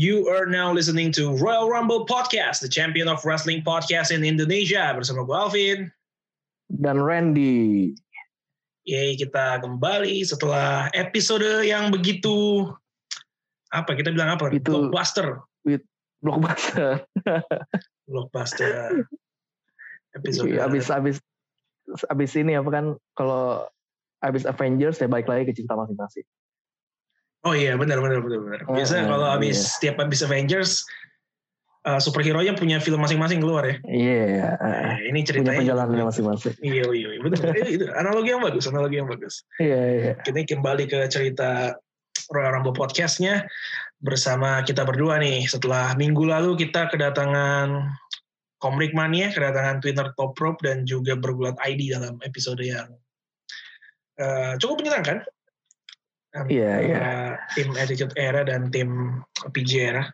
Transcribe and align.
You 0.00 0.32
are 0.32 0.48
now 0.48 0.72
listening 0.72 1.12
to 1.20 1.36
Royal 1.36 1.68
Rumble 1.68 2.08
Podcast, 2.08 2.64
the 2.64 2.72
champion 2.72 3.04
of 3.04 3.20
wrestling 3.28 3.60
podcast 3.60 4.08
in 4.08 4.24
Indonesia. 4.24 4.96
Bersama 4.96 5.28
gue 5.28 5.36
Alvin. 5.36 5.78
Dan 6.72 7.04
Randy. 7.04 7.92
Yeay, 8.88 9.20
kita 9.20 9.60
kembali 9.60 10.24
setelah 10.24 10.88
episode 10.96 11.44
yang 11.68 11.92
begitu 11.92 12.64
apa 13.76 13.92
kita 13.92 14.08
bilang 14.16 14.40
apa? 14.40 14.48
Itu- 14.48 14.88
blockbuster. 14.88 15.44
Blockbuster. 16.24 17.04
Blockbuster. 18.08 19.04
Episode 20.16 20.48
Iya, 20.48 20.64
abis 20.64 20.88
abis 20.88 21.16
abis 22.08 22.32
ini 22.40 22.56
apa 22.56 22.72
kan 22.72 22.96
kalau 23.20 23.68
abis 24.24 24.48
Avengers 24.48 24.96
ya 24.96 25.12
balik 25.12 25.28
lagi 25.28 25.44
ke 25.44 25.60
cinta 25.60 25.76
masing-masing. 25.76 26.24
Oh 27.40 27.56
iya, 27.56 27.72
benar 27.80 28.04
benar 28.04 28.20
benar 28.20 28.40
benar. 28.44 28.60
Biasanya 28.68 29.08
Eh, 29.08 29.10
kalau 29.16 29.26
habis 29.32 29.56
iya. 29.56 29.68
setiap 29.72 29.96
habis 29.96 30.20
Avengers 30.20 30.84
uh, 31.88 32.00
superhero 32.00 32.44
nya 32.44 32.52
punya 32.52 32.76
film 32.84 33.00
masing-masing 33.00 33.40
keluar 33.40 33.64
ya. 33.64 33.76
Iya. 33.88 34.44
Nah, 34.60 34.96
ini 35.00 35.24
punya 35.24 35.28
ceritanya 35.28 35.60
perjalanannya 35.64 36.04
masing-masing. 36.12 36.54
Iya, 36.66 36.84
iya, 36.92 37.08
iya, 37.16 37.20
betul. 37.24 37.48
betul. 37.48 37.68
itu 37.68 37.84
analogi 37.96 38.28
yang 38.28 38.42
bagus, 38.44 38.64
analogi 38.68 38.96
yang 39.00 39.08
bagus. 39.08 39.34
Iya 39.56 39.80
iya. 39.88 40.12
Kita 40.20 40.44
kembali 40.44 40.84
ke 40.84 41.00
cerita 41.08 41.80
Royal 42.30 42.60
Rumble 42.60 42.76
Podcast-nya 42.76 43.48
bersama 44.04 44.60
kita 44.60 44.84
berdua 44.84 45.16
nih. 45.16 45.48
Setelah 45.48 45.96
minggu 45.96 46.28
lalu 46.28 46.60
kita 46.60 46.92
kedatangan 46.92 47.88
Komrik 48.60 48.92
Mania, 48.92 49.32
kedatangan 49.32 49.80
Twitter 49.80 50.12
Top 50.20 50.36
Rope 50.36 50.60
dan 50.60 50.84
juga 50.84 51.16
bergulat 51.16 51.56
ID 51.64 51.96
dalam 51.96 52.20
episode 52.20 52.60
yang 52.60 52.92
eh, 54.20 54.52
cukup 54.60 54.84
menyenangkan. 54.84 55.24
Iya, 56.30 56.72
iya. 56.86 56.96
Antara 56.98 57.22
Tim 57.58 57.68
Attitude 57.74 58.14
Era 58.14 58.42
dan 58.46 58.70
tim 58.70 59.18
PJ 59.50 59.70
Era. 59.82 60.04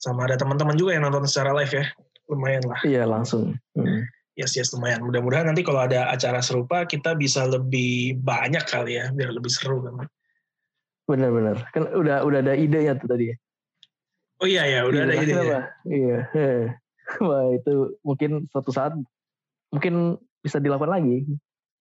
Sama 0.00 0.28
ada 0.28 0.36
teman-teman 0.36 0.76
juga 0.76 0.96
yang 0.96 1.08
nonton 1.08 1.24
secara 1.24 1.56
live 1.56 1.72
ya. 1.72 1.84
Lumayan 2.28 2.64
lah. 2.68 2.80
Iya 2.84 3.04
langsung. 3.08 3.56
Hmm. 3.76 4.04
Yes, 4.36 4.56
yes, 4.56 4.72
lumayan. 4.72 5.04
Mudah-mudahan 5.04 5.52
nanti 5.52 5.60
kalau 5.60 5.84
ada 5.84 6.08
acara 6.08 6.40
serupa 6.40 6.88
kita 6.88 7.12
bisa 7.16 7.44
lebih 7.44 8.16
banyak 8.24 8.64
kali 8.64 8.96
ya, 8.96 9.12
biar 9.12 9.36
lebih 9.36 9.52
seru 9.52 9.84
kan. 9.84 10.08
Bener-bener. 11.04 11.60
Kan 11.76 11.90
udah 11.92 12.24
udah 12.24 12.38
ada 12.40 12.54
idenya 12.56 12.96
tuh 12.96 13.10
tadi. 13.10 13.34
Oh 14.40 14.48
iya 14.48 14.64
ya, 14.64 14.80
udah 14.88 15.04
ada 15.04 15.12
Iya, 15.12 15.20
ide 15.20 15.32
kenapa? 15.36 15.60
Iya. 15.84 16.18
Eh. 16.32 16.64
Wah 17.20 17.44
itu 17.52 17.72
mungkin 18.00 18.48
suatu 18.48 18.70
saat 18.72 18.96
mungkin 19.68 20.16
bisa 20.40 20.56
dilakukan 20.56 20.96
lagi. 20.96 21.28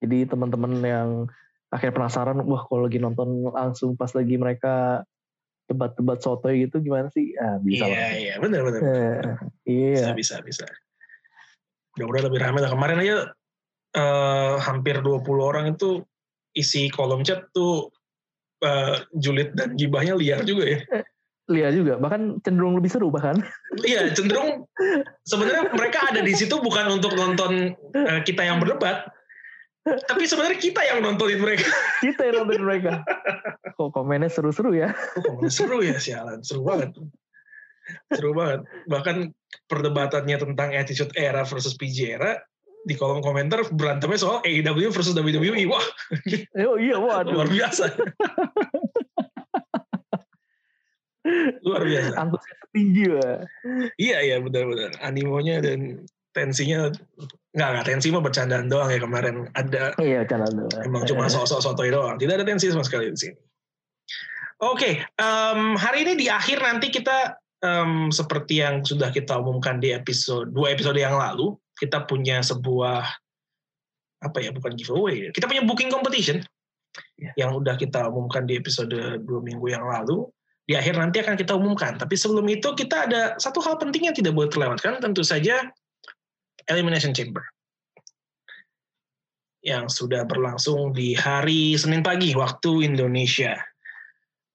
Jadi 0.03 0.27
teman-teman 0.27 0.71
yang 0.83 1.09
akhirnya 1.69 1.95
penasaran, 2.01 2.37
wah 2.49 2.65
kalau 2.65 2.89
lagi 2.89 2.97
nonton 2.97 3.49
langsung 3.53 3.93
pas 3.93 4.09
lagi 4.17 4.35
mereka 4.41 5.05
debat-debat 5.69 6.17
sotoy 6.17 6.65
gitu 6.65 6.81
gimana 6.81 7.13
sih? 7.13 7.37
Ah, 7.37 7.61
bisa 7.61 7.85
Iya, 7.85 7.93
lah. 7.93 8.11
iya, 8.17 8.33
benar 8.41 8.61
benar. 8.65 8.81
Eh, 8.81 9.21
Bisa, 9.93 10.09
iya. 10.09 10.11
bisa, 10.17 10.35
bisa. 10.41 10.65
Mudah-mudahan 11.93 12.25
lebih 12.33 12.41
ramai 12.41 12.59
lah. 12.65 12.71
Kemarin 12.73 12.97
aja 13.05 13.17
eh, 13.93 14.53
hampir 14.65 14.97
20 15.05 15.21
orang 15.37 15.65
itu 15.77 16.01
isi 16.57 16.89
kolom 16.89 17.21
chat 17.21 17.45
tuh 17.53 17.93
eh, 18.65 19.05
julid 19.13 19.53
dan 19.53 19.77
gibahnya 19.77 20.17
liar 20.17 20.41
juga 20.41 20.65
ya. 20.65 20.79
Lihat 21.49 21.73
juga, 21.73 21.97
bahkan 21.97 22.37
cenderung 22.45 22.77
lebih 22.77 22.89
seru 22.93 23.09
bahkan. 23.13 23.37
Iya, 23.85 24.09
cenderung 24.13 24.65
sebenarnya 25.29 25.69
mereka 25.73 26.09
ada 26.09 26.21
di 26.25 26.33
situ 26.33 26.57
bukan 26.61 26.97
untuk 26.97 27.13
nonton 27.13 27.73
kita 28.25 28.41
yang 28.45 28.57
berdebat, 28.61 29.09
tapi 30.09 30.23
sebenarnya 30.27 30.59
kita 30.59 30.81
yang 30.85 30.99
nontonin 31.05 31.39
mereka. 31.41 31.65
Kita 32.03 32.21
yang 32.29 32.45
nonton 32.45 32.61
mereka. 32.63 33.03
Kok 33.75 33.89
komennya 33.95 34.29
seru-seru 34.31 34.75
ya? 34.75 34.91
Oh, 35.25 35.43
seru 35.47 35.81
ya 35.83 35.97
sialan, 35.97 36.43
seru 36.43 36.63
banget. 36.67 36.95
Seru 38.13 38.31
banget. 38.37 38.65
Bahkan 38.85 39.33
perdebatannya 39.65 40.37
tentang 40.37 40.69
attitude 40.77 41.13
era 41.17 41.41
versus 41.47 41.73
PG 41.73 41.97
era 42.19 42.37
di 42.87 42.95
kolom 42.95 43.19
komentar 43.19 43.65
berantemnya 43.75 44.19
soal 44.19 44.37
AEW 44.47 44.89
versus 44.93 45.11
WWE. 45.17 45.67
Wah, 45.67 45.83
Oh 46.63 46.77
iya, 46.79 46.95
waduh. 46.95 47.35
luar 47.35 47.49
biasa. 47.49 47.91
luar 51.65 51.83
biasa. 51.83 52.11
Antusias 52.15 52.59
tinggi 52.71 53.05
lah. 53.09 53.43
Iya, 53.99 54.17
iya 54.23 54.37
benar-benar. 54.39 54.95
Animonya 55.03 55.59
dan 55.61 56.05
tensinya 56.35 56.93
nggak 57.55 57.69
nggak 57.73 57.85
tensi 57.85 58.13
mah 58.13 58.21
bercandaan 58.21 58.69
doang 58.69 58.89
ya 58.93 59.01
kemarin 59.01 59.49
ada 59.57 59.97
Iya, 59.97 60.21
channel 60.29 60.69
Emang 60.85 61.03
cuma 61.09 61.25
sosok 61.25 61.59
sotoy 61.65 61.89
doang. 61.89 62.21
Tidak 62.21 62.33
ada 62.37 62.45
tensi 62.45 62.69
sama 62.69 62.85
sekali 62.85 63.09
di 63.09 63.17
sini. 63.17 63.35
Oke, 64.59 65.01
em, 65.01 65.61
hari 65.79 66.03
ini 66.03 66.13
di 66.19 66.27
akhir 66.27 66.59
nanti 66.59 66.91
kita 66.91 67.39
em, 67.63 68.11
seperti 68.11 68.59
yang 68.61 68.83
sudah 68.83 69.09
kita 69.09 69.39
umumkan 69.39 69.79
di 69.79 69.95
episode 69.95 70.51
dua 70.51 70.75
episode 70.75 70.99
yang 70.99 71.15
lalu, 71.15 71.55
kita 71.79 72.03
punya 72.05 72.43
sebuah 72.43 73.07
apa 74.19 74.37
ya 74.43 74.51
bukan 74.51 74.75
giveaway, 74.75 75.27
ya. 75.27 75.29
kita 75.31 75.47
punya 75.47 75.63
booking 75.63 75.87
competition 75.87 76.43
Ya. 77.19 77.31
yang 77.45 77.51
udah 77.55 77.75
kita 77.75 78.07
umumkan 78.07 78.47
di 78.47 78.55
episode 78.55 78.91
dua 79.23 79.39
minggu 79.43 79.67
yang 79.71 79.83
lalu. 79.83 80.25
Di 80.63 80.77
akhir 80.77 80.95
nanti 81.01 81.19
akan 81.19 81.35
kita 81.35 81.57
umumkan. 81.57 81.97
Tapi 81.97 82.13
sebelum 82.13 82.45
itu 82.47 82.71
kita 82.77 83.09
ada 83.09 83.21
satu 83.41 83.57
hal 83.59 83.75
penting 83.81 84.07
yang 84.07 84.15
tidak 84.15 84.37
boleh 84.37 84.47
terlewatkan, 84.47 85.01
tentu 85.01 85.25
saja 85.25 85.67
Elimination 86.67 87.15
Chamber 87.15 87.45
yang 89.63 89.91
sudah 89.91 90.23
berlangsung 90.23 90.95
di 90.95 91.15
hari 91.15 91.75
Senin 91.75 91.99
pagi 92.03 92.31
waktu 92.35 92.87
Indonesia. 92.87 93.59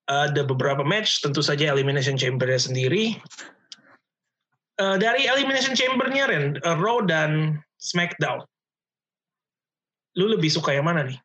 Ada 0.04 0.44
beberapa 0.44 0.84
match, 0.84 1.25
tentu 1.25 1.41
saja 1.41 1.72
Elimination 1.72 2.16
Chamber-nya 2.16 2.60
sendiri. 2.60 3.16
Eh, 4.75 4.97
dari 5.00 5.25
Elimination 5.28 5.72
Chamber-nya, 5.72 6.28
Ren, 6.28 6.56
eh, 6.60 6.76
Raw 6.76 7.04
dan 7.04 7.60
SmackDown. 7.81 8.44
Lu 10.19 10.28
lebih 10.28 10.50
suka 10.53 10.72
yang 10.76 10.88
mana 10.88 11.06
nih? 11.09 11.19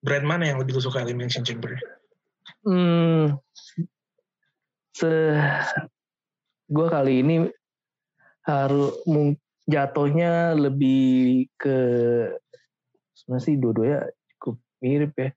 Brand 0.00 0.24
mana 0.24 0.48
yang 0.48 0.58
lebih 0.58 0.78
lu 0.78 0.82
suka 0.82 1.04
Elimination 1.04 1.44
Chamber? 1.44 1.76
Hmm, 2.64 3.36
se 4.96 5.12
gue 6.72 6.86
kali 6.88 7.20
ini 7.20 7.36
harus 8.48 8.96
mung- 9.04 9.38
jatuhnya 9.70 10.58
lebih 10.58 11.46
ke 11.54 11.78
sebenarnya 13.14 13.44
sih 13.46 13.54
dua-duanya 13.54 14.10
cukup 14.36 14.56
mirip 14.82 15.12
ya. 15.14 15.30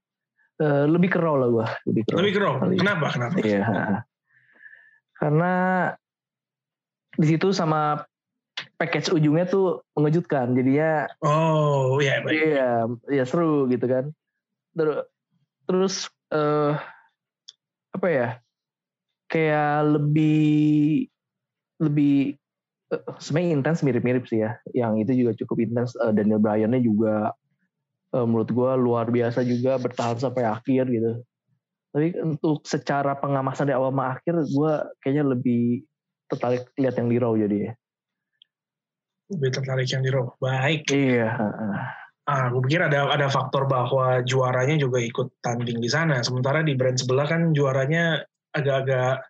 Eh, 0.61 0.85
lebih 0.89 1.13
ke 1.13 1.19
Raw 1.21 1.37
lah 1.37 1.49
gue, 1.49 1.67
lebih 1.89 2.01
ke 2.05 2.09
Raw. 2.13 2.17
Lebih 2.21 2.31
ke 2.33 2.39
Raw. 2.41 2.53
Kali. 2.61 2.75
Kenapa? 2.81 3.07
Kenapa? 3.13 3.35
Iya. 3.41 3.61
Karena 5.13 5.53
di 7.13 7.25
situ 7.29 7.53
sama 7.53 8.01
package 8.77 9.13
ujungnya 9.13 9.45
tuh 9.49 9.81
mengejutkan. 9.97 10.53
Jadinya 10.57 11.09
Oh, 11.21 11.97
iya. 12.01 12.21
baik. 12.21 12.33
Iya, 12.33 12.71
ya 13.09 13.23
seru 13.25 13.69
gitu 13.69 13.85
kan. 13.85 14.09
Terus, 14.73 14.99
terus 15.69 15.95
eh 16.33 16.73
apa 17.93 18.07
ya? 18.09 18.29
Kayak 19.29 19.97
lebih 19.97 21.09
lebih 21.81 22.37
sebenarnya 23.21 23.49
intens 23.59 23.79
mirip-mirip 23.81 24.25
sih 24.27 24.43
ya. 24.43 24.57
Yang 24.73 24.93
itu 25.07 25.11
juga 25.25 25.31
cukup 25.43 25.57
intens. 25.65 25.95
Eh, 25.97 26.13
Daniel 26.13 26.41
Bryan-nya 26.41 26.81
juga 26.83 27.33
eh, 28.13 28.25
menurut 28.25 28.49
gua 28.53 28.77
luar 28.77 29.09
biasa 29.09 29.41
juga 29.45 29.79
bertahan 29.79 30.19
sampai 30.19 30.43
akhir 30.45 30.89
gitu. 30.89 31.21
Tapi 31.93 32.17
untuk 32.21 32.65
secara 32.65 33.13
pengamasan 33.17 33.69
dari 33.69 33.77
awal 33.77 33.93
sama 33.93 34.17
akhir, 34.17 34.33
gua 34.53 34.89
kayaknya 35.01 35.23
lebih 35.37 35.85
tertarik 36.29 36.65
lihat 36.77 36.95
yang 36.97 37.09
di 37.09 37.17
Raw 37.21 37.33
jadi. 37.37 37.57
Lebih 39.29 39.49
tertarik 39.53 39.87
yang 39.89 40.01
di 40.01 40.09
Raw. 40.09 40.25
Baik. 40.41 40.89
Iya. 40.89 41.29
Ah, 42.23 42.47
gue 42.47 42.61
pikir 42.63 42.79
ada 42.79 43.11
ada 43.11 43.27
faktor 43.27 43.67
bahwa 43.67 44.23
juaranya 44.23 44.79
juga 44.79 45.03
ikut 45.03 45.43
tanding 45.43 45.83
di 45.83 45.91
sana. 45.91 46.23
Sementara 46.23 46.63
di 46.63 46.71
brand 46.71 46.95
sebelah 46.95 47.27
kan 47.27 47.51
juaranya 47.51 48.23
agak-agak 48.55 49.27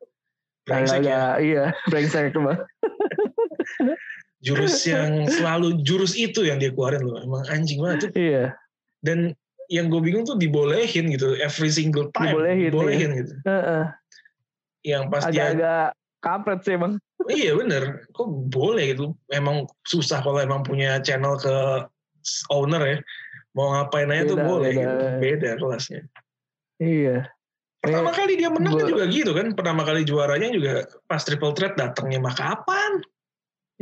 brengsek 0.68 1.02
ya. 1.02 1.42
Iya, 1.42 1.64
brengsek 1.92 2.38
Bang. 2.38 2.62
Jurus 4.44 4.84
yang 4.84 5.24
selalu 5.32 5.80
jurus 5.88 6.20
itu 6.20 6.44
yang 6.44 6.60
dia 6.60 6.76
keluarin 6.76 7.08
loh. 7.08 7.16
Emang 7.24 7.48
anjing 7.48 7.80
banget 7.80 8.12
tuh. 8.12 8.12
Iya. 8.20 8.52
Dan 9.00 9.32
yang 9.72 9.88
gue 9.88 10.04
bingung 10.04 10.28
tuh 10.28 10.36
dibolehin 10.36 11.08
gitu 11.16 11.40
every 11.40 11.72
single 11.72 12.12
time. 12.12 12.36
Dibolehin, 12.36 13.10
iya. 13.16 13.20
gitu. 13.24 13.34
Heeh. 13.48 13.84
Yang 14.84 15.04
pas 15.08 15.24
dia 15.32 15.32
agak-agak 15.32 15.88
kampret 16.20 16.60
sih 16.68 16.76
emang. 16.76 17.00
iya 17.32 17.56
bener. 17.56 18.04
Kok 18.12 18.52
boleh 18.52 18.92
gitu. 18.92 19.16
Emang 19.32 19.64
susah 19.88 20.20
kalau 20.20 20.44
emang 20.44 20.68
punya 20.68 21.00
channel 21.00 21.40
ke 21.40 21.88
owner 22.52 22.84
ya. 22.84 22.98
Mau 23.56 23.72
ngapain 23.72 24.12
aja 24.12 24.28
tuh 24.28 24.38
Beda, 24.44 24.50
boleh. 24.50 24.72
beda. 24.76 24.84
Gitu. 24.84 25.06
Beda 25.24 25.50
kelasnya. 25.56 26.02
Iya. 26.84 27.18
Pertama 27.84 28.12
kali 28.16 28.40
dia 28.40 28.50
menang 28.52 28.76
gua- 28.76 28.90
juga 28.92 29.04
gitu 29.08 29.32
kan. 29.32 29.56
Pertama 29.56 29.88
kali 29.88 30.04
juaranya 30.04 30.52
juga 30.52 30.84
pas 31.08 31.24
triple 31.24 31.56
threat 31.56 31.80
datangnya 31.80 32.20
mah 32.20 32.36
kapan? 32.36 33.00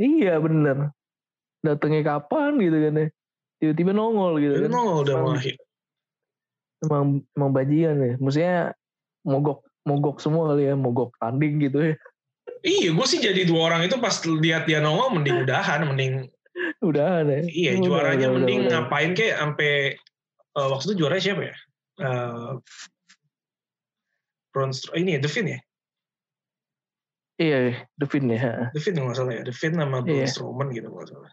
Iya 0.02 0.42
bener. 0.42 0.90
Datangnya 1.62 2.02
kapan 2.18 2.58
gitu 2.58 2.78
kan 2.82 2.94
ya. 2.98 3.08
Tiba-tiba 3.62 3.92
nongol 3.94 4.42
gitu 4.42 4.54
Itu 4.58 4.66
kan. 4.66 4.72
nongol 4.74 4.96
udah 5.06 5.14
Emang-. 5.22 5.38
Emang, 6.82 7.04
emang 7.38 7.52
bajingan 7.54 7.98
ya. 8.02 8.14
Maksudnya 8.18 8.58
mogok 9.22 9.62
mogok 9.86 10.18
semua 10.18 10.50
kali 10.50 10.66
ya. 10.66 10.74
Mogok 10.74 11.14
tanding 11.22 11.62
gitu 11.62 11.94
ya. 11.94 11.96
Iya, 12.66 12.90
gue 12.94 13.06
sih 13.10 13.22
jadi 13.22 13.46
dua 13.46 13.70
orang 13.74 13.86
itu 13.86 13.98
pas 14.02 14.14
lihat 14.26 14.66
dia 14.66 14.82
nongol 14.82 15.18
mending 15.18 15.46
udahan, 15.46 15.86
mending 15.86 16.30
Udah 16.90 17.22
ada. 17.26 17.46
iya 17.46 17.78
Udah, 17.78 17.86
juaranya 17.86 18.28
udah, 18.30 18.36
mending 18.38 18.60
udah, 18.66 18.72
ngapain 18.86 19.12
kayak 19.14 19.38
sampai 19.38 19.74
eh, 20.58 20.68
waktu 20.70 20.86
itu 20.90 20.96
juara 21.06 21.18
siapa 21.22 21.42
ya? 21.54 21.56
Eh 22.02 22.52
Braun 24.52 24.76
Stro- 24.76 25.00
ini 25.00 25.16
ya 25.16 25.20
Devin 25.24 25.48
ya? 25.58 25.60
Iya, 27.42 27.74
Devin 27.98 28.30
ya. 28.30 28.70
Devin 28.70 28.94
kalau 28.94 29.10
nggak 29.10 29.18
salah 29.18 29.34
ya, 29.34 29.42
Devin 29.42 29.74
sama 29.74 29.98
Braun 30.06 30.14
Iya. 30.22 30.28
Strowman 30.30 30.68
gitu 30.70 30.88
nggak 30.94 31.10
salah. 31.10 31.32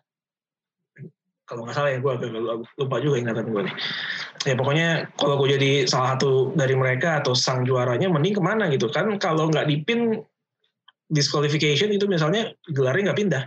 Kalau 1.45 1.61
nggak 1.65 1.77
salah 1.77 1.91
ya, 1.93 1.99
gue 2.01 2.13
agak 2.13 2.29
lupa 2.81 2.97
juga 3.01 3.17
ingatan 3.21 3.45
gue 3.53 3.63
nih. 3.69 3.75
Ya 4.49 4.55
pokoknya 4.57 4.89
kalau 5.21 5.37
gue 5.45 5.49
jadi 5.61 5.71
salah 5.85 6.17
satu 6.17 6.57
dari 6.57 6.73
mereka 6.73 7.21
atau 7.21 7.37
sang 7.37 7.69
juaranya, 7.69 8.09
mending 8.09 8.37
ke 8.37 8.43
mana 8.45 8.73
gitu 8.73 8.89
kan? 8.89 9.21
Kalau 9.21 9.53
nggak 9.53 9.69
dipin 9.69 10.25
disqualification 11.13 11.93
itu 11.93 12.05
misalnya 12.09 12.53
gelarnya 12.69 13.13
nggak 13.13 13.21
pindah, 13.21 13.45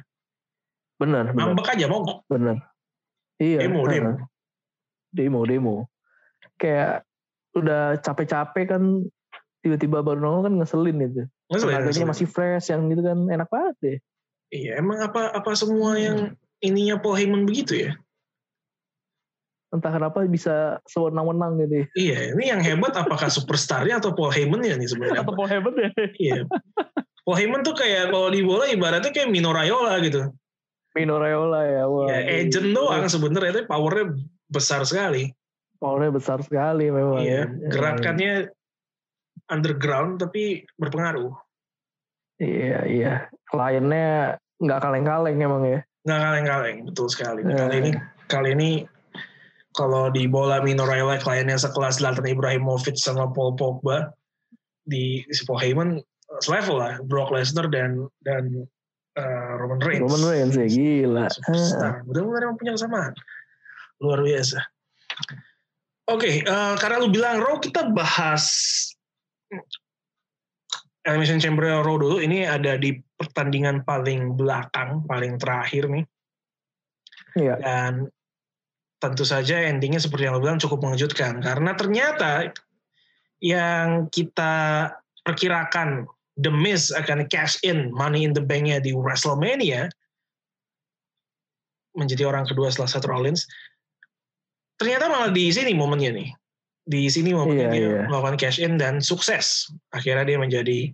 Benar, 0.98 1.34
ngambek 1.34 1.78
aja 1.78 1.86
mogok. 1.90 2.26
benar. 2.30 2.58
Iya. 3.42 3.66
Demo, 3.66 3.86
demo. 3.90 4.12
demo 5.14 5.40
demo 5.46 5.76
kayak 6.62 7.02
udah 7.58 7.98
capek-capek 8.06 8.66
kan 8.70 9.02
tiba-tiba 9.66 10.06
baru 10.06 10.22
nongol 10.22 10.42
kan 10.46 10.54
ngeselin 10.62 10.98
itu 11.04 11.24
Ngeselin, 11.52 11.84
tenaganya 11.84 12.08
masih 12.16 12.28
fresh 12.32 12.72
yang 12.72 12.88
gitu 12.88 13.04
kan 13.04 13.20
enak 13.28 13.48
banget 13.52 13.76
deh 13.84 13.98
Iya, 14.52 14.80
emang 14.80 15.00
apa 15.00 15.32
apa 15.32 15.52
semua 15.56 15.96
yang 15.96 16.36
ininya 16.60 17.00
Paul 17.00 17.16
Heyman 17.16 17.44
begitu 17.44 17.88
ya? 17.88 17.92
entah 19.72 19.88
kenapa 19.88 20.28
bisa 20.28 20.84
sewenang-wenang 20.84 21.56
gitu 21.64 21.74
ya. 21.80 21.86
Iya, 21.96 22.20
ini 22.36 22.44
yang 22.52 22.60
hebat 22.60 22.92
apakah 22.92 23.32
superstarnya 23.32 24.04
atau 24.04 24.12
Paul 24.12 24.36
Heyman 24.36 24.60
ya 24.68 24.76
nih 24.76 24.92
sebenarnya? 24.92 25.24
atau 25.24 25.32
Paul 25.32 25.48
Heyman 25.48 25.76
ya 25.80 25.90
Iya. 26.20 26.40
Paul 27.24 27.38
Heyman 27.40 27.64
tuh 27.64 27.80
kayak 27.80 28.12
kalau 28.12 28.28
di 28.28 28.44
bola 28.44 28.68
ibaratnya 28.68 29.16
kayak 29.16 29.32
Mino 29.32 29.56
Raiola 29.56 29.96
gitu. 30.04 30.28
Mino 30.92 31.16
Raiola 31.16 31.62
ya 31.64 31.84
wah 31.88 32.12
ya, 32.12 32.20
agent 32.44 32.76
doang 32.76 33.08
sebenarnya 33.08 33.64
tapi 33.64 33.68
powernya 33.72 34.06
besar 34.52 34.84
sekali. 34.84 35.32
powernya 35.80 36.12
besar 36.20 36.44
sekali 36.44 36.92
memang 36.92 37.24
Iya, 37.24 37.48
ya 37.48 37.70
gerakannya 37.72 38.34
underground 39.52 40.18
tapi 40.24 40.64
berpengaruh. 40.80 41.36
iya 42.42 42.82
iya 42.90 43.14
kliennya 43.54 44.40
nggak 44.58 44.80
kaleng-kaleng 44.82 45.38
emang 45.38 45.62
ya 45.68 45.80
Nggak 46.02 46.20
kaleng-kaleng, 46.26 46.78
betul 46.90 47.08
sekali. 47.14 47.46
Eh. 47.46 47.54
Kali 47.54 47.76
ini 47.78 47.92
kali 48.26 48.50
ini 48.58 48.72
kalau 49.78 50.10
di 50.10 50.26
bola 50.26 50.58
Mino 50.66 50.84
Raiola 50.84 51.22
kliennya 51.22 51.62
sekelas 51.62 52.02
Zlatan 52.02 52.26
Ibrahimovic 52.26 52.98
sama 52.98 53.30
Paul 53.30 53.54
Pogba 53.54 54.10
di 54.90 55.22
si 55.30 55.46
Paul 55.46 55.62
Heyman 55.62 56.02
selevel 56.42 56.82
lah 56.82 56.94
Brock 57.06 57.30
Lesnar 57.30 57.70
dan 57.70 58.10
dan 58.26 58.66
eh, 59.14 59.52
Roman 59.62 59.78
Reigns. 59.78 60.02
Roman 60.02 60.24
Reigns 60.26 60.56
ya 60.58 60.68
gila 60.68 61.30
Superstar. 61.30 62.02
Mudah-mudahan 62.10 62.44
emang 62.50 62.58
punya 62.58 62.74
kesamaan. 62.74 63.14
Luar 64.02 64.26
biasa. 64.26 64.58
Oke, 66.10 66.42
eh, 66.42 66.74
karena 66.82 66.98
lu 66.98 67.14
bilang 67.14 67.46
Raw, 67.46 67.62
kita 67.62 67.94
bahas 67.94 68.44
Elimination 71.02 71.42
Chamber 71.42 71.66
Raw 71.68 71.98
dulu. 71.98 72.22
Ini 72.22 72.46
ada 72.46 72.78
di 72.78 72.94
pertandingan 73.18 73.82
paling 73.82 74.38
belakang, 74.38 75.02
paling 75.10 75.42
terakhir 75.42 75.90
nih. 75.90 76.06
Iya. 77.36 77.56
Dan 77.58 77.94
tentu 79.02 79.26
saja 79.26 79.58
endingnya 79.66 79.98
seperti 79.98 80.30
yang 80.30 80.38
lu 80.38 80.46
bilang 80.46 80.62
cukup 80.62 80.86
mengejutkan. 80.86 81.42
Karena 81.42 81.74
ternyata 81.74 82.54
yang 83.42 84.06
kita 84.14 84.88
perkirakan 85.26 86.06
The 86.38 86.54
Miz 86.54 86.94
akan 86.94 87.26
cash 87.28 87.58
in 87.66 87.90
Money 87.90 88.24
in 88.24 88.38
the 88.38 88.46
Bank-nya 88.46 88.78
di 88.78 88.94
WrestleMania 88.94 89.90
menjadi 91.98 92.30
orang 92.30 92.48
kedua 92.48 92.72
setelah 92.72 92.90
Seth 92.94 93.10
Rollins. 93.10 93.50
Ternyata 94.80 95.12
malah 95.12 95.34
di 95.34 95.50
sini 95.50 95.76
momennya 95.76 96.12
nih. 96.14 96.30
Di 96.82 97.08
sini 97.08 97.32
momennya 97.32 97.70
Iya, 97.70 97.74
dia 97.74 97.82
iya. 97.86 98.02
melakukan 98.10 98.36
cash 98.42 98.58
in 98.58 98.78
dan 98.82 99.00
sukses. 99.00 99.70
Akhirnya 99.94 100.26
dia 100.26 100.38
menjadi 100.42 100.90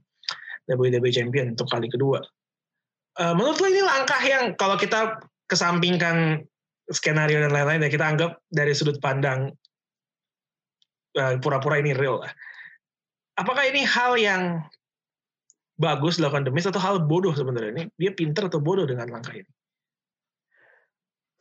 WWE 0.68 1.12
Champion 1.12 1.56
untuk 1.56 1.72
kali 1.72 1.88
kedua. 1.88 2.20
Eh, 3.18 3.34
menurut 3.34 3.58
lo 3.58 3.68
ini 3.72 3.82
langkah 3.82 4.20
yang 4.22 4.54
kalau 4.60 4.76
kita 4.76 5.24
kesampingkan 5.48 6.44
skenario 6.92 7.40
dan 7.44 7.56
lain-lain 7.56 7.88
ya 7.88 7.92
kita 7.92 8.04
anggap 8.04 8.32
dari 8.52 8.76
sudut 8.76 9.00
pandang 9.00 9.56
eh, 11.16 11.36
pura-pura 11.40 11.80
ini 11.80 11.96
real 11.96 12.20
lah. 12.20 12.32
Apakah 13.40 13.64
ini 13.70 13.88
hal 13.88 14.20
yang 14.20 14.42
bagus 15.80 16.20
dilakukan 16.20 16.46
The 16.46 16.52
Miz 16.52 16.68
atau 16.68 16.84
hal 16.84 17.06
bodoh 17.08 17.32
sebenarnya? 17.32 17.72
Ini 17.74 17.84
dia 17.96 18.12
pinter 18.12 18.52
atau 18.52 18.60
bodoh 18.60 18.84
dengan 18.84 19.08
langkah 19.08 19.34
ini? 19.34 19.48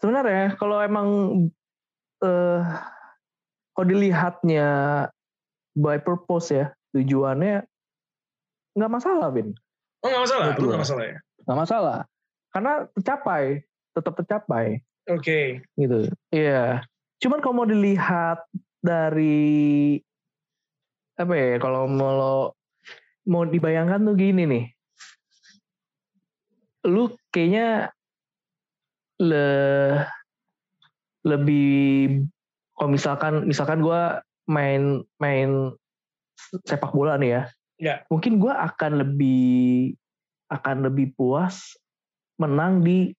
sebenarnya 0.00 0.56
kalau 0.60 0.78
emang 0.84 1.08
eh 2.22 2.60
kalau 3.76 3.87
dilihatnya 3.93 4.69
by 5.76 6.00
purpose 6.00 6.49
ya? 6.49 6.73
Tujuannya 6.96 7.69
nggak 8.76 8.93
masalah 8.93 9.28
Bin 9.28 9.52
Oh 10.00 10.08
nggak 10.08 10.25
masalah, 10.28 10.44
lu 10.56 10.67
nggak 10.70 10.82
masalah 10.84 11.05
ya? 11.05 11.19
nggak 11.44 11.58
masalah. 11.58 11.99
Karena 12.55 12.73
tercapai 12.96 13.44
tetap 13.96 14.12
tercapai. 14.20 14.81
Oke, 15.06 15.62
gitu. 15.78 16.11
Iya. 16.34 16.82
Cuman 17.23 17.40
kalau 17.40 17.62
mau 17.62 17.69
dilihat 17.69 18.43
dari 18.84 19.96
apa 21.17 21.32
ya 21.32 21.56
kalau 21.56 21.88
mau 21.88 22.52
mau 23.26 23.43
dibayangkan 23.43 24.05
tuh 24.05 24.14
gini 24.14 24.43
nih. 24.46 24.64
Lu 26.87 27.11
kayaknya 27.34 27.90
le 29.19 29.49
lebih 31.26 32.22
kalau 32.76 32.90
misalkan 32.93 33.34
misalkan 33.44 33.81
gue 33.81 34.00
main 34.46 35.02
main 35.19 35.73
sepak 36.64 36.93
bola 36.93 37.17
nih 37.17 37.32
ya 37.32 37.43
Ya. 37.76 38.00
mungkin 38.08 38.40
gue 38.40 38.49
akan 38.49 39.05
lebih 39.05 39.93
akan 40.49 40.88
lebih 40.88 41.12
puas 41.12 41.76
menang 42.41 42.81
di 42.81 43.12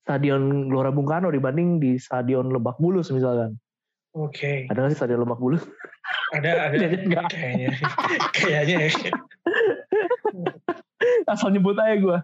Stadion 0.00 0.72
Gelora 0.72 0.88
Bung 0.88 1.04
Karno 1.04 1.28
dibanding 1.28 1.76
di 1.76 2.00
Stadion 2.00 2.48
Lebak 2.48 2.80
Bulus 2.80 3.12
misalkan. 3.12 3.58
oke. 4.16 4.64
Ada 4.72 4.78
nggak 4.80 4.90
sih 4.94 4.98
Stadion 5.02 5.20
Lebak 5.20 5.42
Bulus? 5.42 5.60
Ada, 6.32 6.50
ada. 6.72 6.76
Nggak. 7.04 7.26
Kayaknya, 7.36 7.68
kayaknya 8.32 8.76
ya. 8.80 8.90
Asal 11.32 11.52
nyebut 11.52 11.76
aja 11.76 12.00
gue. 12.00 12.18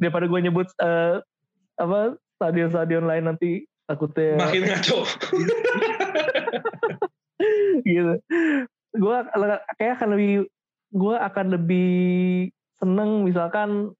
Daripada 0.00 0.24
gue 0.24 0.40
nyebut 0.40 0.72
eh, 0.80 1.20
apa 1.76 2.16
stadion-stadion 2.40 3.04
lain 3.04 3.28
nanti 3.28 3.66
takutnya 3.92 4.40
makin 4.40 4.64
ngaco. 4.64 5.04
gitu. 7.86 8.12
Gue 8.96 9.16
kayak 9.76 9.92
akan 10.00 10.08
lebih 10.16 10.48
gue 10.92 11.16
akan 11.16 11.46
lebih 11.56 11.92
seneng 12.76 13.24
misalkan 13.24 13.96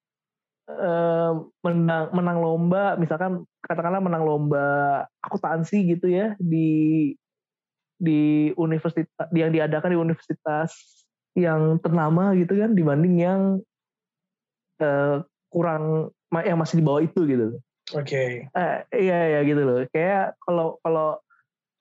eh, 0.68 1.32
menang 1.64 2.12
menang 2.12 2.38
lomba 2.40 3.00
misalkan 3.00 3.49
katakanlah 3.64 4.04
menang 4.04 4.25
lomba 4.26 4.66
akuntansi 5.25 5.96
gitu 5.96 6.12
ya 6.12 6.37
di 6.37 7.12
di 8.02 8.50
universitas 8.58 9.30
yang 9.30 9.54
diadakan 9.54 9.94
di 9.94 10.00
universitas 10.00 10.70
yang 11.32 11.80
ternama 11.80 12.37
gitu 12.37 12.61
kan 12.61 12.76
dibanding 12.76 13.16
yang 13.22 13.40
eh, 14.82 15.25
kurang 15.49 16.12
yang 16.44 16.61
masih 16.61 16.80
di 16.80 16.84
bawah 16.84 17.02
itu 17.04 17.25
gitu 17.25 17.56
Oke. 17.94 18.49
Eh, 18.49 18.76
iya 18.96 19.18
ya 19.38 19.40
gitu 19.44 19.62
loh. 19.62 19.84
Kayak 19.92 20.37
kalau 20.42 20.80
kalau 20.80 21.20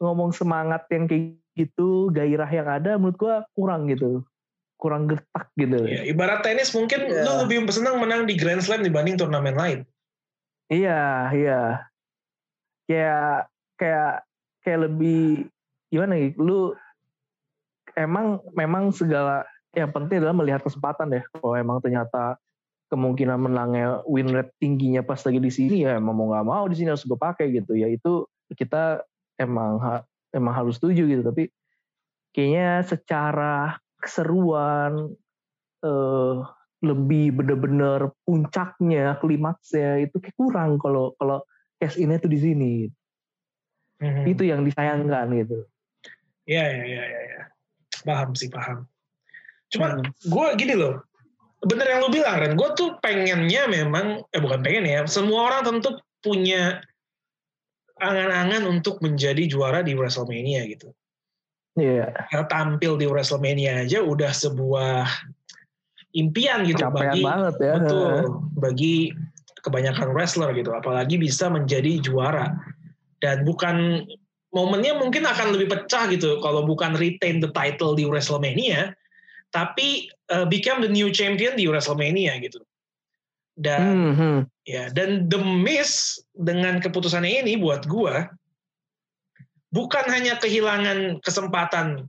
ngomong 0.02 0.32
semangat 0.36 0.86
yang 0.92 1.06
kayak 1.08 1.40
gitu, 1.56 2.10
gairah 2.12 2.50
yang 2.50 2.68
ada 2.68 2.96
menurut 2.98 3.18
gua 3.20 3.36
kurang 3.56 3.88
gitu. 3.88 4.24
Kurang 4.80 5.06
gertak 5.08 5.48
gitu. 5.56 5.78
Ya, 5.86 6.08
ibarat 6.08 6.42
tenis 6.42 6.74
mungkin 6.74 7.06
Iya. 7.06 7.22
lu 7.24 7.32
lebih 7.46 7.70
senang 7.70 8.02
menang 8.02 8.26
di 8.26 8.34
Grand 8.34 8.64
Slam 8.64 8.82
dibanding 8.82 9.20
turnamen 9.20 9.54
lain. 9.56 9.80
Iya, 10.72 11.30
iya. 11.36 11.62
Kayak 12.90 13.52
kayak 13.78 14.14
kayak 14.66 14.80
lebih 14.90 15.52
gimana 15.94 16.18
gitu. 16.18 16.38
Lu 16.42 16.60
emang 17.94 18.40
memang 18.56 18.90
segala 18.96 19.44
yang 19.76 19.92
penting 19.92 20.20
adalah 20.20 20.36
melihat 20.36 20.62
kesempatan 20.64 21.14
ya. 21.14 21.22
Kalau 21.36 21.54
emang 21.56 21.78
ternyata 21.84 22.40
kemungkinan 22.92 23.40
menangnya 23.40 24.04
win 24.04 24.28
rate 24.36 24.52
tingginya 24.60 25.00
pas 25.00 25.24
lagi 25.24 25.40
di 25.40 25.48
sini 25.48 25.88
ya 25.88 25.96
emang 25.96 26.12
mau 26.12 26.28
nggak 26.28 26.44
mau 26.44 26.68
di 26.68 26.76
sini 26.76 26.92
harus 26.92 27.08
gue 27.08 27.16
pakai 27.16 27.48
gitu 27.56 27.80
ya 27.80 27.88
itu 27.88 28.28
kita 28.52 29.00
emang 29.40 29.80
ha- 29.80 30.04
emang 30.36 30.52
harus 30.52 30.76
setuju 30.76 31.08
gitu 31.08 31.24
tapi 31.24 31.48
kayaknya 32.36 32.84
secara 32.84 33.80
keseruan 33.96 35.16
eh, 35.82 36.36
lebih 36.84 37.32
bener-bener 37.40 38.12
puncaknya 38.28 39.16
klimaksnya 39.24 40.04
itu 40.04 40.20
kayak 40.20 40.36
kurang 40.36 40.76
kalau 40.76 41.16
kalau 41.16 41.48
cash 41.80 41.96
ini 41.96 42.20
tuh 42.20 42.28
di 42.28 42.40
sini 42.44 42.74
Mhm. 44.02 44.26
itu 44.28 44.44
yang 44.44 44.66
disayangkan 44.66 45.32
gitu 45.38 45.64
Iya, 46.50 46.66
iya, 46.74 46.84
iya, 46.84 47.04
iya. 47.06 47.22
Ya. 47.38 47.42
Paham 48.02 48.34
sih, 48.34 48.50
paham. 48.50 48.90
Cuma 49.70 50.02
Hmm. 50.02 50.10
gue 50.10 50.48
gini 50.58 50.74
loh, 50.74 51.06
bener 51.62 51.86
yang 51.86 52.00
lu 52.06 52.10
bilang 52.10 52.42
Ren, 52.42 52.54
gue 52.58 52.70
tuh 52.74 52.98
pengennya 53.02 53.70
memang, 53.70 54.26
eh 54.34 54.42
bukan 54.42 54.66
pengen 54.66 54.86
ya, 54.86 55.00
semua 55.06 55.50
orang 55.50 55.62
tentu 55.66 55.98
punya 56.22 56.82
angan-angan 58.02 58.66
untuk 58.66 58.98
menjadi 59.06 59.46
juara 59.46 59.86
di 59.86 59.94
WrestleMania 59.94 60.66
gitu. 60.70 60.90
Iya. 61.78 62.12
Yeah. 62.12 62.46
Tampil 62.50 62.98
di 62.98 63.06
WrestleMania 63.06 63.86
aja 63.86 64.02
udah 64.02 64.34
sebuah 64.34 65.06
impian 66.18 66.68
gitu 66.68 66.84
Capean 66.84 67.12
bagi 67.12 67.22
banget 67.24 67.56
ya. 67.60 67.74
betul 67.80 68.16
bagi 68.60 68.96
kebanyakan 69.62 70.12
wrestler 70.12 70.52
gitu 70.58 70.76
apalagi 70.76 71.16
bisa 71.16 71.48
menjadi 71.48 72.02
juara 72.04 72.52
dan 73.24 73.48
bukan 73.48 74.04
momennya 74.52 74.98
mungkin 75.00 75.24
akan 75.24 75.56
lebih 75.56 75.72
pecah 75.72 76.12
gitu 76.12 76.42
kalau 76.44 76.68
bukan 76.68 76.98
retain 77.00 77.40
the 77.40 77.48
title 77.56 77.96
di 77.96 78.04
WrestleMania 78.04 78.92
tapi 79.52 80.12
uh, 80.32 80.48
become 80.48 80.80
the 80.80 80.90
new 80.90 81.12
champion 81.12 81.54
di 81.60 81.68
WrestleMania 81.68 82.40
gitu 82.40 82.64
dan 83.60 83.84
mm 83.84 84.14
-hmm. 84.16 84.38
ya 84.66 84.88
dan 84.96 85.28
The 85.28 85.38
Miz 85.38 86.18
dengan 86.34 86.80
keputusannya 86.80 87.44
ini 87.46 87.60
buat 87.60 87.86
gua 87.86 88.32
bukan 89.76 90.08
hanya 90.08 90.40
kehilangan 90.40 91.20
kesempatan 91.22 92.08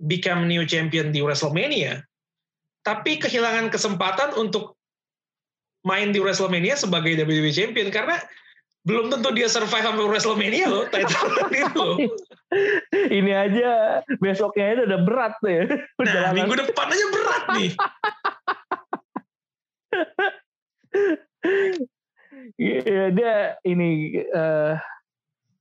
become 0.00 0.46
new 0.46 0.62
champion 0.64 1.10
di 1.10 1.20
WrestleMania 1.20 2.06
tapi 2.86 3.20
kehilangan 3.20 3.68
kesempatan 3.68 4.32
untuk 4.38 4.78
main 5.84 6.12
di 6.12 6.20
WrestleMania 6.20 6.76
sebagai 6.76 7.16
WWE 7.20 7.52
champion 7.52 7.88
karena 7.92 8.20
belum 8.80 9.12
tentu 9.12 9.28
dia 9.36 9.44
survive 9.44 9.84
sampai 9.84 10.08
WrestleMania 10.08 10.66
loh 10.68 10.84
title 10.88 11.28
itu 11.52 11.88
Ini 12.90 13.32
aja 13.36 13.70
besoknya 14.18 14.66
itu 14.74 14.82
udah 14.90 15.00
berat 15.06 15.32
tuh 15.38 15.50
ya. 15.54 15.62
Nah, 16.02 16.34
minggu 16.34 16.54
depan 16.58 16.86
aja 16.90 17.06
berat 17.14 17.44
nih. 17.54 17.70
Iya 22.58 23.04
dia 23.14 23.34
ini 23.62 24.18
uh, 24.34 24.74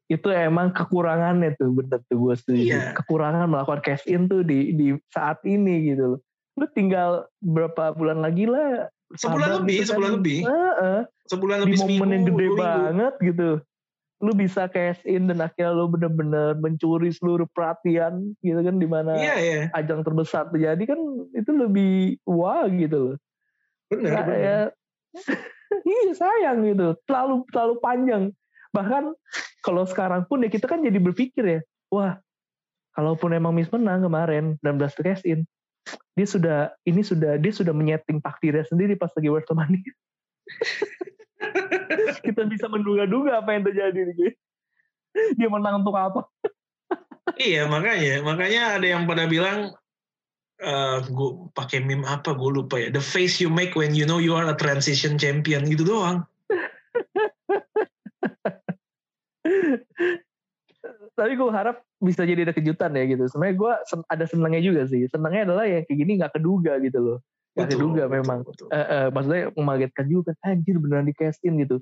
itu 0.09 0.27
emang 0.33 0.73
kekurangannya 0.73 1.53
tuh 1.61 1.69
bener 1.69 2.01
tuh 2.09 2.17
gue 2.17 2.35
setuju. 2.41 2.61
Iya. 2.73 2.83
Kekurangan 2.97 3.45
melakukan 3.45 3.85
cash 3.85 4.09
in 4.09 4.25
tuh 4.25 4.41
di 4.41 4.73
di 4.73 4.97
saat 5.13 5.37
ini 5.45 5.93
gitu 5.93 6.17
loh. 6.17 6.19
Lu 6.57 6.65
tinggal 6.73 7.29
berapa 7.37 7.93
bulan 7.93 8.25
lagi 8.25 8.49
lah. 8.49 8.89
Sebulan 9.17 9.63
lebih, 9.63 9.77
gitu 9.81 9.89
sebulan 9.95 10.09
kan. 10.09 10.17
lebih. 10.21 10.39
Uh, 10.45 10.53
uh, 10.53 10.99
sebulan 11.25 11.57
lebih 11.65 11.77
di 11.77 11.81
momen 11.81 12.09
yang 12.13 12.23
gede 12.29 12.47
banget 12.53 13.13
gitu. 13.23 13.49
Lu 14.19 14.31
bisa 14.35 14.67
cash 14.67 15.01
in 15.07 15.31
dan 15.31 15.39
akhirnya 15.39 15.71
lu 15.71 15.87
bener-bener 15.87 16.53
mencuri 16.59 17.09
seluruh 17.09 17.47
perhatian 17.55 18.35
gitu 18.43 18.59
kan 18.59 18.75
di 18.75 18.85
mana 18.85 19.15
iya, 19.15 19.35
iya. 19.39 19.61
ajang 19.73 20.03
terbesar 20.03 20.51
terjadi 20.51 20.83
kan 20.93 20.99
itu 21.31 21.51
lebih 21.55 22.19
wah 22.27 22.67
gitu 22.67 23.15
loh. 23.15 23.17
Bener, 23.89 24.11
nah, 24.13 24.25
bener. 24.27 24.37
Ya, 24.37 24.59
iya 25.85 26.13
sayang 26.13 26.65
gitu 26.65 26.97
terlalu 27.05 27.45
terlalu 27.53 27.75
panjang 27.81 28.23
bahkan 28.69 29.13
kalau 29.65 29.83
sekarang 29.85 30.25
pun 30.29 30.45
ya 30.45 30.49
kita 30.49 30.69
kan 30.69 30.81
jadi 30.81 30.97
berpikir 31.01 31.43
ya 31.45 31.59
wah 31.89 32.21
kalaupun 32.93 33.33
emang 33.33 33.53
Miss 33.53 33.71
menang 33.73 34.05
kemarin 34.05 34.57
dan 34.61 34.77
belas 34.77 34.93
cash 34.97 35.25
in 35.25 35.45
dia 36.17 36.27
sudah 36.27 36.59
ini 36.83 37.01
sudah 37.01 37.39
dia 37.39 37.53
sudah 37.53 37.73
menyeting 37.73 38.19
takdirnya 38.19 38.65
sendiri 38.67 38.99
pas 38.99 39.09
lagi 39.15 39.29
WrestleMania 39.31 39.93
kita 42.25 42.41
bisa 42.49 42.67
menduga-duga 42.67 43.39
apa 43.39 43.55
yang 43.55 43.63
terjadi 43.63 44.13
nih 44.13 44.33
dia 45.35 45.49
menang 45.49 45.81
untuk 45.81 45.97
apa? 45.97 46.21
Iya 47.37 47.69
makanya. 47.69 48.21
Makanya 48.25 48.77
ada 48.79 48.87
yang 48.87 49.05
pada 49.05 49.25
bilang 49.29 49.73
uh, 50.61 50.97
eh, 50.97 50.97
gue 51.09 51.29
pakai 51.53 51.81
meme 51.83 52.05
apa 52.05 52.33
gue 52.33 52.49
lupa 52.49 52.77
ya. 52.81 52.89
The 52.93 53.01
face 53.03 53.41
you 53.41 53.49
make 53.49 53.75
when 53.77 53.93
you 53.93 54.05
know 54.05 54.19
you 54.21 54.35
are 54.37 54.47
a 54.49 54.57
transition 54.57 55.17
champion. 55.17 55.65
Gitu 55.65 55.85
doang 55.85 56.25
tapi 61.19 61.35
gue 61.35 61.51
harap 61.51 61.83
bisa 61.99 62.23
jadi 62.23 62.47
ada 62.47 62.55
kejutan 62.55 62.95
ya 62.95 63.03
gitu. 63.11 63.27
Sebenarnya 63.27 63.55
gue 63.59 63.71
ada 64.07 64.25
senangnya 64.25 64.61
juga 64.63 64.81
sih. 64.87 65.03
Senangnya 65.11 65.51
adalah 65.51 65.67
yang 65.67 65.83
kayak 65.83 65.99
gini 65.99 66.11
nggak 66.15 66.33
keduga 66.39 66.79
gitu 66.79 66.99
loh. 67.03 67.17
Nggak 67.59 67.69
keduga 67.75 68.03
betul, 68.07 68.15
memang. 68.15 68.39
betul, 68.47 68.65
betul. 68.65 68.67
Uh, 68.71 68.79
uh, 68.79 69.05
maksudnya 69.11 69.43
mengagetkan 69.59 70.05
juga 70.07 70.31
kan 70.39 70.55
anjir 70.55 70.75
beneran 70.79 71.07
di 71.11 71.15
casting 71.15 71.53
gitu. 71.59 71.77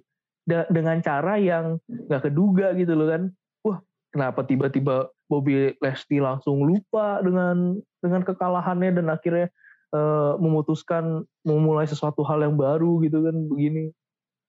Da 0.50 0.66
dengan 0.74 0.98
cara 1.06 1.38
yang 1.38 1.78
nggak 1.86 2.22
keduga 2.34 2.74
gitu 2.74 2.94
loh 2.98 3.08
kan. 3.14 3.22
Wah 3.62 3.78
kenapa 4.10 4.42
tiba-tiba 4.42 5.14
Bobby 5.30 5.78
Leslie 5.78 6.24
langsung 6.24 6.66
lupa 6.66 7.22
dengan 7.22 7.78
dengan 8.02 8.22
kekalahannya 8.26 8.98
dan 8.98 9.06
akhirnya 9.14 9.54
uh, 9.94 10.40
memutuskan 10.42 11.22
memulai 11.46 11.86
sesuatu 11.86 12.26
hal 12.26 12.42
yang 12.42 12.58
baru 12.58 13.06
gitu 13.06 13.22
kan 13.22 13.36
begini. 13.46 13.94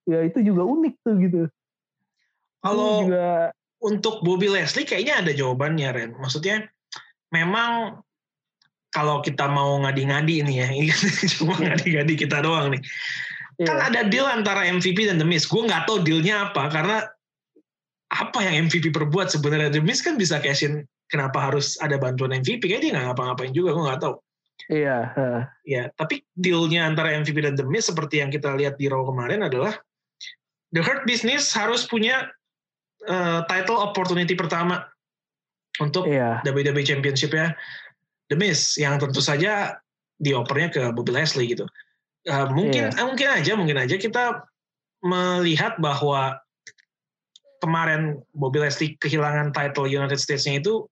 Ya 0.09 0.25
itu 0.25 0.41
juga 0.41 0.65
unik 0.65 0.95
tuh 1.05 1.15
gitu. 1.21 1.41
Kalau 2.59 3.05
juga 3.05 3.53
untuk 3.79 4.19
Bobby 4.23 4.51
Leslie 4.51 4.87
kayaknya 4.87 5.23
ada 5.23 5.31
jawabannya 5.31 5.89
Ren. 5.95 6.11
Maksudnya 6.19 6.67
memang 7.31 8.03
kalau 8.89 9.21
kita 9.21 9.45
mau 9.47 9.77
ngadi-ngadi 9.85 10.43
ini 10.43 10.53
ya 10.59 10.67
ini 10.67 10.89
kan 10.89 11.01
cuma 11.37 11.55
ngadi-ngadi 11.55 12.13
kita 12.19 12.43
doang 12.43 12.75
nih. 12.75 12.81
Kan 13.59 13.75
yeah. 13.75 13.87
ada 13.91 14.01
deal 14.07 14.27
antara 14.27 14.67
MVP 14.67 15.07
dan 15.07 15.19
The 15.19 15.27
Miz. 15.27 15.47
Gue 15.47 15.67
nggak 15.67 15.87
tahu 15.87 16.03
dealnya 16.03 16.51
apa 16.51 16.71
karena 16.71 17.03
apa 18.09 18.39
yang 18.41 18.67
MVP 18.67 18.91
perbuat 18.91 19.31
sebenarnya? 19.31 19.71
The 19.71 19.83
Miz 19.83 20.03
kan 20.03 20.15
bisa 20.19 20.39
cashin 20.41 20.83
kenapa 21.11 21.39
harus 21.39 21.79
ada 21.79 21.95
bantuan 21.99 22.35
MVP 22.35 22.67
kayaknya 22.67 22.81
dia 22.83 22.91
nggak 22.95 23.05
ngapa-ngapain 23.13 23.51
juga 23.55 23.75
gue 23.75 23.83
nggak 23.87 24.01
tahu. 24.03 24.15
Iya 24.69 24.97
uh. 25.15 25.41
ya 25.63 25.87
tapi 25.95 26.19
dealnya 26.35 26.83
antara 26.83 27.15
MVP 27.15 27.39
dan 27.39 27.55
The 27.55 27.63
Miz 27.63 27.87
seperti 27.87 28.19
yang 28.19 28.29
kita 28.29 28.53
lihat 28.59 28.75
di 28.75 28.91
Raw 28.91 29.07
kemarin 29.07 29.47
adalah 29.47 29.79
The 30.75 30.83
Hurt 30.83 31.07
Business 31.07 31.49
harus 31.55 31.87
punya 31.87 32.29
uh, 33.07 33.45
title 33.47 33.79
opportunity 33.79 34.33
pertama 34.35 34.83
untuk 35.79 36.09
yeah. 36.09 36.43
WWE 36.43 36.83
Championship 36.83 37.31
ya 37.31 37.55
The 38.27 38.35
Miz 38.35 38.75
yang 38.75 38.99
tentu 38.99 39.23
saja 39.23 39.79
diopernya 40.19 40.69
ke 40.73 40.81
Bobby 40.91 41.15
Leslie 41.15 41.47
gitu 41.47 41.63
uh, 42.27 42.47
mungkin 42.51 42.91
yeah. 42.91 43.05
mungkin 43.05 43.27
aja 43.31 43.51
mungkin 43.55 43.77
aja 43.79 43.95
kita 43.95 44.43
melihat 44.99 45.79
bahwa 45.79 46.35
kemarin 47.63 48.19
Bobby 48.35 48.59
Leslie 48.63 48.95
kehilangan 48.99 49.51
title 49.55 49.87
United 49.87 50.19
States-nya 50.19 50.59
itu 50.59 50.87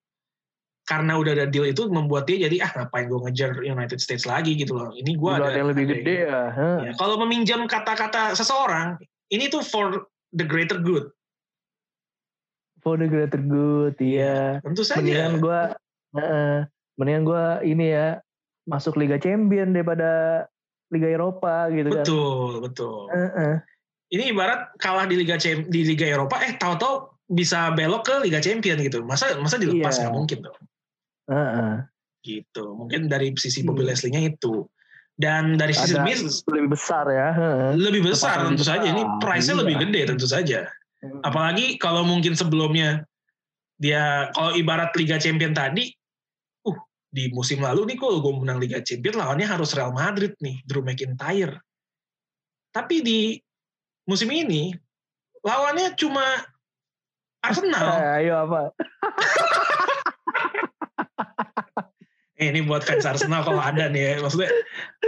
karena 0.88 1.20
udah 1.20 1.36
ada 1.36 1.48
deal 1.52 1.68
itu 1.68 1.92
membuat 1.92 2.32
dia 2.32 2.48
jadi 2.48 2.64
ah 2.64 2.72
ngapain 2.72 3.12
gue 3.12 3.20
ngejar 3.28 3.60
United 3.60 4.00
States 4.00 4.24
lagi 4.24 4.56
gitu 4.56 4.72
loh. 4.72 4.96
Ini 4.96 5.20
gue 5.20 5.32
ada 5.36 5.52
yang 5.52 5.68
lebih 5.68 5.84
gede 5.92 6.32
ya. 6.32 6.48
Ya. 6.56 6.92
Kalau 6.96 7.20
meminjam 7.20 7.68
kata-kata 7.68 8.32
seseorang, 8.40 8.96
ini 9.28 9.52
tuh 9.52 9.60
for 9.60 10.08
the 10.32 10.48
greater 10.48 10.80
good. 10.80 11.12
For 12.88 12.96
the 12.96 13.12
greater 13.12 13.44
good, 13.44 14.00
iya. 14.00 14.64
Ya, 14.64 14.64
tentu 14.64 14.88
saja. 14.88 15.04
Mendingan 15.04 15.44
gue, 15.44 15.62
uh, 16.24 16.60
mendingan 16.96 17.24
gue 17.28 17.44
ini 17.68 17.92
ya 17.92 18.24
masuk 18.64 18.96
Liga 18.96 19.20
Champion 19.20 19.76
daripada 19.76 20.44
Liga 20.88 21.12
Eropa 21.12 21.68
gitu 21.76 21.92
betul, 21.92 22.00
kan. 22.00 22.06
Betul, 22.08 22.52
betul. 22.64 23.00
Uh 23.12 23.28
-uh 23.28 23.56
ini 24.12 24.32
ibarat 24.32 24.72
kalah 24.80 25.06
di 25.08 25.20
Liga 25.20 25.36
di 25.68 25.82
Liga 25.84 26.08
Eropa 26.08 26.40
eh 26.40 26.56
tahu-tahu 26.56 27.12
bisa 27.28 27.76
belok 27.76 28.08
ke 28.08 28.16
Liga 28.24 28.40
Champion 28.40 28.80
gitu 28.80 29.04
masa 29.04 29.36
masa 29.44 29.60
dilepas 29.60 30.00
iya. 30.00 30.08
nggak 30.08 30.12
yeah. 30.12 30.16
mungkin 30.16 30.38
dong 30.48 30.58
uh 31.28 31.36
-uh. 31.36 31.76
gitu 32.24 32.66
mungkin 32.76 33.12
dari 33.12 33.36
sisi 33.36 33.68
Bobby 33.68 33.84
hmm. 33.84 33.92
Leslie-nya 33.92 34.22
itu 34.32 34.64
dan 35.20 35.60
dari 35.60 35.76
sisi 35.76 36.00
Miz 36.08 36.24
lebih 36.48 36.72
besar 36.72 37.04
ya 37.12 37.30
lebih 37.76 38.08
besar 38.08 38.48
tentu 38.48 38.64
besar. 38.64 38.80
saja 38.80 38.88
ini 38.88 39.04
price-nya 39.20 39.56
iya. 39.60 39.62
lebih 39.66 39.76
gede 39.82 40.02
tentu 40.14 40.28
saja. 40.30 40.60
Apalagi 41.24 41.80
kalau 41.80 42.04
mungkin 42.08 42.34
sebelumnya 42.34 43.04
dia 43.78 44.32
kalau 44.34 44.58
ibarat 44.58 44.94
Liga 44.98 45.22
Champion 45.22 45.54
tadi 45.54 45.90
uh 46.66 46.78
di 47.08 47.30
musim 47.32 47.62
lalu 47.62 47.94
nih 47.94 47.98
kalau 47.98 48.20
gue 48.20 48.34
menang 48.44 48.60
Liga 48.62 48.80
Champion 48.82 49.22
lawannya 49.22 49.48
harus 49.48 49.74
Real 49.78 49.94
Madrid 49.94 50.34
nih 50.42 50.62
Drew 50.66 50.82
McIntyre 50.82 51.62
tapi 52.74 53.02
di 53.02 53.38
musim 54.08 54.30
ini 54.30 54.74
lawannya 55.42 55.96
cuma 55.98 56.24
Arsenal. 57.44 57.86
Eh, 57.86 58.12
ayo 58.24 58.34
apa? 58.48 58.62
eh, 62.38 62.54
ini 62.54 62.62
buat 62.66 62.86
fans 62.86 63.06
Arsenal 63.06 63.42
kalau 63.42 63.62
ada 63.62 63.90
nih 63.90 64.02
ya. 64.02 64.14
Maksudnya 64.22 64.50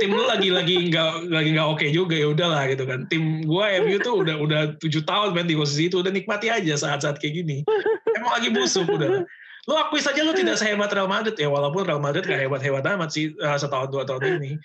tim 0.02 0.10
lu 0.14 0.26
lagi 0.26 0.50
lagi 0.50 0.90
nggak 0.90 1.30
lagi 1.30 1.50
nggak 1.54 1.68
oke 1.70 1.80
okay 1.80 1.90
juga 1.94 2.18
ya 2.18 2.28
udahlah 2.34 2.66
gitu 2.70 2.84
kan. 2.90 3.06
Tim 3.08 3.46
gua 3.46 3.70
MU 3.86 3.98
tuh 4.02 4.26
udah 4.26 4.36
udah 4.42 4.62
tujuh 4.82 5.06
tahun 5.06 5.38
main 5.38 5.46
di 5.46 5.56
posisi 5.58 5.88
itu 5.88 6.02
udah 6.02 6.10
nikmati 6.10 6.50
aja 6.50 6.74
saat-saat 6.76 7.22
kayak 7.22 7.46
gini. 7.46 7.58
Emang 8.18 8.34
lagi 8.34 8.50
busuk 8.50 8.90
udah. 8.90 9.24
Lu 9.70 9.74
akui 9.78 10.02
saja 10.02 10.26
lu 10.26 10.34
tidak 10.34 10.58
sehebat 10.58 10.90
Real 10.90 11.06
Madrid 11.06 11.38
ya 11.38 11.46
walaupun 11.46 11.86
Real 11.86 12.02
Madrid 12.02 12.26
gak 12.26 12.42
hebat-hebat 12.42 12.82
amat 12.98 13.14
sih 13.14 13.38
uh, 13.38 13.54
setahun 13.54 13.94
dua 13.94 14.02
tahun 14.02 14.42
ini. 14.42 14.58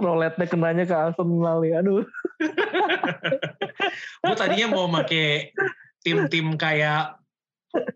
Roletnya 0.00 0.46
kenanya 0.48 0.84
ke 0.88 0.96
Arsenal 0.96 1.60
ya, 1.64 1.84
aduh. 1.84 2.04
gue 4.24 4.34
tadinya 4.36 4.72
mau 4.72 4.88
make 4.88 5.52
tim-tim 6.00 6.56
kayak 6.56 7.21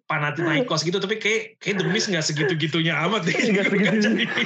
Panathinaikos 0.09 0.87
gitu 0.87 0.97
tapi 0.97 1.21
kayak 1.21 1.61
kayak 1.61 1.76
The 1.83 1.87
Miz 1.90 2.09
nggak 2.09 2.25
segitu-gitunya 2.25 2.97
amat 3.06 3.28
deh. 3.28 3.35
Nggak 3.35 3.66
segitu. 4.00 4.40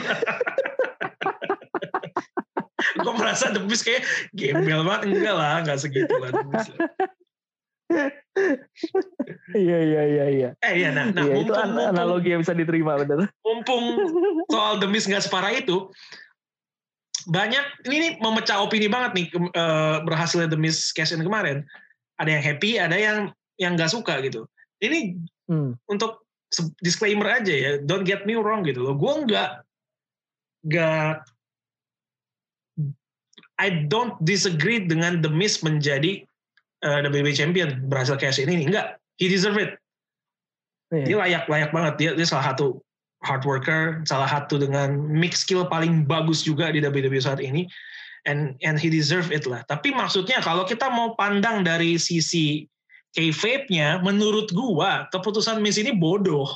Gue 2.99 3.13
merasa 3.21 3.55
The 3.55 3.63
Miz 3.63 3.85
kayak 3.87 4.03
gembel 4.35 4.83
banget 4.83 5.03
enggak 5.13 5.35
lah, 5.37 5.63
nggak 5.63 5.79
segitu 5.79 6.15
lah 6.19 6.31
lah. 6.35 6.67
Iya 9.51 9.79
iya 9.83 10.03
iya 10.07 10.27
iya. 10.31 10.51
Eh 10.63 10.73
iya 10.79 10.89
nah, 10.95 11.11
nah 11.11 11.27
Iya, 11.27 11.43
itu 11.43 11.51
mumpung, 11.51 11.75
mumpung, 11.75 11.91
analogi 11.91 12.29
yang 12.31 12.41
bisa 12.43 12.55
diterima 12.55 13.03
bener. 13.03 13.27
mumpung 13.43 13.85
soal 14.47 14.79
The 14.79 14.87
Miz 14.87 15.11
nggak 15.11 15.27
separah 15.27 15.51
itu 15.55 15.91
banyak 17.29 17.85
ini 17.91 17.97
nih 18.01 18.13
memecah 18.23 18.63
opini 18.65 18.87
banget 18.89 19.13
nih 19.13 19.27
eh, 19.35 19.97
berhasilnya 20.07 20.49
The 20.49 20.59
Miz 20.59 20.95
cash 20.95 21.11
in 21.13 21.23
kemarin. 21.23 21.67
Ada 22.23 22.39
yang 22.39 22.45
happy, 22.45 22.71
ada 22.79 22.97
yang 22.97 23.19
yang 23.59 23.75
nggak 23.77 23.91
suka 23.93 24.23
gitu. 24.25 24.47
Ini 24.81 25.17
Hmm. 25.51 25.75
untuk 25.91 26.23
disclaimer 26.79 27.27
aja 27.27 27.51
ya, 27.51 27.73
don't 27.83 28.07
get 28.07 28.23
me 28.23 28.39
wrong 28.39 28.63
gitu 28.63 28.87
loh. 28.87 28.95
Gue 28.95 29.27
nggak 29.27 29.67
nggak 30.71 31.27
I 33.61 33.69
don't 33.91 34.17
disagree 34.25 34.81
dengan 34.87 35.21
The 35.21 35.29
Miz 35.29 35.61
menjadi 35.61 36.25
uh, 36.81 37.05
WWE 37.05 37.35
champion 37.37 37.85
berhasil 37.91 38.17
cash 38.17 38.41
in 38.41 38.49
ini. 38.49 38.71
Enggak, 38.71 38.97
he 39.21 39.29
deserve 39.29 39.61
it. 39.61 39.77
Iya. 40.95 41.05
Dia 41.05 41.17
layak 41.21 41.45
layak 41.51 41.71
banget. 41.77 41.95
Dia, 42.01 42.11
dia 42.17 42.27
salah 42.27 42.55
satu 42.55 42.81
hard 43.21 43.45
worker, 43.45 44.01
salah 44.09 44.27
satu 44.27 44.57
dengan 44.57 44.97
mix 44.97 45.45
skill 45.45 45.69
paling 45.69 46.09
bagus 46.09 46.41
juga 46.41 46.73
di 46.73 46.81
WWE 46.81 47.21
saat 47.21 47.43
ini. 47.43 47.69
And 48.25 48.57
and 48.65 48.81
he 48.81 48.89
deserve 48.89 49.29
it 49.33 49.45
lah. 49.45 49.65
Tapi 49.69 49.93
maksudnya 49.93 50.41
kalau 50.41 50.65
kita 50.65 50.89
mau 50.89 51.17
pandang 51.17 51.65
dari 51.65 51.97
sisi 52.01 52.69
kayfabe-nya, 53.15 54.03
menurut 54.03 54.51
gua 54.55 55.07
keputusan 55.11 55.59
Miz 55.63 55.79
ini 55.79 55.95
bodoh. 55.95 56.49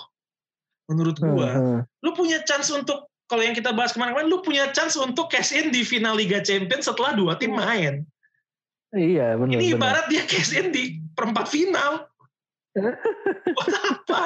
Menurut 0.91 1.17
gua, 1.17 1.51
Hmm, 1.55 1.81
lu 2.05 2.11
punya 2.13 2.45
chance 2.45 2.69
untuk 2.71 3.09
kalau 3.25 3.41
yang 3.41 3.57
kita 3.57 3.73
bahas 3.73 3.97
kemarin-kemarin, 3.97 4.29
lu 4.29 4.45
punya 4.45 4.69
chance 4.77 5.01
untuk 5.01 5.33
cash 5.33 5.57
in 5.57 5.73
di 5.73 5.81
final 5.81 6.15
Liga 6.15 6.45
Champions 6.45 6.85
setelah 6.85 7.17
dua 7.17 7.41
tim 7.41 7.57
main. 7.57 8.05
Iya 8.95 9.35
benar. 9.41 9.59
Ini 9.59 9.67
ibarat 9.75 10.07
dia 10.13 10.23
cash 10.29 10.55
in 10.55 10.71
di 10.71 11.01
perempat 11.17 11.49
final. 11.51 12.07
Buat 13.57 13.75
apa? 13.91 14.23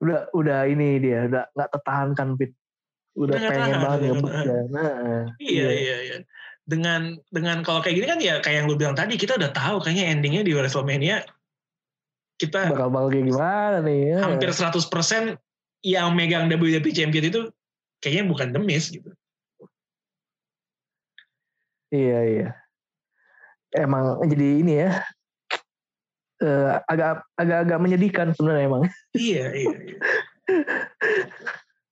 udah 0.00 0.32
udah 0.32 0.58
ini 0.64 0.96
dia 0.96 1.28
udah 1.28 1.44
nggak 1.52 1.70
tertahankan 1.76 2.28
pit 2.40 2.52
udah 3.18 3.36
Udah 3.36 3.50
pengen 3.52 3.68
tahan, 3.68 3.84
banget 3.84 4.00
ngebut 4.08 4.32
ya 4.32 4.60
nah 4.72 4.96
Iya, 5.36 5.68
iya, 5.68 5.96
iya. 6.08 6.16
Dengan 6.68 7.18
dengan 7.32 7.64
kalau 7.66 7.82
kayak 7.82 7.96
gini 7.98 8.06
kan 8.06 8.18
ya 8.22 8.38
kayak 8.38 8.62
yang 8.62 8.66
lu 8.70 8.76
bilang 8.78 8.94
tadi 8.94 9.18
kita 9.18 9.34
udah 9.34 9.50
tahu 9.50 9.82
kayaknya 9.82 10.14
endingnya 10.14 10.42
di 10.46 10.52
WrestleMania 10.54 11.24
kita 12.40 12.72
bakal 12.72 12.88
bakal 12.88 13.12
kayak 13.12 13.28
gimana 13.28 13.78
nih 13.84 14.16
ya. 14.16 14.18
hampir 14.24 14.48
100% 14.48 15.36
yang 15.84 16.08
megang 16.16 16.48
WWE 16.48 16.80
Champion 16.88 17.28
itu 17.28 17.40
kayaknya 18.00 18.24
bukan 18.32 18.48
The 18.56 18.60
Miz 18.64 18.88
gitu. 18.88 19.12
iya 21.92 22.18
iya 22.24 22.48
emang 23.76 24.24
jadi 24.24 24.46
ini 24.64 24.72
ya 24.88 24.90
eh, 26.40 26.70
agak 26.88 27.28
agak 27.36 27.58
agak 27.68 27.78
menyedihkan 27.82 28.32
sebenarnya 28.32 28.64
emang 28.70 28.82
iya, 29.12 29.52
iya, 29.52 29.74
iya. 29.74 29.98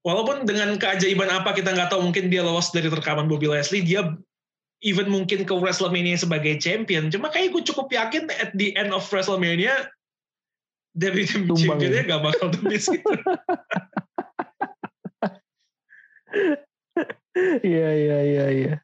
Walaupun 0.07 0.49
dengan 0.49 0.79
keajaiban 0.81 1.29
apa 1.29 1.53
kita 1.53 1.75
nggak 1.75 1.93
tahu 1.93 2.01
mungkin 2.01 2.31
dia 2.33 2.41
lolos 2.41 2.73
dari 2.73 2.89
rekaman 2.89 3.29
Bobby 3.29 3.51
Leslie, 3.51 3.85
dia 3.85 4.09
even 4.85 5.11
mungkin 5.11 5.43
ke 5.43 5.55
WrestleMania 5.55 6.19
sebagai 6.19 6.59
champion. 6.63 7.11
Cuma 7.11 7.29
kayak 7.29 7.51
gue 7.55 7.63
cukup 7.67 7.91
yakin 7.91 8.31
at 8.39 8.55
the 8.55 8.75
end 8.79 8.95
of 8.95 9.03
WrestleMania 9.11 9.91
WWE 10.99 11.27
championnya 11.55 12.03
ya. 12.03 12.11
gak 12.11 12.23
bakal 12.27 12.49
Miz 12.67 12.87
gitu. 12.91 13.07
iya 17.63 17.89
iya 17.95 18.19
iya 18.27 18.47
iya 18.51 18.75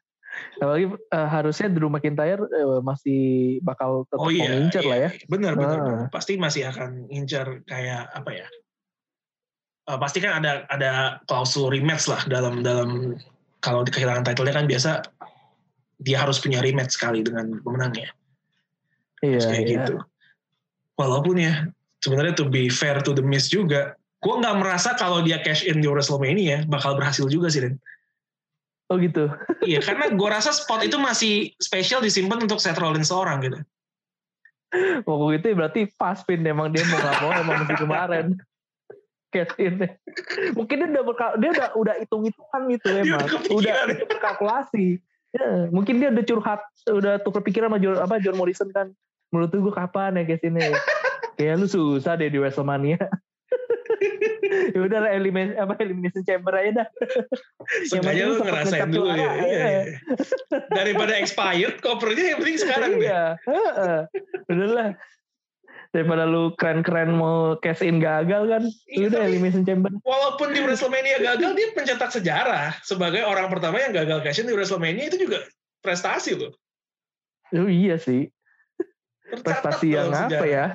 apalagi 0.55 0.87
eh, 0.95 1.27
harusnya 1.27 1.67
Drew 1.67 1.91
McIntyre 1.91 2.39
eh, 2.47 2.79
masih 2.79 3.21
bakal 3.59 4.07
tetap 4.07 4.23
Oh 4.23 4.31
iya, 4.31 4.47
mengincar 4.47 4.83
iya, 4.83 4.89
lah 4.91 4.97
ya 5.03 5.09
Benar, 5.27 5.53
benar, 5.59 5.77
Ah. 5.79 5.83
benar. 5.83 6.07
Pasti 6.11 6.33
masih 6.39 6.71
akan 6.71 7.11
ngincar 7.11 7.47
kayak 7.67 8.07
apa 8.15 8.31
ya? 8.31 8.47
Eh, 9.91 9.97
pasti 9.99 10.17
kan 10.23 10.39
ada 10.39 10.63
ada 10.71 11.19
klausul 11.27 11.67
rematch 11.71 12.07
lah 12.07 12.21
dalam 12.31 12.63
dalam 12.63 13.19
kalau 13.59 13.83
kehilangan 13.83 14.23
title-nya 14.23 14.55
kan 14.55 14.67
biasa 14.69 14.91
dia 15.97 16.19
harus 16.19 16.37
punya 16.37 16.59
rematch 16.59 16.95
sekali 16.95 17.21
dengan 17.21 17.59
pemenangnya. 17.61 18.11
iya 19.23 19.39
Terus 19.39 19.45
kayak 19.47 19.63
iya 19.63 19.71
gitu. 19.79 19.95
Walaupun 20.95 21.35
ya 21.37 21.53
sebenarnya 21.99 22.33
to 22.33 22.45
be 22.45 22.67
fair 22.67 22.99
to 22.99 23.11
the 23.11 23.23
Miz 23.23 23.47
juga, 23.47 23.95
gue 24.19 24.33
nggak 24.35 24.55
merasa 24.59 24.95
kalau 24.95 25.19
dia 25.19 25.39
cash 25.39 25.63
in 25.63 25.79
di 25.79 25.87
WrestleMania 25.87 26.63
bakal 26.65 26.95
berhasil 26.95 27.25
juga 27.27 27.47
sih, 27.47 27.63
Ren. 27.63 27.75
oh 28.87 29.01
gitu 29.01 29.25
Iya, 29.65 29.81
karena 29.87 30.13
gue 30.13 30.29
rasa 30.29 30.53
spot 30.53 30.85
itu 30.85 30.95
masih 30.95 31.51
spesial 31.57 31.99
disimpan 31.99 32.37
untuk 32.39 32.61
Seth 32.61 32.77
Rollins 32.77 33.09
seorang 33.09 33.41
gitu. 33.41 33.59
Waktu 35.07 35.39
itu 35.39 35.47
berarti 35.55 35.81
pas 35.95 36.19
pin 36.21 36.43
emang 36.43 36.67
dia 36.69 36.83
mau 36.85 36.99
nggak 36.99 37.17
mau 37.23 37.31
emang 37.33 37.55
mesti 37.63 37.75
kemarin. 37.79 38.25
Cash 39.33 39.55
in. 39.59 39.83
Mungkin 40.55 40.75
dia 40.79 40.89
udah 40.95 41.03
berka- 41.03 41.35
dia 41.35 41.49
udah 41.51 41.67
udah 41.75 41.95
hitung-hitungan 41.99 42.61
gitu 42.71 42.87
Dia 42.87 43.01
emang. 43.03 43.19
udah 43.19 43.29
kepikiran 43.35 43.55
Udah, 43.59 43.73
ya. 43.73 43.83
udah 43.99 44.07
berkalkulasi. 44.07 44.85
Ya, 45.35 45.67
mungkin 45.67 45.99
dia 45.99 46.15
udah 46.15 46.23
curhat, 46.23 46.61
udah 46.87 47.19
tukar 47.19 47.43
pikiran 47.43 47.67
sama 47.67 47.79
John, 47.83 47.99
apa 47.99 48.23
John 48.23 48.39
Morrison 48.39 48.71
kan. 48.71 48.95
Menurut 49.35 49.51
gue 49.51 49.73
kapan 49.75 50.15
ya 50.15 50.23
cash 50.23 50.47
in 50.47 50.55
ya? 50.55 50.71
Kayak 51.35 51.59
lu 51.59 51.67
susah 51.67 52.15
deh 52.15 52.31
di 52.31 52.39
WrestleMania. 52.39 52.95
ya 54.75 54.79
udah 54.79 54.99
lah 55.03 55.11
elimination 55.11 55.59
apa 55.59 55.75
elimination 55.83 56.23
chamber 56.23 56.55
aja 56.55 56.83
dah. 56.83 56.87
Penting 57.91 58.31
lu 58.31 58.39
ngerasain 58.39 58.87
dulu 58.87 59.11
ya. 59.11 59.19
Iya, 59.19 59.31
iya. 59.43 59.65
iya. 59.67 59.83
Daripada 60.71 61.19
expired, 61.19 61.83
covernya 61.83 62.23
yang 62.31 62.39
penting 62.39 62.59
sekarang 62.63 62.91
deh. 62.95 63.03
iya. 63.03 63.35
Udah 64.47 64.69
lah. 64.71 64.89
Daripada 65.95 66.27
lu 66.27 66.51
keren-keren 66.59 67.15
mau 67.15 67.55
cash 67.55 67.79
in 67.79 68.03
gagal 68.03 68.51
kan. 68.51 68.67
Iya, 68.83 69.07
udah 69.07 69.21
elimination 69.23 69.63
chamber. 69.63 69.95
Walaupun 70.03 70.51
di 70.51 70.59
WrestleMania 70.59 71.23
gagal, 71.23 71.55
dia 71.55 71.71
mencetak 71.71 72.11
sejarah 72.11 72.75
sebagai 72.83 73.23
orang 73.23 73.47
pertama 73.47 73.79
yang 73.79 73.95
gagal 73.95 74.19
cash 74.19 74.43
in 74.43 74.51
di 74.51 74.53
WrestleMania 74.59 75.07
itu 75.07 75.23
juga 75.23 75.47
prestasi 75.79 76.35
loh. 76.35 76.51
Oh 77.55 77.71
iya 77.71 77.95
sih. 77.95 78.27
Tercatat 79.31 79.79
Prestasi 79.79 79.87
yang 79.95 80.11
apa 80.11 80.27
sejarah. 80.27 80.51
ya? 80.51 80.65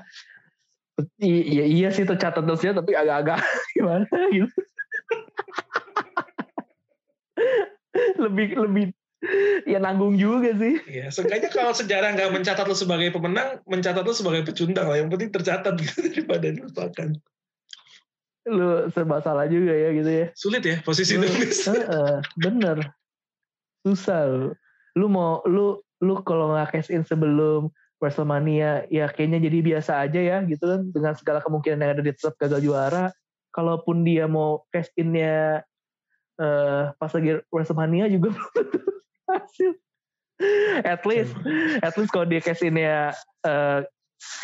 I- 1.20 1.44
Iya, 1.52 1.64
iya 1.68 1.88
sih 1.92 2.09
tercatat 2.09 2.40
terusnya 2.40 2.72
tapi 2.72 2.96
agak-agak 2.96 3.44
gimana 3.76 4.09
gitu. 4.33 4.48
lebih 8.24 8.56
lebih 8.56 8.85
ya 9.68 9.78
nanggung 9.78 10.16
juga 10.16 10.56
sih. 10.56 10.80
Iya, 10.88 11.12
seenggaknya 11.12 11.52
kalau 11.52 11.76
sejarah 11.76 12.16
nggak 12.16 12.33
mencatat 12.33 12.64
lo 12.64 12.72
sebagai 12.72 13.12
pemenang, 13.12 13.61
mencatat 13.68 14.00
lo 14.00 14.16
sebagai 14.16 14.48
pecundang 14.48 14.88
lah. 14.88 14.96
Yang 14.96 15.09
penting 15.16 15.30
tercatat 15.30 15.74
gitu 15.76 15.98
daripada 16.09 16.46
dilupakan. 16.48 17.09
Lu 18.48 18.88
serba 18.88 19.20
salah 19.20 19.44
juga 19.44 19.76
ya 19.76 19.92
gitu 19.92 20.11
ya. 20.11 20.26
Sulit 20.33 20.64
ya 20.64 20.80
posisi 20.80 21.20
Lu- 21.20 21.28
Demis. 21.28 21.68
Heeh, 21.68 22.24
bener. 22.40 22.96
Susah 23.85 24.24
lu. 24.24 24.48
Lu 24.96 25.06
mau 25.12 25.44
lu 25.44 25.78
lu 26.00 26.24
kalau 26.24 26.56
nggak 26.56 26.72
cash 26.72 26.88
in 26.88 27.04
sebelum 27.04 27.68
WrestleMania 28.00 28.88
ya 28.88 29.12
kayaknya 29.12 29.44
jadi 29.44 29.59
biasa 29.61 29.92
aja 30.09 30.20
ya 30.24 30.37
gitu 30.48 30.64
kan 30.64 30.88
dengan 30.88 31.12
segala 31.12 31.44
kemungkinan 31.44 31.85
yang 31.85 31.92
ada 32.00 32.02
di 32.02 32.12
tetap 32.16 32.40
gagal 32.40 32.64
juara. 32.64 33.12
Kalaupun 33.52 34.00
dia 34.09 34.24
mau 34.24 34.64
cash 34.72 34.88
innya 34.96 35.61
eh 36.40 36.85
pas 36.96 37.12
lagi 37.12 37.37
WrestleMania 37.52 38.09
juga 38.09 38.33
belum 38.33 38.99
hasil. 39.36 39.72
At 40.88 41.04
least 41.04 41.36
at 41.84 41.94
least 42.00 42.10
kalau 42.16 42.24
dia 42.24 42.40
cash 42.40 42.64
innya 42.64 43.12
eh 43.44 43.84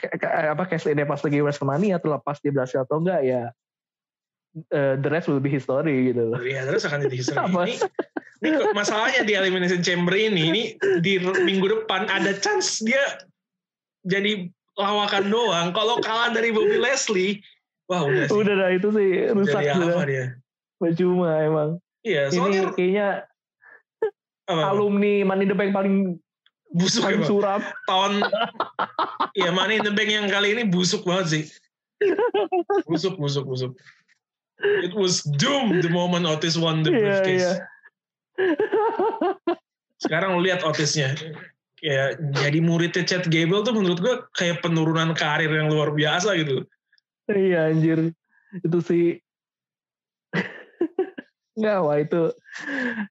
ke- 0.04 0.12
ke- 0.20 0.52
apa 0.52 0.68
cash 0.68 0.84
innya 0.84 1.08
pas 1.08 1.20
lagi 1.24 1.40
WrestleMania 1.40 1.96
terlepas 2.00 2.36
dia 2.44 2.52
berhasil 2.52 2.84
atau 2.84 3.00
enggak 3.00 3.24
ya 3.24 3.42
eh, 4.72 4.94
the 5.00 5.08
rest 5.08 5.28
will 5.28 5.40
be 5.40 5.48
history 5.52 6.12
gitu 6.12 6.32
loh. 6.32 6.40
Iya, 6.40 6.68
terus 6.68 6.84
akan 6.84 7.08
jadi 7.08 7.16
history. 7.16 7.44
Ini, 7.48 7.74
ini 8.44 8.56
masalahnya 8.76 9.24
di 9.24 9.32
Elimination 9.32 9.80
Chamber 9.80 10.12
ini, 10.16 10.42
ini 10.52 10.62
di 11.00 11.16
minggu 11.20 11.66
depan 11.72 12.08
ada 12.12 12.36
chance 12.36 12.84
dia 12.84 13.00
jadi 14.04 14.48
lawakan 14.76 15.32
doang. 15.32 15.68
Kalau 15.72 16.00
kalah 16.04 16.32
dari 16.32 16.52
Bobby 16.52 16.76
Leslie, 16.76 17.40
wah 17.88 18.04
udah 18.04 18.28
sih. 18.28 18.36
Udah 18.36 18.54
dah 18.54 18.70
itu 18.72 18.88
sih 18.92 19.08
rusak 19.32 19.60
jadi 19.64 19.80
apa 19.92 20.04
dia? 20.04 20.24
Percuma 20.76 21.40
emang. 21.40 21.70
Iya, 22.04 22.28
Ini 22.28 22.36
soalnya 22.36 22.62
kayaknya 22.76 23.08
apa, 24.46 24.62
alumni 24.70 25.26
Money 25.26 25.44
in 25.46 25.50
the 25.50 25.58
Bank 25.58 25.70
paling 25.74 26.18
busuk 26.74 27.02
paling 27.02 27.22
suram. 27.26 27.60
Tahun 27.90 28.22
ya 29.42 29.50
Money 29.50 29.82
in 29.82 29.84
the 29.86 29.94
Bank 29.94 30.10
yang 30.10 30.26
kali 30.30 30.54
ini 30.54 30.62
busuk 30.66 31.02
banget 31.02 31.26
sih. 31.30 31.42
Busuk, 32.84 33.16
busuk, 33.16 33.44
busuk. 33.48 33.72
It 34.84 34.96
was 34.96 35.20
doomed 35.36 35.84
the 35.84 35.92
moment 35.92 36.24
Otis 36.24 36.56
won 36.56 36.80
the 36.80 36.92
Iya, 36.92 37.00
briefcase. 37.00 37.48
iya. 37.52 37.54
Sekarang 40.00 40.36
lu 40.36 40.44
lihat 40.44 40.64
Otisnya. 40.64 41.12
kayak 41.76 42.16
jadi 42.40 42.58
muridnya 42.64 43.04
Chad 43.04 43.28
Gable 43.28 43.60
tuh 43.60 43.76
menurut 43.76 44.00
gue 44.00 44.14
kayak 44.32 44.64
penurunan 44.64 45.12
karir 45.12 45.52
yang 45.52 45.68
luar 45.68 45.92
biasa 45.92 46.32
gitu. 46.40 46.64
Iya 47.28 47.68
anjir. 47.68 48.16
Itu 48.64 48.80
sih 48.80 49.20
Enggak, 51.56 51.78
wah 51.88 51.96
itu 51.96 52.22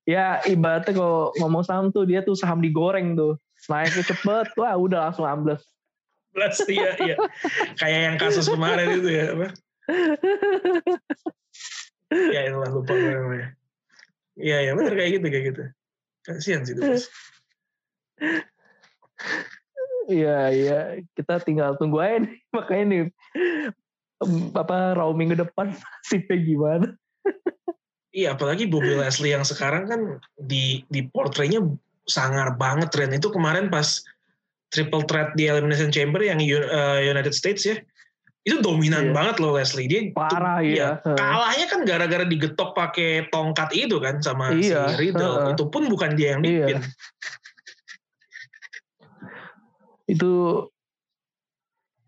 ya 0.06 0.38
ibaratnya 0.46 0.94
kalau 0.94 1.34
ngomong 1.42 1.66
saham 1.66 1.90
tuh 1.90 2.06
dia 2.06 2.22
tuh 2.22 2.38
saham 2.38 2.62
digoreng 2.62 3.18
tuh. 3.18 3.42
Naiknya 3.66 4.06
cepet, 4.06 4.54
wah 4.54 4.78
udah 4.78 5.10
langsung 5.10 5.26
ambles. 5.26 5.66
Plus 6.30 6.62
iya 6.70 6.94
iya. 7.02 7.16
Kayak 7.82 8.00
yang 8.06 8.16
kasus 8.22 8.46
kemarin 8.46 9.02
itu 9.02 9.10
ya 9.10 9.26
apa? 9.34 9.48
ya 12.36 12.40
itulah 12.46 12.70
lupa 12.70 12.94
namanya. 12.94 13.50
Iya 14.38 14.58
ya 14.70 14.72
benar 14.78 14.94
kayak 14.94 15.12
gitu 15.18 15.26
kayak 15.32 15.46
gitu. 15.50 15.64
Kasihan 16.22 16.62
sih 16.68 16.78
itu. 16.78 16.84
Iya 20.06 20.40
iya 20.54 20.80
kita 21.18 21.42
tinggal 21.42 21.82
tunggu 21.82 21.98
aja 21.98 22.22
nih 22.30 22.38
makanya 22.54 22.86
nih 22.86 23.02
apa 24.54 24.94
raw 24.94 25.10
minggu 25.18 25.34
depan 25.34 25.74
nasibnya 25.82 26.38
gimana. 26.38 26.88
Iya, 28.16 28.40
apalagi 28.40 28.64
Bobby 28.72 28.96
Leslie 28.96 29.36
yang 29.36 29.44
sekarang 29.44 29.92
kan 29.92 30.02
di 30.40 30.88
di 30.88 31.04
portraynya 31.04 31.60
sangar 32.08 32.56
banget 32.56 32.96
Ren. 32.96 33.12
Itu 33.12 33.28
kemarin 33.28 33.68
pas 33.68 34.08
triple 34.72 35.04
threat 35.04 35.36
di 35.36 35.52
Elimination 35.52 35.92
Chamber 35.92 36.24
yang 36.24 36.40
uh, 36.40 37.04
United 37.04 37.36
States 37.36 37.68
ya. 37.68 37.76
Itu 38.48 38.64
dominan 38.64 39.12
iya. 39.12 39.14
banget 39.14 39.36
loh 39.44 39.60
Leslie. 39.60 39.92
Dia 39.92 40.08
parah 40.16 40.64
tuh, 40.64 40.72
ya. 40.72 40.90
Kalahnya 41.04 41.66
kan 41.68 41.84
gara-gara 41.84 42.24
digetok 42.24 42.72
pakai 42.72 43.28
tongkat 43.36 43.76
itu 43.76 44.00
kan 44.00 44.24
sama 44.24 44.56
iya. 44.56 44.88
si 44.96 45.12
Riddle. 45.12 45.36
Uh, 45.36 45.52
itu 45.52 45.68
pun 45.68 45.92
bukan 45.92 46.16
dia 46.16 46.40
yang 46.40 46.42
dipin. 46.46 46.80
Iya. 46.80 46.88
Itu 50.06 50.34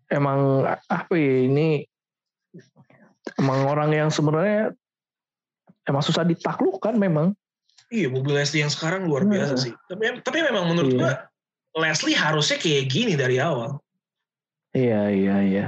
emang 0.08 0.64
apa 0.88 1.12
ya 1.18 1.36
ini 1.50 1.82
emang 3.36 3.66
orang 3.68 3.90
yang 3.92 4.08
sebenarnya 4.08 4.72
emang 5.88 6.04
susah 6.04 6.22
ditaklukkan 6.28 6.94
memang. 6.94 7.32
Iya, 7.88 8.12
mobil 8.12 8.36
Leslie 8.36 8.60
yang 8.60 8.72
sekarang 8.72 9.08
luar 9.08 9.24
biasa 9.24 9.56
nah. 9.56 9.62
sih. 9.64 9.72
Tapi 9.88 10.20
tapi 10.20 10.38
memang 10.44 10.68
menurut 10.68 10.92
iya. 10.92 11.00
gua 11.00 11.12
Leslie 11.80 12.16
harusnya 12.16 12.60
kayak 12.60 12.84
gini 12.92 13.16
dari 13.16 13.40
awal. 13.40 13.80
Iya, 14.76 15.08
iya, 15.08 15.36
iya. 15.40 15.66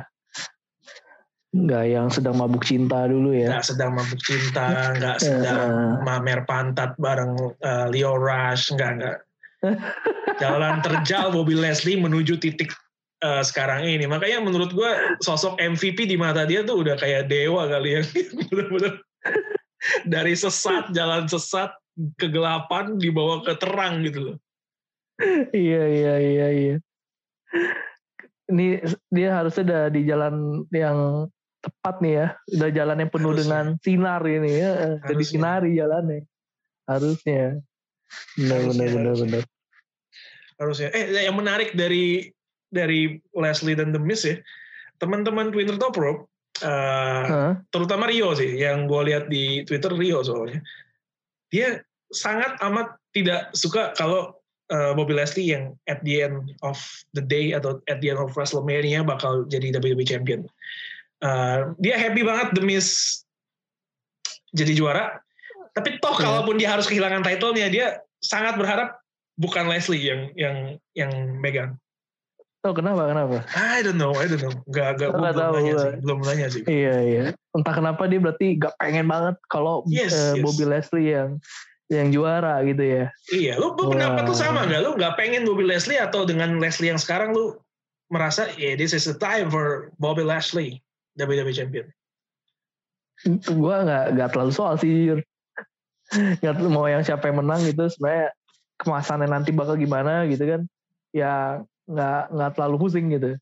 Enggak 1.50 1.84
yang 1.90 2.06
sedang 2.12 2.38
mabuk 2.38 2.62
cinta 2.62 3.08
dulu 3.08 3.34
ya. 3.34 3.56
Enggak 3.56 3.66
sedang 3.72 3.90
mabuk 3.96 4.20
cinta, 4.22 4.94
enggak 4.94 5.18
sedang 5.26 5.98
mamer 6.04 6.46
pantat 6.46 6.94
bareng 7.00 7.34
uh, 7.64 7.86
Leo 7.90 8.14
Rush, 8.14 8.70
enggak, 8.70 9.00
enggak. 9.00 9.18
Jalan 10.38 10.84
terjal 10.84 11.32
mobil 11.34 11.58
Leslie 11.58 11.98
menuju 11.98 12.38
titik 12.38 12.70
uh, 13.24 13.42
sekarang 13.42 13.82
ini. 13.88 14.04
Makanya 14.06 14.44
menurut 14.44 14.70
gue 14.76 14.90
sosok 15.24 15.56
MVP 15.58 16.06
di 16.06 16.16
mata 16.20 16.44
dia 16.44 16.62
tuh 16.62 16.84
udah 16.84 16.96
kayak 17.00 17.26
dewa 17.32 17.66
kali 17.66 17.98
ya. 17.98 18.02
Bener-bener 18.36 19.00
dari 20.04 20.36
sesat 20.36 20.92
jalan 20.92 21.26
sesat 21.26 21.72
kegelapan 22.16 22.96
dibawa 22.96 23.44
ke 23.44 23.56
terang 23.60 24.04
gitu 24.04 24.32
loh. 24.32 24.36
Iya 25.52 25.82
iya 25.84 26.14
iya 26.16 26.46
iya. 26.48 26.76
Ini 28.50 28.82
dia 29.12 29.28
harusnya 29.36 29.62
udah 29.68 29.82
di 29.92 30.00
jalan 30.08 30.64
yang 30.72 31.28
tepat 31.60 32.00
nih 32.00 32.14
ya. 32.16 32.26
Udah 32.56 32.70
jalan 32.72 32.96
yang 33.04 33.10
penuh 33.12 33.32
harusnya. 33.36 33.44
dengan 33.44 33.64
sinar 33.84 34.22
ini 34.24 34.52
ya. 34.56 34.72
Jadi 35.04 35.22
sinari 35.24 35.70
jalannya. 35.76 36.24
Harusnya. 36.88 37.60
Benar 38.34 38.60
benar 38.72 38.88
benar 38.96 39.14
benar. 39.20 39.42
Harusnya. 40.56 40.88
Eh 40.96 41.28
yang 41.28 41.36
menarik 41.36 41.76
dari 41.76 42.32
dari 42.72 43.20
Leslie 43.36 43.76
dan 43.76 43.92
The 43.92 44.00
Miss 44.00 44.24
ya. 44.24 44.40
Teman-teman 44.98 45.52
Twitter 45.52 45.76
Top 45.76 45.96
Rope 46.00 46.28
Uh, 46.60 47.24
huh? 47.24 47.52
terutama 47.72 48.04
Rio 48.04 48.36
sih 48.36 48.60
yang 48.60 48.84
gue 48.84 49.00
lihat 49.08 49.32
di 49.32 49.64
Twitter 49.64 49.96
Rio 49.96 50.20
soalnya 50.20 50.60
dia 51.48 51.80
sangat 52.12 52.58
amat 52.60 53.00
tidak 53.16 53.50
suka 53.56 53.96
kalau 53.96 54.40
uh, 54.70 54.92
Bobby 54.94 55.14
Leslie 55.14 55.50
yang 55.50 55.74
at 55.90 56.00
the 56.06 56.22
end 56.22 56.54
of 56.62 56.78
the 57.12 57.22
day 57.22 57.52
atau 57.52 57.82
at 57.90 57.98
the 57.98 58.10
end 58.14 58.20
of 58.22 58.32
WrestleMania 58.34 59.02
bakal 59.02 59.44
jadi 59.50 59.74
WWE 59.74 60.06
Champion. 60.06 60.46
Uh, 61.20 61.76
dia 61.82 62.00
happy 62.00 62.24
banget 62.24 62.56
The 62.56 62.64
Miz 62.64 63.20
jadi 64.56 64.72
juara, 64.72 65.20
tapi 65.76 66.00
toh 66.00 66.16
yeah. 66.16 66.22
kalaupun 66.26 66.56
dia 66.56 66.72
harus 66.72 66.88
kehilangan 66.88 67.22
title-nya 67.22 67.68
dia 67.68 67.86
sangat 68.24 68.56
berharap 68.56 68.98
bukan 69.36 69.68
Leslie 69.68 70.00
yang 70.00 70.32
yang 70.34 70.56
yang 70.96 71.12
megang. 71.38 71.76
Oh 72.60 72.76
kenapa 72.76 73.08
kenapa? 73.08 73.40
I 73.56 73.80
don't 73.80 73.96
know, 73.96 74.12
I 74.12 74.28
don't 74.28 74.44
know. 74.44 74.52
Gak 74.68 75.00
gak 75.00 75.16
belum 75.16 75.32
tahu. 75.32 75.52
nanya 75.56 75.74
sih, 75.80 75.92
belum 76.04 76.18
nanya 76.20 76.46
sih. 76.52 76.62
Iya 76.68 76.94
iya. 77.00 77.22
Entah 77.56 77.72
kenapa 77.72 78.04
dia 78.04 78.20
berarti 78.20 78.60
gak 78.60 78.76
pengen 78.76 79.08
banget 79.08 79.40
kalau 79.48 79.80
yes, 79.88 80.12
uh, 80.12 80.36
yes. 80.36 80.44
Bobby 80.44 80.64
Leslie 80.68 81.08
yang 81.16 81.40
yang 81.88 82.12
juara 82.12 82.60
gitu 82.68 82.84
ya. 82.84 83.04
Iya, 83.32 83.56
lu, 83.56 83.72
lu 83.80 83.96
pendapat 83.96 84.28
tuh 84.28 84.36
sama 84.36 84.68
gak? 84.68 84.80
Lu 84.84 84.92
gak 85.00 85.16
pengen 85.16 85.48
Bobby 85.48 85.64
Leslie 85.64 85.96
atau 85.96 86.28
dengan 86.28 86.60
Leslie 86.60 86.92
yang 86.92 87.00
sekarang 87.00 87.32
lu 87.32 87.56
merasa, 88.12 88.52
yeah, 88.60 88.76
this 88.76 88.92
is 88.92 89.08
the 89.08 89.16
time 89.16 89.48
for 89.48 89.88
Bobby 89.96 90.20
Leslie, 90.20 90.84
WWE 91.16 91.56
Champion. 91.56 91.88
Gua 93.56 93.88
gak, 93.88 94.20
gak 94.20 94.28
terlalu 94.36 94.52
soal 94.52 94.76
sih. 94.76 95.16
Gak 96.44 96.60
mau 96.60 96.84
yang 96.84 97.00
siapa 97.00 97.32
yang 97.32 97.40
menang 97.40 97.64
gitu 97.64 97.88
sebenarnya 97.88 98.36
kemasannya 98.76 99.32
nanti 99.32 99.48
bakal 99.48 99.80
gimana 99.80 100.28
gitu 100.28 100.44
kan. 100.44 100.60
Ya 101.16 101.64
nggak 101.90 102.22
nggak 102.30 102.50
terlalu 102.54 102.76
pusing 102.78 103.10
gitu. 103.10 103.34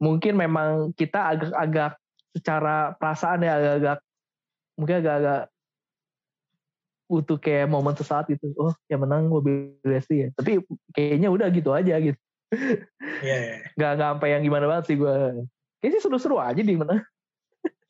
Mungkin 0.00 0.34
memang 0.38 0.96
kita 0.96 1.36
agak-agak 1.36 1.92
secara 2.32 2.96
perasaan 2.96 3.44
ya 3.44 3.52
agak-agak 3.60 3.98
mungkin 4.80 4.96
agak-agak 5.04 5.42
butuh 7.12 7.36
kayak 7.36 7.68
momen 7.68 7.92
sesaat 7.92 8.24
gitu. 8.32 8.56
Oh 8.56 8.72
yang 8.88 9.04
menang 9.04 9.28
mobil 9.28 9.76
Leslie 9.84 10.26
ya. 10.26 10.28
Tapi 10.32 10.64
kayaknya 10.96 11.28
udah 11.28 11.48
gitu 11.52 11.70
aja 11.76 12.00
gitu. 12.00 12.18
Yeah, 13.20 13.40
yeah. 13.52 13.58
nggak 13.76 13.90
nggak 14.00 14.08
sampai 14.16 14.28
yang 14.32 14.42
gimana 14.44 14.64
banget 14.68 14.84
sih 14.92 14.96
gue 14.96 15.14
kayaknya 15.80 15.98
sih 16.00 16.02
seru-seru 16.04 16.40
aja 16.40 16.62
di 16.64 16.76
mana. 16.76 17.04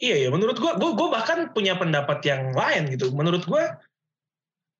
Iya 0.03 0.27
ya 0.27 0.29
menurut 0.35 0.59
gue 0.59 0.73
gue 0.75 1.09
bahkan 1.15 1.55
punya 1.55 1.79
pendapat 1.79 2.19
yang 2.27 2.51
lain 2.51 2.91
gitu. 2.91 3.15
Menurut 3.15 3.47
gue 3.47 3.62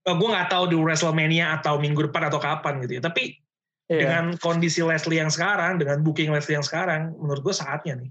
uh, 0.03 0.15
gue 0.19 0.29
nggak 0.29 0.51
tahu 0.51 0.75
di 0.75 0.77
WrestleMania 0.79 1.63
atau 1.63 1.79
minggu 1.79 2.11
depan 2.11 2.27
atau 2.27 2.43
kapan 2.43 2.83
gitu 2.83 2.99
ya. 2.99 3.03
Tapi 3.05 3.39
yeah. 3.89 4.01
dengan 4.03 4.25
kondisi 4.39 4.85
Leslie 4.85 5.19
yang 5.19 5.33
sekarang, 5.33 5.81
dengan 5.81 6.05
booking 6.05 6.31
Leslie 6.31 6.59
yang 6.59 6.67
sekarang, 6.67 7.15
menurut 7.19 7.43
gue 7.43 7.55
saatnya 7.55 7.95
nih. 8.03 8.11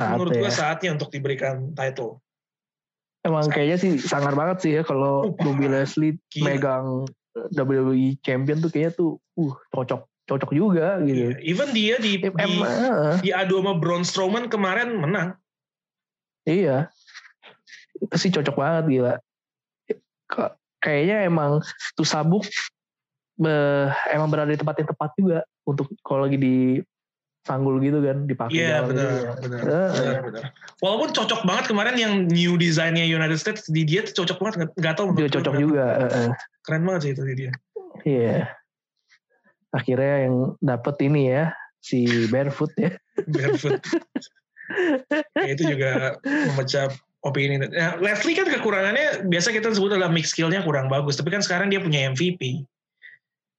Saat 0.00 0.16
menurut 0.16 0.32
gue 0.32 0.48
ya. 0.48 0.54
saatnya 0.54 0.90
untuk 0.96 1.12
diberikan 1.12 1.76
title. 1.76 2.24
Emang 3.20 3.44
Saat. 3.44 3.52
kayaknya 3.52 3.76
sih 3.76 3.92
sangar 4.00 4.32
banget 4.32 4.58
sih 4.64 4.72
ya 4.80 4.82
kalau 4.82 5.28
uh, 5.28 5.36
Bobby 5.44 5.68
Leslie 5.68 6.16
gila. 6.32 6.56
megang 6.56 6.86
WWE 7.52 8.16
Champion 8.24 8.64
tuh 8.64 8.72
kayaknya 8.72 8.92
tuh 8.96 9.10
uh 9.36 9.54
cocok 9.76 10.08
cocok 10.24 10.50
juga 10.56 11.02
gitu. 11.04 11.36
Yeah. 11.36 11.44
Even 11.44 11.68
dia 11.76 12.00
di 12.00 12.16
di, 12.16 12.30
di 13.20 13.30
adu 13.34 13.60
sama 13.60 13.76
Braun 13.76 14.06
Strowman 14.08 14.48
kemarin 14.48 14.96
menang. 14.96 15.36
Iya. 16.48 16.88
Itu 18.00 18.16
sih 18.16 18.32
cocok 18.32 18.56
banget 18.56 18.84
gila. 18.88 19.14
Kayaknya 20.80 21.28
emang 21.28 21.60
tuh 21.92 22.08
sabuk 22.08 22.48
uh, 23.42 23.88
emang 24.12 24.28
berada 24.28 24.52
di 24.52 24.60
tempat 24.60 24.76
yang 24.80 24.88
tepat 24.88 25.10
juga 25.16 25.38
untuk 25.64 25.88
kalau 26.04 26.28
lagi 26.28 26.38
di 26.40 26.56
sanggul 27.44 27.80
gitu 27.80 28.04
kan 28.04 28.28
dipakai. 28.28 28.52
Iya 28.52 28.68
yeah, 28.68 28.80
benar, 28.84 29.08
gitu. 29.08 29.24
benar, 29.48 29.60
uh, 29.64 29.90
benar, 29.96 30.20
benar. 30.28 30.42
Walaupun 30.84 31.08
cocok 31.16 31.40
banget 31.48 31.64
kemarin 31.72 31.96
yang 31.96 32.12
new 32.28 32.60
designnya 32.60 33.04
United 33.04 33.40
States 33.40 33.64
di 33.72 33.82
dia 33.88 34.04
tuh 34.04 34.24
cocok 34.24 34.38
banget 34.40 34.56
nggak 34.76 34.94
tahu. 34.96 35.16
Dia 35.16 35.28
cocok 35.32 35.54
juga. 35.56 35.84
Uh, 36.04 36.30
Keren 36.68 36.84
banget 36.84 37.00
sih 37.08 37.12
itu 37.16 37.22
di 37.24 37.34
dia. 37.46 37.52
Iya. 38.04 38.20
Yeah. 38.28 38.42
Akhirnya 39.70 40.14
yang 40.28 40.36
dapet 40.60 40.96
ini 41.06 41.30
ya 41.32 41.44
si 41.80 42.28
Barefoot 42.28 42.72
ya. 42.76 42.92
Barefoot. 43.34 43.80
ya, 45.34 45.48
itu 45.50 45.62
juga 45.66 46.20
memecah 46.22 46.92
opini. 47.24 47.60
Nah, 47.60 48.00
Leslie 48.00 48.36
kan 48.36 48.48
kekurangannya 48.48 49.28
biasa 49.28 49.52
kita 49.52 49.72
sebut 49.72 49.96
adalah 49.96 50.12
mix 50.12 50.32
skillnya 50.32 50.64
kurang 50.64 50.88
bagus, 50.88 51.16
tapi 51.20 51.32
kan 51.32 51.42
sekarang 51.44 51.72
dia 51.72 51.80
punya 51.80 52.08
MVP. 52.12 52.64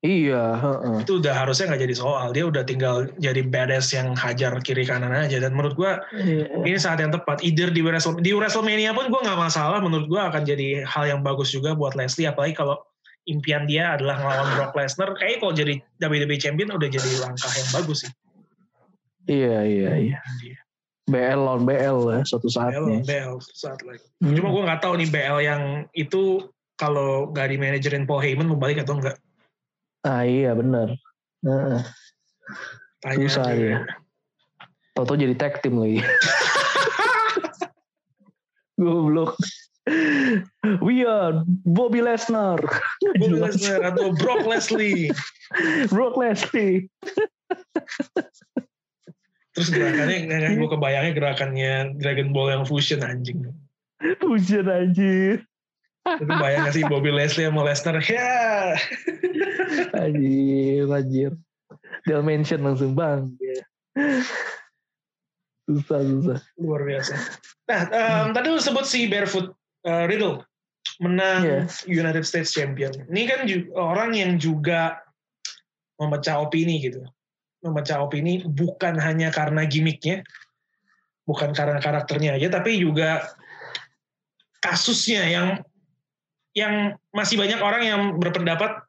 Iya. 0.01 0.57
Uh-uh. 0.57 0.97
Itu 1.05 1.21
udah 1.21 1.45
harusnya 1.45 1.69
nggak 1.69 1.81
jadi 1.85 1.95
soal. 1.95 2.33
Dia 2.33 2.49
udah 2.49 2.65
tinggal 2.65 3.05
jadi 3.21 3.45
badass 3.45 3.93
yang 3.93 4.17
hajar 4.17 4.57
kiri 4.65 4.81
kanan 4.81 5.13
aja. 5.13 5.37
Dan 5.37 5.53
menurut 5.53 5.77
gue 5.77 5.91
iya. 6.17 6.49
ini 6.65 6.77
saat 6.81 6.97
yang 6.97 7.13
tepat. 7.13 7.45
Either 7.45 7.69
di, 7.69 7.85
Wrestle, 7.85 8.17
di 8.17 8.33
WrestleMania 8.33 8.97
pun 8.97 9.13
gue 9.13 9.21
nggak 9.21 9.37
masalah. 9.37 9.77
Menurut 9.77 10.09
gue 10.09 10.21
akan 10.21 10.41
jadi 10.41 10.81
hal 10.89 11.05
yang 11.05 11.21
bagus 11.21 11.53
juga 11.53 11.77
buat 11.77 11.93
Leslie. 11.93 12.25
Apalagi 12.25 12.57
kalau 12.57 12.81
impian 13.29 13.69
dia 13.69 13.93
adalah 13.93 14.17
ngelawan 14.17 14.49
Brock 14.57 14.73
Lesnar. 14.73 15.09
Kayaknya 15.13 15.37
kalau 15.37 15.53
jadi 15.53 15.73
WWE 16.01 16.37
Champion 16.41 16.69
udah 16.73 16.89
jadi 16.89 17.09
langkah 17.21 17.51
yang 17.53 17.69
bagus 17.69 17.97
sih. 18.01 18.11
Iya, 19.29 19.57
iya, 19.69 19.89
iya. 20.01 20.19
iya. 20.41 20.59
BL 21.11 21.39
lawan 21.43 21.67
BL 21.67 21.97
ya 22.13 22.21
suatu 22.23 22.47
saat 22.47 22.73
BL 22.73 22.83
lawan 22.87 23.03
BL 23.05 23.33
suatu 23.37 23.59
saat 23.59 23.79
lagi. 23.85 24.05
Hmm. 24.23 24.33
Cuma 24.33 24.49
gue 24.49 24.63
nggak 24.65 24.81
tahu 24.81 24.93
nih 24.97 25.09
BL 25.13 25.37
yang 25.43 25.61
itu 25.93 26.49
kalau 26.79 27.29
nggak 27.29 27.47
di 27.51 27.57
manajerin 27.61 28.09
Paul 28.09 28.25
Heyman 28.25 28.49
mau 28.49 28.57
balik 28.57 28.81
atau 28.81 28.97
enggak. 28.97 29.20
Ah 30.01 30.25
iya 30.25 30.57
bener. 30.57 30.97
Nah, 31.45 31.85
Tanya 33.01 33.25
Susah 33.25 33.49
aja. 33.49 33.57
dia. 33.57 33.77
Toto 34.93 35.17
jadi 35.17 35.33
tag 35.33 35.57
team 35.65 35.81
lagi. 35.81 36.01
Goblok. 38.81 39.37
We 40.85 41.01
are 41.05 41.41
Bobby 41.65 42.05
Lesnar. 42.05 42.61
Bobby. 43.17 43.41
Lesnar 43.41 43.81
atau 43.93 44.13
Brock 44.13 44.45
Leslie. 44.45 45.09
Brock 45.89 46.17
Leslie. 46.17 46.85
Terus 49.51 49.69
gerakannya, 49.73 50.29
yang 50.29 50.61
gue 50.61 50.69
kebayangnya 50.69 51.13
gerakannya 51.17 51.73
Dragon 51.97 52.29
Ball 52.31 52.55
yang 52.55 52.63
fusion 52.63 53.01
anjing. 53.01 53.49
Pujian 54.21 54.69
anjir. 54.69 55.43
Itu 56.01 56.25
bayang 56.25 56.67
sih 56.73 56.81
Bobby 56.89 57.13
Leslie 57.13 57.45
sama 57.45 57.61
Lesnar? 57.61 58.01
Ya. 58.01 58.73
Anjir, 59.93 60.89
anjir. 60.89 61.31
Dia 62.09 62.19
mention 62.25 62.65
langsung 62.65 62.97
bang. 62.97 63.29
Susah, 65.69 66.01
susah. 66.01 66.39
Luar 66.57 66.81
biasa. 66.83 67.13
Nah, 67.69 67.81
em, 67.93 68.27
tadi 68.33 68.47
lu 68.49 68.59
sebut 68.59 68.83
si 68.83 69.05
Barefoot 69.05 69.53
eh, 69.85 70.05
Riddle 70.09 70.41
menang 71.01 71.41
Iya. 71.45 71.59
United 71.85 72.25
States 72.25 72.53
Champion. 72.53 72.91
Ini 73.09 73.21
kan 73.29 73.39
orang 73.77 74.17
yang 74.17 74.41
juga 74.41 75.01
memecah 76.01 76.41
opini 76.41 76.81
gitu. 76.81 77.05
Memecah 77.61 78.01
opini 78.01 78.41
bukan 78.41 78.97
hanya 78.97 79.29
karena 79.29 79.69
gimmicknya, 79.69 80.25
bukan 81.29 81.53
karena 81.53 81.77
karakternya 81.77 82.41
aja, 82.41 82.49
tapi 82.49 82.81
juga 82.81 83.21
kasusnya 84.65 85.29
yang 85.29 85.47
yang 86.51 86.99
masih 87.15 87.39
banyak 87.39 87.59
orang 87.63 87.83
yang 87.83 88.01
berpendapat 88.19 88.83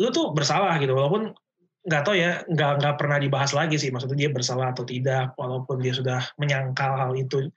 lu 0.00 0.08
tuh 0.08 0.32
bersalah 0.32 0.80
gitu. 0.80 0.96
Walaupun 0.96 1.36
nggak 1.82 2.02
tahu 2.06 2.14
ya 2.14 2.46
nggak 2.46 2.72
nggak 2.78 2.94
pernah 2.94 3.18
dibahas 3.18 3.50
lagi 3.50 3.74
sih 3.74 3.90
maksudnya 3.90 4.26
dia 4.26 4.30
bersalah 4.30 4.70
atau 4.70 4.86
tidak 4.86 5.34
walaupun 5.34 5.82
dia 5.82 5.92
sudah 5.92 6.20
menyangkal 6.40 6.96
hal 6.96 7.12
itu. 7.18 7.52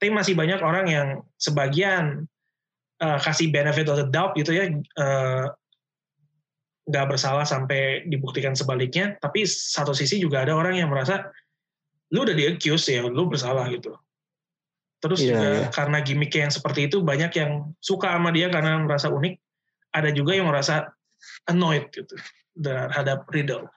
Tapi 0.00 0.10
masih 0.10 0.34
banyak 0.36 0.60
orang 0.64 0.86
yang 0.88 1.08
sebagian 1.36 2.24
eh, 3.02 3.18
kasih 3.20 3.52
benefit 3.52 3.86
of 3.90 4.00
the 4.00 4.06
doubt 4.08 4.32
gitu 4.38 4.56
ya 4.56 4.70
eh, 4.72 5.46
nggak 6.84 7.06
bersalah 7.16 7.44
sampai 7.44 8.08
dibuktikan 8.08 8.56
sebaliknya. 8.56 9.20
Tapi 9.20 9.44
satu 9.44 9.92
sisi 9.92 10.20
juga 10.20 10.40
ada 10.44 10.56
orang 10.56 10.80
yang 10.80 10.88
merasa 10.88 11.28
lu 12.14 12.22
udah 12.22 12.36
di 12.36 12.44
accuse 12.46 12.94
ya 12.94 13.02
lu 13.02 13.26
bersalah 13.26 13.66
gitu 13.74 13.90
terus 15.04 15.20
Iya, 15.20 15.36
juga 15.36 15.48
iya. 15.52 15.68
karena 15.68 15.98
gimmicknya 16.00 16.40
yang 16.48 16.54
seperti 16.56 16.88
itu 16.88 17.04
banyak 17.04 17.32
yang 17.36 17.76
suka 17.84 18.16
sama 18.16 18.32
dia 18.32 18.48
karena 18.48 18.80
merasa 18.80 19.12
unik 19.12 19.36
ada 19.92 20.08
juga 20.10 20.32
yang 20.32 20.48
merasa 20.48 20.88
annoyed 21.44 21.92
gitu 21.92 22.16
terhadap 22.56 23.28
Riddle. 23.28 23.68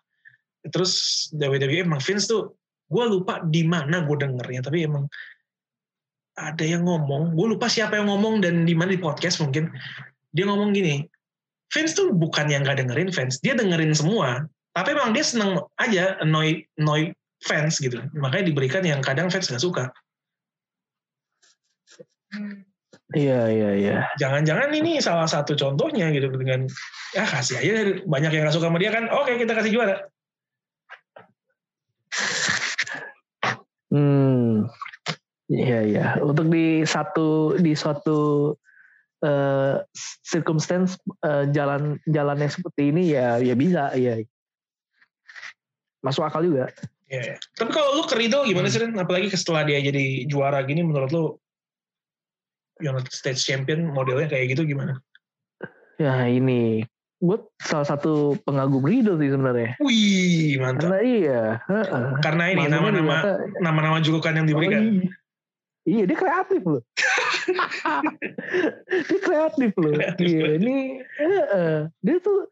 Terus 0.67 1.27
WWE 1.35 1.83
emang 1.83 1.99
Vince 1.99 2.27
tuh, 2.27 2.55
gue 2.87 3.03
lupa 3.07 3.43
di 3.43 3.67
mana 3.67 4.03
gue 4.03 4.17
dengernya, 4.17 4.63
tapi 4.63 4.87
emang 4.87 5.05
ada 6.37 6.61
yang 6.61 6.85
ngomong, 6.85 7.33
gue 7.33 7.47
lupa 7.57 7.65
siapa 7.65 7.97
yang 7.97 8.07
ngomong 8.13 8.45
dan 8.45 8.63
di 8.63 8.77
mana 8.77 8.93
di 8.93 9.01
podcast 9.01 9.41
mungkin 9.41 9.73
dia 10.35 10.45
ngomong 10.45 10.75
gini, 10.75 11.01
Vince 11.73 11.97
tuh 11.97 12.13
bukan 12.13 12.47
yang 12.47 12.63
gak 12.63 12.79
dengerin 12.79 13.09
fans, 13.09 13.41
dia 13.41 13.57
dengerin 13.57 13.91
semua, 13.91 14.45
tapi 14.77 14.93
emang 14.93 15.11
dia 15.17 15.25
seneng 15.25 15.59
aja 15.81 16.15
annoy 16.21 16.61
annoy 16.77 17.09
fans 17.41 17.81
gitu, 17.81 17.99
makanya 18.13 18.53
diberikan 18.53 18.83
yang 18.85 19.01
kadang 19.01 19.33
fans 19.33 19.49
gak 19.49 19.63
suka. 19.63 19.89
Iya, 23.15 23.41
iya, 23.47 23.69
iya. 23.79 23.97
Jangan-jangan 24.19 24.67
ini 24.75 24.99
salah 24.99 25.27
satu 25.27 25.55
contohnya 25.55 26.11
gitu 26.11 26.27
dengan 26.35 26.67
ya 27.15 27.23
kasih 27.23 27.63
aja 27.63 27.71
banyak 28.03 28.31
yang 28.35 28.43
gak 28.51 28.55
suka 28.55 28.67
sama 28.67 28.79
dia 28.83 28.91
kan, 28.91 29.07
oke 29.07 29.31
kita 29.39 29.55
kasih 29.55 29.71
juara. 29.71 29.95
Hmm. 33.87 34.67
Iya, 35.47 35.79
iya. 35.87 36.05
Untuk 36.19 36.51
di 36.51 36.83
satu 36.83 37.55
di 37.55 37.71
suatu 37.71 38.51
eh, 39.23 39.79
circumstance 40.27 40.99
eh, 41.23 41.47
jalan 41.55 41.95
jalannya 42.03 42.51
seperti 42.51 42.91
ini 42.91 43.15
ya 43.15 43.39
ya 43.39 43.55
bisa, 43.55 43.95
ya. 43.95 44.19
Masuk 46.03 46.27
akal 46.27 46.43
juga. 46.43 46.67
Iya, 47.07 47.21
iya. 47.23 47.35
Tapi 47.55 47.71
kalau 47.71 47.95
lu 47.95 48.03
ke 48.03 48.19
Riddle 48.19 48.43
gimana 48.43 48.67
sih, 48.67 48.83
Ren? 48.83 48.99
Apalagi 48.99 49.31
setelah 49.31 49.63
dia 49.63 49.79
jadi 49.79 50.27
juara 50.27 50.59
gini, 50.67 50.83
menurut 50.83 51.11
lu 51.15 51.25
United 52.81 53.13
States 53.13 53.41
Champion 53.43 53.89
modelnya 53.89 54.29
kayak 54.29 54.53
gitu 54.57 54.67
gimana? 54.67 55.01
Ya 55.97 56.29
ini 56.29 56.85
gue 57.17 57.37
salah 57.57 57.89
satu 57.89 58.37
pengagum 58.45 58.85
Riddle 58.85 59.17
sih 59.17 59.33
sebenarnya. 59.33 59.73
Wih, 59.81 60.61
mantap. 60.61 60.93
Karena 60.93 60.99
iya. 61.01 61.41
Karena 62.21 62.43
ini 62.53 62.63
nama-nama 62.69 63.17
nama-nama 63.57 63.97
julukan 63.97 64.37
yang 64.37 64.45
Oh, 64.45 64.49
diberikan. 64.53 64.81
iya. 65.01 65.09
Iya 65.87 66.03
dia 66.03 66.17
kreatif 66.19 66.61
loh. 66.67 66.83
dia 69.07 69.19
kreatif 69.23 69.71
loh. 69.79 69.93
Kreatif 69.95 70.27
Iya 70.27 70.47
ini 70.59 70.75
eh, 71.23 71.79
dia 72.03 72.17
tuh 72.19 72.51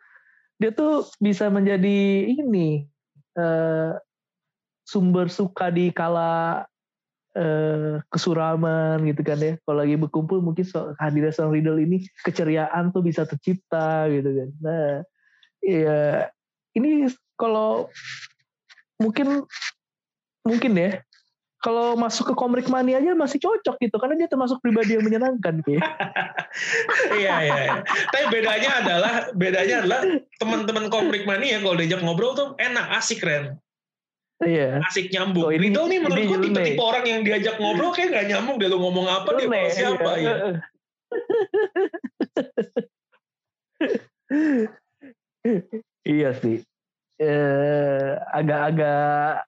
dia 0.56 0.72
tuh 0.72 1.04
bisa 1.20 1.52
menjadi 1.52 2.32
ini 2.32 2.88
eh, 3.36 3.92
sumber 4.88 5.28
suka 5.28 5.68
di 5.70 5.92
kala 5.92 6.64
eh, 7.36 8.00
kesuraman 8.10 9.04
gitu 9.04 9.22
kan 9.22 9.38
ya. 9.38 9.54
Kalau 9.68 9.78
lagi 9.84 9.96
berkumpul 10.00 10.40
mungkin 10.40 10.66
so, 10.66 10.96
hadirnya 10.98 11.36
seorang 11.36 11.60
Riddle 11.60 11.84
ini 11.84 11.98
keceriaan 12.24 12.96
tuh 12.96 13.04
bisa 13.04 13.28
tercipta 13.28 14.08
gitu 14.10 14.30
kan. 14.32 14.50
Nah, 14.64 14.92
iya 15.62 16.32
ini 16.76 17.12
kalau 17.36 17.92
mungkin 19.00 19.44
mungkin 20.48 20.74
ya 20.80 21.04
kalau 21.66 21.98
masuk 21.98 22.30
ke 22.30 22.34
komik 22.38 22.70
mania 22.70 23.02
aja 23.02 23.18
masih 23.18 23.42
cocok 23.42 23.82
gitu 23.82 23.98
karena 23.98 24.22
dia 24.22 24.30
termasuk 24.30 24.62
pribadi 24.62 25.02
yang 25.02 25.04
menyenangkan 25.04 25.66
gitu. 25.66 25.82
Iya, 27.12 27.36
iya. 27.44 27.56
iya. 27.68 27.74
Tapi 27.84 28.26
bedanya 28.32 28.72
adalah 28.80 29.14
bedanya 29.36 29.76
adalah 29.84 30.02
teman-teman 30.40 30.88
komik 30.88 31.28
mania 31.28 31.60
kalau 31.60 31.76
diajak 31.76 32.00
ngobrol 32.00 32.32
tuh 32.32 32.56
enak, 32.56 32.96
asik, 32.96 33.20
Ren. 33.20 33.60
Iya. 34.44 34.84
Asik 34.84 35.16
nyambung. 35.16 35.48
Oh, 35.48 35.52
ini- 35.54 35.72
Riddle 35.72 35.88
nih 35.88 36.00
menurut 36.04 36.28
nyeleneh. 36.28 36.52
tipe-tipe 36.52 36.84
orang 36.84 37.06
yang 37.08 37.22
diajak 37.24 37.56
ngobrol 37.56 37.96
kayak 37.96 38.12
gak 38.12 38.28
nyambung 38.28 38.60
deh 38.60 38.68
lu 38.68 38.84
ngomong 38.84 39.08
apa 39.08 39.30
dia 39.40 39.48
sama 39.48 39.72
siapa 39.72 40.12
iya. 40.20 40.34
ya. 40.36 40.60
iya 46.20 46.30
sih. 46.36 46.60
Eh, 47.16 48.12
agak-agak 48.36 49.48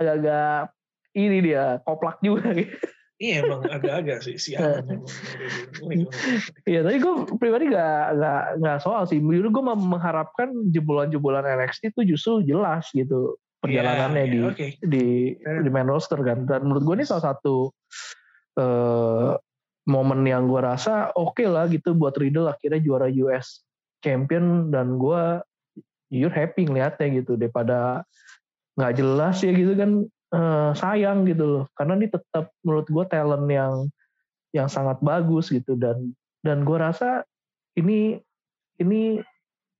agak-agak 0.00 0.72
ini 1.12 1.38
dia 1.44 1.76
koplak 1.84 2.24
juga. 2.24 2.56
Iya 3.22 3.46
emang 3.46 3.62
agak-agak 3.68 4.24
sih 4.24 4.34
siapa 4.40 4.80
ngomong. 4.80 5.04
Unik, 5.84 5.98
unik. 6.08 6.08
Iya, 6.66 6.80
tapi 6.82 6.96
gue 6.98 7.14
pribadi 7.38 7.70
gak, 7.70 8.18
gak, 8.18 8.42
gak 8.64 8.78
soal 8.80 9.04
sih. 9.06 9.20
Justru 9.20 9.48
gue 9.52 9.62
mengharapkan 9.62 10.48
jebolan-jebolan 10.72 11.44
NXT 11.46 11.92
itu 11.94 12.16
justru 12.16 12.42
jelas 12.42 12.88
gitu 12.90 13.36
perjalanannya 13.62 14.24
Iya, 14.26 14.30
di 14.30 14.38
iya, 14.38 14.50
Oke. 14.50 14.66
di 14.82 15.06
di 15.38 15.70
main 15.70 15.86
roster 15.86 16.18
kan. 16.20 16.44
Dan 16.44 16.66
menurut 16.66 16.82
gue 16.82 16.94
ini 16.98 17.06
salah 17.06 17.32
satu 17.32 17.70
eh, 18.58 19.30
momen 19.86 20.22
yang 20.22 20.46
gue 20.46 20.62
rasa 20.62 21.10
oke 21.18 21.42
lah 21.42 21.66
gitu 21.66 21.94
buat 21.94 22.14
Riddle 22.14 22.46
akhirnya 22.46 22.78
juara 22.78 23.08
US 23.26 23.66
Champion 24.02 24.70
dan 24.70 24.98
gue 24.98 25.42
jujur 26.12 26.30
happy 26.30 26.68
ngeliatnya 26.68 27.22
gitu 27.22 27.34
daripada 27.34 28.06
nggak 28.78 28.94
jelas 28.94 29.42
ya 29.42 29.50
gitu 29.50 29.74
kan 29.74 29.90
eh, 30.34 30.70
sayang 30.78 31.26
gitu 31.26 31.44
loh 31.44 31.64
karena 31.74 31.98
ini 31.98 32.06
tetap 32.12 32.52
menurut 32.62 32.86
gue 32.86 33.04
talent 33.10 33.46
yang 33.50 33.74
yang 34.52 34.68
sangat 34.68 35.00
bagus 35.00 35.48
gitu 35.50 35.74
dan 35.74 36.12
dan 36.44 36.62
gue 36.62 36.76
rasa 36.78 37.24
ini 37.74 38.20
ini 38.78 39.22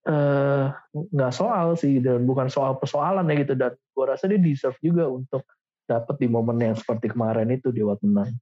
eh, 0.02 0.64
nggak 0.92 1.32
soal 1.32 1.74
sih 1.74 1.98
dan 1.98 2.26
bukan 2.26 2.46
soal 2.46 2.74
persoalan 2.76 3.28
ya 3.28 3.34
gitu 3.40 3.54
dan 3.54 3.72
gue 3.74 4.04
rasa 4.04 4.26
dia 4.26 4.36
deserve 4.36 4.74
juga 4.78 5.06
untuk 5.06 5.46
dapat 5.82 6.16
di 6.16 6.26
momen 6.26 6.58
yang 6.58 6.74
seperti 6.74 7.10
kemarin 7.10 7.50
itu 7.50 7.70
dia 7.70 7.84
buat 7.84 8.02
menang. 8.02 8.34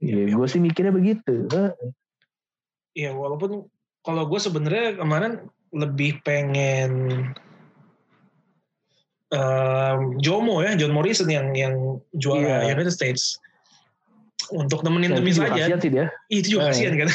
Iya, 0.00 0.28
Iya, 0.28 0.34
gue 0.34 0.46
sih 0.46 0.58
mikirnya 0.58 0.90
begitu. 0.90 1.46
Iya, 2.92 3.12
walaupun 3.12 3.68
kalau 4.02 4.22
gue 4.26 4.36
sebenarnya 4.36 4.98
kemarin 4.98 5.46
lebih 5.72 6.20
pengen 6.20 6.92
em, 9.32 9.98
Jomo 10.20 10.60
ya, 10.60 10.76
John 10.76 10.92
Morrison 10.92 11.28
yang 11.28 11.54
yang 11.56 11.74
juara 12.12 12.66
Iya. 12.66 12.76
United 12.76 12.92
States 12.92 13.40
untuk 14.52 14.84
nemenin 14.84 15.16
demi 15.16 15.32
juga 15.32 15.48
saja. 15.48 15.70
kasihan 15.70 15.80
sih 15.80 15.90
dia. 15.90 16.06
Ih, 16.28 16.38
Itu 16.42 16.48
juga 16.58 16.68
Eh. 16.68 16.68
kasihan 16.74 16.94
kan. 16.98 17.08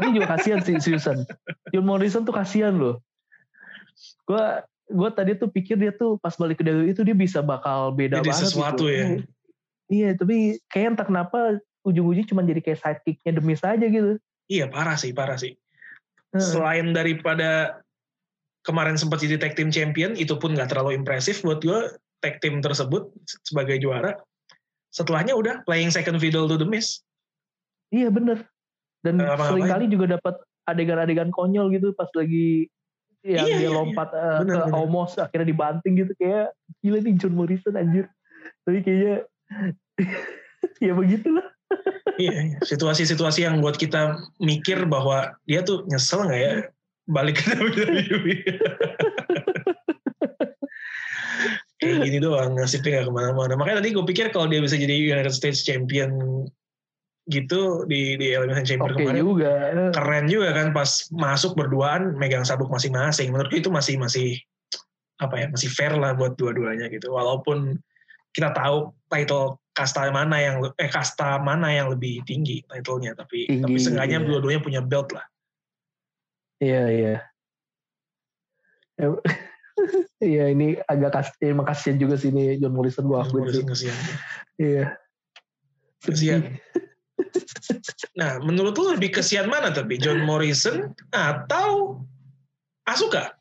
Tapi 0.00 0.16
juga 0.16 0.26
kasihan 0.32 0.60
sih 0.64 0.80
Susan. 0.80 1.28
John 1.70 1.84
Morrison 1.84 2.24
tuh 2.24 2.32
kasihan 2.32 2.72
loh. 2.72 3.04
Gue 4.24 4.64
gue 4.90 5.10
tadi 5.12 5.36
tuh 5.38 5.52
pikir 5.52 5.76
dia 5.76 5.92
tuh 5.94 6.16
pas 6.18 6.34
balik 6.34 6.58
ke 6.58 6.66
WWE 6.66 6.96
itu 6.96 7.04
dia 7.04 7.14
bisa 7.14 7.44
bakal 7.44 7.92
beda 7.92 8.24
Jadi 8.24 8.32
banget 8.32 8.42
sesuatu 8.48 8.88
gitu. 8.88 8.96
ya. 8.96 9.06
Iya, 9.90 10.10
tapi 10.16 10.58
kayak 10.70 10.96
entah 10.96 11.06
kenapa 11.06 11.38
ujung-ujungnya 11.84 12.26
cuma 12.30 12.42
jadi 12.42 12.62
kayak 12.62 12.78
sidekicknya 12.78 13.32
demi 13.38 13.54
saja 13.54 13.86
gitu. 13.86 14.18
Iya, 14.50 14.66
parah 14.66 14.98
sih, 14.98 15.14
parah 15.14 15.38
sih. 15.38 15.54
selain 16.30 16.94
daripada 16.94 17.82
kemarin 18.62 18.94
sempat 18.94 19.18
jadi 19.18 19.40
tag 19.40 19.58
team 19.58 19.72
champion 19.72 20.14
itu 20.14 20.36
pun 20.38 20.54
nggak 20.54 20.70
terlalu 20.70 20.94
impresif 20.94 21.42
buat 21.42 21.58
gue 21.64 21.90
tag 22.20 22.38
team 22.44 22.60
tersebut 22.60 23.08
sebagai 23.42 23.80
juara 23.80 24.14
setelahnya 24.92 25.32
udah 25.32 25.64
playing 25.64 25.90
second 25.90 26.20
fiddle 26.20 26.46
to 26.46 26.60
the 26.60 26.68
miss 26.68 27.00
iya 27.90 28.12
bener 28.12 28.44
dan 29.00 29.14
Apa-apain. 29.20 29.48
sering 29.48 29.66
kali 29.68 29.84
juga 29.88 30.06
dapat 30.16 30.34
adegan-adegan 30.68 31.30
konyol 31.32 31.72
gitu 31.72 31.92
pas 31.96 32.08
lagi 32.14 32.68
yang 33.20 33.44
Iya, 33.44 33.56
dia 33.60 33.68
iya, 33.68 33.70
lompat 33.72 34.08
eh, 34.16 34.38
Bener, 34.44 34.56
ke 34.56 34.60
bener. 34.72 34.80
Omos 34.80 35.12
akhirnya 35.20 35.48
dibanting 35.52 35.92
gitu 36.00 36.12
kayak 36.16 36.56
gila 36.80 36.98
nih 37.04 37.14
John 37.20 37.34
Morrison 37.36 37.76
anjir 37.76 38.08
tapi 38.64 38.80
kayaknya 38.80 39.16
ya 40.84 40.92
begitulah 40.96 41.44
Iya, 42.18 42.36
iya. 42.52 42.58
situasi-situasi 42.66 43.46
yang 43.46 43.62
buat 43.64 43.78
kita 43.78 44.18
mikir 44.42 44.84
bahwa 44.84 45.32
dia 45.46 45.62
tuh 45.64 45.86
nyesel 45.88 46.26
nggak 46.28 46.40
ya 46.42 46.52
balik 47.08 47.40
ke 47.40 47.56
WWE. 47.56 48.34
Kayak 51.80 51.96
gini 52.04 52.18
doang, 52.20 52.52
nasibnya 52.52 53.00
nggak 53.00 53.06
ke 53.08 53.12
mana-mana. 53.14 53.52
Makanya 53.56 53.80
tadi 53.80 53.96
gue 53.96 54.04
pikir 54.04 54.28
kalau 54.36 54.50
dia 54.52 54.60
bisa 54.60 54.76
jadi 54.76 54.92
United 54.92 55.32
States 55.32 55.64
Champion 55.64 56.44
gitu 57.30 57.86
di 57.86 58.18
di 58.18 58.34
Elimination 58.34 58.76
Chamber 58.76 58.92
oke 58.92 58.98
kemarin, 59.00 59.22
juga 59.22 59.52
keren 59.94 60.24
juga 60.26 60.48
kan 60.50 60.74
pas 60.74 60.90
masuk 61.14 61.54
berduaan 61.54 62.18
megang 62.18 62.42
sabuk 62.42 62.66
masing-masing. 62.68 63.30
Menurut 63.30 63.48
gue 63.48 63.62
itu 63.62 63.70
masih 63.70 63.96
masih 63.96 64.36
apa 65.22 65.34
ya 65.36 65.46
masih 65.48 65.70
fair 65.70 65.94
lah 65.94 66.12
buat 66.18 66.34
dua-duanya 66.34 66.90
gitu. 66.90 67.14
Walaupun 67.14 67.78
kita 68.34 68.50
tahu 68.50 68.90
title 69.06 69.62
kasta 69.70 70.10
mana 70.10 70.36
yang 70.42 70.56
eh 70.76 70.90
kasta 70.90 71.38
mana 71.38 71.70
yang 71.70 71.88
lebih 71.94 72.20
tinggi 72.26 72.66
titlenya, 72.66 73.14
tapi 73.14 73.46
Tinggi, 73.46 73.62
tapi 73.62 73.78
seenggaknya 73.78 74.18
iya. 74.20 74.26
dua-duanya 74.26 74.60
punya 74.60 74.80
belt 74.82 75.14
lah. 75.14 75.24
iya 76.60 76.84
iya 76.92 77.16
Iya 80.20 80.52
ini 80.52 80.76
agak 80.84 81.10
kas, 81.16 81.28
emang 81.40 81.64
kasihan 81.64 81.96
juga 81.96 82.20
sih 82.20 82.28
ini 82.28 82.60
John 82.60 82.76
Morrison 82.76 83.08
gua 83.08 83.24
akuin 83.24 83.48
sih. 83.48 83.64
Morrison 83.64 83.68
kasihan. 83.72 83.98
Iya. 84.60 84.84
Kasihan. 86.04 86.40
Nah, 88.18 88.40
menurut 88.42 88.74
lu 88.76 88.96
lebih 88.96 89.14
kesian 89.16 89.48
mana 89.48 89.70
tapi 89.72 89.96
John 89.96 90.24
Morrison 90.24 90.92
atau 91.14 92.00
Asuka? 92.84 93.36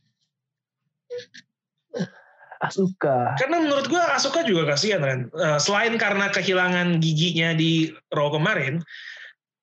Asuka. 2.59 3.39
Karena 3.39 3.63
menurut 3.63 3.87
gua 3.87 4.13
Asuka 4.13 4.43
juga 4.43 4.75
kasihan 4.75 4.99
kan. 4.99 5.19
Selain 5.57 5.95
karena 5.95 6.27
kehilangan 6.29 6.99
giginya 6.99 7.55
di 7.55 7.89
Raw 8.11 8.35
kemarin, 8.35 8.83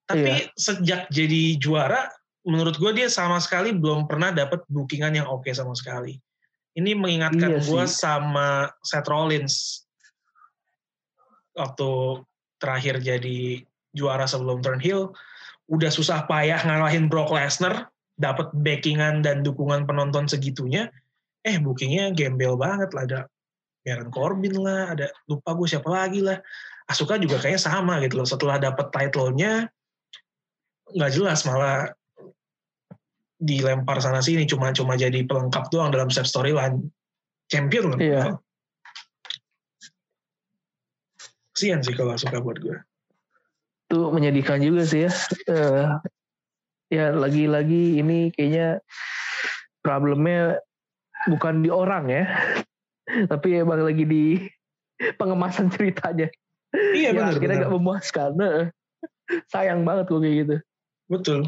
tapi 0.08 0.48
sejak 0.56 1.06
jadi 1.12 1.60
juara, 1.60 2.08
menurut 2.48 2.80
gua 2.80 2.96
dia 2.96 3.12
sama 3.12 3.36
sekali 3.38 3.76
belum 3.76 4.08
pernah 4.08 4.32
dapat 4.32 4.64
bookingan 4.72 5.12
yang 5.12 5.28
oke 5.28 5.52
sama 5.52 5.76
sekali. 5.76 6.16
Ini 6.76 6.92
mengingatkan 6.96 7.60
Iya 7.60 7.64
gua 7.68 7.84
sih. 7.88 8.00
sama 8.00 8.68
Seth 8.84 9.08
Rollins 9.08 9.84
waktu 11.56 12.20
terakhir 12.60 13.00
jadi 13.00 13.64
juara 13.96 14.28
sebelum 14.28 14.60
turn 14.60 14.78
heel, 14.78 15.16
udah 15.72 15.88
susah 15.88 16.28
payah 16.28 16.60
ngalahin 16.62 17.08
Brock 17.08 17.32
Lesnar, 17.32 17.88
dapat 18.20 18.52
backingan 18.52 19.24
dan 19.24 19.40
dukungan 19.40 19.88
penonton 19.88 20.28
segitunya, 20.28 20.92
eh 21.42 21.56
bookingnya 21.56 22.12
gembel 22.12 22.54
banget 22.60 22.92
lah 22.92 23.04
ada 23.08 23.20
Baron 23.86 24.10
Corbin 24.10 24.56
lah, 24.58 24.98
ada 24.98 25.06
lupa 25.30 25.54
gue 25.54 25.68
siapa 25.70 25.86
lagi 25.86 26.18
lah. 26.18 26.42
Asuka 26.90 27.18
juga 27.22 27.38
kayaknya 27.38 27.62
sama 27.62 28.02
gitu 28.02 28.18
loh. 28.18 28.26
Setelah 28.26 28.58
dapat 28.58 28.90
title-nya 28.90 29.70
nggak 30.90 31.12
jelas 31.14 31.42
malah 31.46 31.90
dilempar 33.36 33.98
sana 33.98 34.22
sini 34.22 34.46
cuma 34.46 34.70
cuma 34.70 34.94
jadi 34.94 35.26
pelengkap 35.26 35.70
doang 35.70 35.90
dalam 35.94 36.10
set 36.10 36.26
storyline 36.26 36.90
champion 37.46 37.94
loh. 37.94 37.98
Iya. 37.98 38.38
Kesian 41.54 41.80
sih 41.86 41.94
kalau 41.94 42.18
Asuka 42.18 42.42
buat 42.42 42.58
gue. 42.58 42.74
Itu 43.86 43.98
menyedihkan 44.10 44.58
juga 44.58 44.82
sih 44.82 45.06
ya. 45.06 45.12
Eh, 45.46 45.86
ya 46.90 47.06
lagi-lagi 47.14 48.02
ini 48.02 48.34
kayaknya 48.34 48.82
problemnya 49.82 50.58
bukan 51.30 51.62
di 51.62 51.70
orang 51.70 52.10
ya, 52.10 52.24
tapi 53.32 53.62
emang 53.62 53.86
lagi 53.86 54.02
di 54.02 54.24
pengemasan 55.14 55.70
ceritanya. 55.70 56.26
Iya 56.74 57.14
ya, 57.14 57.22
benar. 57.22 57.30
akhirnya 57.38 57.56
benar. 57.62 57.64
gak 57.70 57.74
memuaskan. 57.78 58.30
Eh, 58.42 58.66
Sayang 59.50 59.82
banget 59.82 60.06
kok 60.10 60.22
kayak 60.22 60.36
gitu. 60.42 60.56
Betul. 61.10 61.40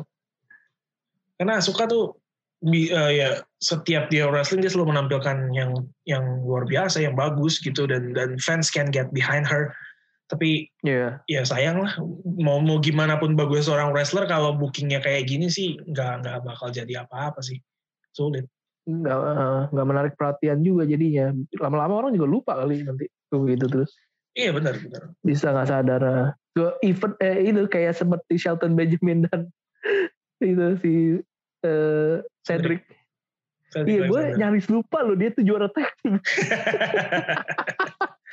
Karena 1.39 1.63
Asuka 1.63 1.87
tuh 1.87 2.19
bi- 2.63 2.91
eh, 2.91 3.13
ya 3.19 3.29
setiap 3.63 4.11
dia 4.11 4.27
wrestling 4.27 4.63
dia 4.63 4.71
selalu 4.71 4.95
menampilkan 4.95 5.51
yang 5.55 5.87
yang 6.07 6.43
luar 6.43 6.67
biasa, 6.67 7.03
yang 7.03 7.15
bagus 7.15 7.59
gitu 7.63 7.87
dan 7.87 8.15
dan 8.15 8.39
fans 8.43 8.71
can 8.71 8.91
get 8.91 9.11
behind 9.15 9.47
her. 9.47 9.71
Tapi 10.29 10.69
Iya. 10.85 11.25
ya 11.25 11.41
sayang 11.41 11.81
lah 11.81 11.97
mau 12.37 12.61
mau 12.61 12.77
gimana 12.79 13.17
pun 13.17 13.33
bagus 13.33 13.65
seorang 13.65 13.97
wrestler 13.97 14.29
kalau 14.29 14.53
bookingnya 14.53 15.01
kayak 15.01 15.25
gini 15.25 15.49
sih 15.49 15.81
nggak 15.89 16.21
nggak 16.21 16.37
bakal 16.45 16.69
jadi 16.69 17.09
apa-apa 17.09 17.41
sih. 17.41 17.57
Sulit. 18.13 18.45
Nggak, 18.85 19.17
eh, 19.17 19.61
nggak 19.73 19.87
menarik 19.89 20.13
perhatian 20.21 20.61
juga 20.61 20.85
jadinya. 20.85 21.33
Lama-lama 21.57 22.05
orang 22.05 22.13
juga 22.13 22.29
lupa 22.29 22.53
kali 22.61 22.85
nanti 22.85 23.09
kayak 23.09 23.41
begitu 23.41 23.65
terus. 23.73 23.91
Iya 24.37 24.53
benar 24.53 24.77
benar. 24.77 25.03
Bisa 25.25 25.49
nggak 25.49 25.69
sadar. 25.69 26.01
eh. 26.05 26.29
Gue 26.53 26.71
event 26.85 27.15
eh, 27.25 27.49
itu 27.49 27.65
kayak 27.65 27.97
seperti 27.97 28.35
Shelton 28.37 28.77
Benjamin 28.77 29.25
dan 29.29 29.49
itu 30.45 30.67
si 30.85 30.93
eh, 31.65 32.17
Cedric. 32.45 32.85
Iya, 33.69 34.09
gue 34.09 34.23
nyaris 34.41 34.69
lupa 34.73 35.05
loh 35.05 35.13
dia 35.13 35.29
tuh 35.33 35.45
juara 35.45 35.69
tag. 35.69 35.93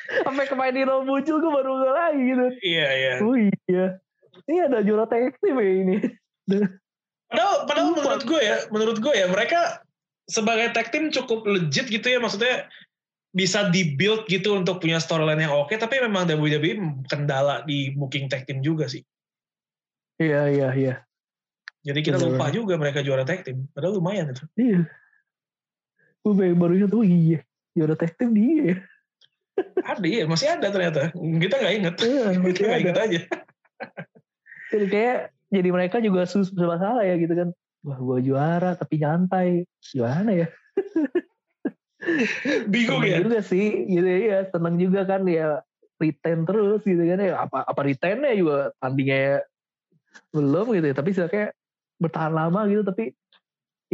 Sampai 0.06 0.46
kemarin 0.46 0.76
di 0.78 0.84
Raw 0.86 1.02
muncul 1.02 1.38
gue 1.42 1.52
baru 1.52 1.72
nggak 1.82 1.96
lagi 1.96 2.22
gitu. 2.22 2.46
Iya 2.62 2.88
iya. 2.94 3.14
Oh 3.24 3.36
iya. 3.38 3.86
Ini 4.46 4.60
ada 4.70 4.80
juara 4.86 5.06
tag 5.10 5.34
team 5.42 5.58
ya 5.58 5.72
ini. 5.86 5.96
Padahal, 7.26 7.66
padahal 7.66 7.88
Lupa. 7.90 7.98
menurut 8.00 8.24
gue 8.30 8.42
ya, 8.42 8.56
menurut 8.70 8.98
gue 9.02 9.14
ya 9.18 9.26
mereka 9.28 9.82
sebagai 10.30 10.74
tag 10.78 10.94
team 10.94 11.10
cukup 11.10 11.46
legit 11.50 11.90
gitu 11.90 12.06
ya 12.06 12.22
maksudnya 12.22 12.70
bisa 13.36 13.68
dibuild 13.68 14.30
gitu 14.32 14.56
untuk 14.56 14.80
punya 14.80 15.02
storyline 15.02 15.44
yang 15.44 15.52
oke 15.52 15.76
tapi 15.76 16.00
memang 16.00 16.24
WWE 16.24 17.04
kendala 17.12 17.68
di 17.68 17.92
booking 17.92 18.30
tag 18.32 18.46
team 18.48 18.62
juga 18.62 18.88
sih. 18.88 19.04
Iya 20.22 20.42
iya 20.54 20.70
iya. 20.72 20.96
Jadi 21.86 22.00
kita 22.02 22.18
Bener. 22.18 22.40
lupa 22.40 22.46
juga 22.50 22.74
mereka 22.82 23.06
juara 23.06 23.22
tag 23.28 23.46
team. 23.46 23.70
Padahal 23.76 24.02
lumayan 24.02 24.34
itu. 24.34 24.46
Iya. 24.58 24.82
Gue 26.26 26.34
baru 26.58 26.74
ingat, 26.82 26.92
oh 26.98 27.06
iya. 27.06 27.46
Juara 27.78 27.94
tag 27.94 28.18
team 28.18 28.34
dia. 28.34 28.82
Ada 29.86 30.04
iya, 30.04 30.24
masih 30.28 30.48
ada 30.52 30.68
ternyata. 30.68 31.16
Kita 31.16 31.56
nggak 31.62 31.76
inget. 31.80 31.96
Iya, 32.04 32.26
Kita 32.52 32.62
nggak 32.68 32.82
inget 32.84 32.98
aja. 32.98 33.22
Jadi 34.74 34.86
kayak 34.92 35.18
jadi 35.54 35.70
mereka 35.72 35.98
juga 36.04 36.28
sus 36.28 36.52
masalah 36.52 37.06
ya 37.08 37.16
gitu 37.16 37.32
kan. 37.32 37.50
Wah 37.86 38.00
gue 38.02 38.20
juara 38.28 38.76
tapi 38.76 39.00
nyantai. 39.00 39.64
Gimana 39.80 40.32
ya? 40.34 40.48
Bingung 42.72 43.02
seneng 43.02 43.14
ya. 43.18 43.24
juga 43.24 43.40
sih 43.42 43.68
gitu 43.90 44.06
ya 44.06 44.46
seneng 44.54 44.76
juga 44.78 45.02
kan 45.10 45.26
ya 45.26 45.64
retain 45.98 46.44
terus 46.46 46.84
gitu 46.86 47.02
kan 47.02 47.18
ya 47.18 47.34
apa 47.48 47.66
apa 47.66 47.82
retainnya 47.82 48.36
juga 48.36 48.70
tandingnya 48.78 49.42
belum 50.30 50.76
gitu 50.76 50.86
ya 50.92 50.96
tapi 50.96 51.10
sih 51.16 51.26
kayak 51.26 51.58
bertahan 51.98 52.36
lama 52.36 52.68
gitu 52.68 52.84
tapi 52.84 53.16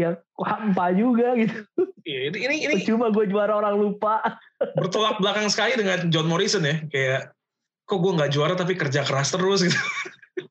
ya 0.02 0.10
kok 0.18 0.48
hampa 0.50 0.90
juga 0.98 1.38
gitu 1.38 1.56
Iya, 2.02 2.34
ini 2.34 2.66
ini, 2.66 2.76
cuma 2.82 3.14
gue 3.14 3.30
juara 3.30 3.54
orang 3.54 3.78
lupa 3.78 4.42
bertolak 4.74 5.22
belakang 5.22 5.46
sekali 5.54 5.78
dengan 5.78 6.10
John 6.10 6.26
Morrison 6.26 6.66
ya. 6.66 6.82
Kayak 6.90 7.38
kok 7.86 8.00
gue 8.02 8.12
nggak 8.18 8.32
juara 8.34 8.54
tapi 8.58 8.74
kerja 8.74 9.06
keras 9.06 9.30
terus 9.30 9.70
gitu. 9.70 9.78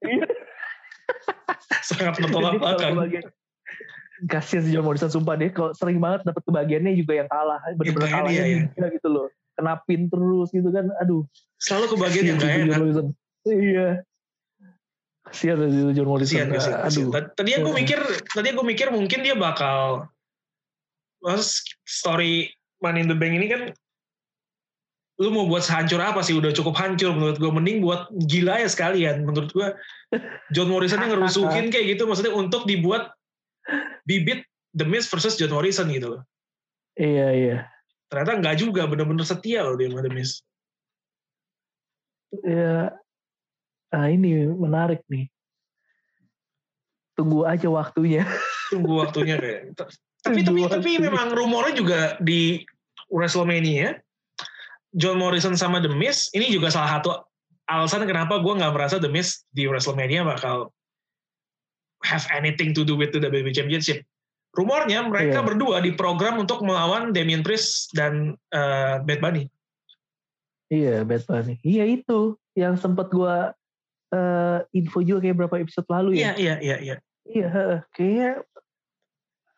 Iya. 0.06 0.30
Sangat 1.90 2.22
bertolak 2.22 2.54
belakang. 2.62 2.94
kasihan 4.28 4.62
si 4.62 4.70
John 4.76 4.84
Morrison 4.84 5.08
sumpah 5.08 5.32
deh 5.34 5.48
kalau 5.48 5.72
sering 5.72 5.96
banget 5.96 6.28
dapet 6.28 6.44
kebagiannya 6.44 6.92
juga 6.92 7.24
yang 7.24 7.28
kalah 7.32 7.56
bener-bener 7.72 7.88
Yang 7.88 7.96
kalah, 7.96 8.12
kalahnya 8.20 8.44
iya, 8.44 8.44
iya. 8.52 8.68
juga 8.68 8.86
gitu 8.92 9.08
loh 9.08 9.26
kena 9.56 9.74
pin 9.88 10.02
terus 10.12 10.48
gitu 10.52 10.68
kan 10.68 10.92
aduh 11.00 11.24
Selalu 11.56 11.86
kebagian 11.96 12.24
yang 12.28 12.36
gak 12.36 12.52
enak. 12.52 12.80
Iya 13.48 13.88
kasihan 15.26 15.58
si 15.68 15.80
John 15.94 16.08
Morrison 16.08 16.36
Kasian, 16.36 16.48
kasian, 16.50 16.74
aduh 16.74 16.84
kasian. 16.88 17.08
Tad- 17.12 17.32
Tadi 17.36 17.50
gue 17.52 17.62
Iya. 17.62 17.76
mikir, 17.76 17.98
tadi 18.30 18.48
gue 18.50 18.66
mikir 18.66 18.86
mungkin 18.90 19.20
dia 19.20 19.36
bakal 19.36 20.08
Mas 21.20 21.60
story 21.84 22.48
Money 22.80 23.04
in 23.04 23.08
the 23.12 23.18
Bank 23.18 23.36
ini 23.36 23.46
kan 23.46 23.62
lu 25.20 25.28
mau 25.28 25.44
buat 25.44 25.60
sehancur 25.60 26.00
apa 26.00 26.24
sih? 26.24 26.32
Udah 26.32 26.48
cukup 26.48 26.72
hancur 26.80 27.12
menurut 27.12 27.36
gue 27.36 27.52
mending 27.52 27.84
buat 27.84 28.08
gila 28.24 28.64
ya 28.64 28.68
sekalian. 28.72 29.28
Menurut 29.28 29.52
gue 29.52 29.68
John 30.56 30.72
Morrison 30.72 30.96
yang 31.04 31.12
ngerusuhin 31.20 31.68
kayak 31.68 31.92
gitu 31.96 32.08
maksudnya 32.08 32.32
untuk 32.32 32.64
dibuat 32.64 33.12
bibit 34.08 34.48
The 34.72 34.88
Miz 34.88 35.04
versus 35.12 35.36
John 35.36 35.52
Morrison 35.52 35.92
gitu 35.92 36.16
loh. 36.16 36.22
Iya 36.96 37.28
iya. 37.36 37.56
Ternyata 38.08 38.40
nggak 38.40 38.56
juga 38.56 38.88
bener-bener 38.88 39.28
setia 39.28 39.60
loh 39.68 39.76
dia 39.76 39.92
sama 39.92 40.00
The 40.00 40.12
Miz. 40.16 40.40
Ya 42.40 42.96
ah 43.90 44.06
ini 44.06 44.46
menarik 44.50 45.02
nih 45.10 45.26
tunggu 47.18 47.44
aja 47.44 47.68
waktunya 47.68 48.24
Tunggu 48.70 49.02
waktunya 49.02 49.36
kayak. 49.36 49.60
Tapi 50.20 50.44
tapi 50.44 50.60
tapi 50.68 50.90
memang 51.00 51.32
rumornya 51.32 51.80
juga 51.80 52.00
di 52.20 52.60
WrestleMania 53.08 53.96
John 54.92 55.16
Morrison 55.16 55.56
sama 55.56 55.80
The 55.80 55.88
Miz 55.96 56.28
ini 56.36 56.52
juga 56.52 56.68
salah 56.68 57.00
satu 57.00 57.24
alasan 57.64 58.04
kenapa 58.04 58.36
gue 58.44 58.52
nggak 58.52 58.68
merasa 58.76 59.00
The 59.00 59.08
Miz 59.08 59.48
di 59.56 59.64
WrestleMania 59.64 60.20
bakal 60.28 60.76
have 62.04 62.28
anything 62.36 62.76
to 62.76 62.84
do 62.84 63.00
with 63.00 63.16
the 63.16 63.20
WWE 63.24 63.48
Championship. 63.56 64.04
Rumornya 64.52 65.08
mereka 65.08 65.40
yeah. 65.40 65.46
berdua 65.48 65.80
diprogram 65.80 66.36
untuk 66.36 66.60
melawan 66.68 67.16
Damian 67.16 67.40
Priest 67.40 67.88
dan 67.96 68.36
uh, 68.52 69.00
Bad 69.00 69.24
Bunny. 69.24 69.48
Iya, 70.68 71.08
Bad 71.08 71.24
Bunny. 71.24 71.56
Iya 71.64 71.96
itu 71.96 72.36
yang 72.52 72.76
sempat 72.76 73.08
gue 73.08 73.56
uh, 74.14 74.58
info 74.74 75.02
juga 75.02 75.26
kayak 75.26 75.36
berapa 75.36 75.56
episode 75.62 75.88
lalu 75.90 76.20
ya. 76.20 76.34
Iya, 76.34 76.34
iya, 76.36 76.54
iya, 76.60 76.76
iya. 76.78 76.96
Iya, 77.30 77.86
kayak 77.94 78.42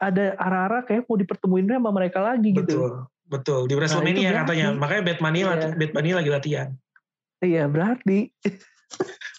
ada 0.03 0.34
arah-arah 0.34 0.82
kayak 0.82 1.07
mau 1.07 1.16
dipertemuin 1.16 1.70
sama 1.70 1.90
mereka 1.94 2.18
lagi 2.20 2.50
betul, 2.53 2.61
gitu. 2.61 2.76
Betul, 2.76 2.92
betul. 3.30 3.61
Di 3.70 3.74
WrestleMania 3.78 4.28
nah, 4.28 4.36
katanya. 4.44 4.66
Makanya 4.74 5.03
Bunny, 5.16 5.40
iya. 5.46 5.88
Bunny 5.94 6.11
lagi 6.12 6.30
latihan. 6.30 6.68
Iya, 7.42 7.70
berarti. 7.70 8.30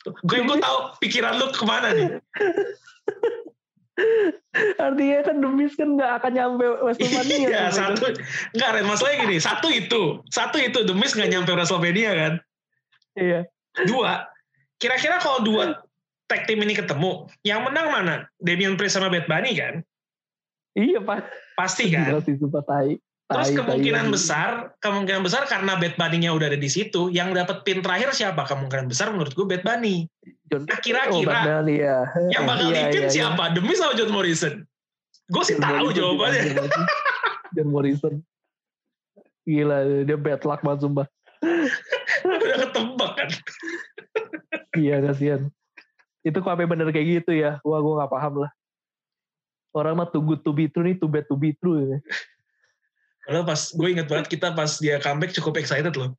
gue 0.03 0.39
gue 0.43 0.57
tahu 0.59 0.77
pikiran 0.99 1.39
lu 1.39 1.47
ke 1.53 1.63
mana 1.63 1.93
nih. 1.93 2.09
Artinya 4.81 5.19
kan 5.21 5.35
Demis 5.37 5.77
kan 5.77 5.89
nggak 5.93 6.11
akan 6.19 6.31
nyampe 6.33 6.65
WrestleMania. 6.81 7.47
Iya 7.47 7.69
kan, 7.69 7.93
satu 7.93 8.05
nggak 8.57 8.69
Ren 8.73 8.85
masalahnya 8.89 9.17
gini 9.29 9.37
satu 9.37 9.67
itu 9.69 10.01
satu 10.33 10.57
itu 10.57 10.81
Demis 10.83 11.13
nggak 11.13 11.29
nyampe 11.29 11.51
WrestleMania 11.53 12.11
kan. 12.17 12.33
Iya. 13.13 13.45
Dua 13.85 14.32
kira-kira 14.83 15.15
kalau 15.23 15.39
dua 15.47 15.79
tag 16.27 16.43
team 16.43 16.59
ini 16.59 16.75
ketemu 16.75 17.31
yang 17.47 17.63
menang 17.63 17.87
mana? 17.87 18.15
Damian 18.43 18.75
Priest 18.75 18.99
sama 18.99 19.07
Bad 19.07 19.31
Bunny 19.31 19.55
kan? 19.55 19.79
Iya 20.75 20.99
pak. 20.99 21.31
Pasti 21.55 21.87
kan. 21.87 22.19
Terus 23.23 23.55
kemungkinan 23.55 24.11
tai, 24.11 24.13
besar, 24.13 24.49
kemungkinan 24.83 25.23
besar 25.23 25.47
karena 25.47 25.79
Bad 25.79 25.95
Bunny-nya 25.95 26.35
udah 26.35 26.51
ada 26.51 26.59
di 26.59 26.67
situ, 26.67 27.07
yang 27.09 27.31
dapat 27.31 27.63
pin 27.63 27.79
terakhir 27.79 28.11
siapa? 28.11 28.43
Kemungkinan 28.43 28.91
besar 28.91 29.15
menurut 29.15 29.31
gue 29.31 29.47
Bad 29.47 29.63
Bunny. 29.63 30.05
Nah, 30.53 30.77
kira-kira 30.83 31.39
oh, 31.41 31.65
ya. 31.65 32.05
yang 32.29 32.45
bakal 32.45 32.69
iya, 32.69 32.91
dipin 32.91 33.07
iya, 33.07 33.09
iya. 33.09 33.15
siapa? 33.15 33.43
Iya. 33.49 33.53
Demi 33.57 33.73
sama 33.73 33.93
John 33.97 34.11
Morrison? 34.13 34.53
Gue 35.31 35.43
sih 35.47 35.57
tahu 35.57 35.71
Morrison 35.71 35.97
jawabannya. 35.97 36.43
John 37.55 37.69
Morrison. 37.71 38.13
Gila, 39.47 39.77
dia 40.05 40.17
bad 40.19 40.41
luck 40.45 40.61
banget 40.61 40.79
sumpah. 40.85 41.07
udah 42.27 42.57
ketebak 42.69 43.11
kan. 43.17 43.29
Iya, 44.77 45.01
kasihan. 45.01 45.49
Itu 46.23 46.39
kok 46.39 46.55
bener 46.55 46.87
kayak 46.89 47.23
gitu 47.23 47.31
ya? 47.35 47.59
Wah, 47.67 47.79
gue 47.83 47.93
gak 47.99 48.11
paham 48.11 48.47
lah. 48.47 48.51
Orang 49.73 49.97
mah 49.97 50.07
too 50.07 50.21
good 50.21 50.45
to 50.45 50.53
be 50.53 50.69
true 50.69 50.85
nih, 50.85 50.95
too 51.01 51.09
bad 51.09 51.25
to 51.25 51.35
be 51.35 51.57
true. 51.57 51.81
Ya. 51.81 51.97
Padahal 53.25 53.45
pas 53.47 53.61
gue 53.71 53.87
inget 53.87 54.07
banget 54.11 54.27
kita 54.29 54.51
pas 54.53 54.71
dia 54.77 54.99
comeback 54.99 55.31
cukup 55.33 55.57
excited 55.57 55.95
loh. 55.95 56.13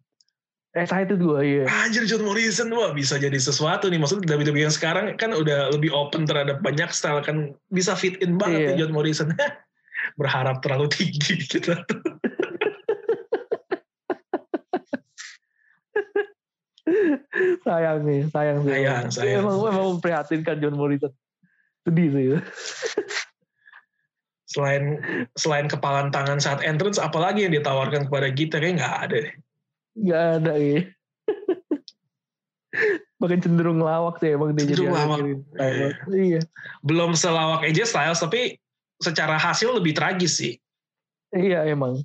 Excited 0.74 1.22
gue 1.22 1.40
iya. 1.46 1.64
Anjir 1.86 2.02
John 2.02 2.26
Morrison 2.26 2.66
wah 2.74 2.90
bisa 2.90 3.14
jadi 3.14 3.38
sesuatu 3.38 3.86
nih. 3.86 4.00
Maksudnya 4.02 4.34
WWE 4.34 4.66
yang 4.66 4.74
sekarang 4.74 5.14
kan 5.14 5.30
udah 5.30 5.70
lebih 5.70 5.94
open 5.94 6.26
terhadap 6.26 6.58
banyak 6.66 6.90
style 6.90 7.22
kan 7.22 7.54
bisa 7.70 7.94
fit 7.94 8.18
in 8.18 8.34
banget 8.34 8.58
iya. 8.58 8.68
nih 8.74 8.76
John 8.82 8.92
Morrison. 8.92 9.30
Berharap 10.20 10.58
terlalu 10.66 10.90
tinggi 10.90 11.38
gitu. 11.52 11.78
Sayang 17.66 17.98
nih, 18.04 18.20
sayang 18.30 18.58
sih. 18.62 18.70
Sayang, 18.72 19.04
sayang. 19.10 19.42
Emang, 19.42 19.56
emang 19.64 19.86
memprihatinkan 19.98 20.56
John 20.60 20.76
Morrison. 20.76 21.12
Sedih 21.84 22.08
sih. 22.12 22.26
selain 24.54 25.02
selain 25.34 25.66
kepalan 25.66 26.14
tangan 26.14 26.38
saat 26.38 26.62
entrance 26.62 27.02
apalagi 27.02 27.42
yang 27.42 27.54
ditawarkan 27.58 28.06
kepada 28.06 28.30
kita 28.30 28.62
kayak 28.62 28.78
nggak 28.78 28.96
ada 29.10 29.16
deh 29.26 29.34
nggak 29.98 30.24
ada 30.40 30.52
ya 30.54 30.80
Makin 33.22 33.38
cenderung 33.38 33.78
lawak 33.78 34.18
sih 34.18 34.34
emang 34.34 34.54
dia 34.54 34.66
cenderung 34.68 34.94
lawak 34.94 35.18
iya. 35.58 35.88
iya. 36.14 36.40
belum 36.86 37.18
selawak 37.18 37.66
aja 37.66 37.82
Styles 37.82 38.22
tapi 38.22 38.58
secara 39.02 39.34
hasil 39.34 39.74
lebih 39.74 39.98
tragis 39.98 40.38
sih 40.38 40.54
iya 41.34 41.66
emang 41.66 41.98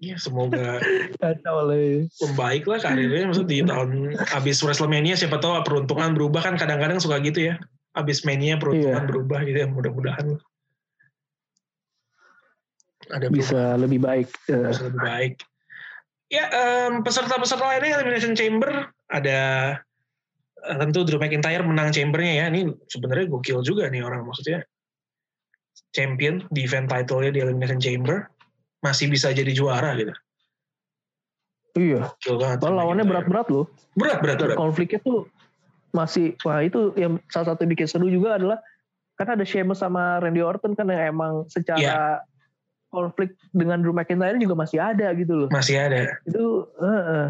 Ya 0.00 0.16
semoga 0.16 0.80
membaik 1.20 2.64
lah 2.64 2.80
karirnya. 2.80 3.28
Maksud 3.28 3.44
di 3.44 3.60
tahun 3.60 4.16
abis 4.32 4.64
Wrestlemania 4.64 5.12
siapa 5.12 5.36
tahu 5.36 5.60
peruntungan 5.60 6.16
berubah. 6.16 6.40
Kan 6.40 6.56
kadang-kadang 6.56 6.96
suka 6.96 7.20
gitu 7.20 7.52
ya. 7.52 7.60
Abis 7.92 8.24
mainnya 8.24 8.56
peruntungan 8.56 9.04
iya. 9.04 9.10
berubah 9.12 9.44
gitu 9.44 9.58
ya 9.60 9.68
mudah-mudahan. 9.68 10.40
Ada 13.12 13.28
bisa 13.28 13.76
lebih 13.76 14.00
baik 14.00 14.32
bisa 14.48 14.88
lebih 14.88 15.00
baik. 15.04 15.34
Ya 16.32 16.48
um, 16.48 17.04
peserta-peserta 17.04 17.60
lainnya 17.60 18.00
elimination 18.00 18.32
chamber. 18.32 18.88
Ada 19.12 19.40
uh, 20.64 20.76
tentu 20.80 21.04
Drew 21.04 21.20
McIntyre 21.20 21.60
menang 21.60 21.92
chambernya 21.92 22.32
ya. 22.40 22.44
Ini 22.48 22.72
sebenarnya 22.88 23.28
gokil 23.28 23.60
juga 23.60 23.84
nih 23.92 24.00
orang 24.00 24.24
maksudnya. 24.24 24.64
Champion 25.92 26.40
di 26.48 26.64
event 26.64 26.88
title-nya 26.88 27.36
di 27.36 27.40
elimination 27.44 27.82
chamber 27.82 28.24
masih 28.80 29.06
bisa 29.12 29.28
jadi 29.32 29.52
juara 29.52 29.92
gitu 29.96 30.12
Iya. 31.78 32.10
Kalau 32.58 32.74
lawannya 32.74 33.06
berat-berat 33.06 33.46
loh. 33.52 33.70
Berat, 33.94 34.18
berat, 34.22 34.38
berat. 34.42 34.56
Konfliknya 34.58 34.98
tuh 35.02 35.30
masih 35.90 36.38
wah 36.46 36.62
itu 36.62 36.94
yang 36.94 37.18
salah 37.34 37.54
satu 37.54 37.66
bikin 37.66 37.90
seru 37.90 38.06
juga 38.06 38.38
adalah 38.38 38.62
kan 39.18 39.34
ada 39.34 39.42
Sheamus 39.42 39.82
sama 39.82 40.22
Randy 40.22 40.38
Orton 40.38 40.78
kan 40.78 40.86
yang 40.86 41.18
emang 41.18 41.50
secara 41.50 41.82
yeah. 41.82 42.22
konflik 42.94 43.34
dengan 43.50 43.82
Drew 43.82 43.94
McIntyre 43.94 44.38
juga 44.38 44.54
masih 44.56 44.78
ada 44.80 45.10
gitu 45.14 45.46
loh. 45.46 45.48
Masih 45.50 45.76
ada. 45.78 46.14
Itu 46.24 46.70
uh, 46.78 46.86
uh. 46.86 47.26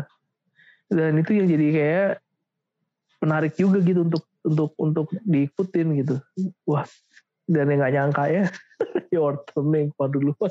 dan 0.92 1.18
itu 1.18 1.36
yang 1.36 1.48
jadi 1.48 1.66
kayak 1.72 2.10
menarik 3.20 3.52
juga 3.56 3.80
gitu 3.84 4.06
untuk 4.06 4.24
untuk 4.40 4.70
untuk 4.80 5.06
diikutin 5.24 5.88
gitu. 6.04 6.16
Wah 6.64 6.88
dan 7.50 7.66
yang 7.66 7.78
nggak 7.82 7.94
nyangka 7.98 8.24
ya, 8.30 8.44
ya 9.14 9.18
Orton 9.18 9.64
nih 9.74 9.90
keluar 9.98 10.10
dulu. 10.14 10.32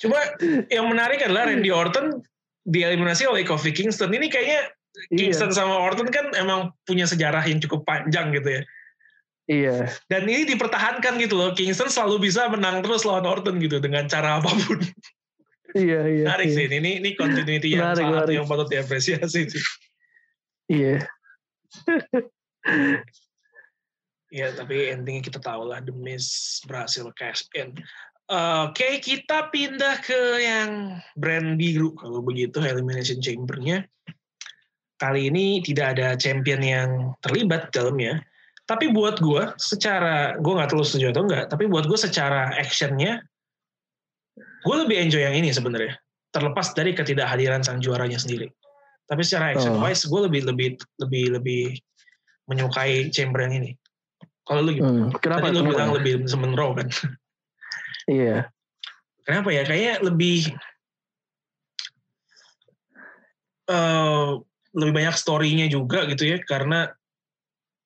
Cuma 0.00 0.18
yang 0.70 0.86
menarik 0.86 1.26
adalah 1.26 1.50
Randy 1.50 1.74
Orton 1.74 2.22
dieliminasi 2.62 3.26
oleh 3.26 3.42
Kofi 3.42 3.74
Kingston. 3.74 4.14
Ini 4.14 4.30
kayaknya 4.30 4.70
Kingston 5.10 5.50
iya. 5.50 5.58
sama 5.58 5.82
Orton 5.82 6.06
kan 6.12 6.30
emang 6.38 6.70
punya 6.86 7.08
sejarah 7.08 7.42
yang 7.48 7.58
cukup 7.58 7.82
panjang 7.82 8.30
gitu 8.30 8.60
ya. 8.60 8.62
Iya. 9.50 9.90
Dan 10.06 10.30
ini 10.30 10.46
dipertahankan 10.46 11.18
gitu 11.18 11.34
loh. 11.34 11.50
Kingston 11.56 11.90
selalu 11.90 12.30
bisa 12.30 12.46
menang 12.46 12.84
terus 12.86 13.02
lawan 13.02 13.26
Orton 13.26 13.58
gitu 13.58 13.82
dengan 13.82 14.06
cara 14.06 14.38
apa 14.38 14.52
pun. 14.52 14.78
Iya, 15.74 16.06
iya. 16.06 16.22
Menarik 16.30 16.48
iya. 16.52 16.56
sih. 16.56 16.64
Ini 16.70 16.90
ini 17.02 17.10
continuity 17.18 17.68
yang 17.74 17.90
menarik, 17.90 18.04
salah 18.06 18.18
satu 18.22 18.32
yang 18.36 18.46
patut 18.46 18.68
diapresiasi 18.70 19.40
sih. 19.50 19.64
Iya. 20.70 21.02
Iya, 24.32 24.56
tapi 24.56 24.88
endingnya 24.88 25.28
kita 25.28 25.44
tahu 25.44 25.68
lah 25.68 25.84
The 25.84 25.92
Miz 25.92 26.58
berhasil 26.64 27.04
cash 27.20 27.44
in. 27.52 27.76
Oke, 28.32 28.72
okay, 28.72 28.92
kita 28.96 29.52
pindah 29.52 30.00
ke 30.00 30.40
yang 30.40 30.96
brand 31.20 31.60
biru 31.60 31.92
kalau 31.92 32.24
begitu 32.24 32.64
Elimination 32.64 33.20
Chamber-nya 33.20 33.84
kali 35.02 35.26
ini 35.26 35.58
tidak 35.66 35.98
ada 35.98 36.14
champion 36.14 36.62
yang 36.62 36.90
terlibat 37.18 37.74
dalamnya. 37.74 38.22
Tapi 38.62 38.94
buat 38.94 39.18
gue, 39.18 39.50
secara 39.58 40.38
gue 40.38 40.52
nggak 40.54 40.70
terlalu 40.70 40.86
setuju 40.86 41.10
atau 41.10 41.22
enggak, 41.26 41.44
tapi 41.50 41.66
buat 41.66 41.90
gue 41.90 41.98
secara 41.98 42.54
actionnya, 42.54 43.18
gue 44.38 44.76
lebih 44.86 45.02
enjoy 45.02 45.26
yang 45.26 45.34
ini 45.34 45.50
sebenarnya. 45.50 45.98
Terlepas 46.30 46.70
dari 46.72 46.94
ketidakhadiran 46.94 47.66
sang 47.66 47.82
juaranya 47.82 48.22
sendiri. 48.22 48.46
Tapi 49.10 49.26
secara 49.26 49.58
action 49.58 49.74
oh. 49.76 49.82
wise, 49.82 50.06
gue 50.06 50.20
lebih 50.30 50.46
lebih 50.46 50.78
lebih 51.02 51.24
lebih 51.36 51.64
menyukai 52.46 53.10
chamber 53.10 53.42
yang 53.42 53.66
ini. 53.66 53.70
Kalau 54.42 54.60
lu 54.66 54.70
gimana? 54.74 55.08
Hmm, 55.08 55.10
kenapa? 55.22 55.48
Tadi 55.48 55.56
lu 55.58 55.70
bilang 55.70 55.90
lebih 55.94 56.26
semen 56.26 56.52
raw 56.58 56.74
kan? 56.74 56.88
Iya. 58.10 58.50
Kenapa 59.22 59.54
ya? 59.54 59.62
Kayaknya 59.62 59.94
lebih 60.02 60.38
uh, 63.70 64.42
lebih 64.72 64.92
banyak 64.92 65.14
story-nya 65.14 65.66
juga 65.68 66.08
gitu 66.08 66.26
ya 66.26 66.40
karena 66.42 66.90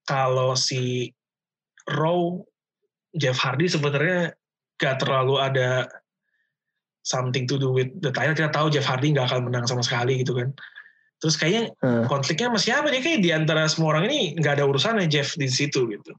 kalau 0.06 0.54
si 0.54 1.10
Raw 1.90 2.38
Jeff 3.18 3.38
Hardy 3.38 3.66
sebenarnya 3.66 4.34
gak 4.78 5.02
terlalu 5.02 5.42
ada 5.42 5.90
something 7.02 7.46
to 7.46 7.58
do 7.58 7.74
with 7.74 7.90
the 8.02 8.10
title 8.14 8.34
kita 8.34 8.50
tahu 8.54 8.70
Jeff 8.70 8.86
Hardy 8.86 9.14
gak 9.14 9.30
akan 9.30 9.50
menang 9.50 9.66
sama 9.66 9.82
sekali 9.82 10.22
gitu 10.22 10.34
kan 10.38 10.54
terus 11.16 11.34
kayaknya 11.40 11.72
hmm. 11.80 12.06
konfliknya 12.12 12.52
masih 12.52 12.76
apa 12.76 12.92
nih 12.92 13.00
kayak 13.00 13.20
di 13.24 13.30
antara 13.32 13.64
semua 13.72 13.96
orang 13.96 14.04
ini 14.12 14.36
nggak 14.36 14.60
ada 14.60 14.68
urusannya 14.68 15.08
Jeff 15.08 15.32
di 15.40 15.48
situ 15.48 15.88
gitu 15.88 16.12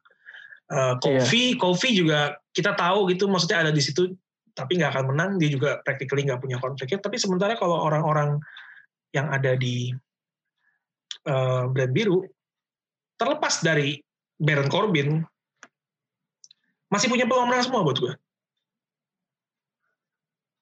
uh, 0.71 0.95
Kofi 0.99 1.53
yeah. 1.53 1.59
Kofi 1.59 1.89
juga 1.93 2.19
kita 2.51 2.73
tahu 2.73 3.11
gitu 3.13 3.29
maksudnya 3.29 3.67
ada 3.67 3.71
di 3.71 3.83
situ 3.83 4.15
tapi 4.57 4.81
nggak 4.81 4.91
akan 4.97 5.05
menang 5.13 5.29
dia 5.37 5.53
juga 5.53 5.79
practically 5.85 6.25
nggak 6.25 6.41
punya 6.41 6.57
konfliknya 6.57 6.97
tapi 6.97 7.21
sementara 7.21 7.53
kalau 7.53 7.77
orang-orang 7.85 8.41
yang 9.13 9.29
ada 9.29 9.53
di 9.53 9.93
uh, 11.29 11.69
brand 11.69 11.93
biru 11.93 12.25
terlepas 13.17 13.61
dari 13.61 13.97
Baron 14.37 14.69
Corbin 14.69 15.21
masih 16.87 17.11
punya 17.11 17.27
peluang 17.27 17.51
menang 17.51 17.67
semua 17.67 17.83
buat 17.83 17.99
gue. 17.99 18.13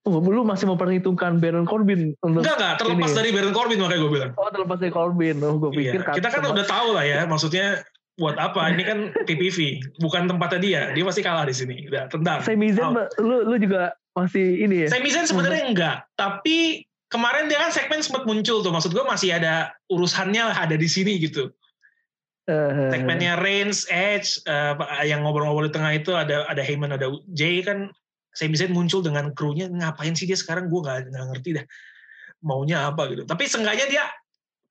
Oh, 0.05 0.21
lu 0.21 0.45
masih 0.45 0.69
memperhitungkan 0.69 1.41
Baron 1.41 1.65
Corbin 1.65 2.13
untuk 2.21 2.45
Enggak, 2.45 2.57
enggak. 2.61 2.73
Terlepas 2.77 3.09
ini. 3.09 3.17
dari 3.17 3.29
Baron 3.33 3.53
Corbin 3.57 3.77
makanya 3.81 4.01
gue 4.05 4.11
bilang. 4.13 4.31
Oh, 4.37 4.49
terlepas 4.53 4.77
dari 4.77 4.93
Corbin. 4.93 5.35
Oh, 5.41 5.57
gue 5.57 5.69
iya, 5.73 5.77
pikir 5.81 6.01
iya. 6.05 6.13
Kita 6.13 6.27
kan 6.29 6.41
udah 6.45 6.65
tahu 6.65 6.87
lah 6.93 7.05
ya, 7.05 7.19
maksudnya 7.25 7.81
buat 8.15 8.35
apa? 8.39 8.71
Ini 8.71 8.83
kan 8.87 8.99
PPV, 9.27 9.83
bukan 9.99 10.31
tempatnya 10.31 10.59
dia. 10.59 10.81
Dia 10.95 11.03
pasti 11.03 11.21
kalah 11.21 11.43
di 11.43 11.55
sini. 11.55 11.87
Udah, 11.91 12.07
tendang. 12.07 12.39
Sami 12.43 12.71
Zayn, 12.71 12.95
lu, 13.19 13.43
lu 13.43 13.55
juga 13.59 13.95
masih 14.15 14.63
ini 14.63 14.87
ya? 14.87 14.89
Sami 14.91 15.11
Zayn 15.11 15.27
sebenarnya 15.27 15.63
enggak. 15.67 15.97
Tapi 16.15 16.87
kemarin 17.11 17.51
dia 17.51 17.59
kan 17.59 17.75
segmen 17.75 17.99
sempat 17.99 18.23
muncul 18.23 18.63
tuh. 18.63 18.71
Maksud 18.71 18.95
gue 18.95 19.03
masih 19.03 19.35
ada 19.35 19.75
urusannya 19.91 20.51
lah 20.51 20.57
ada 20.63 20.79
di 20.79 20.87
sini 20.87 21.19
gitu. 21.19 21.51
Uh, 22.45 22.93
Segmennya 22.93 23.41
Reigns, 23.41 23.89
Edge, 23.89 24.37
uh, 24.45 24.77
yang 25.01 25.25
ngobrol-ngobrol 25.25 25.65
di 25.65 25.73
tengah 25.73 25.97
itu 25.97 26.13
ada 26.13 26.45
ada 26.45 26.61
Heyman, 26.61 26.93
ada 26.93 27.09
Jay 27.33 27.65
kan 27.65 27.89
saya 28.35 28.51
bisa 28.51 28.67
muncul 28.67 28.99
dengan 28.99 29.31
krunya 29.31 29.71
ngapain 29.71 30.13
sih 30.13 30.27
dia 30.27 30.35
sekarang 30.35 30.67
gue 30.67 30.79
nggak 30.83 31.07
ngerti 31.09 31.55
dah 31.55 31.65
maunya 32.43 32.91
apa 32.91 33.07
gitu 33.09 33.23
tapi 33.23 33.47
seenggaknya 33.47 33.87
dia 33.87 34.03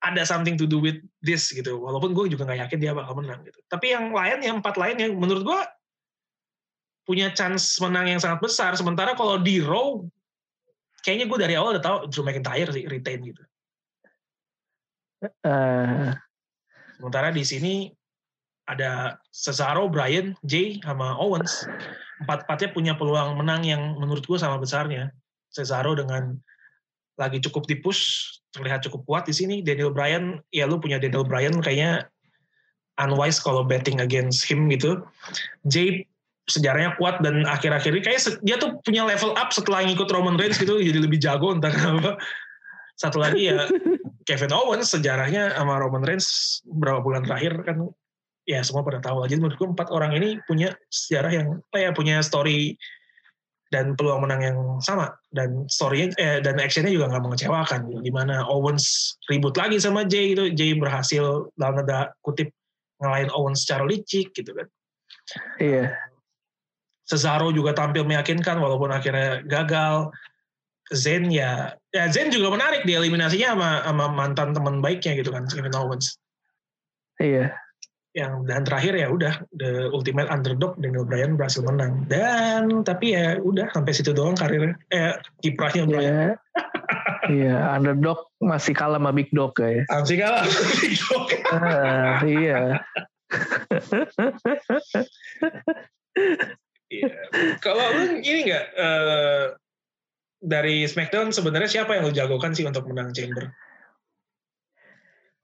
ada 0.05 0.23
something 0.29 0.55
to 0.61 0.69
do 0.69 0.79
with 0.79 1.01
this 1.25 1.49
gitu 1.49 1.81
walaupun 1.81 2.13
gue 2.13 2.37
juga 2.37 2.45
nggak 2.45 2.69
yakin 2.69 2.79
dia 2.79 2.93
bakal 2.93 3.17
menang 3.17 3.41
gitu 3.49 3.57
tapi 3.73 3.97
yang 3.97 4.13
lain 4.13 4.39
yang 4.45 4.57
empat 4.61 4.77
lain 4.77 4.97
yang 5.01 5.13
menurut 5.17 5.43
gue 5.43 5.61
punya 7.09 7.33
chance 7.33 7.81
menang 7.81 8.13
yang 8.13 8.21
sangat 8.21 8.45
besar 8.45 8.77
sementara 8.77 9.17
kalau 9.17 9.41
di 9.41 9.65
Raw 9.65 10.05
kayaknya 11.05 11.27
gue 11.29 11.39
dari 11.41 11.55
awal 11.57 11.77
udah 11.77 11.85
tahu 11.85 11.97
Drew 12.13 12.25
McIntyre 12.25 12.69
sih 12.73 12.85
retain 12.85 13.25
gitu 13.25 13.43
uh. 15.49 16.13
sementara 17.01 17.33
di 17.33 17.45
sini 17.45 17.75
ada 18.65 19.21
Cesaro, 19.29 19.89
Bryan, 19.93 20.33
Jay, 20.45 20.81
sama 20.81 21.17
Owens. 21.21 21.69
Empat-empatnya 22.25 22.69
punya 22.73 22.93
peluang 22.97 23.37
menang 23.37 23.61
yang 23.65 24.01
menurut 24.01 24.25
gue 24.25 24.39
sama 24.41 24.57
besarnya. 24.57 25.13
Cesaro 25.53 25.93
dengan 25.95 26.41
lagi 27.15 27.39
cukup 27.43 27.67
tipus, 27.71 27.99
terlihat 28.55 28.83
cukup 28.87 29.07
kuat 29.07 29.25
di 29.27 29.35
sini. 29.35 29.63
Daniel 29.63 29.95
Bryan, 29.95 30.43
ya 30.51 30.67
lu 30.67 30.79
punya 30.79 30.99
Daniel 30.99 31.27
Bryan 31.27 31.59
kayaknya 31.63 32.07
unwise 32.99 33.43
kalau 33.43 33.67
betting 33.67 34.03
against 34.03 34.47
him 34.47 34.71
gitu. 34.71 35.03
Jay 35.67 36.07
sejarahnya 36.45 36.93
kuat 37.01 37.25
dan 37.25 37.49
akhir-akhir 37.49 37.91
ini 37.97 38.05
kayak 38.05 38.21
dia 38.45 38.61
tuh 38.61 38.77
punya 38.85 39.01
level 39.09 39.33
up 39.33 39.49
setelah 39.49 39.81
ngikut 39.81 40.13
Roman 40.13 40.37
Reigns 40.37 40.61
gitu 40.61 40.77
jadi 40.77 41.01
lebih 41.01 41.17
jago 41.17 41.55
entah 41.55 41.73
kenapa. 41.75 42.21
Satu 42.95 43.19
lagi 43.19 43.51
ya 43.51 43.67
Kevin 44.29 44.55
Owens 44.55 44.95
sejarahnya 44.95 45.57
sama 45.57 45.83
Roman 45.83 46.05
Reigns 46.05 46.61
berapa 46.69 47.03
bulan 47.03 47.27
terakhir 47.27 47.65
kan 47.67 47.91
ya 48.45 48.61
semua 48.61 48.85
pada 48.85 49.01
tahu 49.01 49.25
aja 49.25 49.41
menurutku 49.41 49.65
empat 49.73 49.89
orang 49.89 50.15
ini 50.15 50.37
punya 50.45 50.77
sejarah 50.93 51.33
yang 51.33 51.47
apa 51.73 51.79
ya 51.81 51.91
punya 51.97 52.21
story 52.21 52.77
dan 53.73 53.97
peluang 53.97 54.27
menang 54.27 54.41
yang 54.43 54.59
sama. 54.85 55.15
Dan 55.33 55.67
story 55.71 56.13
eh, 56.19 56.39
dan 56.45 56.61
actionnya 56.61 56.93
juga 56.93 57.09
nggak 57.11 57.25
mengecewakan. 57.25 57.81
Di 58.03 58.13
mana 58.13 58.45
Owens 58.47 59.17
ribut 59.31 59.57
lagi 59.57 59.81
sama 59.81 60.05
Jay 60.05 60.37
itu 60.37 60.53
Jay 60.53 60.77
berhasil 60.77 61.49
dalam 61.57 61.83
tanda 61.83 62.13
kutip 62.21 62.53
ngalahin 63.01 63.31
Owens 63.33 63.65
secara 63.65 63.89
licik 63.89 64.35
gitu 64.37 64.53
kan. 64.53 64.67
Iya. 65.59 65.97
Cesaro 67.05 67.53
juga 67.53 67.77
tampil 67.77 68.05
meyakinkan 68.05 68.61
walaupun 68.61 68.93
akhirnya 68.93 69.45
gagal. 69.45 70.13
Zen 70.93 71.33
ya 71.33 71.73
ya 71.97 72.13
Zen 72.13 72.29
juga 72.29 72.53
menarik 72.53 72.85
di 72.85 72.93
eliminasinya 72.93 73.57
sama, 73.57 73.71
sama 73.89 74.05
mantan 74.13 74.53
teman 74.53 74.85
baiknya 74.85 75.17
gitu 75.17 75.33
kan 75.33 75.49
Kevin 75.49 75.73
Owens. 75.73 76.21
Iya 77.17 77.57
yang 78.15 78.47
dan 78.47 78.63
terakhir 78.63 78.95
ya 78.95 79.11
udah 79.11 79.43
the 79.59 79.91
ultimate 79.91 80.31
underdog 80.31 80.79
Daniel 80.79 81.03
Bryan 81.03 81.35
berhasil 81.35 81.67
menang 81.67 82.07
dan 82.07 82.87
tapi 82.87 83.11
ya 83.11 83.43
udah 83.43 83.75
sampai 83.75 83.91
situ 83.91 84.15
doang 84.15 84.39
karirnya 84.39 84.79
eh 84.95 85.19
kiprahnya 85.43 85.85
Bryan. 85.85 86.39
Iya, 87.25 87.57
yeah, 87.57 87.73
underdog 87.73 88.29
masih 88.37 88.77
kalah 88.77 89.01
sama 89.01 89.09
big 89.09 89.33
dog 89.33 89.57
ya. 89.57 89.81
Masih 89.89 90.21
kalah 90.21 90.45
sama 90.45 90.73
big 90.85 90.95
dog. 91.01 91.27
uh, 91.57 92.21
iya. 92.29 92.61
iya. 96.93 97.13
Kalau 97.65 97.85
lu 97.97 98.21
ini 98.21 98.45
nggak 98.45 98.65
uh, 98.77 99.57
dari 100.45 100.85
SmackDown 100.85 101.33
sebenarnya 101.33 101.81
siapa 101.81 101.97
yang 101.97 102.05
lu 102.05 102.13
jagokan 102.13 102.53
sih 102.53 102.69
untuk 102.69 102.85
menang 102.93 103.17
Chamber? 103.17 103.49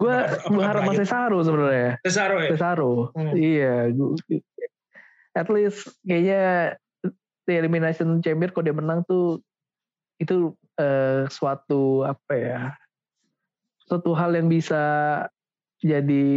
Gue 0.00 0.16
berharap 0.48 0.88
sama 0.88 0.96
Cesaro 0.96 1.38
sebenarnya. 1.44 1.92
Cesaro 2.00 2.36
ya? 2.40 2.50
Cesaro. 2.56 2.92
Hmm. 3.12 3.36
Iya. 3.36 3.74
At 5.36 5.52
least 5.52 5.92
kayaknya 6.02 6.74
di 7.44 7.52
Elimination 7.52 8.24
Chamber 8.24 8.48
kalau 8.50 8.64
dia 8.64 8.76
menang 8.76 9.04
tuh 9.04 9.44
itu 10.20 10.56
uh, 10.80 11.24
suatu 11.28 12.04
apa 12.04 12.32
ya 12.36 12.60
suatu 13.88 14.12
hal 14.14 14.36
yang 14.36 14.46
bisa 14.46 14.82
jadi 15.80 16.28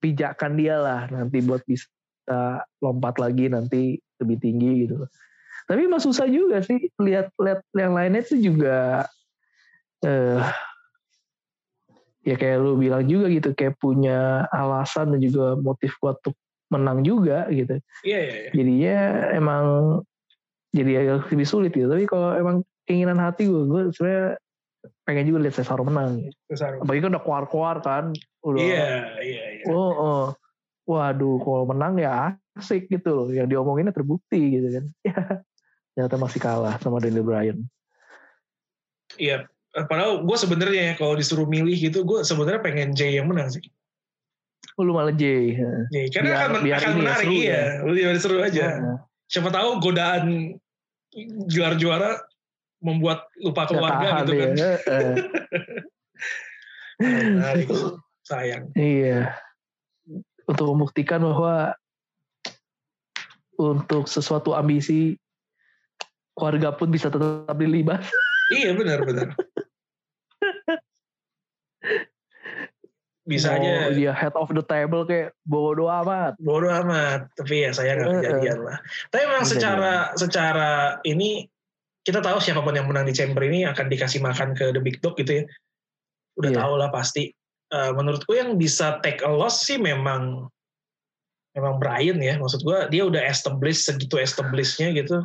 pijakan 0.00 0.56
dia 0.56 0.80
lah 0.80 1.10
nanti 1.12 1.42
buat 1.44 1.60
bisa 1.66 1.90
lompat 2.78 3.18
lagi 3.18 3.50
nanti 3.50 3.98
lebih 4.22 4.38
tinggi 4.38 4.86
gitu. 4.86 5.02
Tapi 5.66 5.86
emang 5.86 6.00
susah 6.02 6.30
juga 6.30 6.62
sih 6.62 6.88
lihat 7.02 7.34
lihat 7.36 7.60
yang 7.74 7.92
lainnya 7.92 8.22
itu 8.22 8.38
juga 8.38 9.04
uh, 10.06 10.40
ya 12.30 12.36
kayak 12.38 12.62
lu 12.62 12.78
bilang 12.78 13.02
juga 13.10 13.26
gitu 13.26 13.50
kayak 13.58 13.74
punya 13.82 14.46
alasan 14.54 15.10
dan 15.10 15.18
juga 15.18 15.58
motif 15.58 15.98
kuat 15.98 16.22
untuk 16.22 16.38
menang 16.70 17.02
juga 17.02 17.50
gitu. 17.50 17.82
Iya 18.06 18.18
iya. 18.22 18.34
iya. 18.46 18.50
Jadinya 18.54 18.96
emang 19.34 19.64
jadi 20.70 20.92
agak 21.02 21.34
lebih 21.34 21.48
sulit 21.50 21.74
gitu. 21.74 21.90
Tapi 21.90 22.06
kalau 22.06 22.38
emang 22.38 22.62
keinginan 22.86 23.18
hati 23.18 23.50
gue, 23.50 23.66
gue 23.66 23.82
sebenarnya 23.90 24.38
pengen 25.02 25.26
juga 25.26 25.38
lihat 25.42 25.54
Cesaro 25.58 25.82
menang. 25.82 26.22
Gitu. 26.22 26.38
Cesaro. 26.54 26.86
Apalagi 26.86 27.00
kan 27.02 27.10
udah 27.10 27.22
keluar-keluar 27.26 27.76
kan. 27.82 28.04
Udah, 28.46 28.62
iya 28.62 28.86
iya 29.18 29.44
iya. 29.58 29.64
Oh, 29.74 29.92
oh. 29.92 30.24
Waduh, 30.86 31.38
kalau 31.42 31.64
menang 31.70 31.98
ya 31.98 32.38
asik 32.54 32.86
gitu 32.86 33.10
loh. 33.10 33.26
Yang 33.34 33.50
diomonginnya 33.50 33.90
terbukti 33.90 34.38
gitu 34.58 34.68
kan. 34.70 34.84
Ya, 35.02 35.18
ternyata 35.98 36.16
masih 36.22 36.38
kalah 36.38 36.78
sama 36.78 37.02
Daniel 37.02 37.26
Bryan. 37.26 37.58
Iya, 39.18 39.42
Eh, 39.42 39.59
padahal 39.70 40.26
gue 40.26 40.36
sebenarnya 40.36 40.82
ya 40.92 40.94
kalau 40.98 41.14
disuruh 41.14 41.46
milih 41.46 41.76
gitu 41.78 42.02
gue 42.02 42.26
sebenarnya 42.26 42.60
pengen 42.62 42.90
Jay 42.94 43.18
yang 43.18 43.30
menang 43.30 43.50
sih. 43.50 43.62
Oh, 44.78 44.86
lu 44.86 44.96
malah 44.96 45.12
Jay 45.12 45.58
Nih, 45.92 46.08
karena 46.14 46.30
biar, 46.30 46.40
akan, 46.40 46.60
biar 46.64 46.78
akan 46.80 46.92
menarik 46.98 47.26
ya, 47.28 47.34
iya. 47.36 47.60
ya. 47.84 47.90
biar 47.90 48.16
seru 48.18 48.38
aja. 48.40 48.66
Ya. 48.80 48.94
siapa 49.30 49.54
tahu 49.54 49.78
godaan 49.78 50.58
juara 51.46 51.78
juara 51.78 52.18
membuat 52.82 53.30
lupa 53.38 53.68
keluarga 53.70 54.26
gitu 54.26 54.32
kan. 54.40 54.50
Ya. 54.56 54.72
menarik. 57.38 57.66
Sayang. 58.26 58.64
Iya. 58.74 59.38
Untuk 60.50 60.66
membuktikan 60.74 61.22
bahwa 61.22 61.78
untuk 63.60 64.08
sesuatu 64.08 64.56
ambisi 64.56 65.20
keluarga 66.32 66.72
pun 66.72 66.88
bisa 66.88 67.12
tetap 67.12 67.52
dilibat 67.60 68.00
iya 68.56 68.72
benar 68.72 69.04
benar 69.04 69.28
bisa 73.30 73.54
oh, 73.54 73.56
aja 73.62 73.94
dia 73.94 74.10
head 74.10 74.34
of 74.34 74.50
the 74.50 74.64
table 74.66 75.06
kayak 75.06 75.30
bodo 75.46 75.86
amat. 75.86 76.34
Bodo 76.42 76.66
amat. 76.66 77.30
Tapi 77.38 77.62
ya 77.62 77.70
saya 77.70 77.94
nggak 77.94 78.26
kejadian 78.26 78.58
lah 78.66 78.78
tapi 79.14 79.22
memang 79.22 79.46
secara 79.46 79.92
secara 80.18 80.98
ini 81.06 81.46
kita 82.02 82.18
tahu 82.18 82.42
siapa 82.42 82.64
pun 82.64 82.74
yang 82.74 82.90
menang 82.90 83.06
di 83.06 83.14
chamber 83.14 83.46
ini 83.46 83.62
akan 83.68 83.86
dikasih 83.86 84.18
makan 84.18 84.58
ke 84.58 84.74
the 84.74 84.82
big 84.82 84.98
dog 84.98 85.14
gitu 85.14 85.40
ya. 85.40 85.44
Udah 86.42 86.50
yeah. 86.50 86.60
tahu 86.66 86.74
lah 86.74 86.90
pasti. 86.90 87.30
Uh, 87.70 87.94
menurutku 87.94 88.34
yang 88.34 88.58
bisa 88.58 88.98
take 88.98 89.22
a 89.22 89.30
loss 89.30 89.62
sih 89.62 89.78
memang 89.78 90.50
memang 91.54 91.78
Brian 91.78 92.18
ya. 92.18 92.34
Maksud 92.34 92.66
gue 92.66 92.78
dia 92.90 93.06
udah 93.06 93.22
establish 93.22 93.86
segitu 93.86 94.18
establishnya 94.18 94.90
gitu 94.90 95.22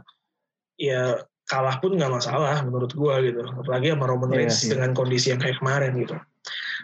ya 0.77 1.25
kalah 1.49 1.81
pun 1.81 1.97
nggak 1.97 2.11
masalah 2.11 2.61
menurut 2.61 2.93
gue 2.93 3.15
gitu. 3.33 3.41
Apalagi 3.41 3.97
sama 3.97 4.05
Roman 4.05 4.29
iya, 4.29 4.37
Reigns 4.45 4.53
yeah, 4.53 4.61
yeah. 4.61 4.71
dengan 4.77 4.89
kondisi 4.93 5.27
yang 5.33 5.41
kayak 5.41 5.57
kemarin 5.57 5.97
gitu 5.97 6.17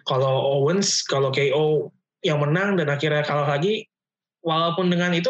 kalau 0.08 0.62
Owens 0.62 1.04
kalau 1.06 1.30
KO 1.30 1.92
yang 2.22 2.42
menang 2.42 2.78
dan 2.78 2.90
akhirnya 2.90 3.26
kalah 3.26 3.50
lagi 3.50 3.90
walaupun 4.46 4.90
dengan 4.90 5.14
itu 5.14 5.30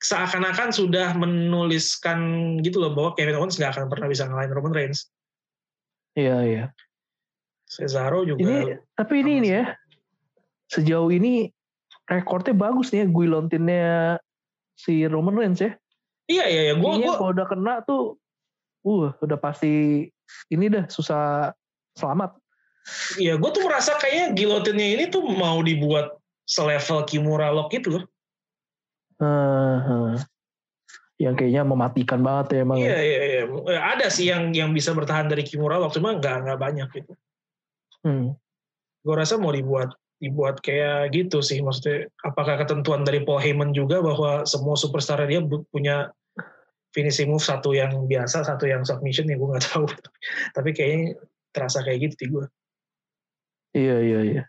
seakan-akan 0.00 0.72
sudah 0.72 1.12
menuliskan 1.12 2.56
gitu 2.64 2.80
loh 2.80 2.96
bahwa 2.96 3.10
Kevin 3.14 3.36
Owens 3.36 3.60
nggak 3.60 3.76
akan 3.76 3.86
pernah 3.92 4.08
bisa 4.08 4.24
ngalahin 4.24 4.54
Roman 4.54 4.72
Reigns. 4.72 5.12
Iya 6.16 6.36
iya. 6.46 6.64
Cesaro 7.70 8.26
juga 8.26 8.42
ini 8.42 8.80
tapi 8.96 9.22
ini 9.22 9.32
ini 9.44 9.48
ya. 9.54 9.64
Sejauh 10.70 11.10
ini 11.12 11.50
rekornya 12.08 12.54
bagus 12.56 12.90
nih 12.90 13.04
ya 13.04 13.06
Guilontinnya 13.06 13.90
si 14.74 15.04
Roman 15.04 15.36
Reigns 15.36 15.60
ya. 15.60 15.76
Iya 16.30 16.44
iya 16.46 16.62
iya, 16.70 16.74
gue 16.78 16.90
gue 17.02 17.14
kalau 17.18 17.34
udah 17.34 17.46
kena 17.50 17.74
tuh, 17.82 18.14
uh 18.86 19.10
udah 19.18 19.38
pasti 19.38 20.06
ini 20.48 20.64
dah 20.70 20.86
susah 20.86 21.50
selamat. 21.98 22.39
Iya, 23.20 23.38
gue 23.38 23.50
tuh 23.52 23.62
merasa 23.66 23.94
kayaknya 24.00 24.26
gilotinnya 24.34 24.86
ini 24.98 25.04
tuh 25.12 25.22
mau 25.22 25.60
dibuat 25.62 26.16
selevel 26.48 27.06
Kimura 27.06 27.52
Lock 27.54 27.70
itu 27.76 28.00
loh. 28.00 28.04
Uh, 29.20 30.16
yang 31.20 31.36
kayaknya 31.36 31.62
mematikan 31.68 32.24
banget 32.24 32.56
ya 32.56 32.58
emang. 32.64 32.76
Iya, 32.80 32.98
iya, 32.98 33.20
iya. 33.28 33.42
Ada 33.94 34.06
sih 34.08 34.26
yang 34.32 34.50
yang 34.56 34.72
bisa 34.72 34.96
bertahan 34.96 35.28
dari 35.28 35.44
Kimura 35.44 35.76
Lock, 35.76 35.92
cuma 35.92 36.16
nggak 36.16 36.48
nggak 36.48 36.58
banyak 36.58 36.88
gitu. 36.96 37.12
Hmm. 38.00 38.34
Gue 39.04 39.14
rasa 39.14 39.36
mau 39.36 39.52
dibuat 39.52 39.92
dibuat 40.20 40.60
kayak 40.60 41.16
gitu 41.16 41.40
sih 41.40 41.64
maksudnya 41.64 42.04
apakah 42.28 42.60
ketentuan 42.60 43.08
dari 43.08 43.24
Paul 43.24 43.40
Heyman 43.40 43.72
juga 43.72 44.04
bahwa 44.04 44.44
semua 44.44 44.76
superstar 44.76 45.24
dia 45.24 45.40
punya 45.72 46.12
finishing 46.92 47.32
move 47.32 47.40
satu 47.40 47.72
yang 47.72 48.04
biasa 48.04 48.44
satu 48.44 48.68
yang 48.68 48.84
submission 48.84 49.24
ya 49.32 49.40
gue 49.40 49.48
nggak 49.48 49.64
tahu 49.72 49.88
tapi 50.52 50.76
kayaknya 50.76 51.16
terasa 51.56 51.80
kayak 51.80 52.12
gitu 52.12 52.14
di 52.20 52.26
gue 52.36 52.44
iya 53.74 53.96
iya 54.02 54.20
iya. 54.24 54.42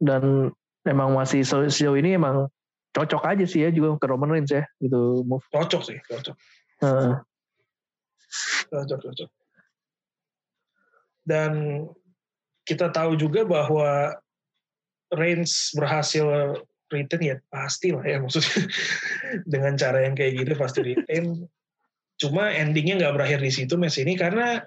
Dan 0.00 0.52
emang 0.84 1.16
masih 1.16 1.46
sejauh 1.46 1.96
ini 1.96 2.18
emang 2.18 2.50
cocok 2.94 3.22
aja 3.26 3.44
sih 3.48 3.66
ya 3.66 3.74
juga 3.74 3.98
ke 3.98 4.06
Roman 4.06 4.30
Reigns 4.30 4.54
ya 4.54 4.62
gitu 4.78 5.26
move. 5.26 5.42
Cocok 5.50 5.82
sih 5.82 5.98
cocok. 6.06 6.36
Uh. 6.82 7.18
cocok 8.70 8.98
cocok. 9.02 9.30
Dan 11.24 11.52
kita 12.68 12.92
tahu 12.92 13.16
juga 13.16 13.42
bahwa 13.42 14.14
Reigns 15.14 15.72
berhasil 15.74 16.26
retain 16.92 17.22
ya 17.22 17.36
pasti 17.50 17.90
lah 17.90 18.04
ya 18.04 18.22
maksudnya. 18.22 18.66
Dengan 19.52 19.74
cara 19.74 20.06
yang 20.06 20.14
kayak 20.14 20.44
gitu 20.44 20.52
pasti 20.54 20.80
retain. 20.84 21.48
Cuma 22.20 22.54
endingnya 22.54 23.00
nggak 23.02 23.14
berakhir 23.18 23.40
di 23.42 23.50
situ 23.50 23.74
match 23.74 23.98
ini 23.98 24.14
karena 24.14 24.62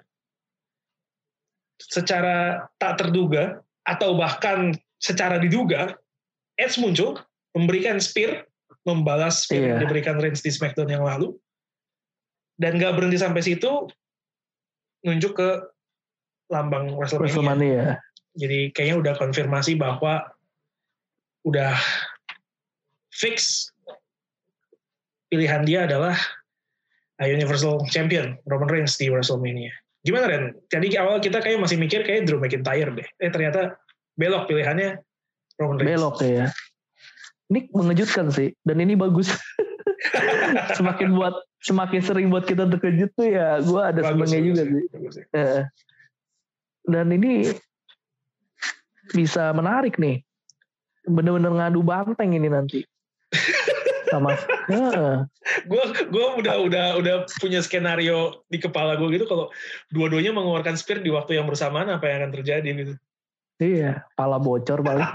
secara 1.78 2.66
tak 2.82 2.98
terduga 2.98 3.62
atau 3.86 4.18
bahkan 4.18 4.74
secara 4.98 5.38
diduga 5.38 5.94
Edge 6.58 6.76
muncul 6.82 7.22
memberikan 7.54 8.02
spear 8.02 8.44
membalas 8.82 9.46
spear 9.46 9.62
yeah. 9.62 9.68
yang 9.74 9.80
diberikan 9.86 10.16
Reigns 10.18 10.42
di 10.42 10.50
SmackDown 10.50 10.90
yang 10.90 11.06
lalu 11.06 11.34
dan 12.58 12.76
nggak 12.76 12.98
berhenti 12.98 13.18
sampai 13.22 13.42
situ 13.46 13.86
nunjuk 15.06 15.38
ke 15.38 15.50
lambang 16.50 16.90
WrestleMania. 16.98 17.30
WrestleMania. 17.30 17.84
Jadi 18.38 18.58
kayaknya 18.74 18.96
udah 18.98 19.14
konfirmasi 19.18 19.78
bahwa 19.78 20.26
udah 21.46 21.78
fix 23.14 23.70
pilihan 25.30 25.62
dia 25.62 25.86
adalah 25.86 26.18
Universal 27.18 27.82
Champion 27.90 28.38
Roman 28.46 28.70
Reigns 28.70 28.94
di 28.98 29.10
WrestleMania. 29.10 29.74
Gimana 30.02 30.24
Ren? 30.30 30.44
Jadi 30.70 30.94
awal 30.96 31.18
kita 31.18 31.42
kayak 31.42 31.58
masih 31.58 31.76
mikir 31.76 32.06
kayak 32.06 32.26
Drew 32.26 32.38
McIntyre 32.38 32.90
deh. 32.94 33.08
Eh 33.18 33.30
ternyata 33.30 33.76
belok 34.14 34.46
pilihannya 34.46 35.02
Roman 35.58 35.76
Reigns. 35.78 35.90
Belok 35.98 36.16
ya. 36.22 36.46
Ini 37.48 37.60
mengejutkan 37.72 38.28
sih 38.30 38.54
dan 38.62 38.78
ini 38.82 38.94
bagus. 38.94 39.32
semakin 40.78 41.14
buat 41.18 41.34
semakin 41.66 42.00
sering 42.00 42.26
buat 42.30 42.46
kita 42.46 42.70
terkejut 42.70 43.10
tuh 43.18 43.28
ya 43.28 43.58
gue 43.58 43.80
ada 43.82 44.00
senengnya 44.00 44.40
juga 44.40 44.62
sih. 44.64 44.82
Bagus, 44.94 45.14
ya 45.34 45.66
dan 46.88 47.12
ini 47.12 47.52
bisa 49.12 49.52
menarik 49.52 50.00
nih 50.00 50.24
bener-bener 51.04 51.52
ngadu 51.52 51.84
banteng 51.84 52.32
ini 52.32 52.48
nanti 52.48 52.80
sama. 54.10 54.34
Gue 55.68 55.82
gue 56.08 56.26
udah 56.44 56.54
udah 56.64 56.86
udah 57.00 57.14
punya 57.40 57.60
skenario 57.60 58.44
di 58.48 58.58
kepala 58.60 58.96
gue 58.96 59.08
gitu 59.14 59.28
kalau 59.28 59.52
dua-duanya 59.92 60.32
mengeluarkan 60.32 60.76
spear 60.76 61.00
di 61.04 61.12
waktu 61.12 61.36
yang 61.40 61.46
bersamaan 61.46 61.88
apa 61.92 62.08
yang 62.08 62.24
akan 62.24 62.32
terjadi 62.40 62.68
gitu? 62.74 62.94
Iya 63.58 64.06
pala 64.14 64.38
bocor 64.38 64.86
balik 64.86 65.08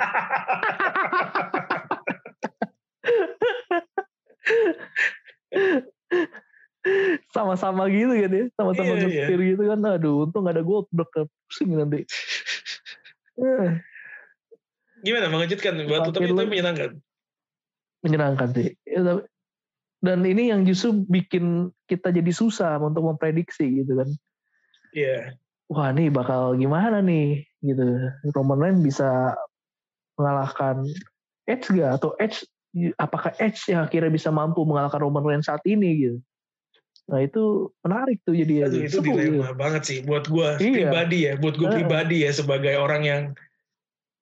sama-sama 7.32 7.88
gitu 7.88 8.12
kan 8.12 8.28
ya 8.28 8.46
sama-sama 8.60 9.00
iya, 9.00 9.26
iya. 9.32 9.38
gitu 9.56 9.64
kan. 9.64 9.80
Aduh 9.80 10.28
untung 10.28 10.44
gak 10.44 10.60
ada 10.60 10.64
goldberg 10.64 11.10
pusing 11.48 11.72
nanti. 11.74 12.04
Gimana? 15.04 15.28
Mengejutkan? 15.28 15.84
Buat 15.84 16.16
tapi 16.16 16.32
itu 16.32 16.36
menyenangkan 16.36 17.00
menyenangkan 18.04 18.52
sih. 18.52 18.76
Dan 20.04 20.20
ini 20.28 20.52
yang 20.52 20.68
justru 20.68 21.08
bikin 21.08 21.72
kita 21.88 22.12
jadi 22.12 22.32
susah 22.36 22.76
untuk 22.84 23.08
memprediksi 23.08 23.84
gitu 23.84 24.04
kan. 24.04 24.10
Iya. 24.94 25.08
Yeah. 25.08 25.24
wah 25.72 25.90
nih 25.90 26.12
bakal 26.12 26.60
gimana 26.60 27.00
nih? 27.00 27.48
Gitu. 27.64 27.82
Roman 28.36 28.60
Reigns 28.60 28.84
bisa 28.84 29.34
mengalahkan 30.20 30.86
Edge 31.50 31.72
gak 31.74 31.98
atau 31.98 32.14
Edge 32.20 32.46
apakah 33.00 33.34
Edge 33.40 33.72
yang 33.72 33.88
akhirnya 33.88 34.12
bisa 34.14 34.30
mampu 34.30 34.62
mengalahkan 34.68 35.02
Roman 35.02 35.24
Reigns 35.24 35.48
saat 35.48 35.64
ini 35.66 35.90
gitu? 36.04 36.18
Nah 37.10 37.20
itu 37.20 37.72
menarik 37.84 38.24
tuh 38.24 38.36
jadi 38.36 38.70
Aduh, 38.70 38.88
itu 38.88 39.00
dilema 39.04 39.52
gitu. 39.52 39.60
banget 39.60 39.82
sih 39.84 39.98
buat 40.08 40.26
gue 40.28 40.50
iya. 40.64 40.88
pribadi 40.88 41.18
ya, 41.28 41.34
buat 41.36 41.56
gue 41.60 41.68
pribadi 41.68 42.24
ya 42.24 42.32
sebagai 42.32 42.80
orang 42.80 43.02
yang 43.04 43.22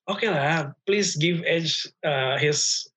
oke 0.09 0.17
okay 0.21 0.29
lah, 0.33 0.73
please 0.89 1.13
give 1.13 1.45
Edge 1.45 1.85
uh, 2.01 2.41
his 2.41 2.89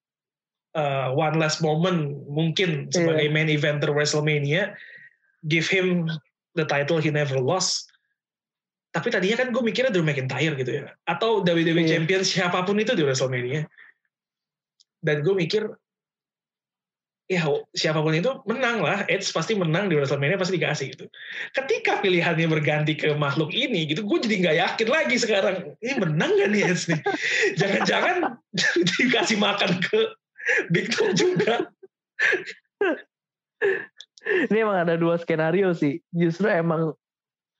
uh, 0.74 1.14
one 1.14 1.38
last 1.38 1.62
moment 1.62 2.12
mungkin 2.28 2.90
sebagai 2.90 3.30
yeah. 3.30 3.34
main 3.34 3.48
eventer 3.48 3.94
WrestleMania, 3.94 4.74
give 5.46 5.66
him 5.70 6.10
the 6.58 6.66
title 6.66 6.98
he 6.98 7.08
never 7.08 7.38
lost. 7.38 7.88
Tapi 8.94 9.10
tadinya 9.10 9.42
kan 9.42 9.50
gue 9.50 9.62
mikirnya 9.62 9.90
Drew 9.90 10.06
McIntyre 10.06 10.54
gitu 10.54 10.84
ya, 10.84 10.94
atau 11.06 11.42
WWE 11.42 11.82
yeah. 11.82 11.98
Champion 11.98 12.22
siapa 12.22 12.62
pun 12.62 12.78
itu 12.78 12.94
di 12.94 13.02
WrestleMania. 13.02 13.66
Dan 15.02 15.26
gue 15.26 15.34
mikir 15.34 15.66
ya 17.24 17.40
siapa 17.72 18.04
pun 18.04 18.12
itu 18.12 18.28
menang 18.44 18.84
lah 18.84 19.08
Edge 19.08 19.24
pasti 19.32 19.56
menang 19.56 19.88
di 19.88 19.96
WrestleMania 19.96 20.36
pasti 20.36 20.60
dikasih 20.60 20.92
gitu 20.92 21.08
ketika 21.56 22.04
pilihannya 22.04 22.44
berganti 22.52 22.92
ke 22.92 23.16
makhluk 23.16 23.48
ini 23.48 23.88
gitu 23.88 24.04
gue 24.04 24.18
jadi 24.28 24.36
nggak 24.44 24.56
yakin 24.60 24.88
lagi 24.92 25.16
sekarang 25.16 25.56
ini 25.80 25.92
menang 26.04 26.36
gak 26.36 26.52
nih 26.52 26.62
Edge 26.68 26.84
nih 26.92 27.00
jangan-jangan 27.64 28.16
dikasih 29.00 29.40
makan 29.40 29.80
ke 29.80 30.00
Big 30.72 30.92
Tom 30.92 31.16
juga 31.16 31.72
ini 34.50 34.58
emang 34.60 34.88
ada 34.88 34.96
dua 34.96 35.20
skenario 35.20 35.72
sih 35.76 36.00
justru 36.12 36.48
emang 36.48 36.92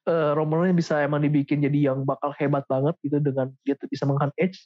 uh, 0.09 0.33
Roman 0.37 0.69
Reigns 0.69 0.85
bisa 0.85 1.01
emang 1.05 1.23
dibikin 1.25 1.63
jadi 1.65 1.93
yang 1.93 2.05
bakal 2.05 2.33
hebat 2.37 2.65
banget 2.69 2.97
gitu 3.05 3.21
dengan 3.21 3.53
dia 3.65 3.77
bisa 3.89 4.05
menghan 4.09 4.33
Edge 4.41 4.57
iya, 4.57 4.65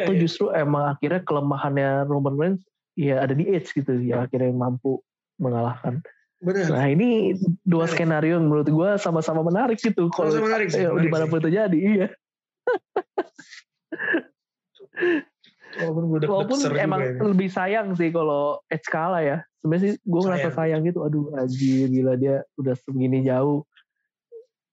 atau 0.00 0.12
yeah, 0.12 0.16
yeah. 0.16 0.22
justru 0.24 0.44
emang 0.52 0.84
akhirnya 0.96 1.20
kelemahannya 1.24 2.04
Roman 2.08 2.36
Reigns 2.36 2.62
ya 2.96 3.20
ada 3.20 3.34
di 3.36 3.48
Edge 3.48 3.72
gitu 3.74 4.00
ya 4.00 4.24
akhirnya 4.24 4.52
mampu 4.54 5.02
mengalahkan. 5.40 6.00
Benar. 6.44 6.68
Nah 6.70 6.86
ini 6.92 7.34
dua 7.64 7.88
Benar. 7.88 7.96
skenario 7.96 8.36
yang 8.38 8.46
menurut 8.46 8.68
gue 8.68 8.90
sama-sama 9.00 9.40
menarik 9.40 9.80
gitu. 9.80 10.12
Kalau 10.12 10.44
menarik 10.44 10.68
sih. 10.70 10.84
Ya, 10.84 10.92
di 10.92 11.08
mana 11.08 11.24
pun 11.26 11.40
terjadi, 11.40 11.74
iya. 11.74 12.08
Walaupun, 15.80 16.04
gue 16.06 16.18
Walaupun 16.28 16.58
emang 16.78 17.00
ya. 17.02 17.10
lebih 17.22 17.48
sayang 17.50 17.94
sih 17.98 18.14
kalau 18.14 18.62
Edge 18.70 18.86
kalah 18.86 19.22
ya. 19.22 19.38
Sebenarnya 19.62 19.82
sih 19.82 19.92
gue 20.02 20.20
ngerasa 20.20 20.50
sayang 20.54 20.86
gitu. 20.86 21.02
Aduh 21.02 21.34
anjir 21.34 21.90
gila 21.90 22.14
dia 22.14 22.44
udah 22.60 22.74
segini 22.78 23.26
jauh. 23.26 23.66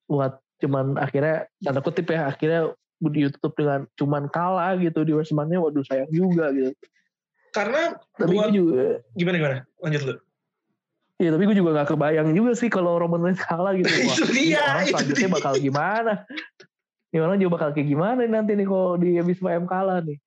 Buat 0.06 0.42
cuman 0.62 0.96
akhirnya 1.02 1.50
tanda 1.58 1.82
kutip 1.82 2.14
ya 2.14 2.30
akhirnya 2.30 2.78
di 3.02 3.26
YouTube 3.26 3.58
dengan 3.58 3.90
cuman 3.98 4.30
kalah 4.30 4.78
gitu 4.78 5.02
di 5.02 5.18
WrestleMania 5.18 5.58
waduh 5.58 5.82
sayang 5.82 6.06
juga 6.14 6.54
gitu 6.54 6.70
karena 7.50 7.98
tapi 8.14 8.38
buat, 8.38 8.54
juga 8.54 9.02
gimana 9.18 9.36
gimana 9.42 9.58
lanjut 9.82 10.04
lu 10.06 10.16
Iya 11.22 11.38
tapi 11.38 11.46
gue 11.46 11.58
juga 11.62 11.86
gak 11.86 11.94
kebayang 11.94 12.34
juga 12.34 12.58
sih 12.58 12.66
kalau 12.66 12.98
Roman 12.98 13.22
Reigns 13.22 13.38
kalah 13.46 13.78
gitu. 13.78 13.86
Wah, 14.10 14.18
itu 14.18 14.26
dia. 14.34 14.58
Orang 14.58 14.90
selanjutnya 14.90 15.30
dia. 15.30 15.36
bakal 15.38 15.54
gimana? 15.62 16.14
Ini 17.12 17.20
orang 17.20 17.40
juga 17.44 17.60
bakal 17.60 17.76
kayak 17.76 17.92
gimana 17.92 18.24
nanti 18.24 18.56
nih 18.56 18.68
kalau 18.68 18.96
di 18.96 19.20
habis 19.20 19.40
M 19.44 19.68
kalah 19.68 20.00
nih. 20.04 20.18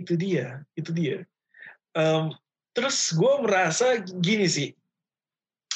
itu 0.00 0.14
dia, 0.16 0.64
itu 0.76 0.90
dia. 0.92 1.24
Um, 1.96 2.32
terus 2.76 3.12
gue 3.16 3.34
merasa 3.40 4.04
gini 4.20 4.44
sih. 4.44 4.76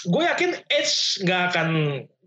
Gue 0.04 0.28
yakin 0.28 0.60
Edge 0.68 1.24
gak 1.24 1.52
akan 1.52 1.68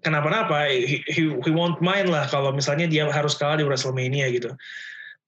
kenapa-napa. 0.02 0.66
He, 0.70 1.06
he, 1.06 1.30
he 1.30 1.52
won't 1.54 1.78
mind 1.78 2.10
lah 2.10 2.26
kalau 2.26 2.50
misalnya 2.50 2.90
dia 2.90 3.06
harus 3.06 3.38
kalah 3.38 3.62
di 3.62 3.66
WrestleMania 3.66 4.34
gitu. 4.34 4.54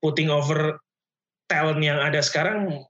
Putting 0.01 0.33
over 0.33 0.81
talent 1.49 1.81
yang 1.81 1.97
ada 1.97 2.21
sekarang 2.21 2.85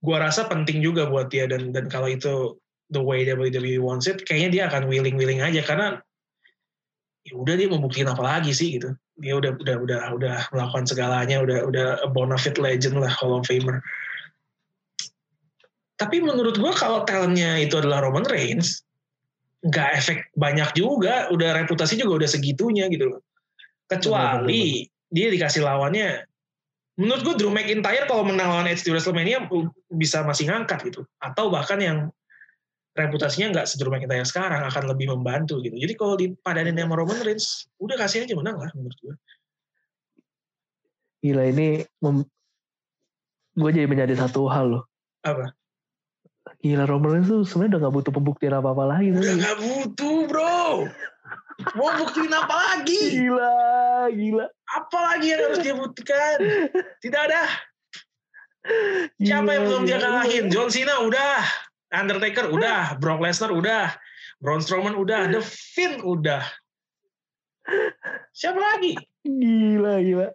gua 0.00 0.24
rasa 0.24 0.48
penting 0.48 0.80
juga 0.80 1.06
buat 1.06 1.28
dia 1.28 1.44
dan 1.44 1.70
dan 1.70 1.86
kalau 1.92 2.08
itu 2.08 2.56
the 2.88 2.98
way 2.98 3.28
WWE 3.28 3.78
wants 3.84 4.08
it 4.08 4.24
kayaknya 4.24 4.48
dia 4.50 4.62
akan 4.72 4.88
willing 4.88 5.14
willing 5.20 5.44
aja 5.44 5.60
karena 5.60 6.00
ya 7.28 7.36
udah 7.36 7.54
dia 7.60 7.68
membuktikan 7.68 8.16
apa 8.16 8.24
lagi 8.24 8.56
sih 8.56 8.80
gitu. 8.80 8.96
Dia 9.20 9.36
udah 9.36 9.52
udah 9.60 9.76
udah 9.84 10.00
udah 10.16 10.36
melakukan 10.56 10.88
segalanya 10.88 11.44
udah 11.44 11.68
udah 11.68 11.86
a 12.00 12.08
bonafide 12.08 12.56
legend 12.56 12.96
lah 12.96 13.12
Hall 13.12 13.36
of 13.36 13.44
Famer. 13.44 13.84
Tapi 16.00 16.24
menurut 16.24 16.56
gua 16.56 16.72
kalau 16.72 17.04
talentnya 17.04 17.60
itu 17.60 17.76
adalah 17.76 18.00
Roman 18.00 18.24
Reigns 18.24 18.80
nggak 19.58 19.90
efek 19.98 20.18
banyak 20.38 20.70
juga 20.78 21.26
udah 21.34 21.66
reputasi 21.66 21.98
juga 21.98 22.24
udah 22.24 22.30
segitunya 22.30 22.88
gitu 22.88 23.12
loh. 23.12 23.20
Kecuali 23.90 24.86
dia 25.12 25.28
dikasih 25.28 25.64
lawannya 25.64 26.24
menurut 26.98 27.22
gue 27.22 27.34
Drew 27.38 27.54
McIntyre 27.54 28.10
kalau 28.10 28.26
menang 28.26 28.50
lawan 28.50 28.66
Edge 28.66 28.82
di 28.82 28.90
WrestleMania 28.90 29.46
bisa 29.94 30.26
masih 30.26 30.50
ngangkat 30.50 30.82
gitu. 30.90 31.06
Atau 31.22 31.48
bahkan 31.48 31.78
yang 31.78 32.10
reputasinya 32.98 33.54
nggak 33.54 33.66
sedru 33.70 33.94
McIntyre 33.94 34.26
sekarang 34.26 34.66
akan 34.66 34.84
lebih 34.90 35.14
membantu 35.14 35.62
gitu. 35.62 35.78
Jadi 35.78 35.94
kalau 35.94 36.18
dipadanin 36.18 36.74
sama 36.74 36.98
Roman 36.98 37.22
Reigns 37.22 37.70
udah 37.78 37.94
kasih 37.94 38.26
aja 38.26 38.34
menang 38.34 38.58
lah 38.58 38.70
menurut 38.74 38.98
gue 38.98 39.14
gila 41.18 41.50
ini 41.50 41.82
gue 43.58 43.70
jadi 43.74 43.90
menjadi 43.90 44.14
satu 44.14 44.46
hal 44.46 44.78
loh. 44.78 44.84
Apa? 45.26 45.50
Gila 46.62 46.86
Roman 46.86 47.18
Reigns 47.18 47.28
tuh 47.30 47.42
sebenarnya 47.42 47.74
udah 47.74 47.80
gak 47.82 47.94
butuh 47.98 48.12
pembuktian 48.14 48.54
apa 48.54 48.70
apa 48.70 48.84
lagi. 48.86 49.10
Udah 49.10 49.34
gak 49.34 49.58
butuh 49.58 50.18
bro! 50.30 50.86
Mau 51.74 51.90
buktiin 51.98 52.30
apa 52.30 52.54
lagi? 52.54 53.18
Gila 53.18 53.58
gila. 54.14 54.46
Apa 54.78 54.98
lagi 55.10 55.26
yang 55.34 55.40
harus 55.42 55.58
dia 55.58 55.74
buktikan? 55.74 56.38
Tidak 57.02 57.20
ada. 57.20 57.42
Siapa 59.18 59.50
yang 59.58 59.64
belum 59.66 59.82
dia 59.90 59.98
kalahin? 59.98 60.46
John 60.54 60.70
Cena 60.70 61.02
udah 61.02 61.42
Undertaker 61.88 62.52
udah 62.52 62.96
Brock 63.00 63.20
Lesnar 63.24 63.52
udah 63.52 63.96
Braun 64.38 64.62
Strowman 64.62 64.94
udah 64.94 65.32
The 65.32 65.40
Finn 65.42 66.04
udah 66.04 66.44
siapa 68.32 68.56
lagi 68.56 68.96
gila 69.24 70.00
gila 70.00 70.28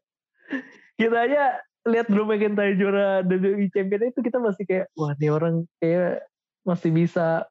kita 0.97 1.17
aja 1.17 1.61
lihat 1.83 2.07
Drew 2.07 2.23
McIntyre 2.23 2.77
juara 2.79 3.25
WWE 3.25 3.67
Champion 3.73 4.07
itu 4.07 4.19
kita 4.23 4.39
masih 4.39 4.63
kayak 4.63 4.87
wah 4.95 5.11
ini 5.19 5.27
orang 5.27 5.67
kayak 5.83 6.23
masih 6.63 6.95
bisa 6.95 7.43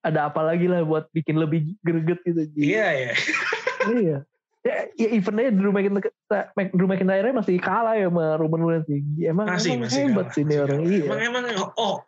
ada 0.00 0.32
apa 0.32 0.40
lagi 0.42 0.66
lah 0.66 0.82
buat 0.82 1.06
bikin 1.12 1.36
lebih 1.36 1.76
greget 1.84 2.18
gitu. 2.24 2.40
Iya 2.56 2.86
ya. 2.88 3.12
iya. 4.00 4.18
Ya, 4.60 4.74
ya 4.92 5.08
eventnya 5.16 5.52
Drew 5.56 5.72
McIntyre, 5.72 6.12
Drew 6.76 6.88
McIntyre 6.88 7.32
masih 7.32 7.56
kalah 7.60 7.96
ya 7.96 8.12
sama 8.12 8.36
Roman 8.36 8.60
Reigns. 8.60 8.88
Emang, 9.24 9.48
masih, 9.48 9.76
emang 9.76 9.88
masih 9.88 10.00
hebat 10.04 10.26
kalah, 10.28 10.34
sih 10.36 10.42
ini 10.44 10.54
orang. 10.60 10.80
Iya. 10.84 11.04
Emang 11.08 11.20
emang 11.20 11.44
oh 11.80 12.04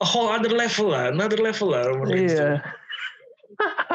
a 0.00 0.06
whole 0.06 0.28
other 0.28 0.52
level 0.52 0.92
lah, 0.92 1.08
another 1.08 1.40
level 1.40 1.72
lah 1.72 1.88
Roman 1.88 2.08
Reigns. 2.12 2.36
Iya. 2.36 2.60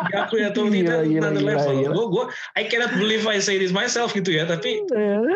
Diakui 0.10 0.41
atau 0.41 0.66
Gila, 0.70 0.74
tidak 0.74 0.99
gila, 1.06 1.20
another 1.22 1.41
gila, 1.41 1.52
level. 1.54 1.74
gila. 1.78 1.93
Gue 1.93 2.06
gue 2.10 2.26
I 2.58 2.64
cannot 2.66 2.93
believe 2.97 3.24
I 3.30 3.38
say 3.38 3.62
this 3.62 3.74
myself 3.74 4.14
gitu 4.18 4.34
ya, 4.34 4.49
tapi 4.49 4.82
Iya. 4.91 5.22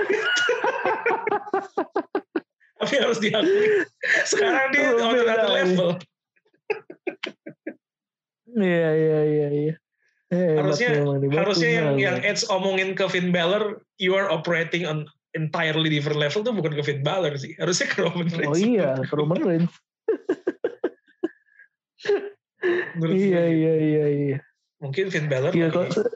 tapi 2.81 2.93
harus 3.01 3.17
diakui. 3.21 3.85
Sekarang 4.25 4.73
dia 4.73 4.93
Oh, 4.97 5.09
on 5.13 5.21
another 5.21 5.51
level. 5.53 5.89
Iya 8.55 8.89
iya 8.95 9.19
iya 9.25 9.47
iya. 9.51 9.73
Hebat 10.25 10.57
harusnya 10.65 10.89
harusnya 11.37 11.69
yang 11.69 11.89
yang 12.01 12.17
Edge 12.25 12.49
omongin 12.49 12.97
ke 12.97 13.05
Finn 13.05 13.29
Balor, 13.29 13.85
you 14.01 14.17
are 14.17 14.25
operating 14.33 14.89
on 14.89 15.05
entirely 15.37 15.85
different 15.91 16.17
level 16.17 16.41
tuh 16.41 16.55
bukan 16.55 16.73
ke 16.73 16.81
Finn 16.81 17.05
Balor 17.05 17.37
sih. 17.37 17.53
Harusnya 17.61 17.93
ke 17.93 18.01
Roman 18.01 18.25
Reigns. 18.33 18.49
Oh 18.49 18.57
iya, 18.57 18.97
ke 19.05 19.13
Roman 19.13 19.41
Reigns. 19.43 19.69
Menurut 22.97 23.15
iya 23.15 23.43
iya 23.45 23.73
iya 23.77 24.05
iya. 24.09 24.37
Mungkin 24.81 25.09
Finn 25.09 25.27
Balor 25.29 25.51
Iya 25.53 25.69
lagi, 25.71 25.93
kok. 25.93 26.09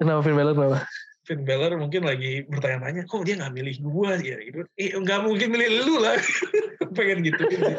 Kenapa 0.00 0.20
Finn 0.26 0.36
Balor 0.36 0.54
kenapa? 0.54 0.78
Finn 1.24 1.42
Balor 1.48 1.72
mungkin 1.80 2.02
lagi 2.04 2.44
bertanya-tanya, 2.44 3.08
kok 3.08 3.24
dia 3.24 3.34
nggak 3.40 3.54
milih 3.54 3.76
gua 3.80 4.20
ya 4.20 4.36
gitu. 4.42 4.66
Eh 4.76 4.92
nggak 4.92 5.20
mungkin 5.24 5.48
milih 5.48 5.68
lu 5.86 5.96
lah. 6.02 6.18
Pengen 6.96 7.24
gituin 7.24 7.58
sih. 7.58 7.76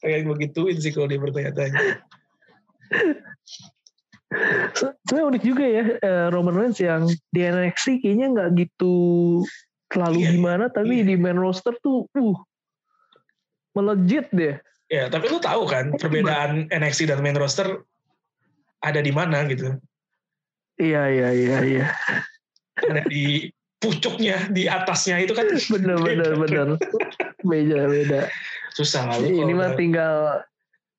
Pengen 0.00 0.22
begituin 0.32 0.76
sih 0.80 0.90
kalau 0.94 1.06
dia 1.10 1.20
bertanya-tanya. 1.20 2.00
Se- 4.72 4.94
Sebenarnya 5.04 5.26
unik 5.34 5.42
juga 5.44 5.64
ya 5.66 5.84
eh, 5.98 6.26
Roman 6.30 6.54
Reigns 6.54 6.78
yang 6.78 7.04
di 7.34 7.40
NXT 7.42 8.00
kayaknya 8.00 8.26
nggak 8.30 8.48
gitu 8.56 8.94
terlalu 9.90 10.22
Iya, 10.22 10.30
gimana, 10.38 10.64
tapi 10.70 11.02
iya. 11.02 11.06
di 11.10 11.14
main 11.18 11.34
roster 11.34 11.74
tuh, 11.82 12.06
uh, 12.14 12.36
melejit 13.74 14.26
deh. 14.34 14.56
Ya, 14.90 15.06
tapi 15.06 15.30
lu 15.30 15.38
tahu 15.38 15.70
kan 15.70 15.94
perbedaan 15.94 16.66
NXT 16.66 17.06
dan 17.06 17.22
main 17.22 17.38
roster 17.38 17.86
ada 18.82 18.98
di 18.98 19.14
mana 19.14 19.46
gitu. 19.46 19.78
Iya 20.80 21.02
iya 21.12 21.28
iya 21.30 21.56
iya. 21.62 21.86
Ada 22.80 23.06
di 23.06 23.46
pucuknya, 23.78 24.50
di 24.50 24.66
atasnya 24.66 25.22
itu 25.22 25.36
kan 25.36 25.46
Bener 25.72 25.96
bener 26.00 26.32
bener. 26.40 26.68
Beda 27.46 27.80
beda. 27.86 28.20
susah 28.70 29.02
lah. 29.10 29.18
lu 29.18 29.34
Ini 29.34 29.52
mah 29.54 29.74
tinggal 29.74 30.42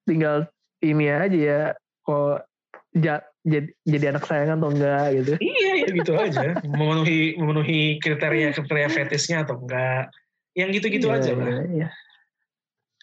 tinggal 0.06 0.48
ini 0.80 1.12
aja 1.12 1.40
ya. 1.40 1.62
Kok 2.08 2.46
ja- 2.96 3.26
jadi 3.42 3.74
jadi 3.84 4.14
anak 4.14 4.24
sayangan 4.30 4.62
atau 4.62 4.70
enggak 4.70 5.06
gitu. 5.18 5.34
Iya, 5.42 5.72
ya 5.82 5.88
gitu 5.90 6.12
aja. 6.14 6.48
Memenuhi 6.62 7.36
memenuhi 7.42 7.98
kriteria 7.98 8.54
kriteria 8.54 8.88
fetisnya 8.88 9.42
atau 9.44 9.58
enggak. 9.58 10.14
Yang 10.54 10.70
gitu-gitu 10.80 11.08
Iya, 11.10 11.18
aja 11.18 11.32
iya, 11.34 11.60
iya. 11.74 11.88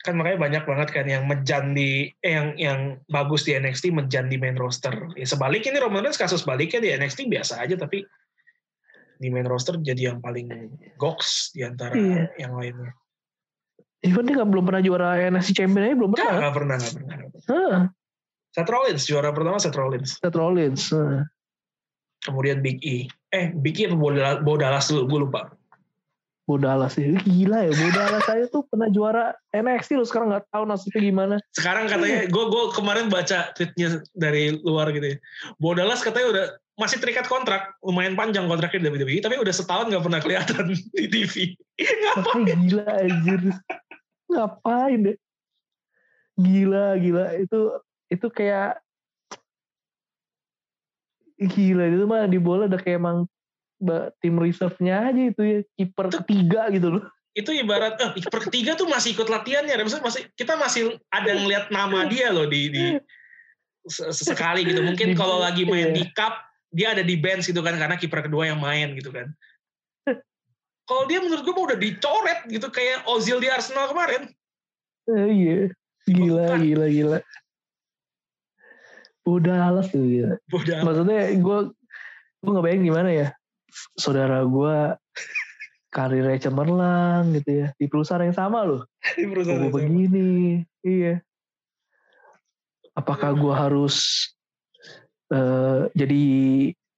Kan 0.08 0.16
makanya 0.16 0.40
banyak 0.40 0.64
banget 0.64 0.88
kan 0.88 1.04
yang 1.04 1.28
mejan 1.28 1.76
di 1.76 2.08
eh, 2.24 2.32
yang 2.32 2.56
yang 2.56 2.80
bagus 3.12 3.44
di 3.44 3.52
NXT 3.52 3.92
mejan 3.92 4.32
di 4.32 4.40
main 4.40 4.56
roster. 4.56 4.96
Ya 5.20 5.28
sebaliknya 5.28 5.76
ini 5.76 5.84
Roman 5.84 6.00
Reigns 6.00 6.16
kasus 6.16 6.48
baliknya 6.48 6.80
di 6.80 6.88
NXT 6.96 7.28
biasa 7.28 7.60
aja 7.60 7.76
tapi 7.76 8.08
di 9.20 9.28
main 9.28 9.44
roster 9.44 9.76
jadi 9.76 10.16
yang 10.16 10.24
paling 10.24 10.48
goks 10.96 11.52
di 11.52 11.60
antara 11.60 11.92
Iya. 11.92 12.32
yang 12.40 12.56
lainnya. 12.56 12.96
Even 14.00 14.24
dia 14.24 14.40
belum 14.40 14.64
pernah 14.64 14.80
juara 14.80 15.20
NXT 15.28 15.60
Champion 15.60 15.84
aja 15.92 15.96
belum 16.00 16.10
pernah. 16.16 16.32
enggak 16.40 16.54
pernah, 16.56 16.76
enggak 16.80 16.94
pernah. 16.96 17.16
Hah, 17.52 17.78
Seth 18.56 18.70
Rollins 18.72 19.04
juara 19.04 19.28
pertama 19.36 19.60
Seth 19.60 19.76
Rollins. 19.76 20.10
Seth 20.24 20.38
Rollins. 20.40 20.82
Hah. 20.88 21.28
Kemudian 22.24 22.64
Big 22.64 22.80
E. 22.80 23.12
Eh, 23.28 23.52
Big 23.52 23.76
E 23.76 23.92
apa 23.92 23.96
Bodalas, 24.00 24.40
Bodalas 24.40 24.88
dulu, 24.88 25.04
gue 25.04 25.20
lupa. 25.28 25.52
Bodalas 26.48 26.96
sih. 26.96 27.12
Gila 27.28 27.68
ya, 27.68 27.72
Bodalas 27.76 28.24
saya 28.24 28.48
tuh 28.48 28.64
pernah 28.64 28.88
juara 28.88 29.36
NXT 29.52 30.00
loh 30.00 30.08
sekarang 30.08 30.32
nggak 30.32 30.48
tahu 30.48 30.64
nasibnya 30.64 31.02
gimana. 31.04 31.36
Sekarang 31.52 31.84
katanya, 31.92 32.24
gue 32.24 32.44
gue 32.48 32.64
kemarin 32.72 33.12
baca 33.12 33.52
tweetnya 33.52 34.00
dari 34.16 34.56
luar 34.64 34.88
gitu 34.96 35.12
ya. 35.12 35.16
Bodalas 35.60 36.00
katanya 36.00 36.26
udah 36.32 36.46
masih 36.80 36.96
terikat 37.04 37.28
kontrak, 37.28 37.76
lumayan 37.84 38.16
panjang 38.16 38.48
kontraknya 38.48 38.88
di 38.88 38.96
WWE, 38.96 39.20
tapi 39.20 39.36
udah 39.36 39.52
setahun 39.52 39.92
nggak 39.92 40.04
pernah 40.08 40.20
kelihatan 40.24 40.64
di 40.96 41.06
TV. 41.12 41.52
Makanya 42.16 42.54
gila 42.64 42.86
anjir. 42.96 43.40
Ngapain 44.32 44.98
deh? 45.04 45.16
Gila, 46.40 46.96
gila. 46.96 47.24
Itu 47.36 47.60
itu 48.08 48.26
kayak 48.32 48.80
gila 51.38 51.84
itu 51.86 52.04
mah 52.08 52.24
di 52.24 52.40
bola 52.40 52.66
udah 52.66 52.80
kayak 52.80 52.98
emang 52.98 53.28
tim 54.18 54.34
reserve-nya 54.36 55.10
aja 55.10 55.22
itu 55.30 55.42
ya 55.42 55.58
kiper 55.78 56.06
ketiga 56.22 56.66
gitu 56.74 56.98
loh. 56.98 57.04
Itu 57.32 57.54
ibarat, 57.54 57.94
eh, 58.02 58.10
kiper 58.18 58.50
ketiga 58.50 58.74
tuh 58.74 58.90
masih 58.90 59.14
ikut 59.14 59.30
latihannya. 59.30 59.78
Maksudnya 59.78 60.04
masih, 60.04 60.22
kita 60.34 60.58
masih 60.58 60.98
ada 61.08 61.30
ngeliat 61.38 61.70
nama 61.70 62.10
dia 62.10 62.34
loh 62.34 62.50
di, 62.50 62.74
di 62.74 62.84
se- 63.86 64.10
sekali 64.10 64.66
gitu. 64.66 64.82
Mungkin 64.88 65.14
kalau 65.14 65.38
lagi 65.38 65.62
main 65.62 65.94
iya. 65.94 65.96
di 66.02 66.04
cup, 66.10 66.34
dia 66.74 66.98
ada 66.98 67.06
di 67.06 67.14
bench 67.14 67.46
gitu 67.46 67.62
kan, 67.62 67.78
karena 67.78 67.94
kiper 67.94 68.26
kedua 68.26 68.50
yang 68.50 68.58
main 68.58 68.92
gitu 68.98 69.14
kan. 69.14 69.30
Kalau 70.88 71.04
dia 71.04 71.20
menurut 71.20 71.44
gue 71.44 71.54
mah 71.54 71.64
udah 71.72 71.78
dicoret 71.78 72.40
gitu, 72.48 72.68
kayak 72.68 73.06
Ozil 73.08 73.38
di 73.40 73.48
Arsenal 73.48 73.92
kemarin. 73.92 74.28
Eh, 75.08 75.28
iya. 75.32 75.56
Gila, 76.08 76.56
Bukan. 76.56 76.60
gila, 76.64 76.86
gila. 76.88 77.18
Bodalas 79.28 79.92
tuh 79.92 80.04
gila. 80.08 80.40
Bodoh 80.48 80.80
Maksudnya 80.84 81.20
gue 81.36 81.58
gue 82.40 82.50
nggak 82.50 82.64
bayangin 82.64 82.88
gimana 82.88 83.10
ya. 83.12 83.28
Saudara 83.96 84.42
gue 84.44 84.96
karirnya 85.88 86.50
cemerlang 86.50 87.32
gitu 87.32 87.64
ya 87.64 87.68
di 87.76 87.86
perusahaan 87.88 88.24
yang 88.24 88.36
sama 88.36 88.64
loh. 88.64 88.82
di 89.18 89.24
perusahaan 89.24 89.58
gue 89.58 89.68
yang 89.68 89.72
sama. 89.72 89.78
begini 89.78 90.28
iya 90.84 91.14
apakah 92.98 93.32
gue 93.38 93.54
harus 93.54 94.28
eh, 95.32 95.88
jadi 95.94 96.22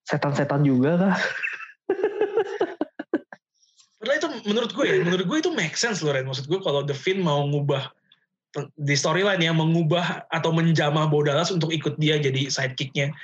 setan-setan 0.09 0.65
juga 0.67 0.97
kah 0.97 1.19
Padahal 4.01 4.17
itu 4.17 4.29
menurut 4.49 4.73
gue 4.73 4.85
ya, 4.89 4.97
menurut 5.05 5.27
gue 5.29 5.39
itu 5.45 5.53
make 5.53 5.77
sense 5.77 6.01
loh 6.01 6.17
Ren. 6.17 6.25
Maksud 6.25 6.49
gue 6.49 6.57
kalau 6.65 6.81
The 6.81 6.97
Finn 6.97 7.21
mau 7.21 7.45
ngubah 7.45 7.93
di 8.75 8.97
storyline 8.97 9.45
yang 9.45 9.61
mengubah 9.61 10.27
atau 10.33 10.51
menjamah 10.51 11.07
Bodalas 11.07 11.55
untuk 11.55 11.71
ikut 11.71 12.01
dia 12.03 12.19
jadi 12.19 12.51
sidekicknya 12.51 13.15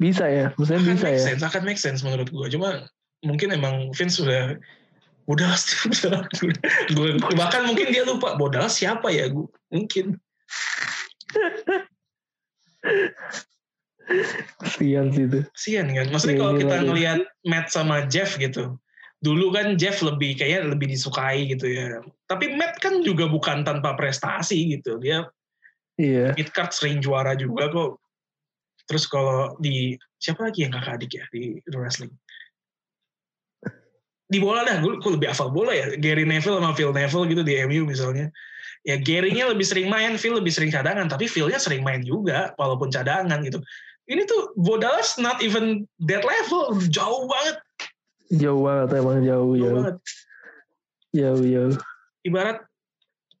bisa 0.00 0.24
ya 0.26 0.48
maksudnya 0.56 0.80
akan 0.80 0.96
bisa 0.96 1.06
make 1.06 1.20
ya. 1.20 1.24
sense, 1.28 1.42
akan 1.44 1.62
make 1.62 1.80
sense 1.80 2.00
menurut 2.00 2.28
gue. 2.32 2.46
Cuma 2.56 2.88
mungkin 3.20 3.52
emang 3.52 3.92
Vince 3.92 4.24
sudah 4.24 4.56
udah, 5.28 5.52
gue 6.96 7.08
bahkan 7.36 7.68
mungkin 7.68 7.92
dia 7.92 8.02
lupa 8.08 8.34
Bodalas 8.34 8.80
siapa 8.80 9.12
ya 9.12 9.28
gue 9.28 9.46
mungkin. 9.68 10.16
Sian 14.74 15.12
sih 15.14 15.28
itu. 15.28 15.40
Sian 15.54 15.86
kan? 15.94 16.10
Maksudnya 16.10 16.34
Iya, 16.34 16.42
kalau 16.42 16.52
ini 16.56 16.60
kita 16.64 16.74
lagi. 16.74 16.86
ngelihat 16.88 17.20
Matt 17.46 17.66
sama 17.70 17.96
Jeff 18.08 18.34
gitu 18.40 18.80
dulu 19.20 19.52
kan 19.52 19.76
Jeff 19.76 20.00
lebih 20.00 20.40
kayaknya 20.40 20.72
lebih 20.72 20.88
disukai 20.88 21.44
gitu 21.44 21.68
ya. 21.68 22.00
Tapi 22.24 22.56
Matt 22.56 22.80
kan 22.80 23.04
juga 23.04 23.28
bukan 23.28 23.62
tanpa 23.62 23.92
prestasi 23.94 24.80
gitu. 24.80 24.96
Dia 24.96 25.28
iya. 26.00 26.32
mid 26.32 26.48
card 26.56 26.72
sering 26.72 27.04
juara 27.04 27.36
juga 27.36 27.68
kok 27.68 28.00
Terus 28.90 29.06
kalau 29.06 29.54
di 29.62 29.94
siapa 30.18 30.50
lagi 30.50 30.66
yang 30.66 30.74
kakak 30.74 30.98
adik 30.98 31.12
ya 31.14 31.24
di 31.30 31.62
wrestling? 31.78 32.10
Di 34.30 34.38
bola 34.42 34.66
dah, 34.66 34.82
gue, 34.82 34.98
gue 34.98 35.12
lebih 35.14 35.30
hafal 35.30 35.54
bola 35.54 35.70
ya. 35.70 35.94
Gary 35.98 36.26
Neville 36.26 36.58
sama 36.58 36.74
Phil 36.74 36.90
Neville 36.90 37.26
gitu 37.30 37.42
di 37.46 37.54
MU 37.70 37.86
misalnya. 37.86 38.34
Ya 38.82 38.96
Gary-nya 38.98 39.46
lebih 39.50 39.66
sering 39.66 39.86
main, 39.92 40.18
Phil 40.18 40.34
lebih 40.34 40.50
sering 40.50 40.72
cadangan, 40.72 41.04
tapi 41.06 41.28
Phil-nya 41.28 41.60
sering 41.60 41.84
main 41.84 42.00
juga 42.02 42.50
walaupun 42.56 42.88
cadangan 42.90 43.42
gitu. 43.46 43.62
Ini 44.10 44.26
tuh 44.26 44.56
Bodalas 44.58 45.20
not 45.22 45.38
even 45.44 45.86
that 46.08 46.26
level, 46.26 46.74
jauh 46.90 47.30
banget. 47.30 47.56
Jauh 48.30 48.62
banget 48.62 48.88
emang 48.98 49.22
jauh 49.22 49.52
Jauh 49.54 49.58
jauh. 49.58 49.76
banget. 49.82 49.96
Jauh 51.14 51.44
jauh. 51.44 51.74
Ibarat 52.24 52.58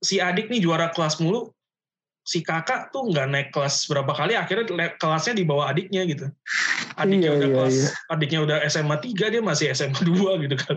si 0.02 0.18
adik 0.20 0.50
nih 0.52 0.60
juara 0.60 0.90
kelas 0.92 1.18
mulu, 1.22 1.54
si 2.20 2.44
kakak 2.44 2.92
tuh 2.94 3.08
nggak 3.10 3.26
naik 3.32 3.48
kelas 3.50 3.88
berapa 3.88 4.12
kali, 4.12 4.36
akhirnya 4.36 4.94
kelasnya 5.00 5.34
di 5.34 5.44
bawah 5.44 5.72
adiknya 5.72 6.04
gitu. 6.06 6.26
Adiknya 7.00 7.30
Iya, 7.32 7.36
udah 7.38 7.48
iya, 7.48 7.56
kelas, 7.56 7.74
iya. 7.76 7.88
adiknya 8.12 8.40
udah 8.44 8.56
SMA 8.68 8.96
3, 9.00 9.32
dia 9.32 9.42
masih 9.42 9.66
SMA 9.72 10.00
2 10.04 10.42
gitu 10.46 10.56
kan. 10.60 10.76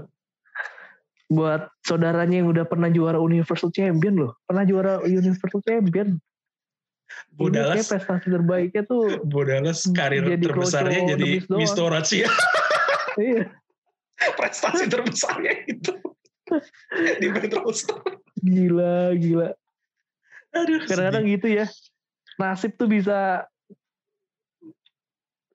Buat 1.33 1.61
saudaranya 1.83 2.43
yang 2.43 2.49
udah 2.51 2.65
pernah 2.67 2.89
juara 2.93 3.17
Universal 3.17 3.73
Champion 3.73 4.15
loh. 4.17 4.31
Pernah 4.45 4.63
juara 4.67 4.93
Universal 5.03 5.61
Champion. 5.65 6.17
Bodalas, 7.33 7.85
prestasi 7.93 8.25
terbaiknya 8.25 8.89
tuh 8.89 9.21
Bodalas 9.29 9.85
karir 9.93 10.25
Jadi 10.25 10.49
terbesarnya 10.49 10.99
jadi 11.13 11.29
ya. 11.45 12.29
iya, 13.21 13.43
Prestasi 14.33 14.89
terbesarnya 14.89 15.53
itu. 15.69 15.93
di 17.21 17.27
Metro 17.29 17.69
Star. 17.73 18.01
gila 18.41 19.13
gila. 19.17 19.49
Aduh, 20.53 20.79
Kadang-kadang 20.85 21.25
gitu 21.27 21.47
ya. 21.49 21.65
Nasib 22.37 22.77
tuh 22.77 22.85
bisa 22.85 23.45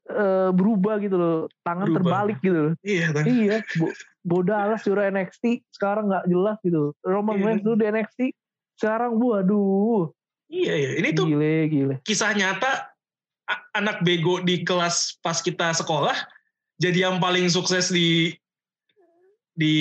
eh, 0.09 0.51
berubah 0.51 0.99
gitu 0.99 1.17
loh. 1.17 1.39
Tangan 1.63 1.89
Berubah. 1.91 1.99
terbalik 2.27 2.39
gitu 2.41 2.59
loh. 2.59 2.75
Iya, 2.83 3.07
Tang. 3.13 3.25
Iya, 3.27 3.57
Bo 3.77 3.87
Bodalas 4.23 4.85
juara 4.85 5.09
NXT, 5.09 5.65
sekarang 5.73 6.11
nggak 6.11 6.29
jelas 6.29 6.57
gitu. 6.61 6.93
Roman 7.01 7.39
Iya. 7.39 7.45
Reigns 7.49 7.63
dulu 7.65 7.77
di 7.77 7.87
NXT, 7.89 8.21
sekarang 8.77 9.17
waduh, 9.17 10.13
Iya, 10.49 10.73
iya. 10.75 10.91
Ini 11.01 11.09
tuh 11.13 11.27
gile 11.29 11.55
gile. 11.69 11.95
kisah 12.05 12.33
nyata 12.33 12.89
anak 13.73 14.01
bego 14.01 14.41
di 14.41 14.61
kelas 14.61 15.17
pas 15.21 15.41
kita 15.41 15.73
sekolah 15.73 16.13
jadi 16.77 17.09
yang 17.09 17.17
paling 17.17 17.49
sukses 17.49 17.89
di 17.89 18.37
di 19.59 19.75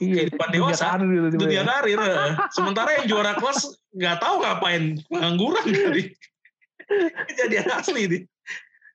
Iya, 0.00 0.24
kehidupan 0.24 0.48
dunia 0.48 0.72
dewasa 0.72 0.84
karir 0.96 1.28
dunia 1.36 1.60
ya. 1.60 1.62
karir 1.68 1.98
eh. 2.00 2.32
sementara 2.48 2.90
yang 2.96 3.06
juara 3.06 3.36
kelas 3.36 3.60
nggak 3.92 4.16
tahu 4.18 4.34
ngapain 4.40 4.82
pengangguran 5.04 5.64
tadi 5.68 6.02
kejadian 7.28 7.68
asli 7.68 8.02
nih 8.08 8.22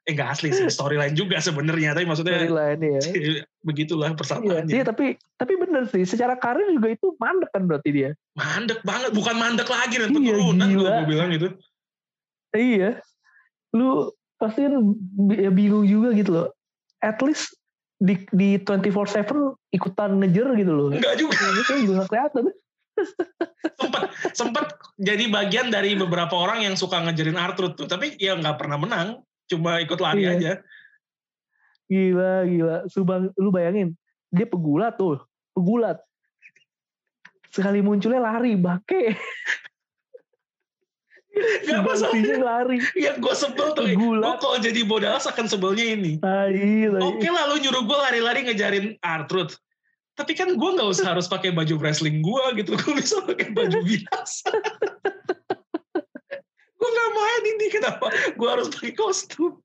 eh 0.04 0.12
nggak 0.12 0.30
asli 0.36 0.50
sih 0.52 0.68
storyline 0.68 1.16
juga 1.16 1.40
sebenarnya 1.40 1.96
tapi 1.96 2.04
maksudnya 2.04 2.44
Storyline 2.44 2.82
ya. 2.82 3.02
begitulah 3.68 4.10
Iya, 4.12 4.18
persamaannya 4.20 4.74
iya, 4.74 4.84
tapi 4.84 5.06
tapi 5.38 5.54
bener 5.56 5.88
sih, 5.88 6.04
secara 6.04 6.36
karir 6.36 6.68
juga 6.76 6.92
itu 6.92 7.16
mandek 7.16 7.48
kan 7.56 7.64
berarti 7.64 7.90
dia. 7.94 8.10
mandek 8.36 8.84
banget 8.84 9.16
bukan 9.16 9.36
mandek 9.38 9.70
lagi 9.70 9.96
dan 10.02 10.12
Iya, 10.12 10.18
penurunan 10.18 10.68
gue 10.76 10.92
bilang 11.08 11.30
itu 11.32 11.48
Iya, 12.52 13.00
lu 13.72 14.12
pasti 14.36 14.68
kan 14.68 14.76
ya 15.34 15.50
bingung 15.50 15.88
juga 15.88 16.12
gitu 16.12 16.32
loh. 16.36 16.48
At 17.00 17.18
least 17.24 17.56
di 18.04 18.20
di 18.36 18.50
24/7 18.60 19.56
ikutan 19.72 20.20
ngejer 20.20 20.48
gitu 20.60 20.72
loh. 20.76 20.88
enggak 20.92 21.16
juga 21.16 21.40
kayak 21.40 21.82
juga 21.88 22.04
kelihatan. 22.12 22.44
sempat 23.82 24.04
sempat 24.38 24.68
jadi 25.02 25.26
bagian 25.32 25.74
dari 25.74 25.98
beberapa 25.98 26.38
orang 26.38 26.62
yang 26.62 26.76
suka 26.78 27.02
ngejerin 27.02 27.42
Arthur 27.42 27.74
tuh 27.74 27.90
tapi 27.90 28.14
ya 28.22 28.38
nggak 28.38 28.62
pernah 28.62 28.78
menang 28.78 29.08
cuma 29.50 29.82
ikut 29.82 29.98
lari 29.98 30.30
Iya. 30.30 30.32
aja 30.38 30.52
Gila, 31.92 32.48
gila. 32.48 32.78
Subang, 32.90 33.30
lu 33.38 33.52
bayangin, 33.54 33.94
dia 34.34 34.48
pegulat 34.48 34.98
tuh, 34.98 35.20
pegulat. 35.54 36.00
Sekali 37.54 37.86
munculnya 37.86 38.24
lari, 38.24 38.58
bake. 38.58 39.14
Gak. 41.34 41.82
Subangsinya 41.82 42.46
lari. 42.46 42.78
yang 42.94 43.18
gue 43.18 43.34
sebel 43.34 43.74
tuh 43.74 43.90
gue 43.90 44.34
kalau 44.38 44.58
jadi 44.62 44.86
bodalas 44.86 45.26
akan 45.26 45.50
sebelnya 45.50 45.98
ini 45.98 46.22
tai. 46.22 46.86
oke 46.94 47.26
lah 47.26 47.50
lu 47.50 47.58
nyuruh 47.58 47.82
gue 47.90 47.98
lari-lari 47.98 48.46
ngejarin 48.46 48.94
Arthur 49.02 49.50
tapi 50.14 50.38
kan 50.38 50.54
gue 50.54 50.70
nggak 50.78 50.90
usah 50.94 51.18
harus 51.18 51.26
pakai 51.26 51.50
baju 51.50 51.82
wrestling 51.82 52.22
gue 52.22 52.44
gitu 52.62 52.78
gue 52.78 52.94
bisa 53.02 53.26
pakai 53.26 53.50
baju 53.50 53.82
biasa 53.90 54.50
gue 56.54 56.90
nggak 56.94 57.12
main 57.18 57.44
ini 57.50 57.66
kenapa 57.74 58.06
gue 58.38 58.50
harus 58.54 58.70
pakai 58.70 58.94
kostum 58.94 59.58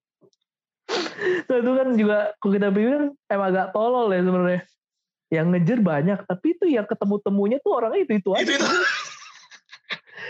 Nah, 1.49 1.57
itu 1.61 1.73
kan 1.77 1.89
juga 2.01 2.19
kalau 2.41 2.53
kita 2.57 2.69
pikir 2.73 2.91
kan 2.97 3.05
emang 3.29 3.49
agak 3.53 3.67
tolol 3.77 4.09
ya 4.09 4.25
sebenarnya. 4.25 4.63
Yang 5.29 5.47
ngejar 5.53 5.79
banyak, 5.85 6.19
tapi 6.25 6.47
itu 6.57 6.65
yang 6.73 6.87
ketemu-temunya 6.89 7.61
tuh 7.61 7.73
orangnya 7.77 8.01
itu 8.09 8.13
itu 8.17 8.31
aja. 8.33 8.41
itu 8.41 8.53
itu 8.57 8.77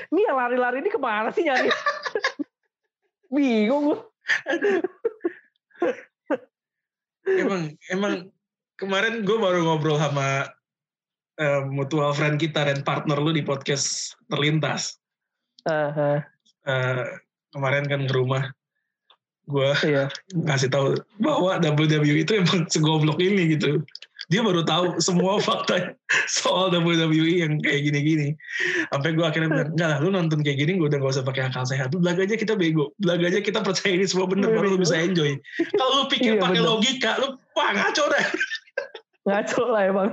Ini 0.09 0.21
yang 0.25 0.37
lari-lari 0.41 0.81
ini 0.81 0.91
ke 0.91 1.01
mana 1.01 1.29
sih 1.33 1.45
nyari? 1.45 1.69
Bingung 3.35 3.93
gue. 3.93 4.01
emang 7.45 7.77
emang 7.93 8.33
kemarin 8.81 9.21
gue 9.21 9.37
baru 9.37 9.61
ngobrol 9.65 10.01
sama 10.01 10.49
eh, 11.37 11.61
mutual 11.69 12.17
friend 12.17 12.41
kita 12.41 12.65
dan 12.65 12.81
partner 12.81 13.21
lu 13.21 13.37
di 13.37 13.45
podcast 13.45 14.17
terlintas 14.33 14.97
Ah, 15.69 15.93
ah, 15.93 16.21
Eh, 16.69 17.05
kemarin 17.53 17.85
kan 17.89 18.05
ke 18.05 18.13
rumah 18.13 18.49
gue 19.49 19.73
iya. 19.89 20.13
ngasih 20.37 20.69
tahu 20.69 21.01
bahwa 21.25 21.57
WWE 21.57 22.21
itu 22.21 22.37
emang 22.37 22.69
segoblok 22.69 23.17
ini 23.17 23.57
gitu 23.57 23.81
dia 24.29 24.45
baru 24.45 24.61
tahu 24.61 25.01
semua 25.01 25.41
fakta 25.47 25.97
soal 26.29 26.69
WWE 26.71 27.41
yang 27.41 27.57
kayak 27.59 27.81
gini-gini 27.83 28.37
sampai 28.89 29.13
gue 29.13 29.25
akhirnya 29.25 29.49
bilang 29.49 29.71
enggak 29.73 29.89
lah 29.89 29.99
lu 29.99 30.09
nonton 30.09 30.41
kayak 30.41 30.61
gini 30.61 30.77
gue 30.77 30.87
udah 30.87 31.01
gak 31.01 31.13
usah 31.13 31.25
pakai 31.25 31.49
akal 31.49 31.65
sehat 31.65 31.89
lu 31.91 31.99
belaga 31.99 32.23
aja 32.23 32.37
kita 32.37 32.53
bego 32.53 32.93
belaga 32.97 33.25
aja 33.27 33.41
kita 33.41 33.61
percaya 33.61 33.97
ini 33.97 34.05
semua 34.05 34.29
bener 34.29 34.49
baru 34.49 34.77
lu 34.77 34.79
bisa 34.79 34.95
enjoy 34.95 35.33
kalau 35.75 35.93
lu 35.95 36.05
pikir 36.07 36.37
Iya, 36.37 36.43
pakai 36.43 36.61
bener. 36.61 36.69
logika 36.69 37.11
lu 37.19 37.29
wah 37.53 37.71
ngaco 37.73 38.05
dah 38.07 38.27
Ngaco 39.25 39.63
lah 39.67 39.83
emang. 39.85 40.11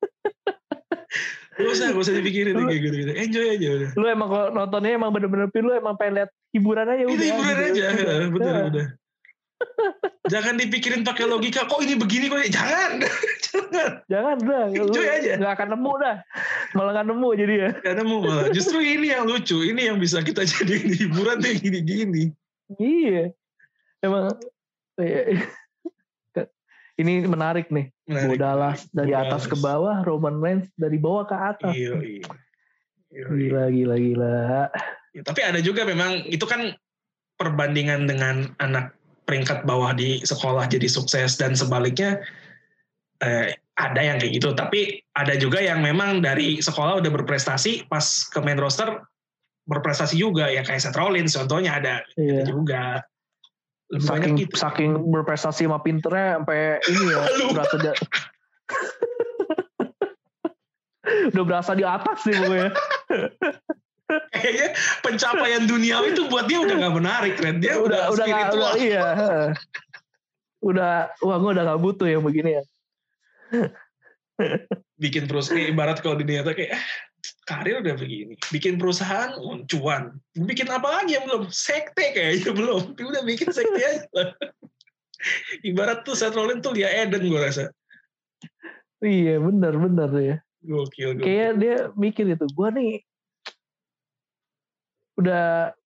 gak 1.60 1.68
usah 1.68 1.92
gak 1.92 2.00
usah 2.00 2.14
dipikirin 2.16 2.56
Lu- 2.56 2.64
kayak 2.64 2.80
gitu 2.82 2.96
gitu 2.98 3.12
enjoy 3.12 3.46
aja 3.50 3.68
udah 3.70 3.90
Lu 3.94 4.06
emang 4.06 4.28
kalau 4.28 4.46
nontonnya 4.50 4.96
emang 4.96 5.12
bener-bener 5.12 5.48
pin 5.48 5.60
lu 5.60 5.72
emang 5.72 5.92
pengen 5.94 6.24
lihat 6.24 6.30
hiburan 6.52 6.88
aja 6.88 7.02
itu 7.02 7.12
udah. 7.12 7.26
hiburan 7.26 7.52
gitu. 7.52 7.64
aja 7.68 7.82
Udah. 7.92 8.16
bener 8.32 8.54
Udah. 8.66 8.86
Jangan 10.32 10.56
dipikirin 10.56 11.02
pakai 11.02 11.28
logika 11.28 11.68
kok 11.68 11.80
ini 11.82 11.96
begini 11.98 12.28
kok 12.28 12.40
ini?" 12.40 12.50
jangan 12.52 12.90
jangan 13.46 13.92
Jangan 14.10 14.36
udah. 14.42 14.64
Lu 14.74 14.84
Enjoy 14.90 15.06
aja. 15.06 15.32
Gak 15.38 15.52
akan 15.58 15.68
nemu 15.78 15.92
dah. 16.02 16.16
Malah 16.74 16.92
gak 17.02 17.06
nemu 17.10 17.28
jadi 17.34 17.54
ya. 17.54 17.70
Karena 17.82 18.02
mau 18.06 18.18
malah 18.22 18.48
justru 18.50 18.78
ini 18.82 19.10
yang 19.10 19.26
lucu, 19.26 19.62
ini 19.62 19.90
yang 19.90 19.98
bisa 19.98 20.22
kita 20.22 20.46
jadiin 20.50 20.94
hiburan 20.94 21.38
tuh 21.42 21.48
yang 21.50 21.60
gini-gini. 21.62 22.24
Iya. 22.78 23.34
Emang. 24.02 24.34
iya. 24.98 25.46
Ini 27.00 27.24
menarik 27.24 27.72
nih. 27.72 27.88
Menarik. 28.04 28.36
Dari 28.92 29.12
atas 29.16 29.48
ke 29.48 29.56
bawah, 29.56 30.04
Roman 30.04 30.36
Reigns 30.36 30.68
dari 30.76 31.00
bawah 31.00 31.24
ke 31.24 31.36
atas. 31.36 31.72
Iya, 31.72 31.96
iya. 31.96 32.22
Iya, 33.10 33.24
iya. 33.24 33.24
Gila, 33.26 33.64
gila, 33.72 33.96
gila. 33.96 34.36
Ya, 35.16 35.22
tapi 35.26 35.40
ada 35.42 35.58
juga 35.64 35.82
memang 35.88 36.28
itu 36.28 36.44
kan 36.44 36.76
perbandingan 37.40 38.04
dengan 38.04 38.52
anak 38.60 38.99
peringkat 39.30 39.62
bawah 39.62 39.94
di 39.94 40.18
sekolah 40.26 40.66
jadi 40.66 40.90
sukses 40.90 41.38
dan 41.38 41.54
sebaliknya 41.54 42.18
eh, 43.22 43.54
ada 43.78 44.00
yang 44.02 44.18
kayak 44.18 44.42
gitu. 44.42 44.50
Tapi 44.58 45.06
ada 45.14 45.38
juga 45.38 45.62
yang 45.62 45.86
memang 45.86 46.18
dari 46.18 46.58
sekolah 46.58 46.98
udah 46.98 47.14
berprestasi 47.14 47.86
pas 47.86 48.02
ke 48.26 48.42
main 48.42 48.58
roster 48.58 48.90
berprestasi 49.70 50.18
juga 50.18 50.50
ya 50.50 50.66
kayak 50.66 50.82
Seth 50.82 50.98
Rollins 50.98 51.38
contohnya 51.38 51.78
ada 51.78 52.02
Iya. 52.18 52.42
juga. 52.42 53.06
Saking 53.90 54.34
gitu. 54.38 54.54
saking 54.58 54.98
berprestasi 55.14 55.66
sama 55.66 55.78
pinternya 55.82 56.38
sampai 56.42 56.78
ini 56.90 57.02
ya 57.10 57.22
berasa 57.54 57.74
di, 57.78 57.86
udah 61.34 61.44
berasa 61.46 61.72
di 61.78 61.84
atas 61.86 62.18
sih 62.26 62.34
pokoknya. 62.34 62.70
kayaknya 64.34 64.68
pencapaian 65.04 65.64
dunia 65.64 66.02
itu 66.06 66.26
buat 66.26 66.46
dia 66.50 66.60
udah 66.62 66.76
nggak 66.80 66.96
menarik 66.96 67.34
kan 67.38 67.58
dia 67.62 67.78
udah, 67.78 68.10
udah 68.10 68.26
spiritual. 68.26 68.72
udah 68.74 68.80
iya. 68.80 69.08
Udah 70.60 70.92
wah 71.24 71.36
gue 71.40 71.50
udah 71.56 71.64
gak 71.72 71.80
butuh 71.80 72.04
yang 72.04 72.20
begini 72.20 72.60
ya. 72.60 72.64
bikin 75.00 75.24
perusahaan 75.24 75.56
kayak 75.56 75.72
ibarat 75.72 75.96
kalau 76.04 76.16
di 76.20 76.24
dunia 76.28 76.44
tuh 76.44 76.52
kayak 76.52 76.76
eh, 76.76 76.84
karir 77.48 77.80
udah 77.80 77.96
begini. 77.96 78.36
Bikin 78.52 78.76
perusahaan 78.76 79.32
cuan. 79.64 80.20
Bikin 80.36 80.68
apa 80.68 81.00
lagi 81.00 81.16
yang 81.16 81.24
belum? 81.24 81.48
Sekte 81.48 82.12
kayaknya 82.12 82.52
belum. 82.52 82.92
Dia 82.92 83.06
udah 83.08 83.22
bikin 83.24 83.48
sekte 83.48 83.80
aja 83.80 84.04
ibarat 85.62 86.02
tuh 86.02 86.16
Seth 86.16 86.36
Rollins 86.36 86.64
tuh 86.64 86.76
dia 86.76 86.88
Eden 86.90 87.28
gue 87.28 87.40
rasa. 87.40 87.70
Iya 89.00 89.40
benar 89.40 89.76
benar 89.80 90.10
ya. 90.16 90.36
gokil 90.60 91.16
gokil. 91.16 91.24
Kayak 91.24 91.52
dia 91.56 91.76
mikir 91.96 92.24
itu 92.28 92.44
gue 92.44 92.68
nih 92.76 92.92
udah 95.20 95.76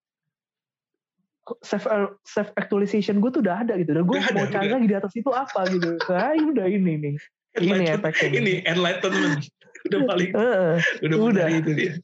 self 1.60 1.84
self 2.24 2.48
actualization 2.56 3.20
gue 3.20 3.30
tuh 3.30 3.44
udah 3.44 3.66
ada 3.66 3.76
gitu. 3.76 3.92
Dan 3.92 4.04
gue 4.08 4.16
mau 4.16 4.46
cari 4.48 4.68
lagi 4.72 4.86
di 4.88 4.96
atas 4.96 5.12
itu 5.12 5.30
apa 5.34 5.68
gitu. 5.68 6.00
Nah 6.08 6.32
udah 6.32 6.66
ini 6.70 6.92
nih. 6.96 7.14
Ini 7.54 7.86
efeknya 8.00 8.28
ini 8.40 8.54
enlightenment. 8.64 9.44
Udah 9.86 10.00
paling 10.10 10.30
Heeh, 10.32 10.74
udah, 11.04 11.16
Udah. 11.20 11.46
itu 11.52 11.70
dia. 11.76 11.94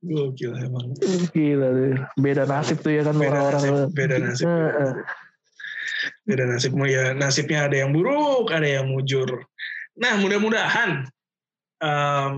Gokil 0.00 0.52
emang. 0.64 0.96
Gila 1.32 1.68
tuh 1.72 1.92
beda 2.16 2.42
nasib 2.48 2.80
tuh 2.80 2.92
ya 2.92 3.02
kan 3.04 3.16
beda 3.16 3.36
orang-orang 3.36 3.62
nasib 3.64 3.90
beda 3.92 4.16
nasib. 4.20 4.46
Heeh. 4.48 4.92
beda 6.28 6.44
nasib. 6.48 6.72
Ya 6.88 7.04
nasibnya 7.16 7.68
ada 7.68 7.76
yang 7.84 7.90
buruk 7.92 8.52
ada 8.52 8.64
yang 8.64 8.88
mujur. 8.88 9.44
Nah 9.96 10.14
mudah-mudahan 10.20 11.08
em, 11.84 12.32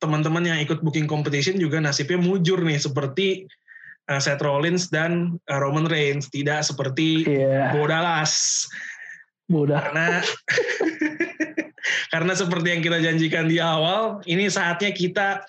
teman-teman 0.00 0.42
yang 0.48 0.58
ikut 0.64 0.80
booking 0.80 1.04
competition 1.04 1.60
juga 1.60 1.76
nasibnya 1.78 2.16
mujur 2.16 2.58
nih 2.64 2.80
seperti 2.80 3.44
eh, 4.08 4.20
Seth 4.20 4.40
Rollins 4.40 4.88
dan 4.88 5.36
eh, 5.46 5.58
Roman 5.60 5.84
Reigns. 5.86 6.32
Tidak 6.32 6.64
seperti 6.64 7.28
iya. 7.28 7.70
Bo 7.70 7.84
Dallas. 7.84 8.64
Udah 9.52 9.82
karena 9.92 10.24
karena 12.14 12.32
seperti 12.34 12.66
yang 12.72 12.82
kita 12.82 12.98
janjikan 13.02 13.46
di 13.50 13.58
awal 13.60 14.24
ini 14.24 14.48
saatnya 14.48 14.90
kita 14.96 15.44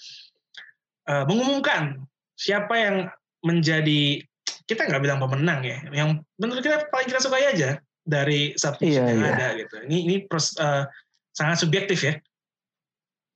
eh, 1.08 1.24
mengumumkan 1.26 2.04
siapa 2.36 2.76
yang 2.76 2.96
menjadi 3.42 4.22
kita 4.68 4.88
nggak 4.88 5.02
bilang 5.02 5.20
pemenang 5.24 5.64
ya. 5.64 5.80
Yang 5.96 6.22
menurut 6.36 6.62
kita 6.62 6.92
paling 6.92 7.08
kita 7.08 7.24
sukai 7.24 7.48
aja 7.56 7.80
dari 8.04 8.52
submission 8.60 9.08
Iya, 9.08 9.16
yang 9.16 9.22
iya. 9.24 9.32
ada 9.38 9.48
gitu. 9.56 9.76
Ini 9.88 9.98
ini 10.12 10.16
pros- 10.28 10.60
eh, 10.60 10.84
sangat 11.32 11.64
subjektif 11.64 12.04
ya 12.04 12.20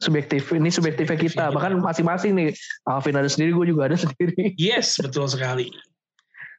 subjektif 0.03 0.51
ini 0.51 0.67
subjektifnya 0.67 1.15
kita 1.15 1.49
Subjektif 1.49 1.55
bahkan 1.55 1.73
masing-masing 1.79 2.31
nih 2.35 2.47
Alvin 2.83 3.15
ada 3.15 3.29
sendiri 3.31 3.55
gue 3.55 3.65
juga 3.71 3.87
ada 3.87 3.97
sendiri 3.97 4.51
Yes, 4.59 4.99
betul 4.99 5.27
sekali. 5.31 5.71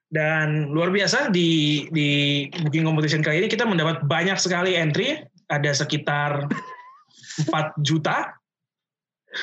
Dan 0.07 0.71
luar 0.71 0.95
biasa 0.95 1.35
di 1.35 1.83
di 1.91 2.09
booking 2.63 2.87
competition 2.87 3.27
kali 3.27 3.43
ini 3.43 3.49
kita 3.51 3.67
mendapat 3.67 4.07
banyak 4.07 4.39
sekali 4.39 4.79
entry, 4.79 5.19
ada 5.51 5.75
sekitar 5.75 6.47
4 7.51 7.75
juta, 7.83 8.31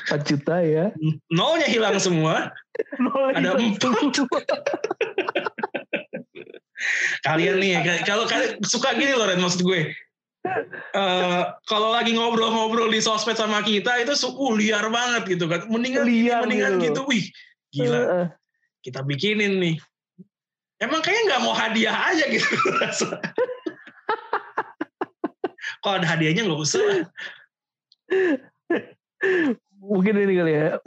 4 0.08 0.24
juta 0.24 0.64
ya 0.64 0.90
nolnya 1.30 1.68
hilang 1.68 2.00
semua. 2.00 2.50
Nol 2.98 3.36
Ada 3.36 3.60
hilang 3.60 3.76
empat. 3.76 4.16
semua. 4.16 4.40
Kalian 7.24 7.56
nih, 7.64 7.80
ya, 7.80 8.04
kalau 8.04 8.28
kalian 8.28 8.60
suka 8.66 8.92
gini 9.00 9.16
loh 9.16 9.24
Ren, 9.24 9.40
maksud 9.40 9.64
gue. 9.64 9.96
Eh, 10.44 11.44
kalau 11.66 11.96
lagi 11.96 12.12
ngobrol-ngobrol 12.14 12.92
di 12.92 13.00
sosmed 13.00 13.40
sama 13.40 13.64
kita 13.64 13.96
itu 14.04 14.12
uh, 14.12 14.52
liar 14.54 14.92
banget 14.92 15.40
gitu 15.40 15.48
kan. 15.48 15.64
Mendingan 15.72 16.04
Liar 16.04 16.44
mendingan 16.44 16.84
gitu. 16.84 17.08
gitu. 17.08 17.08
Wih, 17.08 17.26
gila. 17.72 17.96
Heeh. 17.96 18.26
Kita 18.84 19.00
bikinin 19.08 19.64
nih. 19.64 19.76
Emang 20.84 21.00
kayaknya 21.00 21.24
nggak 21.32 21.42
mau 21.48 21.56
hadiah 21.56 21.96
aja 21.96 22.28
gitu. 22.28 22.52
Kalau 25.84 25.96
ada 26.00 26.08
hadiahnya 26.08 26.44
nggak 26.44 26.60
usah. 26.60 27.08
mungkin 29.84 30.16
ini 30.16 30.36
kali 30.36 30.52
ya 30.52 30.80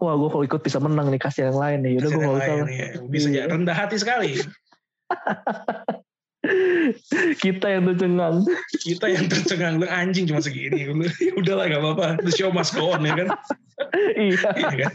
wah 0.00 0.14
gue 0.16 0.28
kalau 0.32 0.44
ikut 0.44 0.60
bisa 0.64 0.80
menang 0.80 1.08
nih 1.12 1.20
kasih 1.20 1.52
yang 1.52 1.58
lain 1.60 1.80
nih 1.84 2.00
udah 2.00 2.08
gue 2.08 2.16
Yang 2.16 2.28
gak 2.28 2.38
usah 2.40 2.54
ya. 2.68 2.88
Bisa 3.08 3.28
ya 3.28 3.44
rendah 3.48 3.76
hati 3.76 3.96
sekali. 4.00 4.30
kita 7.44 7.66
yang 7.66 7.82
tercengang 7.90 8.46
Kita 8.78 9.06
yang 9.10 9.26
tercengang 9.26 9.74
lu 9.82 9.86
anjing 9.90 10.24
cuma 10.30 10.38
segini. 10.38 10.86
Ya 10.86 11.32
udahlah 11.34 11.66
nggak 11.66 11.82
apa-apa. 11.82 12.06
The 12.22 12.32
show 12.32 12.54
must 12.54 12.78
go 12.78 12.94
on 12.94 13.02
ya 13.02 13.14
kan. 13.18 13.28
iya 14.30 14.48
Iya 14.54 14.74
kan? 14.86 14.92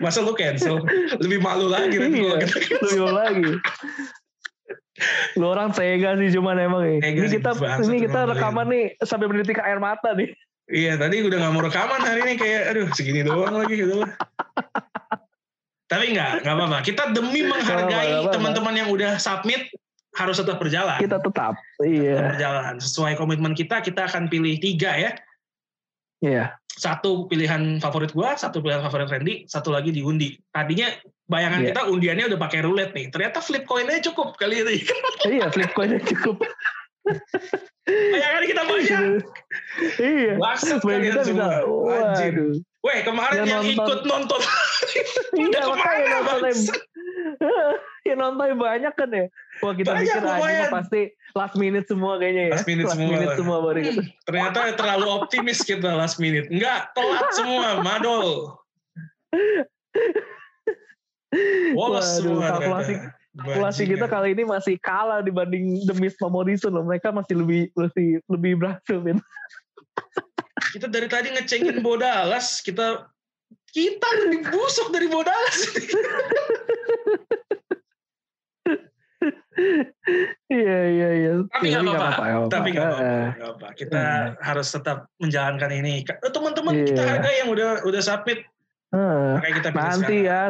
Masa 0.00 0.24
lu 0.24 0.36
cancel? 0.36 0.84
Lebih 1.20 1.40
malu 1.40 1.68
lagi 1.72 1.96
Iya. 1.96 2.44
cancel. 2.44 2.60
lebih 2.84 3.12
lagi 3.12 3.50
lu 5.34 5.50
orang 5.50 5.74
tega 5.74 6.14
sih 6.14 6.30
cuman 6.38 6.54
emang 6.54 6.82
ya. 6.86 7.10
Ini 7.10 7.26
kita 7.26 7.50
ini 7.82 8.06
kita 8.06 8.30
rekaman 8.30 8.66
nih 8.70 8.84
sampai 9.02 9.26
menitik 9.26 9.58
air 9.58 9.82
mata 9.82 10.14
nih 10.14 10.30
Iya 10.70 10.96
tadi 10.96 11.20
udah 11.20 11.36
nggak 11.44 11.52
mau 11.52 11.62
rekaman 11.66 12.00
hari 12.00 12.20
ini 12.24 12.34
kayak 12.40 12.62
aduh 12.72 12.88
segini 12.96 13.20
doang 13.20 13.52
lagi 13.52 13.74
gitu 13.84 14.00
lah. 14.00 14.08
Tapi 15.84 16.16
nggak, 16.16 16.40
nggak 16.40 16.54
apa-apa. 16.56 16.78
Kita 16.80 17.12
demi 17.12 17.44
menghargai 17.44 18.24
teman-teman 18.32 18.72
yang 18.72 18.88
udah 18.88 19.20
submit 19.20 19.68
harus 20.14 20.36
tetap 20.38 20.56
berjalan. 20.58 20.98
kita 20.98 21.18
tetap 21.18 21.54
Tetap 21.58 21.84
iya 21.84 22.34
berjalan. 22.34 22.74
Sesuai 22.78 23.14
komitmen 23.14 23.52
kita, 23.52 23.82
kita 23.82 24.06
akan 24.06 24.30
pilih 24.30 24.56
tiga 24.58 24.94
ya. 24.94 25.10
iya 26.22 26.44
Satu 26.74 27.30
pilihan 27.30 27.78
favorit 27.78 28.10
gua, 28.10 28.34
satu 28.34 28.58
pilihan 28.58 28.82
favorit 28.82 29.06
Randy, 29.06 29.46
satu 29.46 29.70
lagi 29.70 29.90
diundi. 29.90 30.34
Tadinya 30.50 30.90
bayangan 31.26 31.62
Iya. 31.62 31.66
kita 31.70 31.80
undiannya 31.86 32.24
udah 32.34 32.40
pakai 32.40 32.60
roulette 32.66 32.94
nih. 32.94 33.06
Ternyata 33.14 33.38
flip 33.38 33.62
coinnya 33.62 34.02
cukup 34.02 34.34
kali 34.34 34.62
ini. 34.66 34.82
iya 35.38 35.46
flip 35.54 35.70
coinnya 35.70 36.02
cukup 36.02 36.42
bayangan 37.84 38.42
kita 38.42 38.62
banyak. 38.64 39.00
iya 40.00 40.32
Maksud 40.40 40.80
kalian 40.80 41.02
kita 41.04 41.20
bisa 41.28 41.46
waduh 41.68 42.56
Weh 42.84 43.00
kemarin 43.00 43.44
Yang 43.44 43.48
yang, 43.48 43.62
nonton. 43.64 43.76
ikut 43.80 44.00
nonton. 44.04 44.40
iya 45.40 45.46
Udah 45.48 45.64
makanya 45.72 45.96
ke 45.96 46.04
mana, 46.04 46.16
nontonnya 46.20 46.52
Bang? 46.52 46.80
ya 48.08 48.14
nontonnya 48.18 48.56
banyak 48.56 48.92
kan 48.92 49.08
ya 49.08 49.24
wah 49.60 49.72
kita 49.72 49.90
Banyak, 49.90 50.02
pikir 50.02 50.22
aja 50.22 50.38
lumayan. 50.40 50.70
pasti 50.72 51.00
last 51.34 51.54
minute 51.54 51.86
semua 51.86 52.12
kayaknya 52.16 52.42
ya 52.48 52.52
Last 52.54 52.66
minute 52.66 52.86
semua 52.88 53.06
minute 53.06 53.26
lah. 53.26 53.36
semua 53.38 53.56
baru 53.62 53.78
gitu 53.80 54.00
Ternyata 54.24 54.58
terlalu 54.74 55.06
optimis 55.12 55.58
kita 55.60 55.90
last 55.92 56.16
minute. 56.16 56.46
Enggak, 56.48 56.90
telat 56.92 57.28
semua, 57.32 57.66
madol. 57.86 58.56
Woles 61.74 62.06
Waduh, 62.06 62.22
semua 62.22 62.46
kalkulasi-. 62.54 62.98
Kalkulasi 63.34 63.82
kita 63.84 64.06
Bajingan. 64.06 64.14
kali 64.14 64.28
ini 64.30 64.44
masih 64.46 64.74
kalah 64.78 65.18
dibanding 65.18 65.82
sama 66.14 66.30
Morrison 66.30 66.70
loh. 66.70 66.86
Mereka 66.86 67.10
masih 67.10 67.34
lebih 67.42 67.66
lebih 67.74 68.22
lebih 68.30 68.52
berhasil 68.62 69.02
Vin. 69.02 69.18
Kita 70.70 70.86
dari 70.86 71.10
tadi 71.10 71.34
ngecengin 71.34 71.82
Bodalas, 71.82 72.62
kita 72.62 73.10
kita 73.74 74.08
lebih 74.22 74.54
busuk 74.54 74.94
dari 74.94 75.10
Bodalas. 75.10 75.58
Iya 80.46 80.78
iya 80.86 81.08
iya. 81.14 81.30
Tapi 81.46 81.66
Ya, 81.66 81.78
nggak 81.80 81.94
apa-apa. 81.94 82.24
Tapi 82.48 82.68
nggak 82.70 82.88
apa-apa. 82.88 83.66
Kita 83.72 84.02
Hmm. 84.02 84.34
harus 84.38 84.68
tetap 84.68 85.06
menjalankan 85.16 85.70
ini. 85.70 86.02
Eh, 86.02 86.30
Teman-teman 86.30 86.72
Iya. 86.74 86.84
kita 86.86 87.02
hargai 87.02 87.34
yang 87.40 87.50
udah 87.50 87.68
udah 87.82 88.02
submit. 88.02 88.42
eh. 88.90 89.30
Makanya 89.34 89.54
kita 89.58 89.68
Nanti 89.70 90.16
sekarang. 90.22 90.22
ya 90.22 90.40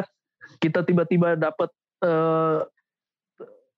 kita 0.57 0.79
tiba-tiba 0.81 1.33
dapat 1.33 1.69
eh 2.01 2.59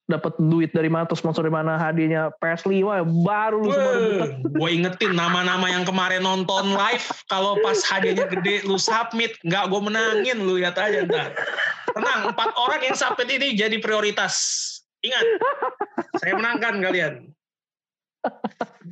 dapat 0.08 0.40
duit 0.40 0.72
dari 0.72 0.88
mana 0.88 1.04
atau 1.04 1.20
sponsor 1.20 1.44
dari 1.44 1.52
mana 1.52 1.76
hadiahnya 1.76 2.32
Presley 2.40 2.80
wah 2.80 3.04
baru 3.04 3.60
lu 3.60 3.72
semua 3.76 3.94
gue 4.64 4.70
ingetin 4.72 5.12
nama-nama 5.12 5.68
yang 5.68 5.84
kemarin 5.84 6.24
nonton 6.24 6.72
live 6.72 7.04
kalau 7.28 7.60
pas 7.60 7.76
hadiahnya 7.84 8.24
gede 8.32 8.64
lu 8.64 8.80
submit 8.80 9.36
nggak 9.44 9.68
gue 9.68 9.82
menangin 9.84 10.40
lu 10.40 10.56
lihat 10.56 10.80
aja 10.80 11.04
ntar 11.04 11.36
tenang 11.92 12.32
empat 12.32 12.56
orang 12.56 12.88
yang 12.88 12.96
submit 12.96 13.28
ini 13.28 13.52
jadi 13.54 13.84
prioritas 13.84 14.36
ingat 15.06 15.26
saya 16.18 16.34
menangkan 16.38 16.82
kalian. 16.82 17.14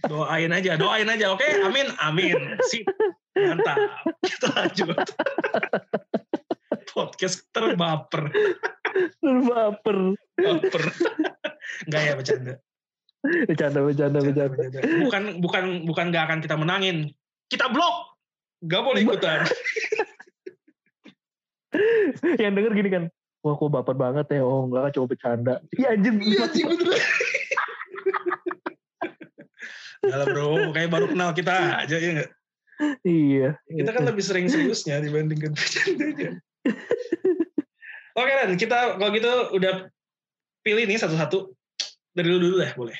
Doain 0.05 0.51
aja 0.53 0.77
doain 0.79 1.09
aja 1.09 1.33
oke? 1.33 1.47
Amin 1.65 1.87
amin. 1.99 2.55
Sip. 2.69 2.85
Mantap. 3.35 3.77
Kita 4.23 4.47
lanjut. 4.53 4.97
Podcast 6.95 7.49
terbaper. 7.51 8.31
Baper 9.19 9.99
baper. 10.39 10.83
Nggak 11.89 12.01
ya 12.01 12.13
bercanda 12.15 12.53
bercanda 13.25 13.79
bercanda. 13.81 14.19
bercanda. 14.21 14.79
Bukan 15.01 15.23
bukan 15.41 15.63
bukan 15.89 16.05
nggak 16.13 16.23
akan 16.29 16.39
kita 16.45 16.55
menangin. 16.55 17.11
Kita 17.49 17.67
blok. 17.73 18.15
Nggak 18.63 18.81
boleh 18.85 19.01
ikutan. 19.03 19.39
Yang 22.39 22.53
denger 22.55 22.71
gini 22.71 22.89
kan 22.93 23.03
wah 23.45 23.53
kok 23.53 23.69
baper 23.69 23.93
banget 23.93 24.25
ya 24.33 24.41
oh 24.41 24.65
enggak 24.65 24.97
coba 24.97 25.13
bercanda 25.13 25.61
iya 25.77 25.93
anjir 25.93 26.13
iya 26.17 26.45
sih 26.49 26.65
bener 26.65 26.97
Yalah 30.05 30.25
bro, 30.29 30.69
kayak 30.69 30.89
baru 30.93 31.05
kenal 31.09 31.33
kita 31.33 31.81
aja 31.81 31.97
ya 31.97 32.09
nggak? 32.13 32.29
iya 33.01 33.57
Kita 33.65 33.89
kan 33.89 34.03
lebih 34.05 34.21
sering 34.21 34.45
seriusnya 34.45 35.01
dibandingkan 35.01 35.49
bercandanya. 35.57 36.37
Oke 38.19 38.31
Dan, 38.31 38.53
kita 38.55 39.01
kalau 39.01 39.09
gitu 39.09 39.31
udah 39.57 39.89
pilih 40.61 40.85
nih 40.85 41.01
satu-satu. 41.01 41.51
Dari 42.13 42.27
lu 42.29 42.37
dulu 42.37 42.61
deh, 42.61 42.71
boleh. 42.77 42.95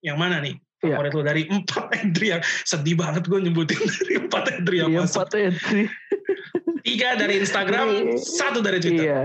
Yang 0.00 0.16
mana 0.16 0.40
nih? 0.40 0.56
Iya. 0.80 0.94
Favorit 0.96 1.12
lu 1.12 1.22
dari 1.22 1.42
empat 1.46 1.84
entry 1.94 2.26
yang 2.32 2.42
sedih 2.64 2.96
banget 2.96 3.22
gue 3.26 3.38
nyebutin 3.38 3.78
dari 3.84 4.14
empat 4.16 4.44
entry 4.56 4.76
yang 4.80 4.90
Iya, 4.90 4.98
masuk. 5.04 5.14
empat 5.20 5.30
entry. 5.36 5.82
Tiga 6.80 7.08
dari 7.18 7.34
Instagram, 7.38 7.86
Iya. 7.92 8.16
satu 8.18 8.58
dari 8.64 8.78
Twitter. 8.80 9.04
Iya. 9.04 9.22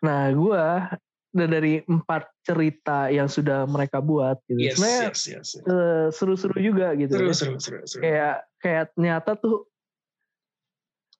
Nah, 0.00 0.32
gua 0.32 0.96
dan 1.30 1.48
dari 1.54 1.78
empat 1.86 2.26
cerita 2.42 3.06
yang 3.06 3.30
sudah 3.30 3.62
mereka 3.70 4.02
buat 4.02 4.42
gitu. 4.50 4.58
Yes, 4.58 4.76
Sebenarnya 4.78 5.02
yes, 5.14 5.20
yes. 5.30 5.48
yes. 5.54 5.62
eh, 5.62 6.06
seru-seru 6.10 6.58
juga 6.58 6.92
gitu. 6.98 7.14
Seru, 7.14 7.30
ya. 7.30 7.34
seru, 7.34 7.56
seru, 7.62 7.80
seru. 7.86 8.02
Kayak 8.02 8.36
kayak 8.58 8.84
ternyata 8.98 9.30
tuh 9.38 9.70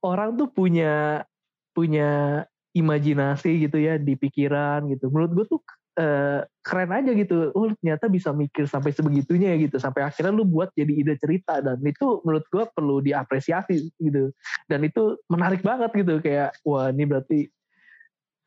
orang 0.03 0.35
tuh 0.35 0.51
punya 0.51 1.23
punya 1.71 2.43
imajinasi 2.75 3.71
gitu 3.71 3.79
ya 3.79 4.03
di 4.03 4.19
pikiran 4.19 4.91
gitu. 4.91 5.11
Menurut 5.15 5.31
gue 5.39 5.47
tuh 5.47 5.61
uh, 6.03 6.43
keren 6.67 6.91
aja 6.91 7.15
gitu. 7.15 7.55
Oh 7.55 7.71
ternyata 7.79 8.11
bisa 8.11 8.35
mikir 8.35 8.67
sampai 8.67 8.91
sebegitunya 8.91 9.55
ya 9.55 9.71
gitu. 9.71 9.79
Sampai 9.79 10.03
akhirnya 10.03 10.35
lu 10.35 10.43
buat 10.43 10.75
jadi 10.75 10.91
ide 10.91 11.15
cerita 11.23 11.63
dan 11.63 11.79
itu 11.87 12.19
menurut 12.27 12.47
gue 12.51 12.65
perlu 12.67 12.99
diapresiasi 12.99 13.95
gitu. 14.03 14.35
Dan 14.67 14.83
itu 14.83 15.15
menarik 15.31 15.63
banget 15.63 15.95
gitu 15.95 16.19
kayak 16.19 16.59
wah 16.67 16.91
ini 16.91 17.07
berarti 17.07 17.47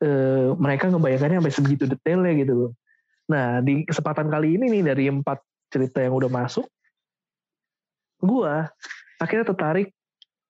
uh, 0.02 0.56
mereka 0.58 0.90
ngebayangkannya 0.90 1.38
sampai 1.42 1.54
sebegitu 1.54 1.84
detailnya 1.86 2.32
gitu. 2.42 2.72
Nah 3.30 3.60
di 3.60 3.86
kesempatan 3.86 4.32
kali 4.32 4.58
ini 4.58 4.80
nih 4.80 4.82
dari 4.82 5.04
empat 5.12 5.38
cerita 5.70 6.02
yang 6.02 6.14
udah 6.16 6.30
masuk, 6.30 6.66
gue 8.22 8.54
akhirnya 9.20 9.46
tertarik 9.46 9.94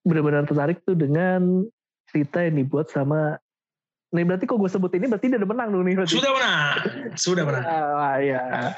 benar-benar 0.05 0.45
tertarik 0.45 0.85
tuh 0.85 0.97
dengan 0.97 1.65
cerita 2.13 2.45
yang 2.45 2.61
dibuat 2.61 2.93
sama 2.93 3.41
Nih 4.15 4.23
berarti 4.23 4.47
kok 4.47 4.63
gue 4.63 4.71
sebut 4.71 4.95
ini 4.95 5.11
berarti 5.11 5.27
dia 5.27 5.43
udah 5.43 5.51
menang 5.51 5.69
dong 5.75 5.85
nih. 5.91 5.95
Berarti. 5.99 6.15
Sudah 6.15 6.31
menang. 6.31 6.77
Sudah 7.19 7.43
menang. 7.43 7.65
Ah, 8.05 8.17
ya. 8.23 8.71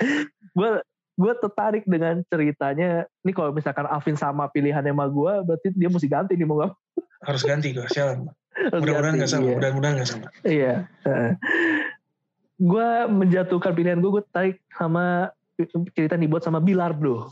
Gue 0.57 0.81
gue 1.21 1.33
tertarik 1.45 1.85
dengan 1.85 2.25
ceritanya. 2.33 3.05
Ini 3.21 3.33
kalau 3.37 3.53
misalkan 3.53 3.85
Alvin 3.85 4.17
sama 4.17 4.49
pilihannya 4.49 4.97
sama 4.97 5.05
gue, 5.13 5.33
berarti 5.45 5.69
dia 5.77 5.93
mesti 5.93 6.09
ganti 6.09 6.33
nih 6.41 6.49
mau 6.49 6.65
gak? 6.65 6.73
Harus 7.21 7.43
ganti 7.45 7.77
gue, 7.77 7.85
sialan. 7.93 8.33
Mudah-mudahan 8.73 9.15
gak 9.21 9.31
sama. 9.31 9.45
Iya. 9.45 9.55
Mudah-mudahan 9.59 9.95
gak 10.01 10.11
sama. 10.11 10.27
Iya. 10.45 10.75
gue 12.57 12.89
menjatuhkan 13.13 13.77
pilihan 13.77 14.01
gue, 14.01 14.11
gue 14.17 14.25
tarik 14.33 14.57
sama 14.73 15.29
cerita 15.93 16.17
dibuat 16.17 16.41
sama 16.41 16.57
Bilardo. 16.61 17.29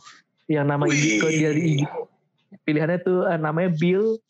Yang 0.48 0.66
nama 0.68 0.84
Wih. 0.84 1.20
dia 1.32 1.50
di 1.56 1.80
pilihannya 2.62 2.98
tuh 3.02 3.26
eh, 3.26 3.40
namanya 3.40 3.72
Bill 3.74 4.20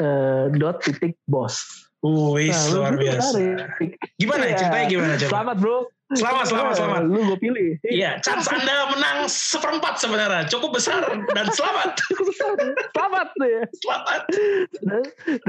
uh, 0.00 0.50
dot 0.54 0.82
titik 0.84 1.16
boss. 1.28 1.84
Wih, 2.04 2.52
nah, 2.52 2.64
luar 2.76 2.94
biasa. 3.00 3.36
Tarik. 3.40 3.96
Gimana 4.20 4.44
ya. 4.44 4.56
ceritanya 4.60 4.86
gimana 4.92 5.12
coba? 5.16 5.30
Selamat 5.32 5.56
bro. 5.56 5.78
Selamat, 6.12 6.44
selamat, 6.52 6.74
selamat. 6.76 7.02
Lu 7.08 7.20
gue 7.32 7.38
pilih. 7.40 7.68
Iya, 7.80 8.20
chance 8.20 8.44
Anda 8.52 8.92
menang 8.92 9.24
seperempat 9.24 9.96
sebenarnya. 9.96 10.44
Cukup 10.52 10.76
besar 10.76 11.00
dan 11.08 11.46
selamat. 11.48 11.96
selamat 12.94 13.28
ya. 13.40 13.62
Selamat. 13.80 14.22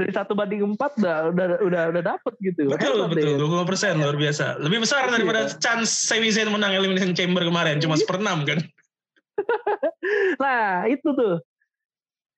Dari 0.00 0.12
satu 0.16 0.32
banding 0.32 0.64
empat 0.64 0.96
udah 0.96 1.28
udah 1.28 1.46
udah, 1.60 1.82
udah 1.92 2.02
dapet 2.16 2.32
gitu. 2.40 2.72
Betul, 2.72 3.04
Hebat 3.04 3.12
betul. 3.12 3.36
Dua 3.36 3.48
puluh 3.52 3.68
persen 3.68 4.00
luar 4.00 4.16
biasa. 4.16 4.56
Lebih 4.64 4.78
besar 4.80 5.12
daripada 5.12 5.44
iya. 5.44 5.60
chance 5.60 5.92
Sami 5.92 6.32
Zayn 6.32 6.48
menang 6.48 6.72
Elimination 6.72 7.12
Chamber 7.12 7.44
kemarin. 7.44 7.76
Cuma 7.76 8.00
seperenam 8.00 8.48
kan. 8.48 8.64
nah, 10.42 10.88
itu 10.88 11.04
tuh 11.04 11.44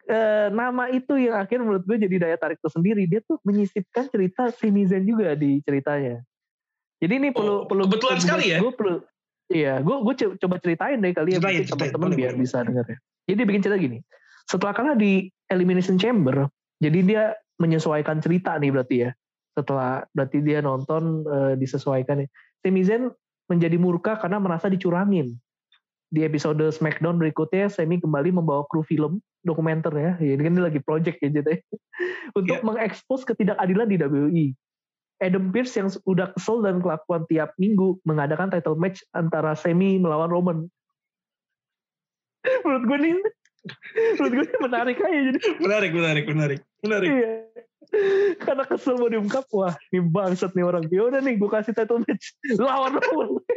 e, 0.08 0.18
nama 0.50 0.88
itu 0.88 1.14
yang 1.20 1.36
akhirnya 1.38 1.64
menurut 1.68 1.84
gue 1.84 1.96
jadi 2.00 2.16
daya 2.16 2.36
tarik 2.40 2.58
tersendiri. 2.64 3.04
Dia 3.04 3.20
tuh 3.22 3.36
menyisipkan 3.44 4.08
cerita 4.08 4.48
Simizen 4.56 5.04
juga 5.04 5.36
di 5.36 5.60
ceritanya. 5.62 6.24
Jadi 6.98 7.12
ini 7.14 7.28
perlu 7.30 7.62
oh, 7.62 7.66
perlu 7.68 7.86
kebetulan 7.86 8.18
sekali 8.18 8.44
ya. 8.50 8.58
Gue 8.58 8.72
perlu 8.74 8.96
Iya, 9.48 9.80
gue 9.80 9.96
gue 10.04 10.14
coba 10.44 10.60
ceritain 10.60 11.00
deh 11.00 11.12
kali 11.16 11.32
ya 11.32 11.40
teman-teman 11.40 12.12
biar 12.12 12.36
boleh. 12.36 12.44
bisa 12.44 12.60
denger 12.60 12.84
ya. 12.84 12.98
Jadi 13.32 13.40
bikin 13.48 13.62
cerita 13.64 13.78
gini. 13.80 13.98
Setelah 14.44 14.76
kalah 14.76 14.96
di 14.96 15.32
Elimination 15.48 15.96
Chamber, 15.96 16.52
jadi 16.84 16.98
dia 17.00 17.22
menyesuaikan 17.56 18.20
cerita 18.20 18.60
nih 18.60 18.68
berarti 18.68 18.96
ya. 19.08 19.10
Setelah 19.56 20.04
berarti 20.12 20.44
dia 20.44 20.60
nonton 20.60 21.24
uh, 21.24 21.56
disesuaikan 21.56 22.24
nih. 22.24 22.28
Semizen 22.60 23.08
menjadi 23.48 23.80
murka 23.80 24.20
karena 24.20 24.36
merasa 24.36 24.68
dicurangin. 24.68 25.32
Di 26.12 26.24
episode 26.28 26.60
SmackDown 26.68 27.16
berikutnya, 27.16 27.72
Semi 27.72 28.00
kembali 28.00 28.32
membawa 28.32 28.68
kru 28.68 28.84
film 28.84 29.20
dokumenter 29.48 29.92
ya, 29.96 30.12
ini 30.20 30.42
kan 30.44 30.52
dia 30.52 30.64
lagi 30.68 30.80
project 30.84 31.16
ya 31.24 31.32
jadi 31.32 31.64
untuk 32.38 32.60
yeah. 32.60 32.64
mengekspos 32.64 33.24
ketidakadilan 33.24 33.88
di 33.88 33.96
WWE. 33.96 34.46
Adam 35.18 35.50
Pearce 35.50 35.74
yang 35.74 35.90
udah 36.06 36.30
kesel 36.30 36.62
dan 36.62 36.78
kelakuan 36.78 37.26
tiap 37.26 37.50
minggu 37.58 37.98
mengadakan 38.06 38.54
title 38.54 38.78
match 38.78 39.02
antara 39.10 39.58
Semi 39.58 39.98
melawan 39.98 40.30
Roman. 40.30 40.58
menurut 42.64 42.84
gue 42.86 42.98
nih, 43.02 43.12
menurut 44.14 44.32
gue 44.38 44.46
ini 44.46 44.58
menarik 44.62 44.96
aja 45.02 45.20
jadi. 45.34 45.40
Menarik, 45.58 45.90
menarik, 45.90 46.24
menarik, 46.30 46.60
menarik. 46.86 47.10
Iya. 47.10 47.34
Karena 48.38 48.62
kesel 48.68 49.00
mau 49.00 49.10
diungkap, 49.10 49.48
wah 49.50 49.74
ini 49.90 50.06
bangsat 50.06 50.54
nih 50.54 50.62
orang. 50.62 50.86
Ya 50.92 51.08
udah 51.08 51.18
nih, 51.18 51.34
gue 51.34 51.50
kasih 51.50 51.74
title 51.74 52.04
match 52.06 52.38
lawan 52.54 53.02
Roman. 53.02 53.42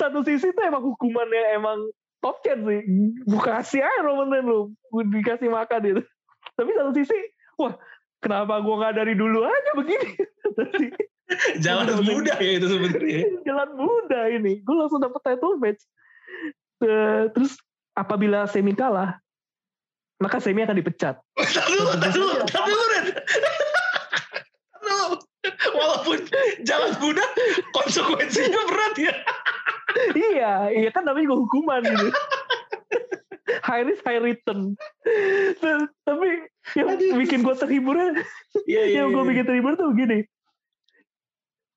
satu 0.00 0.24
sisi 0.24 0.50
tuh 0.52 0.64
emang 0.64 0.84
hukumannya 0.84 1.56
emang 1.56 1.78
top 2.22 2.42
chair 2.42 2.58
sih. 2.58 2.80
Gue 3.26 3.40
kasih 3.42 3.82
aja 3.82 4.04
Roman 4.04 4.30
Reigns 4.30 4.48
lu. 4.48 4.60
Dikasih 5.12 5.48
makan 5.50 5.82
itu. 5.96 6.02
Tapi 6.58 6.70
satu 6.74 6.90
sisi, 6.94 7.18
wah 7.58 7.74
kenapa 8.18 8.58
gue 8.62 8.74
gak 8.82 8.94
dari 8.98 9.14
dulu 9.14 9.46
aja 9.46 9.70
begini. 9.78 10.10
Jalan 11.64 12.00
mudah 12.02 12.38
ya 12.40 12.52
itu 12.56 12.66
sebenarnya. 12.66 13.20
Jalan 13.48 13.70
mudah 13.76 14.24
ini. 14.32 14.64
Gue 14.64 14.76
langsung 14.76 15.00
dapet 15.02 15.20
title 15.22 15.60
match. 15.60 15.82
Uh, 16.78 17.28
terus 17.34 17.58
apabila 17.92 18.46
semi 18.48 18.72
kalah, 18.72 19.18
maka 20.18 20.40
semi 20.40 20.64
akan 20.64 20.78
dipecat. 20.78 21.20
Tapi 21.56 21.72
lu, 21.74 21.84
tapi 21.98 22.18
lu, 22.18 22.28
tapi 22.48 22.70
lu, 22.70 22.84
Walaupun 25.78 26.18
jalan 26.62 26.92
mudah, 27.00 27.28
konsekuensinya 27.72 28.60
berat 28.68 28.94
ya 28.98 29.14
iya, 30.32 30.52
iya 30.72 30.90
kan 30.92 31.04
namanya 31.04 31.28
juga 31.28 31.36
hukuman 31.44 31.80
gitu. 31.84 32.08
high 33.68 33.84
risk 33.84 34.04
high 34.04 34.20
return. 34.20 34.76
Tapi 36.04 36.28
yang 36.76 36.88
bikin 37.16 37.40
gue 37.40 37.54
terhiburnya, 37.56 38.20
yeah, 38.68 38.84
yeah, 38.84 39.02
yang 39.02 39.12
gue 39.12 39.22
yeah. 39.24 39.30
bikin 39.32 39.44
terhibur 39.48 39.72
tuh 39.76 39.92
gini. 39.96 40.24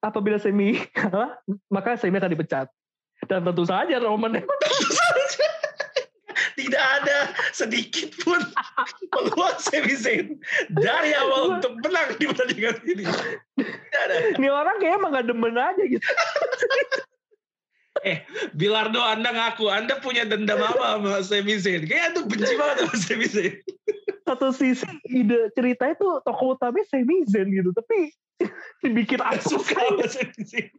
Apabila 0.02 0.42
semi 0.42 0.82
kalah, 0.92 1.38
maka 1.70 1.96
semi 1.96 2.18
akan 2.18 2.34
dipecat. 2.34 2.68
Dan 3.30 3.46
tentu 3.46 3.64
saja 3.70 4.02
Roman 4.02 4.42
tidak 6.60 6.84
ada 7.02 7.18
sedikit 7.52 8.12
pun 8.22 8.40
peluang 9.12 9.58
Sami 9.60 9.96
Zayn 9.96 10.28
dari 10.72 11.12
awal 11.16 11.60
untuk 11.60 11.78
menang 11.84 12.16
di 12.18 12.26
pertandingan 12.28 12.78
ini. 12.88 13.06
Tidak 13.58 14.02
ada. 14.08 14.16
Ini 14.36 14.48
orang 14.50 14.76
kayak 14.80 14.94
emang 15.00 15.12
gak 15.16 15.28
demen 15.28 15.56
aja 15.58 15.84
gitu. 15.84 16.04
Eh 18.02 18.26
Bilardo 18.58 18.98
Anda 18.98 19.30
ngaku. 19.30 19.70
Anda 19.70 20.02
punya 20.02 20.26
dendam 20.26 20.58
apa 20.58 20.98
sama 20.98 21.22
Sami 21.22 21.62
Zayn 21.62 21.86
kayak 21.86 22.16
Anda 22.16 22.20
benci 22.26 22.54
banget 22.58 22.76
sama 22.82 22.96
Sami 22.98 23.28
Zayn 23.30 23.62
satu 24.32 24.56
sisi 24.56 24.88
ide 25.12 25.52
cerita 25.52 25.92
itu 25.92 26.08
tokoh 26.24 26.56
utamanya 26.56 26.88
Sami 26.88 27.28
Zayn 27.28 27.52
gitu 27.52 27.76
tapi 27.76 28.16
dibikin 28.80 29.20
aku 29.20 29.44
suka 29.60 29.76
sama 29.76 30.06
Sami 30.08 30.42
Zayn 30.48 30.72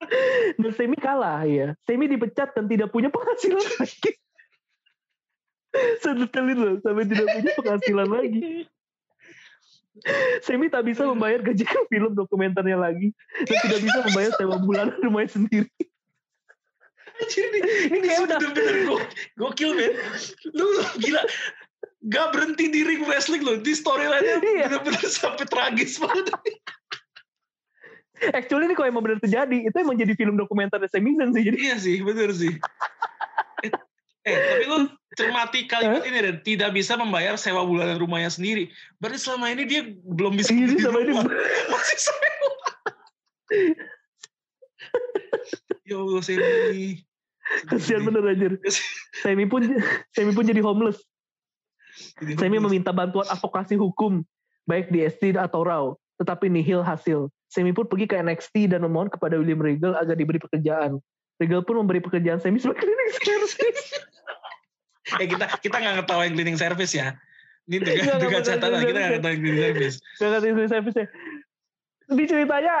dan 0.62 0.70
Semi 0.74 0.96
kalah 0.98 1.42
ya 1.44 1.74
Semi 1.84 2.06
dipecat 2.06 2.54
dan 2.54 2.70
tidak 2.70 2.94
punya 2.94 3.10
penghasilan 3.10 3.64
lagi 3.82 4.12
sedetail 6.00 6.46
itu 6.48 6.66
sampai 6.80 7.04
tidak 7.06 7.26
punya 7.28 7.52
penghasilan 7.58 8.08
lagi 8.08 8.40
Semi 10.46 10.70
tak 10.70 10.86
bisa 10.86 11.02
membayar 11.06 11.42
gaji 11.42 11.64
ke 11.66 11.80
film 11.92 12.14
dokumenternya 12.14 12.78
lagi 12.78 13.10
dan 13.46 13.56
tidak 13.66 13.80
bisa 13.82 13.98
membayar 14.06 14.32
sewa 14.38 14.56
bulanan 14.62 14.94
rumahnya 15.02 15.30
sendiri. 15.34 15.70
Anjir 17.18 17.50
ini, 17.50 17.60
ini 17.98 18.08
sudah 18.14 18.38
bener-bener 18.38 19.02
gokil 19.34 19.74
men. 19.74 19.98
Lu, 20.54 20.66
lu 20.78 20.82
gila. 21.02 21.22
Gak 22.06 22.30
berhenti 22.30 22.70
di 22.70 22.86
ring 22.86 23.02
wrestling 23.10 23.42
loh. 23.42 23.58
Di 23.58 23.74
storyline-nya 23.74 24.38
iya. 24.38 24.70
bener-bener 24.70 25.02
sampai 25.02 25.42
tragis 25.50 25.98
banget. 25.98 26.30
Actually 28.34 28.66
ini 28.70 28.74
kalau 28.74 28.88
emang 28.90 29.04
bener 29.04 29.18
terjadi, 29.22 29.68
itu 29.68 29.76
emang 29.78 29.96
jadi 29.98 30.12
film 30.18 30.34
dokumenter 30.34 30.82
Semi 30.90 31.14
sih. 31.14 31.42
Jadi. 31.44 31.56
Iya 31.58 31.76
sih, 31.78 31.96
bener 32.02 32.30
sih. 32.34 32.52
Eh, 33.62 33.70
eh 34.26 34.36
tapi 34.36 34.64
lu 34.66 34.78
cermati 35.18 35.60
kalimat 35.66 36.02
ini 36.06 36.18
dan 36.22 36.36
tidak 36.46 36.70
bisa 36.76 36.94
membayar 36.94 37.34
sewa 37.34 37.64
bulanan 37.66 37.98
rumahnya 37.98 38.30
sendiri. 38.30 38.70
Berarti 39.02 39.18
selama 39.18 39.50
ini 39.50 39.62
dia 39.66 39.80
belum 39.90 40.38
bisa 40.38 40.54
ini 40.54 40.78
sama 40.78 41.02
ini 41.02 41.12
masih 41.72 41.98
sewa. 41.98 42.50
ya 45.88 45.96
Allah 45.96 46.22
Semi. 46.22 47.02
Kasihan 47.66 48.04
bener 48.04 48.22
anjir. 48.28 48.52
Semi 49.24 49.48
pun 49.48 49.64
Semi 50.12 50.30
pun 50.36 50.44
jadi 50.44 50.60
homeless. 50.60 51.00
Jadi 52.20 52.38
Semi 52.38 52.58
meminta 52.60 52.92
bantuan 52.92 53.26
advokasi 53.26 53.74
hukum 53.74 54.22
baik 54.68 54.92
di 54.92 55.00
ST 55.08 55.34
atau 55.40 55.64
RAW, 55.64 55.96
tetapi 56.20 56.52
nihil 56.52 56.84
hasil. 56.84 57.32
Semi 57.48 57.72
pun 57.72 57.88
pergi 57.88 58.04
ke 58.04 58.20
NXT 58.20 58.76
dan 58.76 58.84
memohon 58.84 59.08
kepada 59.08 59.40
William 59.40 59.60
Regal 59.60 59.96
agar 59.96 60.12
diberi 60.12 60.36
pekerjaan. 60.36 61.00
Regal 61.40 61.64
pun 61.64 61.80
memberi 61.80 62.04
pekerjaan 62.04 62.38
Semi 62.44 62.60
sebagai 62.60 62.84
cleaning 62.84 63.12
service 63.16 63.54
eh 65.16 65.28
kita 65.32 65.46
kita 65.64 65.76
nggak 65.80 65.94
ngetawain 66.04 66.32
cleaning 66.36 66.58
service 66.60 66.92
ya. 66.92 67.16
Ini 67.68 67.84
juga 67.84 68.20
juga 68.20 68.38
catatan 68.44 68.80
kita 68.84 68.98
nggak 68.98 69.12
ngetawain 69.20 69.40
cleaning 69.40 69.64
service. 69.64 69.96
Gak 70.20 70.28
ngetawain 70.28 70.54
cleaning 70.54 70.72
service 70.72 70.96
ya. 70.96 71.06
Di 72.08 72.24
ceritanya 72.28 72.76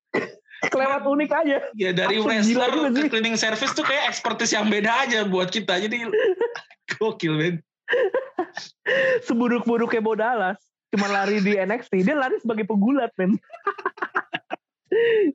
kelewat 0.72 1.02
unik 1.02 1.30
aja. 1.34 1.56
Ya 1.74 1.90
dari 1.90 2.22
Aku 2.22 2.30
wrestler 2.30 2.70
ke 2.70 3.10
cleaning 3.10 3.38
service 3.38 3.72
tuh 3.74 3.82
kayak 3.82 4.06
expertise 4.06 4.54
yang 4.54 4.70
beda 4.70 4.90
aja 5.06 5.26
buat 5.26 5.50
kita. 5.50 5.82
Jadi 5.82 6.06
gokil 6.94 7.34
men. 7.34 7.56
seburuk-buruknya 9.26 9.98
Bo 9.98 10.14
Dallas 10.14 10.69
cuma 10.90 11.06
lari 11.06 11.38
di 11.38 11.54
NXT 11.54 12.02
dia 12.02 12.18
lari 12.18 12.38
sebagai 12.42 12.66
pegulat 12.66 13.14
men 13.14 13.38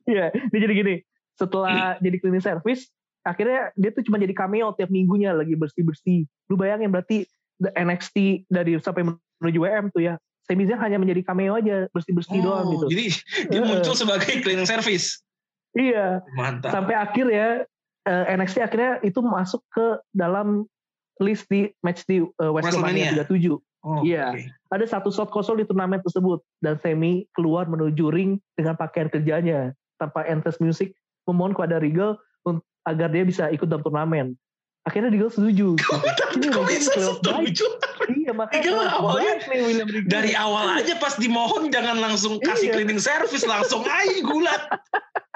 Iya, 0.05 0.31
dia 0.51 0.59
jadi 0.59 0.73
gini. 0.75 0.95
Setelah 1.35 1.99
jadi 1.99 2.15
cleaning 2.19 2.43
service, 2.43 2.87
akhirnya 3.23 3.71
dia 3.75 3.91
tuh 3.91 4.03
cuma 4.07 4.19
jadi 4.19 4.31
cameo 4.31 4.71
tiap 4.75 4.91
minggunya 4.91 5.35
lagi 5.35 5.55
bersih-bersih. 5.55 6.27
Lu 6.51 6.55
bayangin 6.55 6.91
berarti 6.91 7.27
NXT 7.59 8.47
dari 8.51 8.77
sampai 8.79 9.07
menuju 9.41 9.59
WM 9.59 9.91
tuh 9.91 10.03
ya. 10.03 10.15
Sami 10.45 10.69
Zayn 10.69 10.77
hanya 10.77 11.01
menjadi 11.01 11.25
cameo 11.25 11.57
aja, 11.57 11.89
bersih-bersih 11.89 12.37
oh, 12.37 12.43
doang 12.45 12.65
gitu. 12.77 12.85
Jadi 12.93 13.05
dia 13.49 13.61
muncul 13.65 13.95
sebagai 13.97 14.29
cleaning 14.45 14.69
service. 14.69 15.25
Iya. 15.73 16.21
Mantap. 16.37 16.69
Sampai 16.69 16.95
akhir 16.95 17.25
ya 17.33 17.47
eh, 18.05 18.23
NXT 18.37 18.61
akhirnya 18.61 19.01
itu 19.01 19.19
masuk 19.25 19.65
ke 19.73 19.97
dalam 20.13 20.69
list 21.17 21.47
di 21.47 21.71
match 21.81 22.03
di 22.05 22.21
uh, 22.21 22.51
WrestleMania 22.51 23.25
37. 23.25 23.57
Oh, 23.85 24.01
iya, 24.01 24.33
okay. 24.33 24.49
ada 24.73 24.81
satu 24.89 25.13
shot 25.13 25.29
kosong 25.29 25.61
di 25.61 25.65
turnamen 25.69 26.01
tersebut 26.01 26.41
dan 26.57 26.81
Semi 26.81 27.29
keluar 27.37 27.69
menuju 27.69 28.09
ring 28.09 28.41
dengan 28.57 28.73
pakaian 28.73 29.13
kerjanya 29.13 29.77
tanpa 30.01 30.25
entrance 30.25 30.57
music 30.57 30.97
memohon 31.29 31.53
kepada 31.53 31.77
Regal 31.77 32.17
agar 32.85 33.09
dia 33.13 33.21
bisa 33.21 33.49
ikut 33.53 33.69
dalam 33.69 33.85
turnamen. 33.85 34.33
Akhirnya 34.85 35.09
Regal 35.09 35.29
setuju. 35.33 35.77
Ini 36.37 36.45
kok 36.49 36.65
bisa 36.65 36.93
setuju? 36.97 37.65
Iya 38.05 38.33
makanya 38.37 39.01
awalnya 39.01 39.41
nih 39.49 39.61
William 39.65 39.89
Regal. 39.89 40.09
dari 40.09 40.33
awal 40.37 40.81
aja 40.81 40.93
pas 41.01 41.17
dimohon 41.17 41.73
jangan 41.73 41.97
langsung 41.97 42.37
kasih 42.41 42.69
iya. 42.69 42.73
cleaning 42.77 43.01
service 43.01 43.45
langsung 43.45 43.81
aja 43.85 44.21
gulat. 44.21 44.61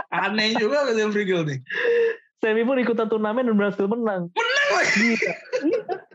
Aneh 0.10 0.54
juga 0.58 0.90
William 0.90 1.10
Regal 1.10 1.46
nih. 1.46 1.62
Semi 2.42 2.66
pun 2.66 2.78
ikutan 2.82 3.10
turnamen 3.10 3.46
dan 3.46 3.58
berhasil 3.58 3.86
menang. 3.90 4.30
Menang 4.34 4.70
lagi. 4.74 5.10
Iya. 5.66 6.09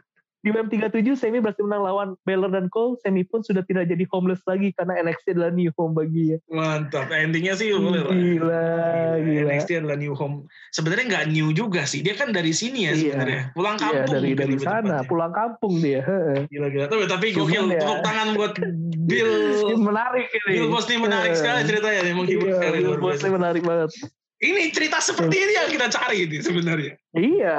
Di 0.44 0.52
WM37 0.52 1.16
Semi 1.16 1.40
berhasil 1.40 1.64
menang 1.64 1.88
lawan 1.88 2.08
Baylor 2.28 2.52
dan 2.52 2.68
Cole. 2.68 3.00
Semi 3.00 3.24
pun 3.24 3.40
sudah 3.40 3.64
tidak 3.64 3.88
jadi 3.88 4.04
homeless 4.12 4.44
lagi 4.44 4.76
karena 4.76 5.00
NXT 5.00 5.40
adalah 5.40 5.48
new 5.56 5.72
home 5.72 5.96
bagi 5.96 6.36
ya. 6.36 6.38
Mantap. 6.52 7.08
Endingnya 7.08 7.56
sih 7.56 7.72
boleh 7.72 8.04
lah. 8.04 8.12
Gila, 8.12 8.66
gila. 9.24 9.48
NXT 9.48 9.80
adalah 9.80 9.96
new 9.96 10.12
home. 10.12 10.44
Sebenarnya 10.76 11.04
nggak 11.08 11.26
new 11.32 11.48
juga 11.56 11.88
sih. 11.88 12.04
Dia 12.04 12.12
kan 12.12 12.36
dari 12.36 12.52
sini 12.52 12.84
ya 12.84 12.92
iya. 12.92 13.16
sebenarnya. 13.16 13.42
Pulang 13.56 13.76
iya, 13.80 13.84
kampung. 13.88 14.04
Iya, 14.04 14.20
dari 14.20 14.30
dari 14.36 14.56
sana. 14.60 14.96
Pulang 15.08 15.32
kampung 15.32 15.74
dia. 15.80 16.04
Gila 16.52 16.68
gila. 16.68 16.86
Tapi 16.92 17.02
tapi 17.08 17.26
gokil. 17.32 17.64
Ya. 17.72 17.80
Tepuk 17.80 18.00
tangan 18.04 18.28
buat 18.36 18.52
Bill. 19.08 19.32
menarik 19.80 20.28
ini. 20.28 20.60
Bill 20.60 20.68
Bos 20.68 20.84
ini 20.92 20.98
menarik 21.00 21.32
sekali 21.40 21.64
ceritanya. 21.64 22.04
Nih, 22.04 22.12
menghibur 22.12 22.52
iya, 22.52 22.56
sekali. 22.60 22.76
Bill 22.84 23.00
Bos 23.00 23.16
ini 23.24 23.32
menarik 23.32 23.62
banget. 23.64 23.90
Ini 24.44 24.62
cerita 24.76 25.00
seperti 25.00 25.40
ini 25.40 25.52
yang 25.56 25.68
kita 25.72 25.88
cari 25.88 26.28
ini 26.28 26.36
sebenarnya. 26.44 26.92
Iya 27.16 27.56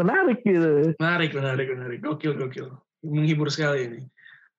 menarik 0.00 0.38
gitu. 0.44 0.94
Menarik, 0.96 1.30
menarik, 1.34 1.66
menarik. 1.72 1.98
Gokil, 2.02 2.34
gokil. 2.36 2.68
Menghibur 3.04 3.48
sekali 3.52 3.88
ini. 3.88 4.00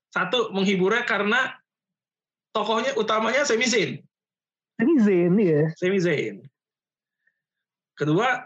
Satu, 0.10 0.50
menghiburnya 0.56 1.06
karena 1.06 1.54
tokohnya 2.56 2.98
utamanya 2.98 3.46
Sami 3.46 3.70
Zayn. 3.70 4.02
Sami 4.80 4.96
Zayn, 5.02 5.34
ya. 5.38 5.70
Sami 5.78 5.98
Zayn. 6.02 6.36
Kedua, 7.94 8.42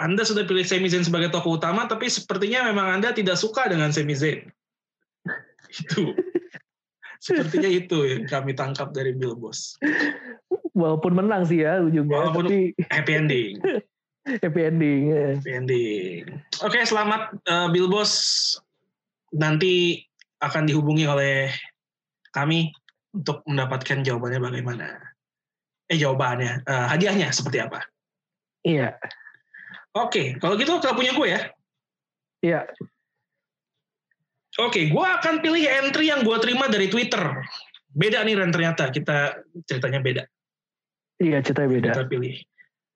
Anda 0.00 0.24
sudah 0.24 0.48
pilih 0.48 0.64
Sami 0.64 0.88
Zayn 0.88 1.04
sebagai 1.04 1.28
tokoh 1.28 1.60
utama, 1.60 1.84
tapi 1.84 2.08
sepertinya 2.08 2.64
memang 2.70 3.00
Anda 3.00 3.12
tidak 3.12 3.36
suka 3.36 3.68
dengan 3.68 3.92
Sami 3.92 4.16
Zayn. 4.16 4.48
Itu. 5.82 6.16
Sepertinya 7.22 7.70
itu 7.70 8.02
yang 8.02 8.26
kami 8.26 8.50
tangkap 8.50 8.90
dari 8.90 9.14
Bill 9.14 9.38
Boss. 9.38 9.78
Walaupun 10.74 11.14
menang 11.14 11.46
sih 11.46 11.62
ya 11.62 11.78
ujungnya. 11.78 12.18
Walaupun 12.18 12.50
tapi... 12.50 12.74
happy 12.90 13.12
ending. 13.14 13.62
Happy 14.22 14.60
ending. 14.62 15.10
Ya. 15.10 15.34
Happy 15.34 15.50
ending. 15.50 16.22
Oke, 16.62 16.78
okay, 16.78 16.82
selamat 16.86 17.42
uh, 17.50 17.66
Bill 17.74 17.90
Boss. 17.90 18.54
Nanti 19.34 19.98
akan 20.38 20.70
dihubungi 20.70 21.10
oleh 21.10 21.50
kami 22.30 22.70
untuk 23.10 23.42
mendapatkan 23.50 24.06
jawabannya 24.06 24.40
bagaimana. 24.40 24.86
Eh 25.90 25.98
jawabannya, 25.98 26.62
uh, 26.64 26.86
hadiahnya 26.86 27.34
seperti 27.34 27.60
apa? 27.60 27.82
Iya. 28.62 28.94
Oke, 29.92 30.08
okay, 30.08 30.26
kalau 30.38 30.54
gitu 30.56 30.78
kalau 30.78 30.96
punya 30.96 31.12
gue 31.12 31.28
ya. 31.28 31.40
Iya. 32.40 32.60
Oke, 34.62 34.70
okay, 34.70 34.84
gue 34.88 35.06
akan 35.06 35.42
pilih 35.42 35.64
entry 35.66 36.08
yang 36.08 36.22
gue 36.22 36.36
terima 36.38 36.70
dari 36.70 36.86
Twitter. 36.86 37.20
Beda 37.92 38.24
nih 38.24 38.38
Ren 38.38 38.54
ternyata, 38.54 38.88
kita 38.88 39.42
ceritanya 39.68 40.00
beda. 40.00 40.24
Iya, 41.20 41.44
ceritanya 41.44 41.70
beda. 41.76 41.90
Kita 41.92 42.04
pilih 42.08 42.34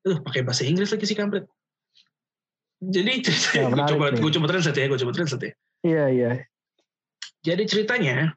uh 0.06 0.18
pakai 0.22 0.46
bahasa 0.46 0.62
Inggris 0.62 0.94
lagi 0.94 1.04
sih 1.04 1.18
kampret. 1.18 1.44
Jadi 2.76 3.24
ceritanya, 3.24 3.72
gue 3.72 3.84
coba 3.96 4.06
gue 4.14 4.30
coba 4.36 4.46
translate 4.52 4.78
ya 4.78 4.86
gue 4.86 5.00
coba 5.00 5.12
translate 5.12 5.44
ya. 5.44 5.52
Iya 5.82 6.04
iya. 6.12 6.30
Jadi 7.42 7.62
ceritanya 7.66 8.36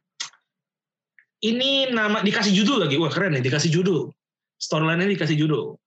ini 1.45 1.91
nama 1.91 2.21
dikasih 2.25 2.51
judul 2.55 2.87
lagi. 2.87 2.95
Wah 2.97 3.11
keren 3.11 3.37
nih 3.37 3.43
dikasih 3.45 3.71
judul. 3.71 4.11
Storyline-nya 4.59 5.15
dikasih 5.15 5.39
judul. 5.39 5.79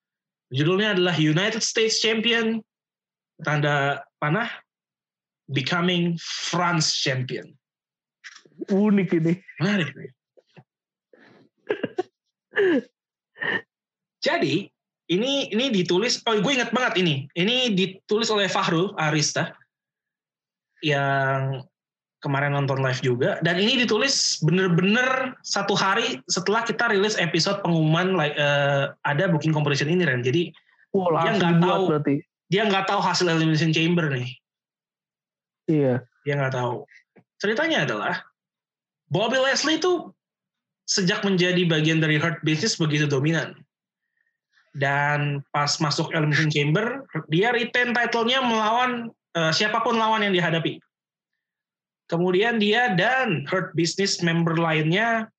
Judulnya 0.52 0.96
adalah 0.96 1.16
United 1.16 1.64
States 1.64 2.00
Champion 2.00 2.60
tanda 3.40 4.04
panah 4.20 4.48
becoming 5.48 6.16
France 6.20 6.96
Champion. 6.96 7.52
Unik 8.68 9.08
ini. 9.16 9.34
Menarik 9.60 9.92
nih. 9.96 10.10
Jadi 14.26 14.71
ini 15.12 15.52
ini 15.52 15.68
ditulis 15.68 16.24
oh 16.24 16.36
gue 16.40 16.52
ingat 16.52 16.72
banget 16.72 17.04
ini. 17.04 17.28
Ini 17.36 17.76
ditulis 17.76 18.32
oleh 18.32 18.48
Fahrul 18.48 18.96
Arista 18.96 19.52
yang 20.80 21.62
kemarin 22.22 22.54
nonton 22.54 22.80
live 22.80 23.02
juga. 23.02 23.36
Dan 23.42 23.58
ini 23.58 23.82
ditulis 23.82 24.40
bener-bener 24.40 25.36
satu 25.42 25.74
hari 25.74 26.22
setelah 26.30 26.62
kita 26.62 26.88
rilis 26.88 27.18
episode 27.18 27.60
pengumuman 27.66 28.14
like, 28.14 28.34
uh, 28.38 28.94
ada 29.04 29.28
booking 29.28 29.52
competition 29.52 29.90
ini 29.90 30.06
Ren. 30.06 30.22
Jadi 30.22 30.54
dia 30.92 31.32
nggak 31.36 31.56
tahu. 31.60 31.84
berarti. 31.88 32.16
dia 32.52 32.68
nggak 32.68 32.84
tahu 32.84 33.00
hasil 33.00 33.26
elimination 33.32 33.72
chamber 33.72 34.12
nih. 34.12 34.28
Iya. 35.66 35.94
Dia 36.22 36.34
nggak 36.38 36.54
tahu. 36.54 36.84
Ceritanya 37.40 37.88
adalah 37.88 38.14
Bobby 39.08 39.40
Leslie 39.40 39.80
itu 39.80 40.12
sejak 40.86 41.24
menjadi 41.24 41.64
bagian 41.64 41.98
dari 41.98 42.20
Hurt 42.20 42.44
Business 42.44 42.76
begitu 42.76 43.08
dominan 43.08 43.56
dan 44.72 45.44
pas 45.52 45.68
masuk 45.80 46.08
Elimination 46.16 46.48
Chamber 46.48 47.04
dia 47.28 47.52
retain 47.52 47.92
title-nya 47.92 48.40
melawan 48.40 49.12
uh, 49.36 49.52
siapa 49.52 49.84
pun 49.84 50.00
lawan 50.00 50.24
yang 50.24 50.32
dihadapi. 50.32 50.80
Kemudian 52.08 52.60
dia 52.60 52.92
dan 52.92 53.48
Hurt 53.48 53.72
Business 53.72 54.20
member 54.20 54.56
lainnya 54.56 55.32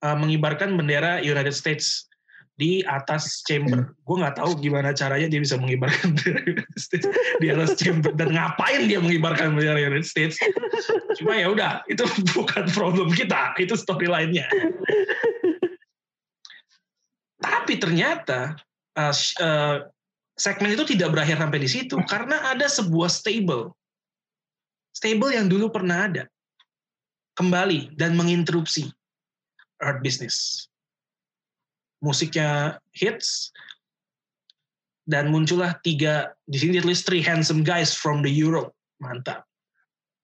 uh, 0.00 0.16
mengibarkan 0.16 0.76
bendera 0.76 1.20
United 1.20 1.52
States 1.52 2.08
di 2.56 2.80
atas 2.88 3.44
chamber. 3.44 3.92
Hmm. 3.92 3.92
Gue 4.08 4.16
nggak 4.24 4.36
tahu 4.40 4.56
gimana 4.64 4.96
caranya 4.96 5.28
dia 5.28 5.40
bisa 5.44 5.60
mengibarkan 5.60 6.16
bendera 6.16 6.40
United 6.56 6.80
States 6.80 7.06
di 7.40 7.46
atas 7.52 7.76
chamber 7.76 8.16
dan 8.16 8.32
ngapain 8.32 8.88
dia 8.88 8.96
mengibarkan 9.00 9.52
bendera 9.52 9.76
United 9.76 10.08
States. 10.08 10.40
Cuma 11.20 11.36
ya 11.36 11.52
udah, 11.52 11.84
itu 11.92 12.04
bukan 12.36 12.64
problem 12.72 13.12
kita, 13.12 13.52
itu 13.60 13.76
story 13.76 14.08
lainnya. 14.08 14.48
Tapi 17.46 17.76
ternyata 17.76 18.56
uh, 18.96 19.14
uh, 19.40 19.76
segmen 20.36 20.72
itu 20.76 20.84
tidak 20.84 21.16
berakhir 21.16 21.40
sampai 21.40 21.60
di 21.60 21.68
situ 21.68 21.96
karena 22.08 22.52
ada 22.52 22.68
sebuah 22.68 23.08
stable, 23.08 23.72
stable 24.92 25.32
yang 25.32 25.48
dulu 25.48 25.72
pernah 25.72 26.08
ada 26.08 26.24
kembali 27.36 27.96
dan 27.96 28.16
menginterupsi 28.16 28.88
art 29.84 30.00
business. 30.00 30.68
Musiknya 32.00 32.80
hits 32.92 33.52
dan 35.08 35.32
muncullah 35.32 35.76
tiga 35.80 36.34
di 36.44 36.60
sini 36.60 36.80
tulis 36.80 37.04
three 37.04 37.24
handsome 37.24 37.64
guys 37.64 37.92
from 37.92 38.20
the 38.20 38.32
Europe. 38.32 38.72
Mantap. 39.00 39.44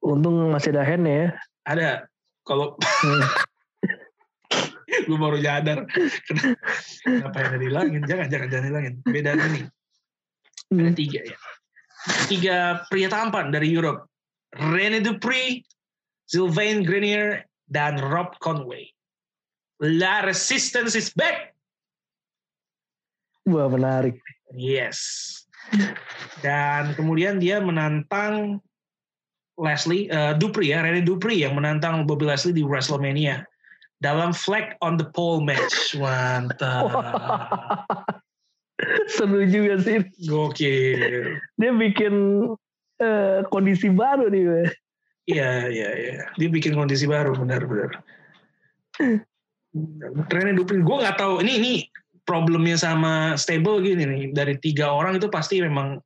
Untung 0.03 0.51
masih 0.53 0.75
ada 0.75 0.85
hand 0.85 1.05
ya. 1.07 1.33
Ada. 1.69 1.91
Kalau 2.49 2.75
hmm. 2.81 3.23
gue 5.09 5.19
baru 5.19 5.39
nyadar. 5.41 5.89
Kenapa 7.03 7.37
yang 7.41 7.61
dihilangin 7.61 8.03
jangan 8.05 8.27
jangan 8.29 8.49
jangan 8.53 8.67
hilangin 8.69 8.95
beda 9.05 9.31
ini. 9.37 9.63
Ada 10.73 10.91
hmm. 10.93 10.97
tiga 10.97 11.21
ya. 11.25 11.39
Tiga 12.27 12.57
pria 12.91 13.09
tampan 13.09 13.55
dari 13.55 13.71
Europe. 13.71 14.09
Rene 14.53 15.01
Dupree 15.01 15.65
Sylvain 16.29 16.85
Grenier 16.85 17.45
dan 17.69 18.01
Rob 18.01 18.37
Conway. 18.41 18.89
La 19.83 20.23
Resistance 20.23 20.95
is 20.95 21.11
back! 21.13 21.53
Wah 23.49 23.67
menarik. 23.67 24.17
Yes. 24.55 25.01
Dan 26.45 26.95
kemudian 26.95 27.43
dia 27.43 27.59
menantang 27.59 28.61
Leslie 29.59 30.09
uh, 30.09 30.37
Dupree 30.37 30.73
ya 30.73 30.85
Rene 30.85 31.03
Dupree 31.03 31.43
yang 31.43 31.59
menantang 31.59 32.09
Bobby 32.09 32.29
Leslie 32.29 32.57
di 32.57 32.65
WrestleMania 32.65 33.43
dalam 34.03 34.35
flag 34.35 34.75
on 34.83 34.99
the 34.99 35.07
pole 35.15 35.41
match. 35.41 35.95
Mantap. 36.03 36.91
Seru 39.15 39.47
juga 39.47 39.79
sih. 39.79 40.03
Gokil. 40.27 41.39
Dia 41.55 41.71
bikin 41.71 42.15
uh, 42.99 43.47
kondisi 43.47 43.95
baru 43.95 44.27
nih. 44.27 44.75
Iya, 45.31 45.71
iya, 45.71 45.91
iya. 45.95 46.15
Dia 46.35 46.49
bikin 46.51 46.75
kondisi 46.75 47.07
baru, 47.07 47.39
benar-benar. 47.39 48.03
Trennya 50.27 50.59
Dupin, 50.59 50.83
gue 50.83 50.97
nggak 50.99 51.15
tahu. 51.15 51.47
Ini 51.47 51.53
ini 51.63 51.73
problemnya 52.27 52.75
sama 52.75 53.39
stable 53.39 53.87
gini 53.87 54.03
nih. 54.03 54.23
Dari 54.35 54.59
tiga 54.59 54.91
orang 54.91 55.23
itu 55.23 55.31
pasti 55.31 55.63
memang 55.63 56.03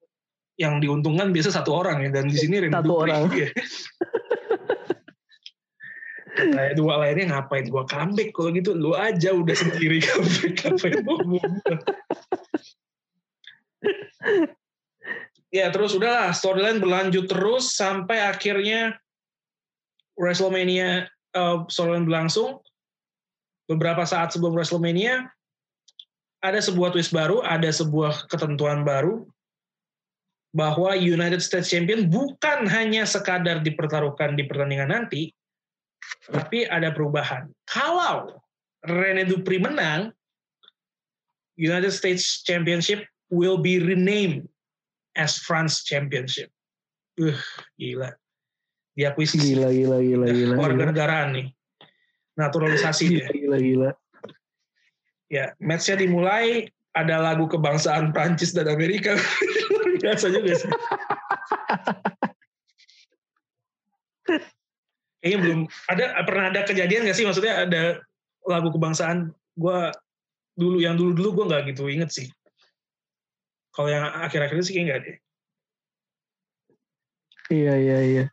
yang 0.61 0.85
diuntungkan 0.85 1.33
biasa 1.33 1.57
satu 1.57 1.73
orang 1.73 2.05
ya. 2.05 2.11
Dan 2.13 2.29
di 2.29 2.37
sini 2.37 2.61
Rene 2.61 2.77
Satu 2.77 2.93
Dupri. 2.93 3.09
orang. 3.09 3.33
Kayak 6.37 6.75
dua 6.77 7.01
lainnya 7.01 7.33
ngapain? 7.33 7.67
Gua 7.73 7.89
comeback 7.89 8.37
kalau 8.37 8.53
gitu. 8.53 8.77
Lu 8.77 8.93
aja 8.93 9.33
udah 9.33 9.57
sendiri 9.57 9.99
comeback. 10.05 10.53
Ngapain 10.63 10.95
gua 11.03 11.19
ya 15.51 15.67
terus 15.73 15.97
udahlah. 15.97 16.37
Storyline 16.37 16.79
berlanjut 16.83 17.27
terus 17.31 17.73
sampai 17.73 18.21
akhirnya 18.21 18.95
WrestleMania 20.21 21.09
uh, 21.37 21.65
storyline 21.73 22.05
berlangsung. 22.05 22.61
Beberapa 23.67 24.07
saat 24.07 24.31
sebelum 24.31 24.55
WrestleMania 24.55 25.27
ada 26.45 26.61
sebuah 26.63 26.95
twist 26.95 27.11
baru 27.11 27.43
ada 27.43 27.67
sebuah 27.67 28.31
ketentuan 28.31 28.87
baru 28.87 29.27
bahwa 30.57 30.97
United 30.97 31.45
States 31.45 31.69
Champion 31.69 32.09
bukan 32.09 32.65
hanya 32.71 33.05
sekadar 33.05 33.61
dipertaruhkan 33.61 34.39
di 34.41 34.49
pertandingan 34.49 34.89
nanti 34.89 35.36
tapi 36.31 36.67
ada 36.67 36.91
perubahan. 36.91 37.47
Kalau 37.71 38.39
Rene 38.87 39.27
Dupri 39.27 39.59
menang, 39.59 40.11
United 41.57 41.91
States 41.93 42.45
Championship 42.45 43.07
will 43.33 43.59
be 43.59 43.81
renamed 43.81 44.47
as 45.17 45.41
France 45.41 45.83
Championship. 45.83 46.53
Uh, 47.17 47.33
gila. 47.81 48.13
Diakuisisi. 48.97 49.57
Gila, 49.57 49.73
gila, 49.73 49.99
gila, 50.05 50.27
gila. 50.29 50.55
Warga 50.61 50.85
negaraan 50.93 51.29
nih. 51.33 51.47
Naturalisasi 52.37 53.05
Gila, 53.09 53.17
dia. 53.17 53.29
gila, 53.33 53.59
gila. 53.61 53.91
Ya, 55.27 55.57
matchnya 55.59 55.97
dimulai 56.05 56.71
ada 56.93 57.19
lagu 57.19 57.49
kebangsaan 57.49 58.13
Prancis 58.13 58.53
dan 58.53 58.69
Amerika. 58.69 59.17
Luar 59.73 59.97
Biasa 60.05 60.29
juga 60.29 60.53
sih. 60.55 60.71
Kayaknya 65.27 65.41
belum 65.43 65.61
ada 65.91 66.05
pernah 66.23 66.45
ada 66.55 66.61
kejadian 66.63 67.03
nggak 67.03 67.19
sih 67.19 67.27
maksudnya 67.27 67.67
ada 67.67 67.99
lagu 68.47 68.71
kebangsaan 68.71 69.35
gua 69.59 69.91
dulu 70.55 70.79
yang 70.79 70.95
dulu 70.95 71.11
dulu 71.19 71.43
gue 71.43 71.45
nggak 71.51 71.63
gitu 71.75 71.91
inget 71.91 72.15
sih. 72.15 72.31
Kalau 73.75 73.91
yang 73.91 74.07
akhir-akhir 74.07 74.55
ini 74.55 74.63
sih 74.63 74.73
kayaknya 74.79 74.87
nggak 74.87 75.03
deh. 75.03 75.17
Iya, 77.47 77.75
iya, 77.75 77.99
iya. 78.07 78.25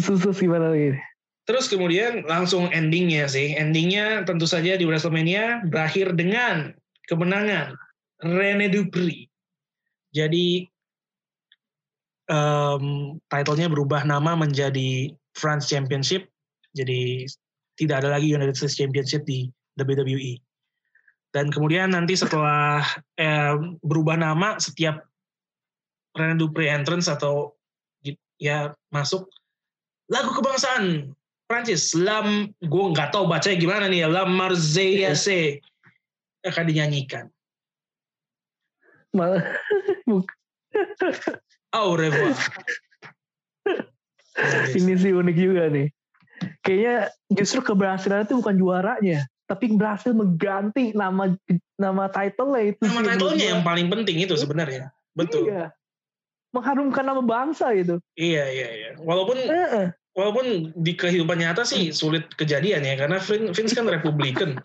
Susah 0.00 0.32
gimana 0.32 0.72
lagi? 0.72 0.96
Terus 1.44 1.68
kemudian 1.68 2.24
langsung 2.24 2.72
endingnya 2.72 3.28
sih. 3.28 3.52
Endingnya 3.52 4.24
tentu 4.24 4.48
saja 4.48 4.80
di 4.80 4.88
WrestleMania 4.88 5.68
berakhir 5.68 6.16
dengan 6.16 6.72
kemenangan 7.04 7.76
Rene 8.24 8.72
Dupri. 8.72 9.28
Jadi 10.10 10.64
um, 12.30 13.14
titlenya 13.30 13.66
berubah 13.70 14.02
nama 14.06 14.34
menjadi 14.38 15.14
France 15.40 15.72
Championship. 15.72 16.28
Jadi 16.76 17.24
tidak 17.80 18.04
ada 18.04 18.12
lagi 18.20 18.28
United 18.28 18.52
States 18.52 18.76
Championship 18.76 19.24
di 19.24 19.48
WWE. 19.80 20.36
Dan 21.32 21.48
kemudian 21.48 21.96
nanti 21.96 22.12
setelah 22.12 22.84
eh, 23.24 23.56
berubah 23.80 24.20
nama 24.20 24.60
setiap 24.60 25.00
Rene 26.12 26.36
Dupri 26.36 26.68
entrance 26.68 27.08
atau 27.08 27.54
ya 28.40 28.72
masuk 28.90 29.28
lagu 30.10 30.32
kebangsaan 30.32 31.14
Prancis 31.46 31.92
Lam 31.92 32.50
gue 32.58 32.84
nggak 32.96 33.12
tahu 33.12 33.28
bacanya 33.28 33.60
gimana 33.60 33.84
nih 33.86 34.02
ya 34.02 34.08
La 34.08 34.24
Marseillaise 34.24 35.60
akan 36.42 36.64
dinyanyikan 36.66 37.28
Malah, 39.12 39.42
au 41.78 41.98
revoir 41.98 42.32
ini 44.72 44.94
sih 44.96 45.12
unik 45.12 45.36
juga 45.36 45.64
nih. 45.68 45.88
Kayaknya 46.64 46.96
justru 47.32 47.60
keberhasilan 47.60 48.24
itu 48.24 48.40
bukan 48.40 48.56
juaranya, 48.56 49.28
tapi 49.44 49.76
berhasil 49.76 50.12
mengganti 50.12 50.96
nama 50.96 51.32
nama 51.76 52.08
title-nya 52.08 52.72
itu. 52.72 52.82
nama 52.84 53.12
titlenya 53.12 53.46
yang 53.56 53.62
paling 53.62 53.88
penting 53.88 54.24
itu 54.24 54.32
sebenarnya 54.34 54.88
betul 55.12 55.48
Iya. 55.48 55.72
Mengharumkan 56.50 57.06
nama 57.06 57.22
bangsa 57.22 57.70
itu. 57.72 58.02
iya 58.18 58.42
iya 58.50 58.68
iya 58.74 58.90
walaupun 58.98 59.38
Heeh. 59.38 59.94
walaupun 60.12 60.74
di 60.74 60.98
kehidupan 60.98 61.38
nyata 61.38 61.62
sih 61.62 61.94
sulit 61.94 62.26
kejadian 62.34 62.82
ya 62.82 62.98
karena 62.98 63.22
Vin- 63.22 63.54
Vince 63.54 63.72
kan 63.72 63.86
Republikan 63.86 64.58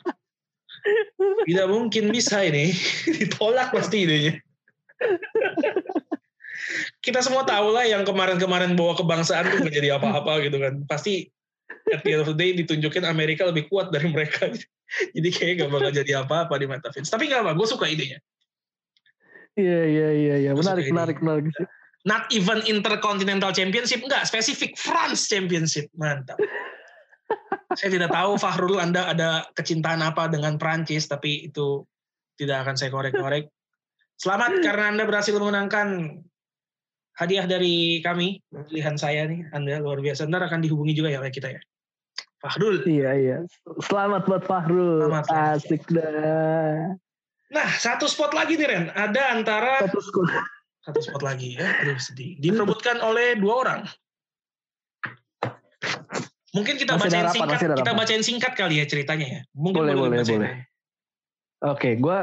tidak 1.47 1.67
mungkin 1.69 2.09
bisa 2.09 2.41
ini 2.41 2.73
ditolak 3.21 3.69
pasti 3.69 4.09
idenya 4.09 4.33
kita 7.03 7.19
semua 7.21 7.43
tahu 7.43 7.73
lah 7.73 7.85
yang 7.87 8.03
kemarin-kemarin 8.03 8.73
bawa 8.73 8.95
kebangsaan 8.97 9.47
tuh 9.51 9.57
nggak 9.63 9.75
jadi 9.75 9.89
apa-apa 9.99 10.43
gitu 10.45 10.57
kan. 10.59 10.83
Pasti 10.89 11.29
at 11.93 12.01
the 12.01 12.17
end 12.17 12.21
of 12.25 12.29
the 12.29 12.37
day 12.37 12.53
ditunjukin 12.53 13.05
Amerika 13.05 13.45
lebih 13.45 13.69
kuat 13.69 13.89
dari 13.93 14.09
mereka. 14.09 14.49
Jadi 15.17 15.29
kayaknya 15.33 15.65
gak 15.65 15.71
bakal 15.73 15.91
jadi 15.91 16.11
apa-apa 16.21 16.53
di 16.61 16.65
mata 16.69 16.93
Vince 16.93 17.09
tapi 17.09 17.25
gak 17.25 17.41
apa 17.41 17.57
gue 17.57 17.67
suka 17.67 17.89
idenya. 17.89 18.21
Iya 19.57 19.81
iya 19.87 20.09
iya 20.13 20.35
iya. 20.45 20.51
Menarik 20.53 20.91
menarik 20.91 21.17
menarik. 21.23 21.49
Not 22.05 22.29
even 22.29 22.61
Intercontinental 22.69 23.49
Championship 23.49 24.05
enggak 24.05 24.29
spesifik 24.29 24.77
France 24.77 25.25
Championship. 25.25 25.89
Mantap. 25.97 26.37
Saya 27.73 27.89
tidak 27.89 28.13
tahu 28.13 28.37
Fahrul 28.37 28.77
Anda 28.77 29.09
ada 29.09 29.29
kecintaan 29.57 30.05
apa 30.05 30.29
dengan 30.29 30.61
Prancis 30.61 31.09
tapi 31.09 31.49
itu 31.49 31.81
tidak 32.37 32.67
akan 32.67 32.75
saya 32.77 32.93
korek-korek. 32.93 33.49
Selamat 34.21 34.61
karena 34.61 34.93
Anda 34.93 35.03
berhasil 35.09 35.33
memenangkan 35.33 36.19
hadiah 37.15 37.47
dari 37.47 38.03
kami 38.03 38.43
pilihan 38.67 38.99
saya 38.99 39.23
nih 39.27 39.47
Anda 39.55 39.79
luar 39.79 40.03
biasa 40.03 40.27
ntar 40.27 40.43
akan 40.43 40.59
dihubungi 40.61 40.91
juga 40.91 41.11
ya 41.11 41.19
oleh 41.23 41.31
kita 41.31 41.51
ya 41.51 41.61
Fahrul 42.43 42.83
Iya 42.85 43.11
iya. 43.17 43.37
Selamat 43.81 44.29
buat 44.29 44.45
Fahrul. 44.45 45.01
Selamat, 45.01 45.25
selamat. 45.25 45.57
Asik 45.57 45.83
dah. 45.89 46.93
nah 47.49 47.67
satu 47.77 48.05
spot 48.05 48.35
lagi 48.35 48.57
nih 48.59 48.67
Ren 48.67 48.85
ada 48.93 49.31
antara 49.31 49.79
Satu 49.87 50.01
skor. 50.01 50.27
satu 50.85 50.99
spot 51.01 51.21
lagi 51.23 51.55
ya 51.57 51.65
aduh 51.81 51.97
sedih 51.97 52.35
diperebutkan 52.37 52.99
oleh 53.01 53.33
dua 53.39 53.53
orang 53.65 53.81
mungkin 56.51 56.75
kita 56.77 56.95
Masih 56.97 57.09
bacain 57.09 57.25
harapan, 57.25 57.33
singkat 57.49 57.77
kita 57.79 57.91
bacain 57.93 58.23
singkat 58.23 58.53
kali 58.53 58.75
ya 58.81 58.85
ceritanya 58.85 59.27
ya 59.27 59.41
mungkin 59.55 59.81
Boleh 59.81 59.93
boleh 59.95 60.21
boleh. 60.21 60.53
Oke, 61.65 61.97
gue 61.97 62.19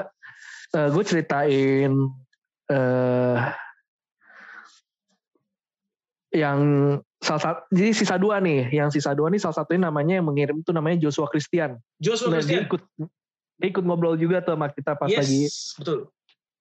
gue 0.72 1.04
ceritain 1.04 1.92
eh 2.70 3.38
yang 6.32 6.60
salah 7.20 7.42
satu 7.42 7.60
jadi 7.70 7.90
sisa 7.92 8.16
dua 8.16 8.40
nih, 8.40 8.72
yang 8.72 8.88
sisa 8.88 9.12
dua 9.12 9.28
nih 9.28 9.38
salah 9.38 9.62
satunya 9.62 9.86
namanya 9.86 10.18
yang 10.18 10.26
mengirim 10.26 10.64
itu 10.64 10.72
namanya 10.72 10.96
Joshua 10.98 11.28
Christian. 11.28 11.78
Joshua 12.00 12.32
Nah, 12.32 12.40
dia 12.40 12.64
Christian 12.64 12.64
ikut 12.66 12.82
dia 13.62 13.68
ikut 13.70 13.84
ngobrol 13.84 14.18
juga 14.18 14.42
tuh 14.42 14.58
sama 14.58 14.72
kita 14.72 14.98
pas 14.98 15.06
yes 15.06 15.22
lagi 15.22 15.42
betul 15.78 15.98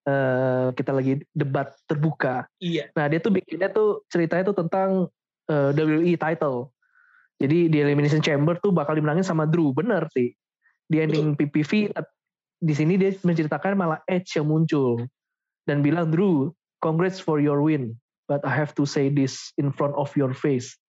eh, 0.06 0.68
kita 0.78 0.92
lagi 0.92 1.14
debat 1.34 1.74
terbuka. 1.90 2.46
iya 2.62 2.92
Nah 2.94 3.10
dia 3.10 3.18
tuh 3.18 3.34
bikinnya 3.34 3.74
tuh 3.74 4.06
ceritanya 4.12 4.54
tuh 4.54 4.58
tentang 4.62 4.90
eh, 5.50 5.70
WWE 5.74 6.14
title. 6.20 6.70
Jadi 7.42 7.74
di 7.74 7.78
Elimination 7.82 8.22
Chamber 8.22 8.54
tuh 8.62 8.70
bakal 8.70 8.94
dimenangin 8.94 9.26
sama 9.26 9.50
Drew, 9.50 9.74
bener 9.74 10.06
sih. 10.14 10.30
Di 10.86 11.02
ending 11.02 11.34
PPV 11.34 11.90
di 12.62 12.74
sini 12.78 12.94
dia 13.02 13.18
menceritakan 13.26 13.74
malah 13.74 13.98
Edge 14.06 14.38
yang 14.38 14.46
muncul 14.46 15.02
dan 15.66 15.82
bilang 15.82 16.14
Drew, 16.14 16.54
congrats 16.78 17.18
for 17.18 17.42
your 17.42 17.66
win, 17.66 17.98
but 18.32 18.48
I 18.48 18.56
have 18.56 18.72
to 18.80 18.88
say 18.88 19.12
this 19.12 19.52
in 19.60 19.76
front 19.76 20.00
of 20.00 20.16
your 20.16 20.32
face. 20.32 20.80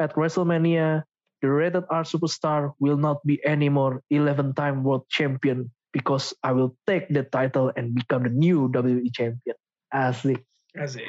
At 0.00 0.16
WrestleMania, 0.16 1.04
the 1.44 1.48
rated 1.52 1.84
R 1.92 2.08
superstar 2.08 2.72
will 2.80 2.96
not 2.96 3.20
be 3.28 3.36
anymore 3.44 4.00
11-time 4.08 4.80
world 4.80 5.04
champion 5.12 5.68
because 5.92 6.32
I 6.40 6.56
will 6.56 6.72
take 6.88 7.12
the 7.12 7.28
title 7.28 7.68
and 7.76 7.92
become 7.92 8.24
the 8.24 8.32
new 8.32 8.72
WWE 8.72 9.12
champion. 9.12 9.60
Asik 9.92 10.40
asik 10.76 11.04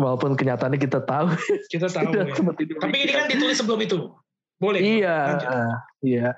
walaupun 0.00 0.34
kenyataannya 0.34 0.80
kita 0.80 1.04
tahu 1.04 1.36
kita 1.74 1.92
tahu 1.92 2.10
ya. 2.16 2.32
tapi 2.80 2.96
ini 3.04 3.12
kan 3.12 3.28
ditulis 3.28 3.60
sebelum 3.60 3.80
itu 3.84 4.08
boleh 4.56 4.80
iya 4.80 5.16
lanjut. 5.36 5.48
iya 6.00 6.28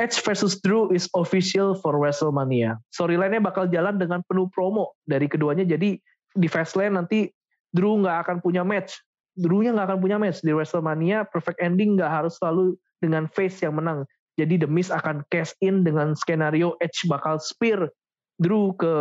Edge 0.00 0.16
versus 0.24 0.56
Drew 0.64 0.88
is 0.88 1.04
official 1.12 1.76
for 1.76 2.00
WrestleMania. 2.00 2.80
Storyline-nya 2.96 3.44
bakal 3.44 3.68
jalan 3.68 4.00
dengan 4.00 4.24
penuh 4.24 4.48
promo 4.48 4.96
dari 5.04 5.28
keduanya. 5.28 5.68
Jadi 5.68 6.00
di 6.32 6.48
Fastlane 6.48 6.96
nanti 6.96 7.28
Drew 7.72 8.00
nggak 8.00 8.28
akan 8.28 8.36
punya 8.44 8.62
match. 8.62 9.00
Drew-nya 9.32 9.72
nggak 9.72 9.86
akan 9.92 9.98
punya 10.04 10.16
match 10.20 10.44
di 10.44 10.52
WrestleMania. 10.52 11.24
Perfect 11.28 11.58
ending 11.64 11.96
nggak 11.96 12.12
harus 12.12 12.36
selalu 12.36 12.76
dengan 13.00 13.24
face 13.32 13.64
yang 13.64 13.80
menang. 13.80 14.04
Jadi 14.36 14.64
The 14.64 14.68
Miz 14.68 14.88
akan 14.88 15.24
cash 15.28 15.52
in 15.64 15.84
dengan 15.84 16.16
skenario 16.16 16.76
Edge 16.80 17.04
bakal 17.08 17.40
spear 17.40 17.88
Drew 18.40 18.76
ke 18.76 18.92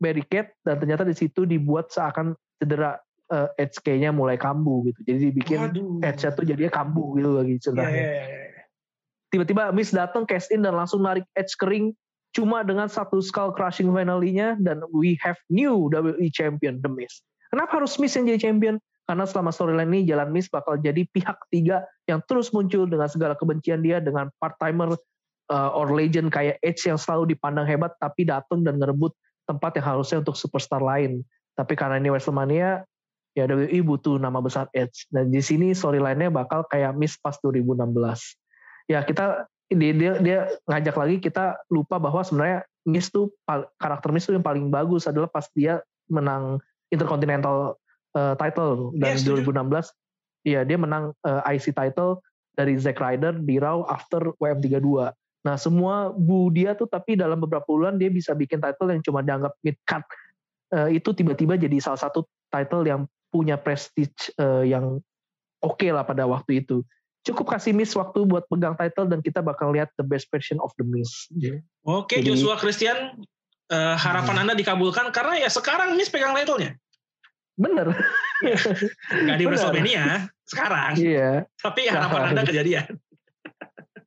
barricade 0.00 0.50
dan 0.64 0.80
ternyata 0.80 1.04
di 1.04 1.14
situ 1.14 1.44
dibuat 1.44 1.92
seakan 1.92 2.32
cedera 2.58 2.96
uh, 3.30 3.48
edge 3.60 3.78
nya 4.00 4.10
mulai 4.10 4.40
kambuh 4.40 4.84
gitu. 4.90 5.00
Jadi 5.06 5.18
dibikin 5.30 5.60
edge-nya 6.02 6.30
tuh 6.34 6.44
jadinya 6.48 6.72
kambuh 6.72 7.14
gitu 7.16 7.30
lagi 7.36 7.54
ceritanya. 7.60 7.92
Yeah, 7.92 8.12
yeah, 8.16 8.26
yeah. 8.26 8.64
Tiba-tiba 9.30 9.70
Miss 9.70 9.94
datang 9.94 10.26
cash 10.26 10.50
in 10.50 10.66
dan 10.66 10.74
langsung 10.74 11.06
narik 11.06 11.22
edge 11.38 11.54
kering 11.54 11.94
cuma 12.34 12.66
dengan 12.66 12.90
satu 12.90 13.22
skull 13.22 13.54
crushing 13.54 13.90
finalinya 13.90 14.58
dan 14.58 14.82
we 14.90 15.14
have 15.22 15.38
new 15.50 15.86
WWE 15.90 16.30
champion 16.34 16.82
The 16.82 16.90
Miz. 16.90 17.22
Kenapa 17.50 17.82
harus 17.82 17.98
Miz 17.98 18.14
yang 18.14 18.30
jadi 18.30 18.50
champion? 18.50 18.78
Karena 19.10 19.26
selama 19.26 19.50
storyline 19.50 19.90
ini 19.90 20.06
jalan 20.06 20.30
Miz 20.30 20.46
bakal 20.46 20.78
jadi 20.78 21.02
pihak 21.10 21.34
ketiga 21.46 21.82
yang 22.06 22.22
terus 22.30 22.54
muncul 22.54 22.86
dengan 22.86 23.10
segala 23.10 23.34
kebencian 23.34 23.82
dia 23.82 23.98
dengan 23.98 24.30
part-timer 24.38 24.94
uh, 25.50 25.70
or 25.74 25.90
legend 25.90 26.30
kayak 26.30 26.62
Edge 26.62 26.86
yang 26.86 26.94
selalu 26.94 27.34
dipandang 27.34 27.66
hebat 27.66 27.90
tapi 27.98 28.22
datang 28.22 28.62
dan 28.62 28.78
ngerebut 28.78 29.10
tempat 29.50 29.82
yang 29.82 29.86
harusnya 29.98 30.22
untuk 30.22 30.38
superstar 30.38 30.78
lain. 30.78 31.26
Tapi 31.58 31.74
karena 31.74 31.98
ini 31.98 32.14
WrestleMania, 32.14 32.86
ya 33.34 33.44
WWE 33.50 33.82
butuh 33.82 34.14
nama 34.22 34.38
besar 34.38 34.70
Edge. 34.70 35.10
Dan 35.10 35.34
di 35.34 35.42
sini 35.42 35.74
storyline-nya 35.74 36.30
bakal 36.30 36.62
kayak 36.70 36.94
Miz 36.94 37.18
pas 37.18 37.34
2016. 37.42 37.90
Ya 38.86 39.02
kita 39.02 39.50
dia, 39.70 39.92
dia 39.94 40.12
dia 40.22 40.38
ngajak 40.70 40.94
lagi 40.94 41.16
kita 41.18 41.58
lupa 41.66 41.98
bahwa 41.98 42.22
sebenarnya 42.22 42.62
Miz 42.86 43.10
tuh 43.10 43.34
karakter 43.78 44.14
Miz 44.14 44.26
tuh 44.26 44.38
yang 44.38 44.46
paling 44.46 44.70
bagus 44.70 45.10
adalah 45.10 45.26
pas 45.26 45.50
dia 45.50 45.82
menang 46.06 46.62
Intercontinental 46.90 47.78
uh, 48.18 48.34
title 48.34 48.94
dan 48.98 49.16
yes, 49.16 49.26
2016 49.26 49.94
iya 50.46 50.64
dia 50.64 50.78
menang 50.80 51.12
uh, 51.24 51.40
eh, 51.46 51.56
IC 51.56 51.76
title 51.76 52.20
dari 52.56 52.76
Zack 52.76 53.00
Ryder 53.00 53.40
di 53.40 53.56
Raw 53.56 53.86
after 53.88 54.34
WM32. 54.36 55.14
Nah 55.40 55.56
semua 55.56 56.12
bu 56.12 56.52
dia 56.52 56.76
tuh 56.76 56.88
tapi 56.90 57.16
dalam 57.16 57.40
beberapa 57.40 57.64
bulan 57.64 57.96
dia 57.96 58.12
bisa 58.12 58.36
bikin 58.36 58.60
title 58.60 58.92
yang 58.92 59.00
cuma 59.00 59.24
dianggap 59.24 59.56
mid 59.64 59.76
cut 59.88 60.04
uh, 60.76 60.88
itu 60.90 61.12
tiba-tiba 61.16 61.56
jadi 61.56 61.76
salah 61.80 62.00
satu 62.00 62.26
title 62.52 62.84
yang 62.84 63.00
punya 63.30 63.56
prestige 63.56 64.34
uh, 64.42 64.66
yang 64.66 64.98
oke 65.62 65.78
okay 65.78 65.94
lah 65.94 66.04
pada 66.04 66.26
waktu 66.26 66.64
itu. 66.64 66.82
Cukup 67.20 67.52
kasih 67.52 67.76
Miss 67.76 67.92
waktu 67.92 68.24
buat 68.24 68.48
pegang 68.48 68.72
title 68.80 69.04
dan 69.04 69.20
kita 69.20 69.44
bakal 69.44 69.76
lihat 69.76 69.92
the 70.00 70.04
best 70.04 70.32
version 70.32 70.56
of 70.64 70.72
the 70.80 70.84
Miss. 70.88 71.28
Yeah. 71.36 71.60
Oke 71.84 72.16
okay, 72.16 72.18
Joshua 72.24 72.56
Christian, 72.56 73.12
uh, 73.70 73.96
harapan 73.96 74.34
hmm. 74.36 74.42
Anda 74.46 74.54
dikabulkan 74.58 75.14
karena 75.14 75.40
ya 75.40 75.48
sekarang 75.48 75.94
Miss 75.94 76.10
pegang 76.10 76.34
titlenya. 76.34 76.76
Bener. 77.56 77.92
Gak 79.28 79.36
di 79.38 79.44
WrestleMania 79.46 80.28
sekarang. 80.48 80.92
Iya. 80.98 81.46
Tapi 81.60 81.86
harapan 81.86 82.34
Anda 82.34 82.42
kejadian. 82.44 82.98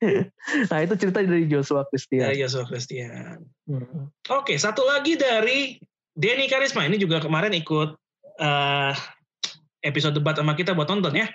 nah 0.72 0.80
itu 0.84 0.94
cerita 1.00 1.24
dari 1.24 1.48
Joshua 1.48 1.88
Christian. 1.88 2.28
Dari 2.28 2.44
Joshua 2.44 2.68
Christian. 2.68 3.40
Hmm. 3.70 4.12
Oke, 4.34 4.60
satu 4.60 4.84
lagi 4.84 5.16
dari 5.16 5.80
Denny 6.12 6.52
Karisma. 6.52 6.84
Ini 6.84 7.00
juga 7.00 7.24
kemarin 7.24 7.56
ikut 7.56 7.96
uh, 8.44 8.94
episode 9.84 10.16
debat 10.18 10.36
sama 10.36 10.58
kita 10.58 10.76
buat 10.76 10.90
nonton 10.92 11.16
ya. 11.16 11.28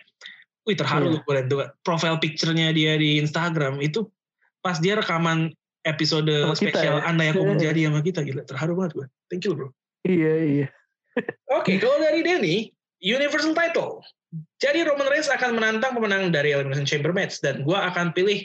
Wih 0.69 0.77
terharu 0.77 1.17
yeah. 1.17 1.45
gue 1.49 1.65
profile 1.81 2.21
picture-nya 2.21 2.77
dia 2.77 3.01
di 3.01 3.17
Instagram 3.17 3.81
itu 3.81 4.05
pas 4.61 4.77
dia 4.77 5.01
rekaman 5.01 5.49
episode 5.89 6.28
sama 6.28 6.55
spesial 6.55 7.01
ya? 7.01 7.09
Anda 7.09 7.32
yang 7.32 7.36
kau 7.40 7.48
menjadi 7.48 7.81
sama 7.89 8.01
kita 8.05 8.20
gila 8.23 8.43
terharu 8.44 8.77
banget 8.77 8.93
gue. 9.01 9.06
Thank 9.32 9.48
you 9.48 9.56
bro. 9.56 9.69
Iya 10.05 10.35
iya. 10.44 10.69
Oke, 11.59 11.74
okay, 11.74 11.77
kalau 11.81 11.98
dari 11.98 12.20
Denny, 12.23 12.70
Universal 13.02 13.56
Title. 13.56 14.05
Jadi 14.60 14.85
Roman 14.85 15.09
Reigns 15.09 15.32
akan 15.32 15.56
menantang 15.56 15.97
pemenang 15.97 16.28
dari 16.28 16.52
Elimination 16.52 16.85
Chamber 16.85 17.16
match 17.16 17.40
dan 17.40 17.65
gue 17.65 17.74
akan 17.74 18.12
pilih 18.12 18.44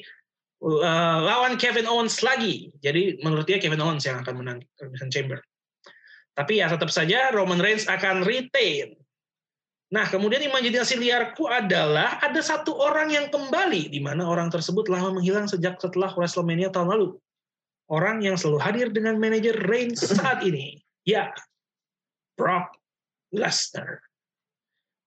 uh, 0.64 1.20
lawan 1.22 1.60
Kevin 1.60 1.86
Owens 1.86 2.24
lagi. 2.24 2.72
Jadi 2.80 3.20
menurut 3.20 3.44
dia 3.44 3.60
Kevin 3.60 3.84
Owens 3.84 4.08
yang 4.08 4.24
akan 4.24 4.40
menang 4.40 4.58
Elimination 4.80 5.12
Chamber. 5.12 5.44
Tapi 6.34 6.64
ya 6.64 6.72
tetap 6.72 6.90
saja 6.90 7.30
Roman 7.30 7.62
Reigns 7.62 7.86
akan 7.86 8.26
retain. 8.26 8.96
Nah, 9.94 10.10
kemudian 10.10 10.42
imajinasi 10.42 10.98
liarku 10.98 11.46
adalah 11.46 12.18
ada 12.18 12.42
satu 12.42 12.74
orang 12.74 13.14
yang 13.14 13.30
kembali 13.30 13.94
di 13.94 14.02
mana 14.02 14.26
orang 14.26 14.50
tersebut 14.50 14.90
lama 14.90 15.22
menghilang 15.22 15.46
sejak 15.46 15.78
setelah 15.78 16.10
WrestleMania 16.18 16.74
tahun 16.74 16.98
lalu. 16.98 17.22
Orang 17.92 18.24
yang 18.24 18.40
selalu 18.40 18.60
hadir 18.64 18.88
dengan 18.90 19.20
manajer 19.20 19.54
Reigns 19.68 20.00
saat 20.02 20.42
ini. 20.44 20.80
Ya, 21.04 21.36
Brock 22.40 22.80
Lesnar. 23.36 24.00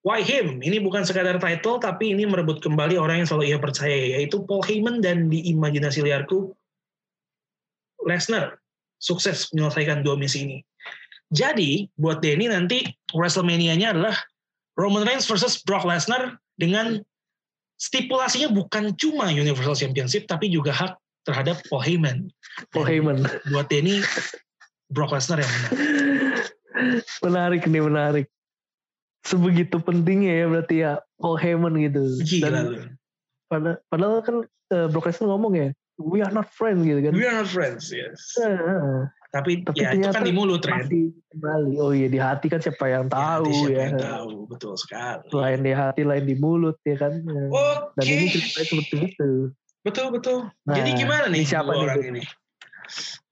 Why 0.06 0.22
him? 0.22 0.62
Ini 0.62 0.78
bukan 0.84 1.02
sekadar 1.02 1.40
title, 1.42 1.82
tapi 1.82 2.14
ini 2.14 2.28
merebut 2.28 2.62
kembali 2.62 2.94
orang 2.94 3.24
yang 3.24 3.28
selalu 3.28 3.50
ia 3.50 3.58
percaya, 3.58 4.14
yaitu 4.14 4.38
Paul 4.46 4.62
Heyman 4.62 5.02
dan 5.02 5.26
di 5.26 5.50
imajinasi 5.50 6.06
liarku, 6.06 6.54
Lesnar 8.06 8.62
sukses 9.02 9.50
menyelesaikan 9.50 10.06
dua 10.06 10.14
misi 10.14 10.46
ini. 10.46 10.58
Jadi, 11.34 11.90
buat 11.98 12.22
Denny 12.22 12.46
nanti 12.46 12.86
WrestleMania-nya 13.10 13.98
adalah 13.98 14.14
Roman 14.78 15.02
Reigns 15.02 15.26
versus 15.26 15.58
Brock 15.66 15.82
Lesnar 15.82 16.38
dengan 16.54 17.02
stipulasinya 17.74 18.54
bukan 18.54 18.94
cuma 18.94 19.26
Universal 19.34 19.74
Championship, 19.74 20.30
tapi 20.30 20.54
juga 20.54 20.70
hak 20.70 20.94
terhadap 21.26 21.58
Paul 21.66 21.82
Heyman. 21.82 22.30
Paul 22.70 22.86
Heyman. 22.86 23.26
Buat 23.50 23.68
Denny, 23.68 24.00
Brock 24.94 25.12
Lesnar 25.12 25.42
yang 25.42 25.50
menang 25.50 25.76
menarik 27.24 27.62
nih 27.66 27.82
menarik. 27.82 28.26
Sebegitu 29.26 29.82
pentingnya 29.82 30.32
ya 30.38 30.46
berarti 30.46 30.74
ya 30.86 30.92
Paul 31.18 31.36
Heyman 31.40 31.74
gitu. 31.82 32.02
Gila 32.22 32.46
Dan 32.46 32.66
padahal, 33.50 33.76
padahal 33.90 34.18
kan 34.22 34.36
uh, 34.70 34.86
Brock 34.86 35.10
Lesnar 35.10 35.34
ngomong 35.34 35.52
ya 35.58 35.68
we 35.98 36.20
are 36.20 36.30
not 36.30 36.46
friends 36.52 36.84
gitu 36.86 37.00
kan. 37.02 37.12
We 37.16 37.26
are 37.26 37.42
not 37.42 37.50
friends 37.50 37.90
yes. 37.90 38.36
Uh, 38.38 39.08
tapi, 39.34 39.66
tapi 39.66 39.82
ya 39.82 39.92
itu 39.92 40.08
kan 40.08 40.22
di 40.22 40.32
mulut 40.32 40.62
Ren. 40.62 40.86
kembali. 40.86 41.72
Oh 41.82 41.90
iya 41.90 42.08
di 42.08 42.20
hati 42.20 42.46
kan 42.46 42.62
siapa 42.62 42.86
yang 42.86 43.10
tahu 43.10 43.50
ya, 43.50 43.56
siapa 43.56 43.72
ya. 43.72 43.82
yang 43.90 43.98
tahu 43.98 44.32
betul 44.46 44.74
sekali. 44.78 45.26
Lain 45.34 45.60
di 45.64 45.72
hati 45.74 46.02
lain 46.06 46.24
di 46.24 46.36
mulut 46.38 46.78
ya 46.86 46.96
kan. 47.00 47.18
Okay. 47.20 47.96
dan 47.98 48.06
ini 48.06 48.24
ceritanya 48.30 48.66
seperti 48.70 48.96
itu 49.10 49.30
betul 49.86 50.10
betul 50.10 50.50
nah, 50.66 50.74
jadi 50.74 50.90
gimana 50.98 51.30
nih 51.30 51.46
siapa 51.46 51.70
orang 51.70 52.02
ini 52.02 52.24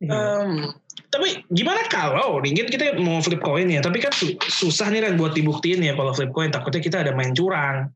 Um, 0.05 0.75
tapi 1.09 1.47
gimana 1.55 1.87
kalau 1.89 2.43
nih 2.43 2.67
kita 2.69 2.99
mau 3.01 3.23
flip 3.23 3.41
coin 3.41 3.71
ya, 3.71 3.81
tapi 3.81 4.03
kan 4.03 4.13
susah 4.51 4.91
nih 4.91 5.07
kan 5.07 5.15
buat 5.17 5.33
dibuktiin 5.33 5.81
ya 5.81 5.95
kalau 5.97 6.13
flip 6.13 6.35
coin 6.35 6.51
takutnya 6.53 6.83
kita 6.83 6.97
ada 7.07 7.15
main 7.15 7.33
curang. 7.33 7.89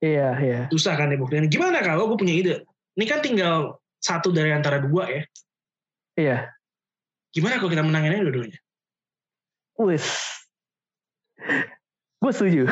Iya, 0.00 0.28
iya. 0.40 0.60
Susah 0.72 0.96
kan 0.96 1.12
dibuktiin. 1.12 1.48
Gimana 1.48 1.80
kalau 1.84 2.10
gue 2.12 2.18
punya 2.18 2.34
ide? 2.34 2.54
Ini 2.96 3.04
kan 3.06 3.20
tinggal 3.20 3.80
satu 4.00 4.32
dari 4.32 4.50
antara 4.52 4.80
dua 4.80 5.08
ya. 5.08 5.22
Iya. 6.18 6.38
Gimana 7.30 7.60
kalau 7.62 7.70
kita 7.70 7.84
menangin 7.86 8.16
aja 8.16 8.24
dua-duanya? 8.26 8.58
Wis. 9.80 10.04
Gue 12.20 12.32
setuju. 12.32 12.64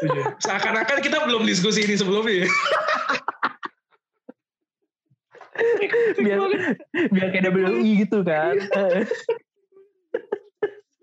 setuju. 0.00 0.20
Seakan-akan 0.42 0.98
kita 0.98 1.26
belum 1.26 1.46
diskusi 1.46 1.86
ini 1.86 1.94
sebelumnya. 1.94 2.48
biar 6.20 6.40
biar 7.12 7.28
kayak 7.32 7.52
WWE 7.52 8.06
gitu 8.06 8.22
kan. 8.22 8.56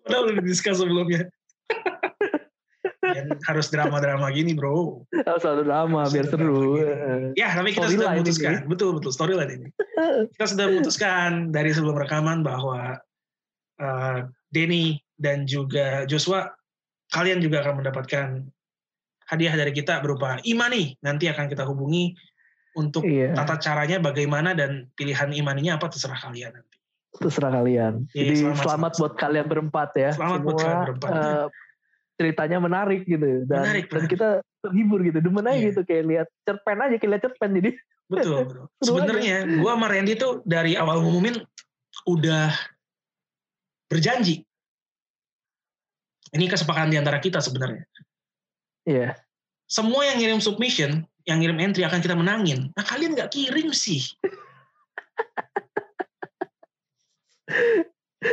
Udah 0.03 0.19
udah 0.27 0.43
diskus 0.43 0.83
sebelumnya. 0.83 1.31
Harus 3.47 3.71
drama-drama 3.71 4.27
gini 4.35 4.51
bro. 4.51 5.07
Harus 5.23 5.43
ada 5.47 5.63
drama 5.63 6.03
biar 6.11 6.27
seru. 6.27 6.75
ya 7.39 7.47
tapi 7.55 7.71
kita 7.71 7.87
sudah 7.87 8.11
memutuskan. 8.11 8.51
ini. 8.51 8.67
betul 8.67 8.99
betul. 8.99 9.11
Storyline 9.15 9.51
ini. 9.63 9.69
Kita 10.35 10.45
sudah 10.51 10.65
memutuskan 10.67 11.55
dari 11.55 11.71
sebelum 11.71 11.95
rekaman 11.95 12.43
bahwa 12.43 12.99
uh, 13.79 14.27
Denny 14.51 14.99
dan 15.15 15.47
juga 15.47 16.03
Joshua 16.03 16.51
kalian 17.15 17.39
juga 17.39 17.63
akan 17.63 17.79
mendapatkan 17.79 18.27
hadiah 19.31 19.55
dari 19.55 19.71
kita 19.71 20.03
berupa 20.03 20.35
imani 20.43 20.99
nanti 20.99 21.31
akan 21.31 21.47
kita 21.47 21.63
hubungi 21.63 22.11
untuk 22.73 23.05
iya. 23.05 23.33
tata 23.37 23.61
caranya 23.61 24.01
bagaimana 24.01 24.57
dan 24.57 24.89
pilihan 24.97 25.29
imaninya 25.33 25.77
apa 25.77 25.89
terserah 25.93 26.17
kalian 26.17 26.57
nanti. 26.57 26.77
Terserah 27.13 27.51
kalian. 27.53 28.09
Iya, 28.11 28.17
Jadi 28.25 28.33
selamat, 28.41 28.63
selamat 28.65 28.91
buat 28.97 29.13
kalian 29.21 29.47
berempat 29.47 29.89
ya. 29.93 30.09
Selamat 30.17 30.39
Semua, 30.41 30.45
buat 30.45 30.57
kalian 30.57 30.81
berempat. 30.89 31.11
Uh, 31.13 31.45
ceritanya 32.13 32.57
menarik 32.61 33.01
gitu 33.09 33.45
dan, 33.49 33.65
menarik, 33.65 33.85
dan 33.89 34.05
kita 34.05 34.27
terhibur 34.65 34.99
gitu. 35.01 35.17
Demen 35.21 35.45
aja 35.45 35.57
iya. 35.57 35.69
gitu 35.73 35.81
kayak 35.85 36.03
lihat 36.09 36.27
cerpen 36.45 36.77
aja 36.81 36.95
kayak 36.97 37.11
lihat 37.17 37.23
cerpen 37.29 37.51
jadi. 37.57 37.71
Betul, 38.09 38.39
bro. 38.49 38.63
Sebenarnya 38.81 39.35
gua 39.61 39.77
sama 39.77 39.87
Randy 39.89 40.13
tuh 40.17 40.41
dari 40.45 40.73
awal 40.73 41.01
ngumumin 41.05 41.37
udah 42.09 42.49
berjanji. 43.89 44.41
Ini 46.33 46.49
kesepakatan 46.49 46.89
di 46.89 46.97
antara 46.97 47.21
kita 47.21 47.37
sebenarnya. 47.37 47.85
Iya. 48.89 49.13
Semua 49.69 50.09
yang 50.09 50.17
ngirim 50.17 50.41
submission 50.41 51.05
yang 51.23 51.39
ngirim 51.39 51.59
entry 51.59 51.83
akan 51.87 51.99
kita 52.03 52.15
menangin. 52.15 52.71
Nah 52.75 52.83
kalian 52.83 53.15
nggak 53.15 53.31
kirim 53.31 53.71
sih. 53.71 54.03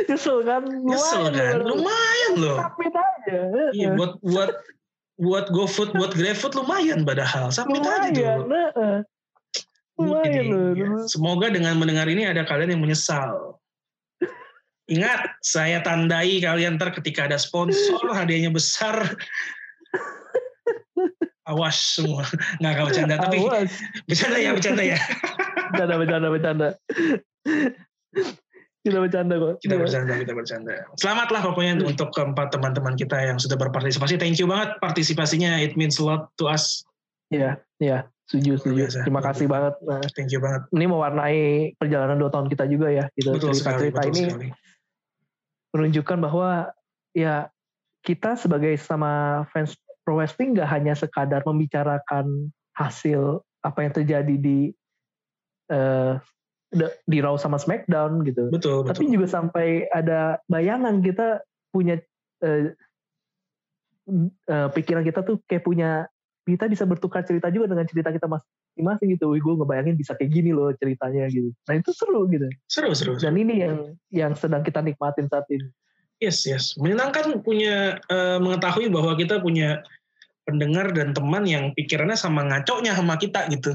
Nyesel 0.07 0.43
kan? 0.47 0.63
Nyesel 0.65 1.25
kan? 1.31 1.55
Lumayan 1.63 2.33
loh. 2.39 2.57
Submit 2.59 2.93
aja. 2.95 3.39
Iya 3.71 3.89
buat 3.95 4.19
buat 4.23 4.51
buat 5.21 5.45
GoFood, 5.53 5.93
buat 5.93 6.11
GrabFood 6.17 6.57
lumayan 6.57 7.05
padahal. 7.05 7.53
Submit 7.53 7.85
lumayan, 7.85 8.09
aja 8.09 8.25
dulu. 8.41 8.49
Nah. 8.49 8.99
Lumayan 10.01 10.45
loh. 10.49 10.69
Ya. 10.73 10.87
Semoga 11.05 11.47
dengan 11.53 11.77
mendengar 11.77 12.09
ini 12.09 12.25
ada 12.25 12.41
kalian 12.43 12.75
yang 12.75 12.83
menyesal. 12.83 13.61
Ingat, 14.91 15.39
saya 15.39 15.79
tandai 15.79 16.43
kalian 16.43 16.75
ntar 16.75 16.91
ketika 16.91 17.23
ada 17.23 17.39
sponsor, 17.39 18.11
hadiahnya 18.11 18.51
besar, 18.51 19.15
Awas 21.51 21.75
semua. 21.99 22.23
Nggak 22.63 22.71
kau 22.79 22.85
bercanda. 22.87 23.15
Tapi 23.19 23.37
Awas. 23.43 23.71
bercanda 24.07 24.37
ya, 24.39 24.51
bercanda 24.55 24.83
ya. 24.87 24.97
Bercanda, 25.71 25.95
bercanda, 25.99 26.27
bercanda. 26.31 26.67
Kita 28.81 28.97
bercanda 28.97 29.33
kok. 29.37 29.53
Kita 29.61 29.75
bercanda, 29.77 30.13
kita 30.17 30.33
bercanda. 30.33 30.73
Selamatlah 30.97 31.41
pokoknya 31.45 31.85
untuk 31.85 32.09
keempat 32.17 32.49
teman-teman 32.49 32.97
kita 32.97 33.13
yang 33.21 33.37
sudah 33.37 33.53
berpartisipasi. 33.53 34.17
Thank 34.17 34.41
you 34.41 34.49
banget 34.49 34.73
partisipasinya. 34.81 35.61
It 35.61 35.77
means 35.77 36.01
a 36.01 36.03
lot 36.07 36.33
to 36.41 36.49
us. 36.49 36.81
Iya, 37.29 37.61
iya. 37.77 38.09
Setuju, 38.25 38.57
setuju. 38.63 38.75
biasa. 38.87 38.99
Terima 39.05 39.21
kasih 39.21 39.45
banget. 39.45 39.73
Nah, 39.85 40.01
Thank 40.15 40.31
you 40.31 40.39
banget. 40.39 40.63
ini 40.71 40.85
mewarnai 40.87 41.41
perjalanan 41.75 42.15
dua 42.15 42.31
tahun 42.31 42.47
kita 42.47 42.63
juga 42.71 42.87
ya. 42.89 43.05
Gitu. 43.13 43.35
Betul 43.35 43.51
sekali, 43.53 43.91
Cerita-cerita 43.91 44.01
betul 44.01 44.11
ini 44.15 44.23
sekali. 44.23 44.47
menunjukkan 45.75 46.17
bahwa 46.23 46.49
ya 47.11 47.35
kita 48.01 48.33
sebagai 48.39 48.73
sama 48.81 49.43
fans 49.51 49.75
pro 50.01 50.17
wrestling 50.17 50.57
nggak 50.57 50.69
hanya 50.69 50.93
sekadar 50.97 51.45
membicarakan 51.45 52.49
hasil 52.75 53.45
apa 53.61 53.79
yang 53.85 53.93
terjadi 53.93 54.35
di 54.35 54.73
de- 56.71 56.95
di 57.03 57.17
Raw 57.19 57.35
sama 57.35 57.59
SmackDown 57.59 58.23
gitu. 58.23 58.47
Betul, 58.49 58.87
Tapi 58.87 59.05
betul. 59.07 59.13
juga 59.19 59.27
sampai 59.27 59.91
ada 59.91 60.39
bayangan 60.47 61.03
kita 61.03 61.43
punya 61.71 61.99
eh, 62.41 62.73
eh, 64.47 64.67
pikiran 64.71 65.03
kita 65.03 65.21
tuh 65.21 65.39
kayak 65.45 65.63
punya 65.67 66.07
kita 66.47 66.65
bisa 66.65 66.83
bertukar 66.89 67.21
cerita 67.21 67.53
juga 67.53 67.69
dengan 67.69 67.85
cerita 67.85 68.09
kita 68.09 68.25
masing-masing 68.25 69.13
gitu. 69.13 69.35
Wih, 69.35 69.43
gue 69.43 69.53
ngebayangin 69.61 69.95
bisa 69.99 70.17
kayak 70.17 70.31
gini 70.33 70.51
loh 70.55 70.73
ceritanya 70.73 71.29
gitu. 71.29 71.53
Nah 71.69 71.75
itu 71.77 71.91
seru 71.93 72.25
gitu. 72.31 72.47
Seru, 72.65 72.91
seru. 72.97 73.13
seru. 73.15 73.21
Dan 73.21 73.37
ini 73.37 73.61
yang 73.61 73.75
yang 74.09 74.33
sedang 74.33 74.65
kita 74.65 74.81
nikmatin 74.81 75.29
saat 75.29 75.45
ini. 75.53 75.69
Yes, 76.21 76.45
yes. 76.45 76.77
Menyenangkan 76.77 77.41
punya 77.41 77.97
eh, 78.05 78.37
mengetahui 78.37 78.93
bahwa 78.93 79.17
kita 79.17 79.41
punya 79.41 79.81
pendengar 80.45 80.93
dan 80.93 81.17
teman 81.17 81.49
yang 81.49 81.73
pikirannya 81.73 82.13
sama 82.13 82.45
ngaconya 82.45 82.93
sama 82.93 83.17
kita 83.17 83.49
gitu. 83.49 83.73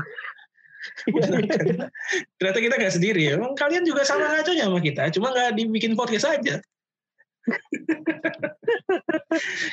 Menyenangkan. 1.11 1.91
Ternyata 2.39 2.59
kita 2.63 2.75
nggak 2.79 2.95
sendiri. 2.95 3.35
Emang 3.35 3.59
kalian 3.59 3.83
juga 3.83 4.07
sama 4.07 4.31
ngaconya 4.31 4.71
sama 4.71 4.79
kita, 4.79 5.11
cuma 5.11 5.35
nggak 5.35 5.59
dibikin 5.59 5.99
podcast 5.99 6.31
aja. 6.31 6.63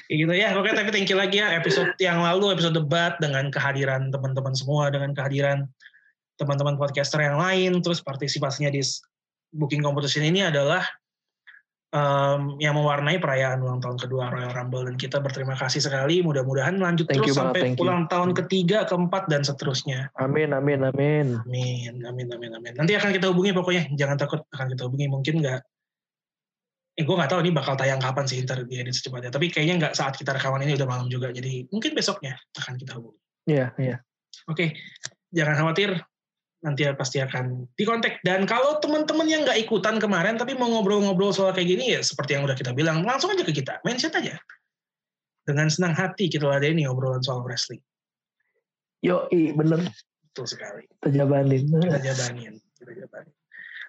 Kayak 0.10 0.18
gitu 0.18 0.34
ya. 0.34 0.58
Oke, 0.58 0.74
tapi 0.74 0.90
thank 0.90 1.10
you 1.10 1.18
lagi 1.18 1.42
ya 1.42 1.54
episode 1.54 1.94
yang 2.02 2.22
lalu 2.22 2.54
episode 2.54 2.74
debat 2.74 3.18
dengan 3.22 3.50
kehadiran 3.54 4.10
teman-teman 4.10 4.54
semua, 4.54 4.90
dengan 4.90 5.14
kehadiran 5.14 5.70
teman-teman 6.42 6.78
podcaster 6.78 7.22
yang 7.22 7.38
lain, 7.38 7.82
terus 7.86 8.02
partisipasinya 8.02 8.74
di 8.74 8.82
booking 9.54 9.86
competition 9.86 10.26
ini 10.26 10.42
adalah 10.46 10.86
em, 11.94 12.58
yang 12.58 12.74
mewarnai 12.74 13.22
perayaan 13.22 13.62
ulang 13.62 13.80
tahun 13.80 14.02
kedua 14.02 14.34
Royal 14.34 14.50
Rumble 14.50 14.90
dan 14.90 14.96
kita 14.98 15.22
berterima 15.22 15.54
kasih 15.54 15.80
sekali. 15.80 16.26
Mudah-mudahan 16.26 16.82
lanjut 16.82 17.06
Thank 17.06 17.22
terus 17.22 17.30
you 17.30 17.36
banget, 17.38 17.54
sampai 17.54 17.62
thank 17.62 17.78
you. 17.78 17.84
ulang 17.86 18.02
tahun 18.10 18.30
ketiga, 18.34 18.90
keempat 18.90 19.30
dan 19.30 19.46
seterusnya. 19.46 20.10
Amin, 20.18 20.52
amin, 20.52 20.82
amin. 20.90 21.38
Amin, 21.46 21.94
amin, 22.04 22.28
amin, 22.34 22.52
amin. 22.58 22.74
Nanti 22.74 22.98
akan 22.98 23.14
kita 23.14 23.30
hubungi 23.30 23.54
pokoknya, 23.54 23.94
jangan 23.94 24.18
takut 24.18 24.42
akan 24.50 24.68
kita 24.74 24.90
hubungi. 24.90 25.06
Mungkin 25.08 25.46
nggak, 25.46 25.60
eh 26.98 27.04
gue 27.06 27.16
nggak 27.16 27.30
tahu 27.30 27.40
ini 27.46 27.52
bakal 27.54 27.74
tayang 27.78 28.02
kapan 28.02 28.26
sih 28.26 28.42
ntar 28.42 28.66
diedit 28.66 28.94
secepatnya. 28.98 29.30
Tapi 29.30 29.54
kayaknya 29.54 29.76
nggak 29.88 29.94
saat 29.94 30.18
kita 30.18 30.34
rekaman 30.34 30.66
ini 30.66 30.74
udah 30.74 30.90
malam 30.90 31.08
juga. 31.08 31.30
Jadi 31.30 31.70
mungkin 31.70 31.94
besoknya 31.94 32.36
akan 32.58 32.74
kita 32.82 32.98
hubungi. 32.98 33.22
Iya, 33.50 33.74
iya. 33.78 33.98
Oke, 34.50 34.74
jangan 35.30 35.62
khawatir. 35.62 36.13
Nanti 36.64 36.88
pasti 36.96 37.20
akan 37.20 37.68
dikontak. 37.76 38.24
Dan 38.24 38.48
kalau 38.48 38.80
teman-teman 38.80 39.28
yang 39.28 39.44
nggak 39.44 39.60
ikutan 39.68 40.00
kemarin, 40.00 40.40
tapi 40.40 40.56
mau 40.56 40.72
ngobrol-ngobrol 40.72 41.36
soal 41.36 41.52
kayak 41.52 41.76
gini, 41.76 41.92
ya 41.92 42.00
seperti 42.00 42.40
yang 42.40 42.48
udah 42.48 42.56
kita 42.56 42.72
bilang, 42.72 43.04
langsung 43.04 43.36
aja 43.36 43.44
ke 43.44 43.52
kita. 43.52 43.84
Mention 43.84 44.16
aja. 44.16 44.40
Dengan 45.44 45.68
senang 45.68 45.92
hati 45.92 46.32
kita 46.32 46.48
ini 46.64 46.88
obrolan 46.88 47.20
soal 47.20 47.44
wrestling. 47.44 47.84
Yo, 49.04 49.28
bener. 49.30 49.92
Betul 50.32 50.48
sekali. 50.48 50.88
Kita 50.88 51.12
jabanin. 51.12 51.68
Kita 51.68 52.00
jabanin. 52.00 52.54
Kita 52.80 52.92
jabanin. 52.96 53.34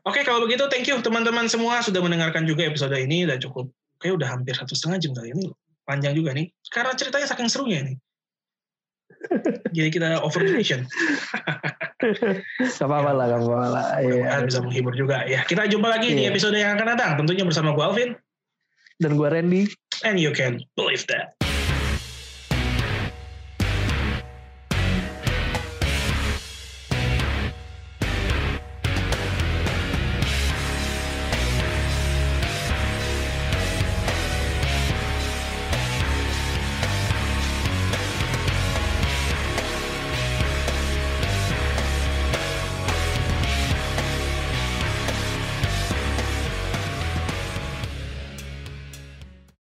Oke, 0.04 0.20
kalau 0.26 0.44
begitu 0.44 0.66
thank 0.68 0.84
you 0.84 0.98
teman-teman 1.00 1.48
semua 1.48 1.80
sudah 1.80 2.02
mendengarkan 2.02 2.44
juga 2.44 2.66
episode 2.66 2.92
ini. 2.98 3.24
Udah 3.24 3.38
cukup, 3.38 3.70
kayak 4.02 4.20
udah 4.20 4.28
hampir 4.34 4.52
satu 4.52 4.74
setengah 4.74 4.98
jam 5.00 5.12
kali 5.14 5.30
ini. 5.32 5.48
Panjang 5.86 6.12
juga 6.12 6.34
nih. 6.34 6.50
Karena 6.68 6.92
ceritanya 6.98 7.30
saking 7.30 7.48
serunya 7.48 7.80
nih. 7.86 7.96
Jadi 9.74 9.88
kita 9.90 10.20
over 10.22 10.42
duration. 10.44 10.86
Gak 12.60 12.86
apa-apa 12.86 13.10
lah, 13.16 13.24
gak 13.32 13.40
apa-apa 13.42 13.68
lah. 13.70 13.84
Mudah-mudahan 14.00 14.42
bisa 14.46 14.60
menghibur 14.62 14.94
juga 14.94 15.24
ya. 15.26 15.42
Kita 15.44 15.66
jumpa 15.66 15.88
lagi 15.90 16.14
di 16.14 16.24
Iya. 16.26 16.30
episode 16.32 16.54
yang 16.56 16.76
akan 16.78 16.86
datang. 16.94 17.10
Tentunya 17.18 17.44
bersama 17.44 17.72
gue 17.74 17.84
Alvin. 17.84 18.10
Dan 19.02 19.18
gue 19.18 19.26
Randy. 19.26 19.66
And 20.06 20.22
you 20.22 20.30
can 20.30 20.62
believe 20.78 21.02
that. 21.10 21.33